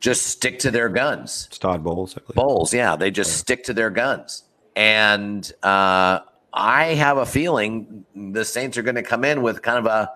just 0.00 0.26
stick 0.26 0.58
to 0.60 0.70
their 0.70 0.88
guns. 0.88 1.46
It's 1.48 1.58
Todd 1.58 1.84
Bowles. 1.84 2.16
Bowles, 2.34 2.72
yeah, 2.72 2.96
they 2.96 3.10
just 3.10 3.30
yeah. 3.30 3.36
stick 3.36 3.64
to 3.64 3.74
their 3.74 3.90
guns. 3.90 4.44
And 4.74 5.50
uh, 5.62 6.20
I 6.52 6.84
have 6.94 7.18
a 7.18 7.26
feeling 7.26 8.04
the 8.14 8.44
Saints 8.44 8.78
are 8.78 8.82
going 8.82 8.94
to 8.94 9.02
come 9.02 9.24
in 9.24 9.42
with 9.42 9.62
kind 9.62 9.78
of 9.78 9.86
a 9.86 10.10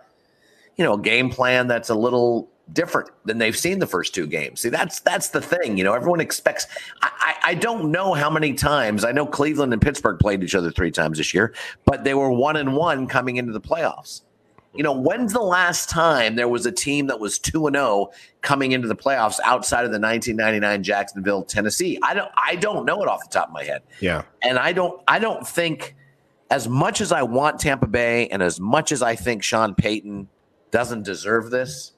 you 0.77 0.85
know 0.85 0.97
game 0.97 1.31
plan 1.31 1.67
that's 1.67 1.91
a 1.91 1.95
little 1.95 2.51
different 2.73 3.11
than 3.25 3.39
they've 3.39 3.57
seen 3.57 3.79
the 3.79 3.87
first 3.87 4.15
two 4.15 4.27
games. 4.27 4.61
See, 4.61 4.69
that's 4.69 5.01
that's 5.01 5.29
the 5.29 5.41
thing. 5.41 5.77
You 5.77 5.85
know, 5.85 5.93
everyone 5.93 6.21
expects. 6.21 6.67
I, 7.03 7.11
I, 7.19 7.51
I 7.51 7.55
don't 7.55 7.91
know 7.91 8.15
how 8.15 8.31
many 8.31 8.55
times. 8.55 9.05
I 9.05 9.13
know 9.13 9.27
Cleveland 9.27 9.73
and 9.73 9.83
Pittsburgh 9.83 10.19
played 10.19 10.43
each 10.43 10.55
other 10.55 10.71
three 10.71 10.91
times 10.91 11.19
this 11.19 11.35
year, 11.35 11.55
but 11.85 12.05
they 12.05 12.15
were 12.15 12.31
one 12.31 12.57
and 12.57 12.75
one 12.75 13.07
coming 13.07 13.37
into 13.37 13.53
the 13.53 13.61
playoffs. 13.61 14.23
You 14.75 14.83
know, 14.83 14.93
when's 14.93 15.33
the 15.33 15.41
last 15.41 15.89
time 15.89 16.35
there 16.35 16.49
was 16.49 16.67
a 16.67 16.73
team 16.73 17.07
that 17.07 17.21
was 17.21 17.39
2 17.39 17.69
and 17.69 17.77
0 17.77 18.11
coming 18.41 18.73
into 18.73 18.89
the 18.89 18.97
playoffs 18.97 19.39
outside 19.45 19.85
of 19.85 19.93
the 19.93 20.01
1999 20.01 20.83
Jacksonville, 20.83 21.45
Tennessee? 21.45 21.99
I 22.03 22.13
don't 22.13 22.31
I 22.37 22.57
don't 22.57 22.85
know 22.85 23.01
it 23.03 23.09
off 23.09 23.21
the 23.23 23.33
top 23.33 23.49
of 23.49 23.55
my 23.55 23.63
head. 23.63 23.83
Yeah. 24.01 24.25
And 24.43 24.59
I 24.59 24.73
don't 24.73 25.01
I 25.07 25.21
don't 25.21 25.47
think 25.47 25.95
as 26.51 26.69
much 26.69 27.01
as 27.01 27.13
I 27.13 27.23
want 27.23 27.61
Tampa 27.61 27.87
Bay 27.87 28.27
and 28.29 28.43
as 28.43 28.59
much 28.59 28.91
as 28.91 29.01
I 29.01 29.15
think 29.15 29.45
Sean 29.45 29.77
Payton 29.77 30.29
doesn't 30.73 31.05
deserve 31.05 31.51
this, 31.51 31.93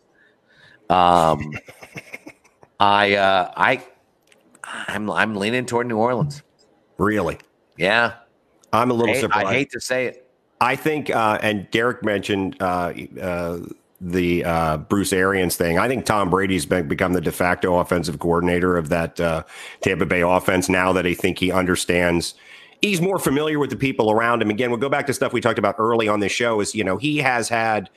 um 0.91 1.53
I 2.81 3.15
uh 3.15 3.53
I 3.57 3.85
I'm 4.67 5.11
I'm 5.11 5.35
leaning 5.35 5.65
toward 5.65 5.87
New 5.87 5.97
Orleans. 5.97 6.43
Really? 6.99 7.39
Yeah. 7.79 8.15
I'm 8.71 8.91
a 8.91 8.95
little 8.95 9.15
I, 9.15 9.21
surprised. 9.21 9.47
I 9.47 9.53
hate 9.55 9.71
to 9.71 9.81
say 9.81 10.07
it. 10.07 10.26
I 10.61 10.77
think, 10.77 11.11
uh, 11.11 11.39
and 11.43 11.71
Derek 11.71 12.03
mentioned 12.05 12.57
uh, 12.61 12.93
uh, 13.21 13.59
the 14.01 14.45
uh, 14.45 14.77
Bruce 14.79 15.13
Arians 15.13 15.57
thing. 15.57 15.79
I 15.79 15.89
think 15.89 16.05
Tom 16.07 16.31
Brady's 16.31 16.67
been, 16.67 16.89
become 16.89 17.13
the 17.13 17.21
de 17.21 17.33
facto 17.33 17.79
offensive 17.79 18.19
coordinator 18.19 18.77
of 18.77 18.89
that 18.89 19.21
uh, 19.21 19.45
Tampa 19.83 20.07
Bay 20.07 20.23
offense 20.23 20.69
now 20.69 20.93
that 20.93 21.07
I 21.07 21.15
think 21.15 21.39
he 21.39 21.53
understands. 21.53 22.35
He's 22.81 23.01
more 23.01 23.19
familiar 23.19 23.59
with 23.59 23.71
the 23.71 23.77
people 23.77 24.11
around 24.11 24.43
him. 24.43 24.51
Again, 24.51 24.71
we'll 24.71 24.81
go 24.81 24.89
back 24.89 25.07
to 25.07 25.15
stuff 25.15 25.33
we 25.33 25.41
talked 25.41 25.59
about 25.59 25.77
early 25.79 26.09
on 26.09 26.21
this 26.21 26.33
show. 26.33 26.61
Is 26.61 26.75
you 26.75 26.85
know 26.85 26.97
he 26.97 27.19
has 27.19 27.49
had 27.49 27.91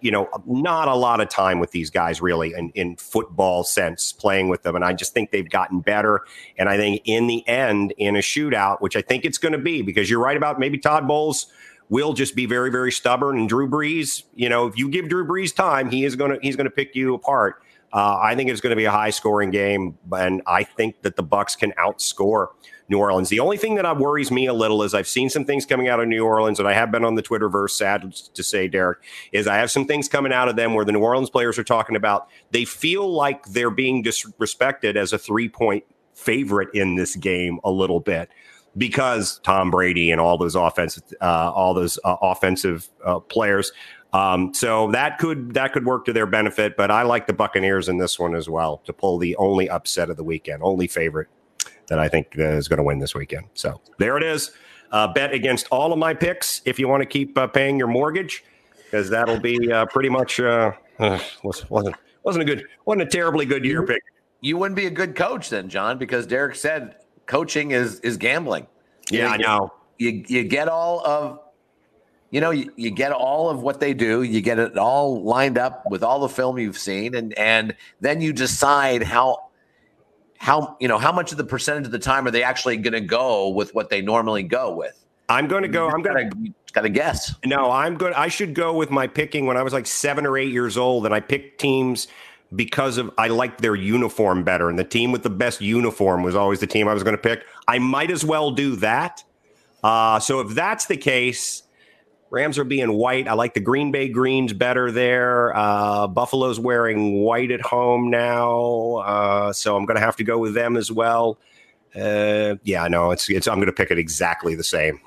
you 0.00 0.10
know, 0.10 0.28
not 0.46 0.88
a 0.88 0.94
lot 0.94 1.20
of 1.20 1.28
time 1.28 1.58
with 1.58 1.70
these 1.70 1.90
guys 1.90 2.20
really 2.20 2.52
in, 2.54 2.70
in 2.70 2.96
football 2.96 3.64
sense 3.64 4.12
playing 4.12 4.48
with 4.48 4.62
them. 4.62 4.76
And 4.76 4.84
I 4.84 4.92
just 4.92 5.14
think 5.14 5.30
they've 5.30 5.48
gotten 5.48 5.80
better. 5.80 6.22
And 6.58 6.68
I 6.68 6.76
think 6.76 7.02
in 7.04 7.26
the 7.26 7.46
end, 7.48 7.92
in 7.96 8.16
a 8.16 8.20
shootout, 8.20 8.80
which 8.80 8.96
I 8.96 9.02
think 9.02 9.24
it's 9.24 9.38
going 9.38 9.52
to 9.52 9.58
be, 9.58 9.82
because 9.82 10.08
you're 10.08 10.20
right 10.20 10.36
about 10.36 10.58
maybe 10.58 10.78
Todd 10.78 11.06
Bowles 11.06 11.46
will 11.88 12.12
just 12.12 12.34
be 12.34 12.46
very, 12.46 12.70
very 12.70 12.92
stubborn. 12.92 13.38
And 13.38 13.48
Drew 13.48 13.68
Brees, 13.68 14.22
you 14.34 14.48
know, 14.48 14.66
if 14.66 14.78
you 14.78 14.88
give 14.88 15.08
Drew 15.08 15.26
Brees 15.26 15.54
time, 15.54 15.90
he 15.90 16.04
is 16.04 16.16
going 16.16 16.30
to 16.30 16.38
he's 16.40 16.56
going 16.56 16.66
to 16.66 16.70
pick 16.70 16.94
you 16.94 17.14
apart. 17.14 17.62
Uh, 17.92 18.18
I 18.22 18.36
think 18.36 18.48
it's 18.48 18.60
going 18.60 18.70
to 18.70 18.76
be 18.76 18.84
a 18.84 18.90
high 18.90 19.10
scoring 19.10 19.50
game, 19.50 19.98
and 20.12 20.42
I 20.46 20.62
think 20.62 21.02
that 21.02 21.16
the 21.16 21.24
Bucs 21.24 21.58
can 21.58 21.72
outscore 21.72 22.48
New 22.90 22.98
Orleans. 22.98 23.28
The 23.28 23.40
only 23.40 23.56
thing 23.56 23.76
that 23.76 23.96
worries 23.96 24.30
me 24.30 24.46
a 24.46 24.52
little 24.52 24.82
is 24.82 24.92
I've 24.92 25.08
seen 25.08 25.30
some 25.30 25.44
things 25.44 25.64
coming 25.64 25.88
out 25.88 26.00
of 26.00 26.08
New 26.08 26.24
Orleans, 26.24 26.58
and 26.58 26.68
I 26.68 26.74
have 26.74 26.90
been 26.90 27.04
on 27.04 27.14
the 27.14 27.22
Twitterverse. 27.22 27.70
Sad 27.70 28.12
to 28.34 28.42
say, 28.42 28.68
Derek, 28.68 28.98
is 29.32 29.46
I 29.46 29.56
have 29.56 29.70
some 29.70 29.86
things 29.86 30.08
coming 30.08 30.32
out 30.32 30.48
of 30.48 30.56
them 30.56 30.74
where 30.74 30.84
the 30.84 30.92
New 30.92 31.00
Orleans 31.00 31.30
players 31.30 31.58
are 31.58 31.64
talking 31.64 31.96
about 31.96 32.28
they 32.50 32.64
feel 32.64 33.10
like 33.10 33.46
they're 33.46 33.70
being 33.70 34.02
disrespected 34.02 34.96
as 34.96 35.12
a 35.12 35.18
three 35.18 35.48
point 35.48 35.84
favorite 36.14 36.68
in 36.74 36.96
this 36.96 37.16
game 37.16 37.60
a 37.64 37.70
little 37.70 38.00
bit 38.00 38.28
because 38.76 39.38
Tom 39.40 39.70
Brady 39.70 40.10
and 40.10 40.20
all 40.20 40.36
those 40.36 40.54
offensive 40.54 41.04
uh, 41.20 41.52
all 41.54 41.72
those 41.72 41.98
uh, 42.04 42.16
offensive 42.20 42.88
uh, 43.04 43.20
players 43.20 43.72
um, 44.12 44.52
so 44.52 44.90
that 44.90 45.18
could 45.18 45.54
that 45.54 45.72
could 45.72 45.86
work 45.86 46.04
to 46.06 46.12
their 46.12 46.26
benefit, 46.26 46.76
but 46.76 46.90
I 46.90 47.02
like 47.02 47.28
the 47.28 47.32
Buccaneers 47.32 47.88
in 47.88 47.98
this 47.98 48.18
one 48.18 48.34
as 48.34 48.48
well 48.48 48.78
to 48.84 48.92
pull 48.92 49.18
the 49.18 49.36
only 49.36 49.70
upset 49.70 50.10
of 50.10 50.16
the 50.16 50.24
weekend, 50.24 50.62
only 50.62 50.88
favorite 50.88 51.28
that 51.90 51.98
I 51.98 52.08
think 52.08 52.28
is 52.36 52.68
going 52.68 52.78
to 52.78 52.82
win 52.82 52.98
this 52.98 53.14
weekend. 53.14 53.46
So 53.52 53.80
there 53.98 54.16
it 54.16 54.22
is. 54.22 54.52
Uh, 54.92 55.12
bet 55.12 55.32
against 55.32 55.68
all 55.70 55.92
of 55.92 55.98
my 55.98 56.14
picks 56.14 56.62
if 56.64 56.78
you 56.78 56.88
want 56.88 57.02
to 57.02 57.06
keep 57.06 57.36
uh, 57.36 57.46
paying 57.46 57.78
your 57.78 57.86
mortgage, 57.88 58.42
because 58.84 59.10
that'll 59.10 59.38
be 59.38 59.70
uh, 59.70 59.86
pretty 59.86 60.08
much 60.08 60.40
uh, 60.40 60.72
wasn't 61.42 61.96
wasn't 62.22 62.42
a 62.42 62.44
good 62.44 62.64
wasn't 62.86 63.02
a 63.02 63.06
terribly 63.06 63.44
good 63.44 63.64
year 63.64 63.86
pick. 63.86 64.02
You 64.40 64.56
wouldn't 64.56 64.76
be 64.76 64.86
a 64.86 64.90
good 64.90 65.14
coach 65.14 65.50
then, 65.50 65.68
John, 65.68 65.98
because 65.98 66.26
Derek 66.26 66.56
said 66.56 66.96
coaching 67.26 67.72
is 67.72 68.00
is 68.00 68.16
gambling. 68.16 68.66
Yeah, 69.10 69.26
you, 69.26 69.34
I 69.34 69.36
know. 69.36 69.72
You 69.98 70.24
you 70.26 70.44
get 70.44 70.68
all 70.68 71.06
of 71.06 71.40
you 72.30 72.40
know, 72.40 72.50
you, 72.50 72.72
you, 72.76 72.92
get 72.92 73.10
all 73.10 73.50
of 73.50 73.62
what 73.62 73.80
they 73.80 73.92
do, 73.92 74.22
you 74.22 74.40
get 74.40 74.60
it 74.60 74.78
all 74.78 75.20
lined 75.24 75.58
up 75.58 75.82
with 75.90 76.04
all 76.04 76.20
the 76.20 76.28
film 76.28 76.58
you've 76.58 76.78
seen, 76.78 77.16
and 77.16 77.36
and 77.36 77.74
then 78.00 78.20
you 78.20 78.32
decide 78.32 79.02
how 79.02 79.49
how 80.40 80.74
you 80.80 80.88
know 80.88 80.96
how 80.96 81.12
much 81.12 81.32
of 81.32 81.38
the 81.38 81.44
percentage 81.44 81.84
of 81.84 81.92
the 81.92 81.98
time 81.98 82.26
are 82.26 82.30
they 82.30 82.42
actually 82.42 82.78
going 82.78 82.94
to 82.94 83.00
go 83.00 83.50
with 83.50 83.74
what 83.74 83.90
they 83.90 84.00
normally 84.00 84.42
go 84.42 84.74
with. 84.74 84.98
I'm 85.28 85.46
going 85.46 85.62
to 85.62 85.68
go. 85.68 85.88
I'm 85.88 86.00
going 86.00 86.30
to 86.30 86.52
got 86.72 86.80
to 86.80 86.88
guess. 86.88 87.34
No, 87.44 87.70
I'm 87.70 87.98
good. 87.98 88.14
I 88.14 88.28
should 88.28 88.54
go 88.54 88.72
with 88.72 88.90
my 88.90 89.06
picking 89.06 89.44
when 89.44 89.58
I 89.58 89.62
was 89.62 89.74
like 89.74 89.86
seven 89.86 90.24
or 90.24 90.38
eight 90.38 90.50
years 90.50 90.78
old, 90.78 91.04
and 91.04 91.14
I 91.14 91.20
picked 91.20 91.60
teams 91.60 92.08
because 92.56 92.96
of 92.96 93.10
I 93.18 93.28
liked 93.28 93.60
their 93.60 93.74
uniform 93.74 94.42
better, 94.42 94.70
and 94.70 94.78
the 94.78 94.84
team 94.84 95.12
with 95.12 95.22
the 95.22 95.30
best 95.30 95.60
uniform 95.60 96.22
was 96.22 96.34
always 96.34 96.58
the 96.58 96.66
team 96.66 96.88
I 96.88 96.94
was 96.94 97.02
going 97.02 97.16
to 97.16 97.22
pick. 97.22 97.44
I 97.68 97.78
might 97.78 98.10
as 98.10 98.24
well 98.24 98.50
do 98.50 98.76
that. 98.76 99.22
Uh, 99.84 100.20
so 100.20 100.40
if 100.40 100.54
that's 100.54 100.86
the 100.86 100.96
case, 100.96 101.64
Rams 102.30 102.58
are 102.58 102.64
being 102.64 102.92
white. 102.92 103.26
I 103.26 103.32
like 103.32 103.54
the 103.54 103.60
Green 103.60 103.90
Bay 103.90 104.08
greens 104.08 104.52
better 104.52 104.92
there. 104.92 105.54
Uh, 105.56 106.06
Buffalo's 106.06 106.60
wearing 106.60 107.20
white 107.22 107.50
at 107.50 107.60
home 107.60 108.08
now, 108.08 109.02
uh, 109.04 109.52
so 109.52 109.76
I'm 109.76 109.84
going 109.84 109.96
to 109.96 110.00
have 110.00 110.16
to 110.16 110.24
go 110.24 110.38
with 110.38 110.54
them 110.54 110.76
as 110.76 110.92
well. 110.92 111.38
Uh, 111.94 112.54
yeah, 112.62 112.86
no, 112.86 113.10
it's 113.10 113.28
it's. 113.28 113.48
I'm 113.48 113.56
going 113.56 113.66
to 113.66 113.72
pick 113.72 113.90
it 113.90 113.98
exactly 113.98 114.54
the 114.54 114.62
same. 114.62 115.00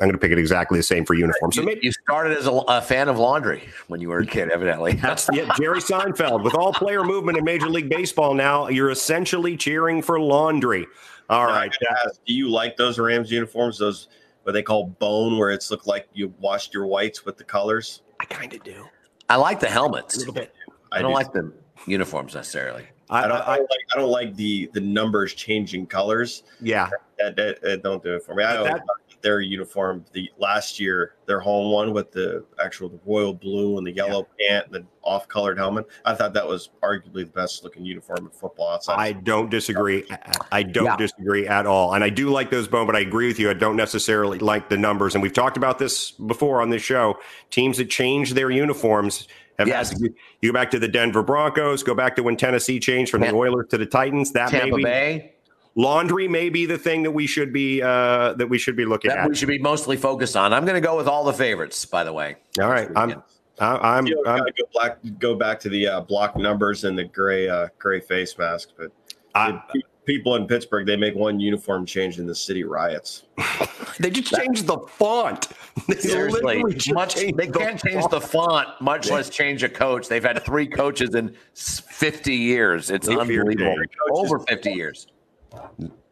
I'm 0.00 0.08
going 0.08 0.12
to 0.12 0.18
pick 0.18 0.32
it 0.32 0.38
exactly 0.38 0.78
the 0.78 0.82
same 0.82 1.04
for 1.04 1.12
uniform. 1.12 1.52
So 1.52 1.62
maybe 1.62 1.80
you 1.82 1.92
started 1.92 2.38
as 2.38 2.46
a, 2.46 2.52
a 2.52 2.80
fan 2.80 3.10
of 3.10 3.18
laundry 3.18 3.62
when 3.88 4.00
you 4.00 4.08
were 4.08 4.20
a 4.20 4.26
kid, 4.26 4.50
evidently. 4.50 4.92
That's 5.02 5.28
yeah, 5.34 5.54
Jerry 5.58 5.80
Seinfeld. 5.80 6.42
With 6.42 6.54
all 6.54 6.72
player 6.72 7.04
movement 7.04 7.36
in 7.36 7.44
Major 7.44 7.68
League 7.68 7.90
Baseball 7.90 8.32
now, 8.32 8.68
you're 8.68 8.90
essentially 8.90 9.58
cheering 9.58 10.00
for 10.00 10.18
laundry. 10.18 10.86
All 11.28 11.46
right. 11.46 11.70
Ask, 12.04 12.24
do 12.26 12.32
you 12.32 12.48
like 12.48 12.78
those 12.78 12.98
Rams 12.98 13.30
uniforms? 13.30 13.78
Those 13.78 14.08
what 14.42 14.52
they 14.52 14.62
call 14.62 14.86
bone, 14.86 15.38
where 15.38 15.50
it's 15.50 15.70
looked 15.70 15.86
like 15.86 16.08
you 16.12 16.32
washed 16.38 16.74
your 16.74 16.86
whites 16.86 17.24
with 17.24 17.36
the 17.36 17.44
colors. 17.44 18.02
I 18.20 18.24
kind 18.24 18.52
of 18.52 18.62
do. 18.62 18.84
I 19.28 19.36
like 19.36 19.60
the 19.60 19.68
helmets. 19.68 20.16
A 20.16 20.18
little 20.20 20.34
bit. 20.34 20.54
I, 20.92 20.98
I 20.98 21.02
don't 21.02 21.12
do. 21.12 21.14
like 21.14 21.32
the 21.32 21.52
uniforms 21.86 22.34
necessarily. 22.34 22.86
I, 23.08 23.24
I, 23.24 23.28
don't, 23.28 23.36
I, 23.40 23.56
don't, 23.56 23.70
like. 23.70 23.80
I 23.94 23.98
don't 23.98 24.10
like 24.10 24.36
the 24.36 24.70
the 24.72 24.80
numbers 24.80 25.34
changing 25.34 25.86
colors. 25.86 26.44
Yeah, 26.60 26.90
that, 27.18 27.36
that, 27.36 27.60
that 27.62 27.82
don't 27.82 28.02
do 28.02 28.14
it 28.14 28.22
for 28.22 28.34
me. 28.34 28.44
I 28.44 28.54
don't 28.54 28.82
their 29.22 29.40
uniform 29.40 30.04
the 30.12 30.30
last 30.38 30.80
year, 30.80 31.16
their 31.26 31.40
home 31.40 31.72
one 31.72 31.92
with 31.92 32.12
the 32.12 32.44
actual 32.62 32.88
the 32.88 32.98
royal 33.04 33.34
blue 33.34 33.78
and 33.78 33.86
the 33.86 33.92
yellow 33.92 34.26
yeah. 34.38 34.60
pant, 34.60 34.72
the 34.72 34.84
off 35.02 35.28
colored 35.28 35.58
helmet. 35.58 35.86
I 36.04 36.14
thought 36.14 36.34
that 36.34 36.46
was 36.46 36.70
arguably 36.82 37.24
the 37.24 37.32
best 37.32 37.64
looking 37.64 37.84
uniform 37.84 38.26
in 38.26 38.30
football 38.30 38.74
outside. 38.74 38.98
I 38.98 39.12
don't 39.12 39.50
disagree. 39.50 40.04
I 40.52 40.62
don't 40.62 40.84
yeah. 40.84 40.96
disagree 40.96 41.46
at 41.46 41.66
all. 41.66 41.94
And 41.94 42.04
I 42.04 42.10
do 42.10 42.30
like 42.30 42.50
those 42.50 42.68
bone, 42.68 42.86
but 42.86 42.96
I 42.96 43.00
agree 43.00 43.26
with 43.26 43.38
you. 43.38 43.50
I 43.50 43.54
don't 43.54 43.76
necessarily 43.76 44.38
like 44.38 44.68
the 44.68 44.76
numbers. 44.76 45.14
And 45.14 45.22
we've 45.22 45.32
talked 45.32 45.56
about 45.56 45.78
this 45.78 46.10
before 46.12 46.60
on 46.60 46.70
this 46.70 46.82
show. 46.82 47.18
Teams 47.50 47.78
that 47.78 47.90
change 47.90 48.34
their 48.34 48.50
uniforms 48.50 49.28
have 49.58 49.68
yes. 49.68 49.90
To, 49.90 50.10
you 50.40 50.52
go 50.52 50.54
back 50.54 50.70
to 50.70 50.78
the 50.78 50.88
Denver 50.88 51.22
Broncos, 51.22 51.82
go 51.82 51.94
back 51.94 52.16
to 52.16 52.22
when 52.22 52.36
Tennessee 52.36 52.80
changed 52.80 53.10
from 53.10 53.20
the 53.20 53.32
Oilers 53.32 53.66
to 53.70 53.78
the 53.78 53.86
Titans. 53.86 54.32
That 54.32 54.50
Tampa 54.50 54.76
maybe, 54.76 54.84
Bay 54.84 55.34
laundry 55.74 56.28
may 56.28 56.48
be 56.48 56.66
the 56.66 56.78
thing 56.78 57.02
that 57.02 57.10
we 57.10 57.26
should 57.26 57.52
be 57.52 57.82
uh, 57.82 58.34
that 58.34 58.48
we 58.48 58.58
should 58.58 58.76
be 58.76 58.84
looking 58.84 59.10
that 59.10 59.18
at. 59.18 59.28
We 59.28 59.34
should 59.34 59.48
be 59.48 59.58
mostly 59.58 59.96
focused 59.96 60.36
on. 60.36 60.52
I'm 60.52 60.64
going 60.64 60.80
to 60.80 60.86
go 60.86 60.96
with 60.96 61.08
all 61.08 61.24
the 61.24 61.32
favorites. 61.32 61.84
By 61.84 62.04
the 62.04 62.12
way. 62.12 62.36
All 62.60 62.68
right, 62.68 62.88
I'm. 62.96 63.22
I'm. 63.58 64.06
You 64.06 64.22
know, 64.24 64.30
I'm 64.30 64.44
go, 64.44 64.64
black, 64.72 64.98
go 65.18 65.34
back 65.34 65.60
to 65.60 65.68
the 65.68 65.86
uh, 65.86 66.00
block 66.00 66.36
numbers 66.36 66.84
and 66.84 66.96
the 66.96 67.04
gray 67.04 67.48
uh, 67.48 67.68
gray 67.78 68.00
face 68.00 68.36
mask, 68.38 68.70
but 68.76 68.90
I, 69.34 69.60
people 70.04 70.34
in 70.36 70.46
Pittsburgh 70.46 70.86
they 70.86 70.96
make 70.96 71.14
one 71.14 71.38
uniform 71.38 71.86
change 71.86 72.18
in 72.18 72.26
the 72.26 72.34
city 72.34 72.64
riots. 72.64 73.24
they 74.00 74.10
just 74.10 74.34
change 74.34 74.62
the 74.64 74.78
font. 74.78 75.48
They 75.88 75.96
Seriously, 75.96 76.62
much 76.92 77.14
they 77.14 77.32
the 77.32 77.48
can't 77.48 77.80
font. 77.80 77.82
change 77.82 78.08
the 78.10 78.20
font, 78.20 78.68
much 78.80 79.10
less 79.10 79.28
change 79.28 79.62
a 79.62 79.68
coach. 79.68 80.08
They've 80.08 80.24
had 80.24 80.42
three 80.42 80.66
coaches 80.66 81.14
in 81.14 81.36
50 81.54 82.34
years. 82.34 82.90
It's 82.90 83.08
unbelievable. 83.08 83.76
Over 84.10 84.40
50 84.40 84.72
years. 84.72 85.06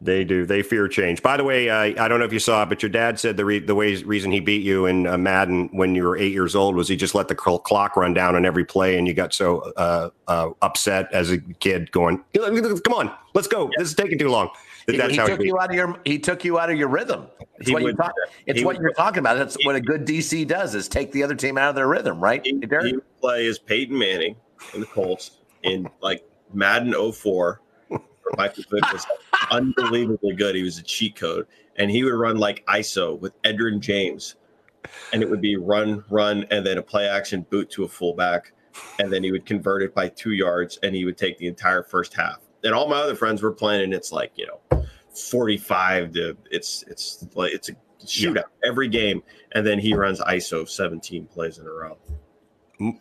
They 0.01 0.23
do. 0.23 0.45
They 0.45 0.61
fear 0.61 0.87
change. 0.87 1.21
By 1.21 1.37
the 1.37 1.43
way, 1.43 1.69
uh, 1.69 2.03
I 2.03 2.07
don't 2.07 2.19
know 2.19 2.25
if 2.25 2.33
you 2.33 2.39
saw 2.39 2.63
it, 2.63 2.69
but 2.69 2.81
your 2.81 2.89
dad 2.89 3.19
said 3.19 3.37
the 3.37 3.45
re- 3.45 3.59
the 3.59 3.75
way 3.75 3.95
reason 4.03 4.31
he 4.31 4.39
beat 4.39 4.63
you 4.63 4.85
in 4.85 5.05
uh, 5.07 5.17
Madden 5.17 5.69
when 5.73 5.93
you 5.93 6.03
were 6.03 6.17
eight 6.17 6.31
years 6.31 6.55
old 6.55 6.75
was 6.75 6.87
he 6.87 6.95
just 6.95 7.15
let 7.15 7.27
the 7.27 7.35
clock 7.35 7.95
run 7.97 8.13
down 8.13 8.35
on 8.35 8.45
every 8.45 8.63
play, 8.63 8.97
and 8.97 9.07
you 9.07 9.13
got 9.13 9.33
so 9.33 9.59
uh, 9.75 10.09
uh 10.27 10.49
upset 10.61 11.09
as 11.11 11.31
a 11.31 11.37
kid, 11.37 11.91
going, 11.91 12.23
"Come 12.33 12.93
on, 12.93 13.13
let's 13.33 13.47
go! 13.47 13.65
Yeah. 13.65 13.71
This 13.77 13.89
is 13.89 13.95
taking 13.95 14.17
too 14.17 14.29
long." 14.29 14.49
He, 14.87 14.93
he 14.93 15.17
took 15.17 15.39
he 15.39 15.47
you 15.47 15.59
out 15.59 15.69
of 15.69 15.75
your 15.75 15.99
he 16.05 16.17
took 16.17 16.45
you 16.45 16.59
out 16.59 16.69
of 16.69 16.77
your 16.77 16.87
rhythm. 16.87 17.27
It's 17.59 17.71
what, 17.71 17.83
would, 17.83 17.97
talk, 17.97 18.13
it's 18.47 18.63
what 18.63 18.77
would, 18.77 18.81
you're 18.81 18.93
talking 18.93 19.19
about. 19.19 19.37
That's 19.37 19.57
what 19.65 19.75
a 19.75 19.81
good 19.81 20.05
DC 20.05 20.47
does 20.47 20.75
is 20.75 20.87
take 20.87 21.11
the 21.11 21.23
other 21.23 21.35
team 21.35 21.57
out 21.57 21.69
of 21.69 21.75
their 21.75 21.87
rhythm, 21.87 22.21
right? 22.21 22.41
He, 22.43 22.51
he 22.51 22.93
would 22.93 23.19
play 23.19 23.47
as 23.47 23.59
Peyton 23.59 23.97
Manning 23.97 24.37
in 24.73 24.79
the 24.79 24.85
Colts 24.85 25.31
in 25.63 25.89
like 26.01 26.23
Madden 26.53 26.93
04 27.11 27.61
Michael 28.37 28.63
Vick 28.71 28.91
was 28.91 29.05
unbelievably 29.51 30.35
good. 30.35 30.55
He 30.55 30.63
was 30.63 30.77
a 30.77 30.83
cheat 30.83 31.15
code, 31.15 31.47
and 31.75 31.89
he 31.89 32.03
would 32.03 32.13
run 32.13 32.37
like 32.37 32.65
ISO 32.67 33.19
with 33.19 33.39
Edgerrin 33.43 33.79
James, 33.79 34.35
and 35.13 35.21
it 35.21 35.29
would 35.29 35.41
be 35.41 35.55
run, 35.55 36.03
run, 36.09 36.45
and 36.51 36.65
then 36.65 36.77
a 36.77 36.83
play 36.83 37.07
action 37.07 37.45
boot 37.49 37.69
to 37.71 37.83
a 37.83 37.87
fullback, 37.87 38.53
and 38.99 39.11
then 39.11 39.23
he 39.23 39.31
would 39.31 39.45
convert 39.45 39.81
it 39.81 39.93
by 39.93 40.09
two 40.09 40.31
yards, 40.31 40.77
and 40.83 40.95
he 40.95 41.05
would 41.05 41.17
take 41.17 41.37
the 41.37 41.47
entire 41.47 41.83
first 41.83 42.13
half. 42.13 42.39
And 42.63 42.73
all 42.73 42.87
my 42.87 42.97
other 42.97 43.15
friends 43.15 43.41
were 43.41 43.51
playing, 43.53 43.83
and 43.83 43.93
it's 43.93 44.11
like 44.11 44.31
you 44.35 44.47
know, 44.47 44.85
forty-five 45.29 46.13
to 46.13 46.37
it's 46.51 46.83
it's 46.87 47.25
like 47.35 47.53
it's 47.53 47.69
a 47.69 47.73
shootout 48.05 48.35
yeah. 48.35 48.69
every 48.69 48.87
game, 48.87 49.23
and 49.53 49.65
then 49.65 49.79
he 49.79 49.93
runs 49.93 50.19
ISO 50.21 50.67
seventeen 50.67 51.25
plays 51.25 51.57
in 51.57 51.65
a 51.65 51.71
row. 51.71 51.97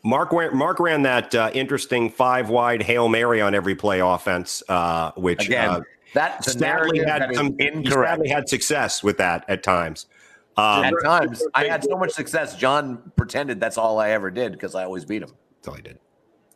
Mark 0.03 0.33
Mark 0.33 0.81
ran 0.81 1.03
that 1.03 1.35
uh, 1.35 1.51
interesting 1.55 2.11
five 2.11 2.51
wide 2.51 2.83
hail 2.83 3.09
mary 3.09 3.41
on 3.41 3.55
every 3.55 3.77
play 3.77 4.01
offense, 4.01 4.63
uh, 4.69 5.13
which 5.17 5.47
again 5.47 5.69
uh, 5.69 5.81
that 6.15 6.45
sadly 6.45 6.99
had 6.99 7.35
some 7.35 7.57
sadly 7.87 8.29
had 8.29 8.49
success 8.49 9.03
with 9.03 9.19
that 9.19 9.45
at 9.49 9.63
times. 9.63 10.07
Um, 10.57 10.83
at 10.83 10.95
times, 11.05 11.45
I 11.55 11.67
had 11.67 11.85
so 11.85 11.97
much 11.97 12.11
success. 12.11 12.57
John 12.57 13.13
pretended 13.15 13.61
that's 13.61 13.79
all 13.79 14.01
I 14.01 14.11
ever 14.11 14.29
did 14.29 14.51
because 14.51 14.75
I 14.75 14.83
always 14.83 15.05
beat 15.05 15.23
him. 15.23 15.31
That's 15.59 15.69
all 15.69 15.75
I 15.75 15.81
did. 15.81 16.01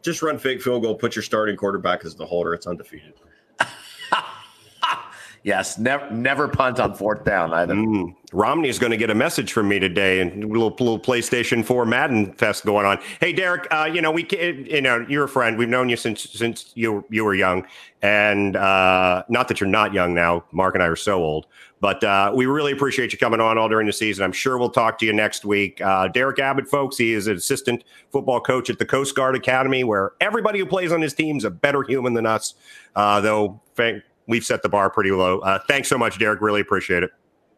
Just 0.02 0.22
run 0.22 0.38
fake 0.38 0.60
field 0.60 0.82
goal. 0.82 0.96
Put 0.96 1.14
your 1.14 1.22
starting 1.22 1.56
quarterback 1.56 2.04
as 2.04 2.16
the 2.16 2.26
holder. 2.26 2.54
It's 2.54 2.66
undefeated. 2.66 3.14
Yes, 5.44 5.76
never 5.76 6.08
never 6.10 6.46
punt 6.46 6.78
on 6.78 6.94
fourth 6.94 7.24
down 7.24 7.52
either. 7.52 7.74
Mm. 7.74 8.14
Romney 8.32 8.68
is 8.68 8.78
going 8.78 8.92
to 8.92 8.96
get 8.96 9.10
a 9.10 9.14
message 9.14 9.52
from 9.52 9.68
me 9.68 9.80
today, 9.80 10.20
and 10.20 10.44
a 10.44 10.46
little, 10.46 10.68
little 10.70 11.00
PlayStation 11.00 11.64
Four 11.64 11.84
Madden 11.84 12.32
fest 12.34 12.64
going 12.64 12.86
on. 12.86 13.00
Hey, 13.20 13.32
Derek, 13.32 13.66
uh, 13.72 13.90
you 13.92 14.00
know 14.00 14.12
we, 14.12 14.26
you 14.30 14.80
know, 14.80 15.04
you're 15.08 15.24
a 15.24 15.28
friend. 15.28 15.58
We've 15.58 15.68
known 15.68 15.88
you 15.88 15.96
since 15.96 16.30
since 16.30 16.70
you 16.76 17.04
you 17.10 17.24
were 17.24 17.34
young, 17.34 17.66
and 18.02 18.54
uh, 18.54 19.24
not 19.28 19.48
that 19.48 19.60
you're 19.60 19.68
not 19.68 19.92
young 19.92 20.14
now. 20.14 20.44
Mark 20.52 20.74
and 20.74 20.82
I 20.82 20.86
are 20.86 20.94
so 20.94 21.24
old, 21.24 21.48
but 21.80 22.04
uh, 22.04 22.30
we 22.32 22.46
really 22.46 22.70
appreciate 22.70 23.12
you 23.12 23.18
coming 23.18 23.40
on 23.40 23.58
all 23.58 23.68
during 23.68 23.88
the 23.88 23.92
season. 23.92 24.24
I'm 24.24 24.32
sure 24.32 24.58
we'll 24.58 24.70
talk 24.70 24.96
to 24.98 25.06
you 25.06 25.12
next 25.12 25.44
week. 25.44 25.80
Uh, 25.80 26.06
Derek 26.06 26.38
Abbott, 26.38 26.68
folks, 26.68 26.96
he 26.96 27.14
is 27.14 27.26
an 27.26 27.36
assistant 27.36 27.82
football 28.12 28.40
coach 28.40 28.70
at 28.70 28.78
the 28.78 28.86
Coast 28.86 29.16
Guard 29.16 29.34
Academy, 29.34 29.82
where 29.82 30.12
everybody 30.20 30.60
who 30.60 30.66
plays 30.66 30.92
on 30.92 31.02
his 31.02 31.14
team 31.14 31.36
is 31.36 31.44
a 31.44 31.50
better 31.50 31.82
human 31.82 32.14
than 32.14 32.26
us. 32.26 32.54
Uh, 32.94 33.20
though, 33.20 33.60
thank, 33.74 34.04
we've 34.32 34.46
set 34.46 34.62
the 34.62 34.68
bar 34.68 34.88
pretty 34.88 35.10
low. 35.10 35.40
Uh, 35.40 35.58
thanks 35.68 35.88
so 35.88 35.98
much, 35.98 36.18
Derek. 36.18 36.40
Really 36.40 36.62
appreciate 36.62 37.02
it. 37.02 37.10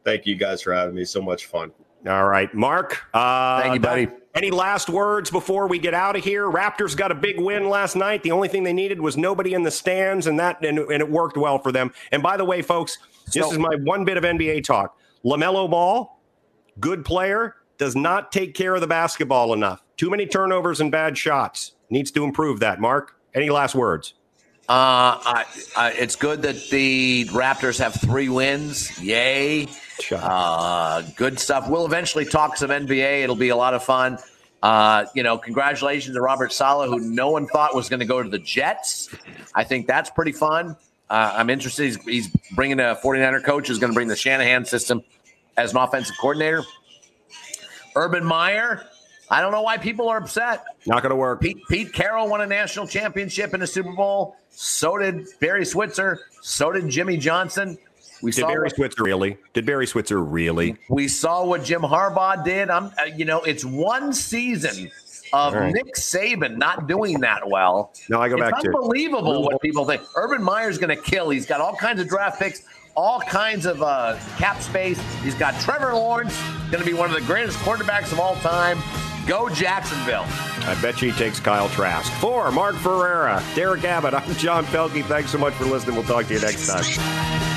Thank 0.05 0.27
you 0.27 0.35
guys 0.35 0.61
for 0.61 0.75
having 0.75 0.97
me. 0.97 1.05
So 1.05 1.23
much 1.23 1.47
fun. 1.47 1.71
All 2.07 2.27
right, 2.27 2.53
Mark. 2.53 3.05
Uh, 3.15 3.63
Thank 3.63 3.75
you, 3.75 3.81
buddy. 3.81 4.09
Any 4.35 4.51
last 4.51 4.91
words 4.91 5.31
before 5.31 5.69
we 5.69 5.79
get 5.79 5.95
out 5.95 6.17
of 6.17 6.25
here? 6.25 6.51
Raptors 6.51 6.97
got 6.97 7.13
a 7.13 7.15
big 7.15 7.41
win 7.41 7.69
last 7.69 7.95
night. 7.95 8.25
The 8.25 8.33
only 8.33 8.49
thing 8.49 8.65
they 8.65 8.73
needed 8.73 9.01
was 9.01 9.17
nobody 9.17 9.55
in 9.55 9.63
the 9.63 9.71
stands, 9.71 10.27
and 10.27 10.39
that 10.41 10.63
and, 10.65 10.81
and 10.81 11.01
it 11.01 11.09
worked 11.09 11.37
well 11.37 11.61
for 11.61 11.71
them. 11.71 11.93
And 12.11 12.21
by 12.21 12.37
the 12.37 12.45
way, 12.45 12.61
folks, 12.61 12.99
so, 13.29 13.41
this 13.41 13.53
is 13.53 13.59
my 13.59 13.77
one 13.85 14.05
bit 14.05 14.17
of 14.17 14.25
NBA 14.25 14.65
talk. 14.65 14.99
LaMelo 15.25 15.71
Ball, 15.71 16.21
good 16.81 17.05
player, 17.05 17.55
does 17.79 17.95
not 17.95 18.33
take 18.33 18.55
care 18.55 18.75
of 18.75 18.81
the 18.81 18.89
basketball 18.89 19.55
enough. 19.55 19.81
Too 19.97 20.11
many 20.11 20.27
turnovers 20.27 20.81
and 20.81 20.91
bad 20.91 21.17
shots. 21.17 21.77
Needs 21.89 22.11
to 22.11 22.25
improve 22.25 22.59
that. 22.59 22.81
Mark, 22.81 23.17
any 23.33 23.49
last 23.49 23.77
words? 23.77 24.15
Uh, 24.67 25.21
I, 25.21 25.45
I, 25.77 25.91
it's 25.93 26.17
good 26.17 26.43
that 26.43 26.71
the 26.71 27.27
Raptors 27.27 27.79
have 27.81 27.95
three 27.95 28.31
wins. 28.31 28.99
Yay. 29.03 29.69
Uh, 30.11 31.03
good 31.17 31.39
stuff. 31.39 31.69
We'll 31.69 31.85
eventually 31.85 32.25
talk 32.25 32.57
some 32.57 32.71
NBA. 32.71 33.23
It'll 33.23 33.37
be 33.37 33.51
a 33.51 33.57
lot 33.57 33.75
of 33.75 33.85
fun. 33.85 34.19
Uh, 34.63 35.05
you 35.15 35.23
know, 35.23 35.37
congratulations 35.37 36.17
to 36.17 36.21
Robert 36.23 36.51
Saleh, 36.51 36.89
who 36.89 36.99
no 36.99 37.31
one 37.31 37.47
thought 37.47 37.75
was 37.75 37.91
going 37.91 38.01
to 38.01 38.07
go 38.07 38.23
to 38.23 38.29
the 38.31 38.39
Jets. 38.39 39.15
I 39.55 39.65
think 39.65 39.87
that's 39.87 40.09
pretty 40.09 40.33
fun. 40.33 40.77
Uh, 41.11 41.35
I'm 41.37 41.51
interested. 41.51 41.85
He's, 41.85 42.03
he's, 42.05 42.29
bringing 42.55 42.81
a 42.81 42.97
49er 43.03 43.45
coach 43.45 43.69
who's 43.69 43.79
going 43.79 43.93
to 43.93 43.95
bring 43.95 44.09
the 44.09 44.17
Shanahan 44.17 44.65
system 44.65 45.03
as 45.59 45.73
an 45.73 45.79
offensive 45.79 46.17
coordinator. 46.19 46.63
Urban 47.95 48.25
Meyer, 48.25 48.87
I 49.35 49.41
don't 49.41 49.51
know 49.51 49.63
why 49.63 49.79
people 49.79 50.09
are 50.09 50.19
upset. 50.19 50.65
Not 50.87 51.03
going 51.03 51.11
to 51.11 51.17
work. 51.17 51.41
Pete, 51.41 51.59
Pete 51.69 51.93
Carroll 51.93 52.29
won 52.29 52.41
a 52.41 52.47
national 52.47 52.87
championship 52.87 53.53
in 53.53 53.63
a 53.63 53.67
Super 53.67 53.93
Bowl. 53.93 54.37
So 54.51 54.97
did 54.97 55.27
Barry 55.41 55.65
Switzer. 55.65 56.21
So 56.41 56.71
did 56.71 56.89
Jimmy 56.89 57.17
Johnson. 57.17 57.77
We 58.23 58.31
did 58.31 58.47
Barry 58.47 58.67
what, 58.67 58.77
Switzer 58.77 59.03
really? 59.03 59.37
Did 59.53 59.67
Barry 59.67 59.89
Switzer 59.89 60.23
really? 60.23 60.77
We 60.89 61.09
saw 61.09 61.45
what 61.45 61.65
Jim 61.65 61.81
Harbaugh 61.81 62.45
did. 62.45 62.71
I'm, 62.71 62.85
uh, 62.97 63.07
you 63.17 63.25
know, 63.25 63.43
it's 63.43 63.65
one 63.65 64.13
season 64.13 64.89
of 65.33 65.55
right. 65.55 65.75
Nick 65.75 65.97
Saban 65.97 66.57
not 66.57 66.87
doing 66.87 67.19
that 67.21 67.49
well. 67.49 67.93
No, 68.09 68.21
I 68.21 68.29
go 68.29 68.37
it's 68.37 68.51
back 68.53 68.61
to 68.61 68.69
unbelievable 68.69 69.43
what 69.43 69.61
people 69.61 69.85
think. 69.85 70.01
Urban 70.15 70.45
Meyer's 70.45 70.79
going 70.79 70.97
to 70.97 71.03
kill. 71.03 71.31
He's 71.31 71.45
got 71.45 71.61
all 71.61 71.75
kinds 71.75 72.01
of 72.01 72.07
draft 72.07 72.39
picks, 72.39 72.63
all 72.97 73.19
kinds 73.19 73.67
of 73.67 73.83
uh, 73.83 74.17
cap 74.39 74.63
space. 74.63 75.01
He's 75.25 75.35
got 75.35 75.61
Trevor 75.61 75.93
Lawrence, 75.93 76.41
going 76.71 76.85
to 76.85 76.89
be 76.89 76.95
one 76.95 77.11
of 77.11 77.17
the 77.17 77.27
greatest 77.27 77.59
quarterbacks 77.59 78.13
of 78.13 78.21
all 78.21 78.37
time. 78.37 78.79
Go 79.27 79.49
Jacksonville. 79.49 80.27
I 80.67 80.79
bet 80.83 81.01
you 81.01 81.13
he 81.13 81.19
takes 81.19 81.41
Kyle 81.41 81.69
Trask. 81.71 82.13
For 82.15 82.51
Mark 82.53 82.77
Ferreira, 82.77 83.43
Derek 83.55 83.85
Abbott, 83.85 84.15
I'm 84.15 84.35
John 84.35 84.65
Pelkey. 84.67 85.05
Thanks 85.05 85.31
so 85.31 85.39
much 85.39 85.55
for 85.55 85.65
listening. 85.65 85.97
We'll 85.97 86.05
talk 86.05 86.27
to 86.27 86.35
you 86.35 86.41
next 86.41 86.67
time. 86.67 87.54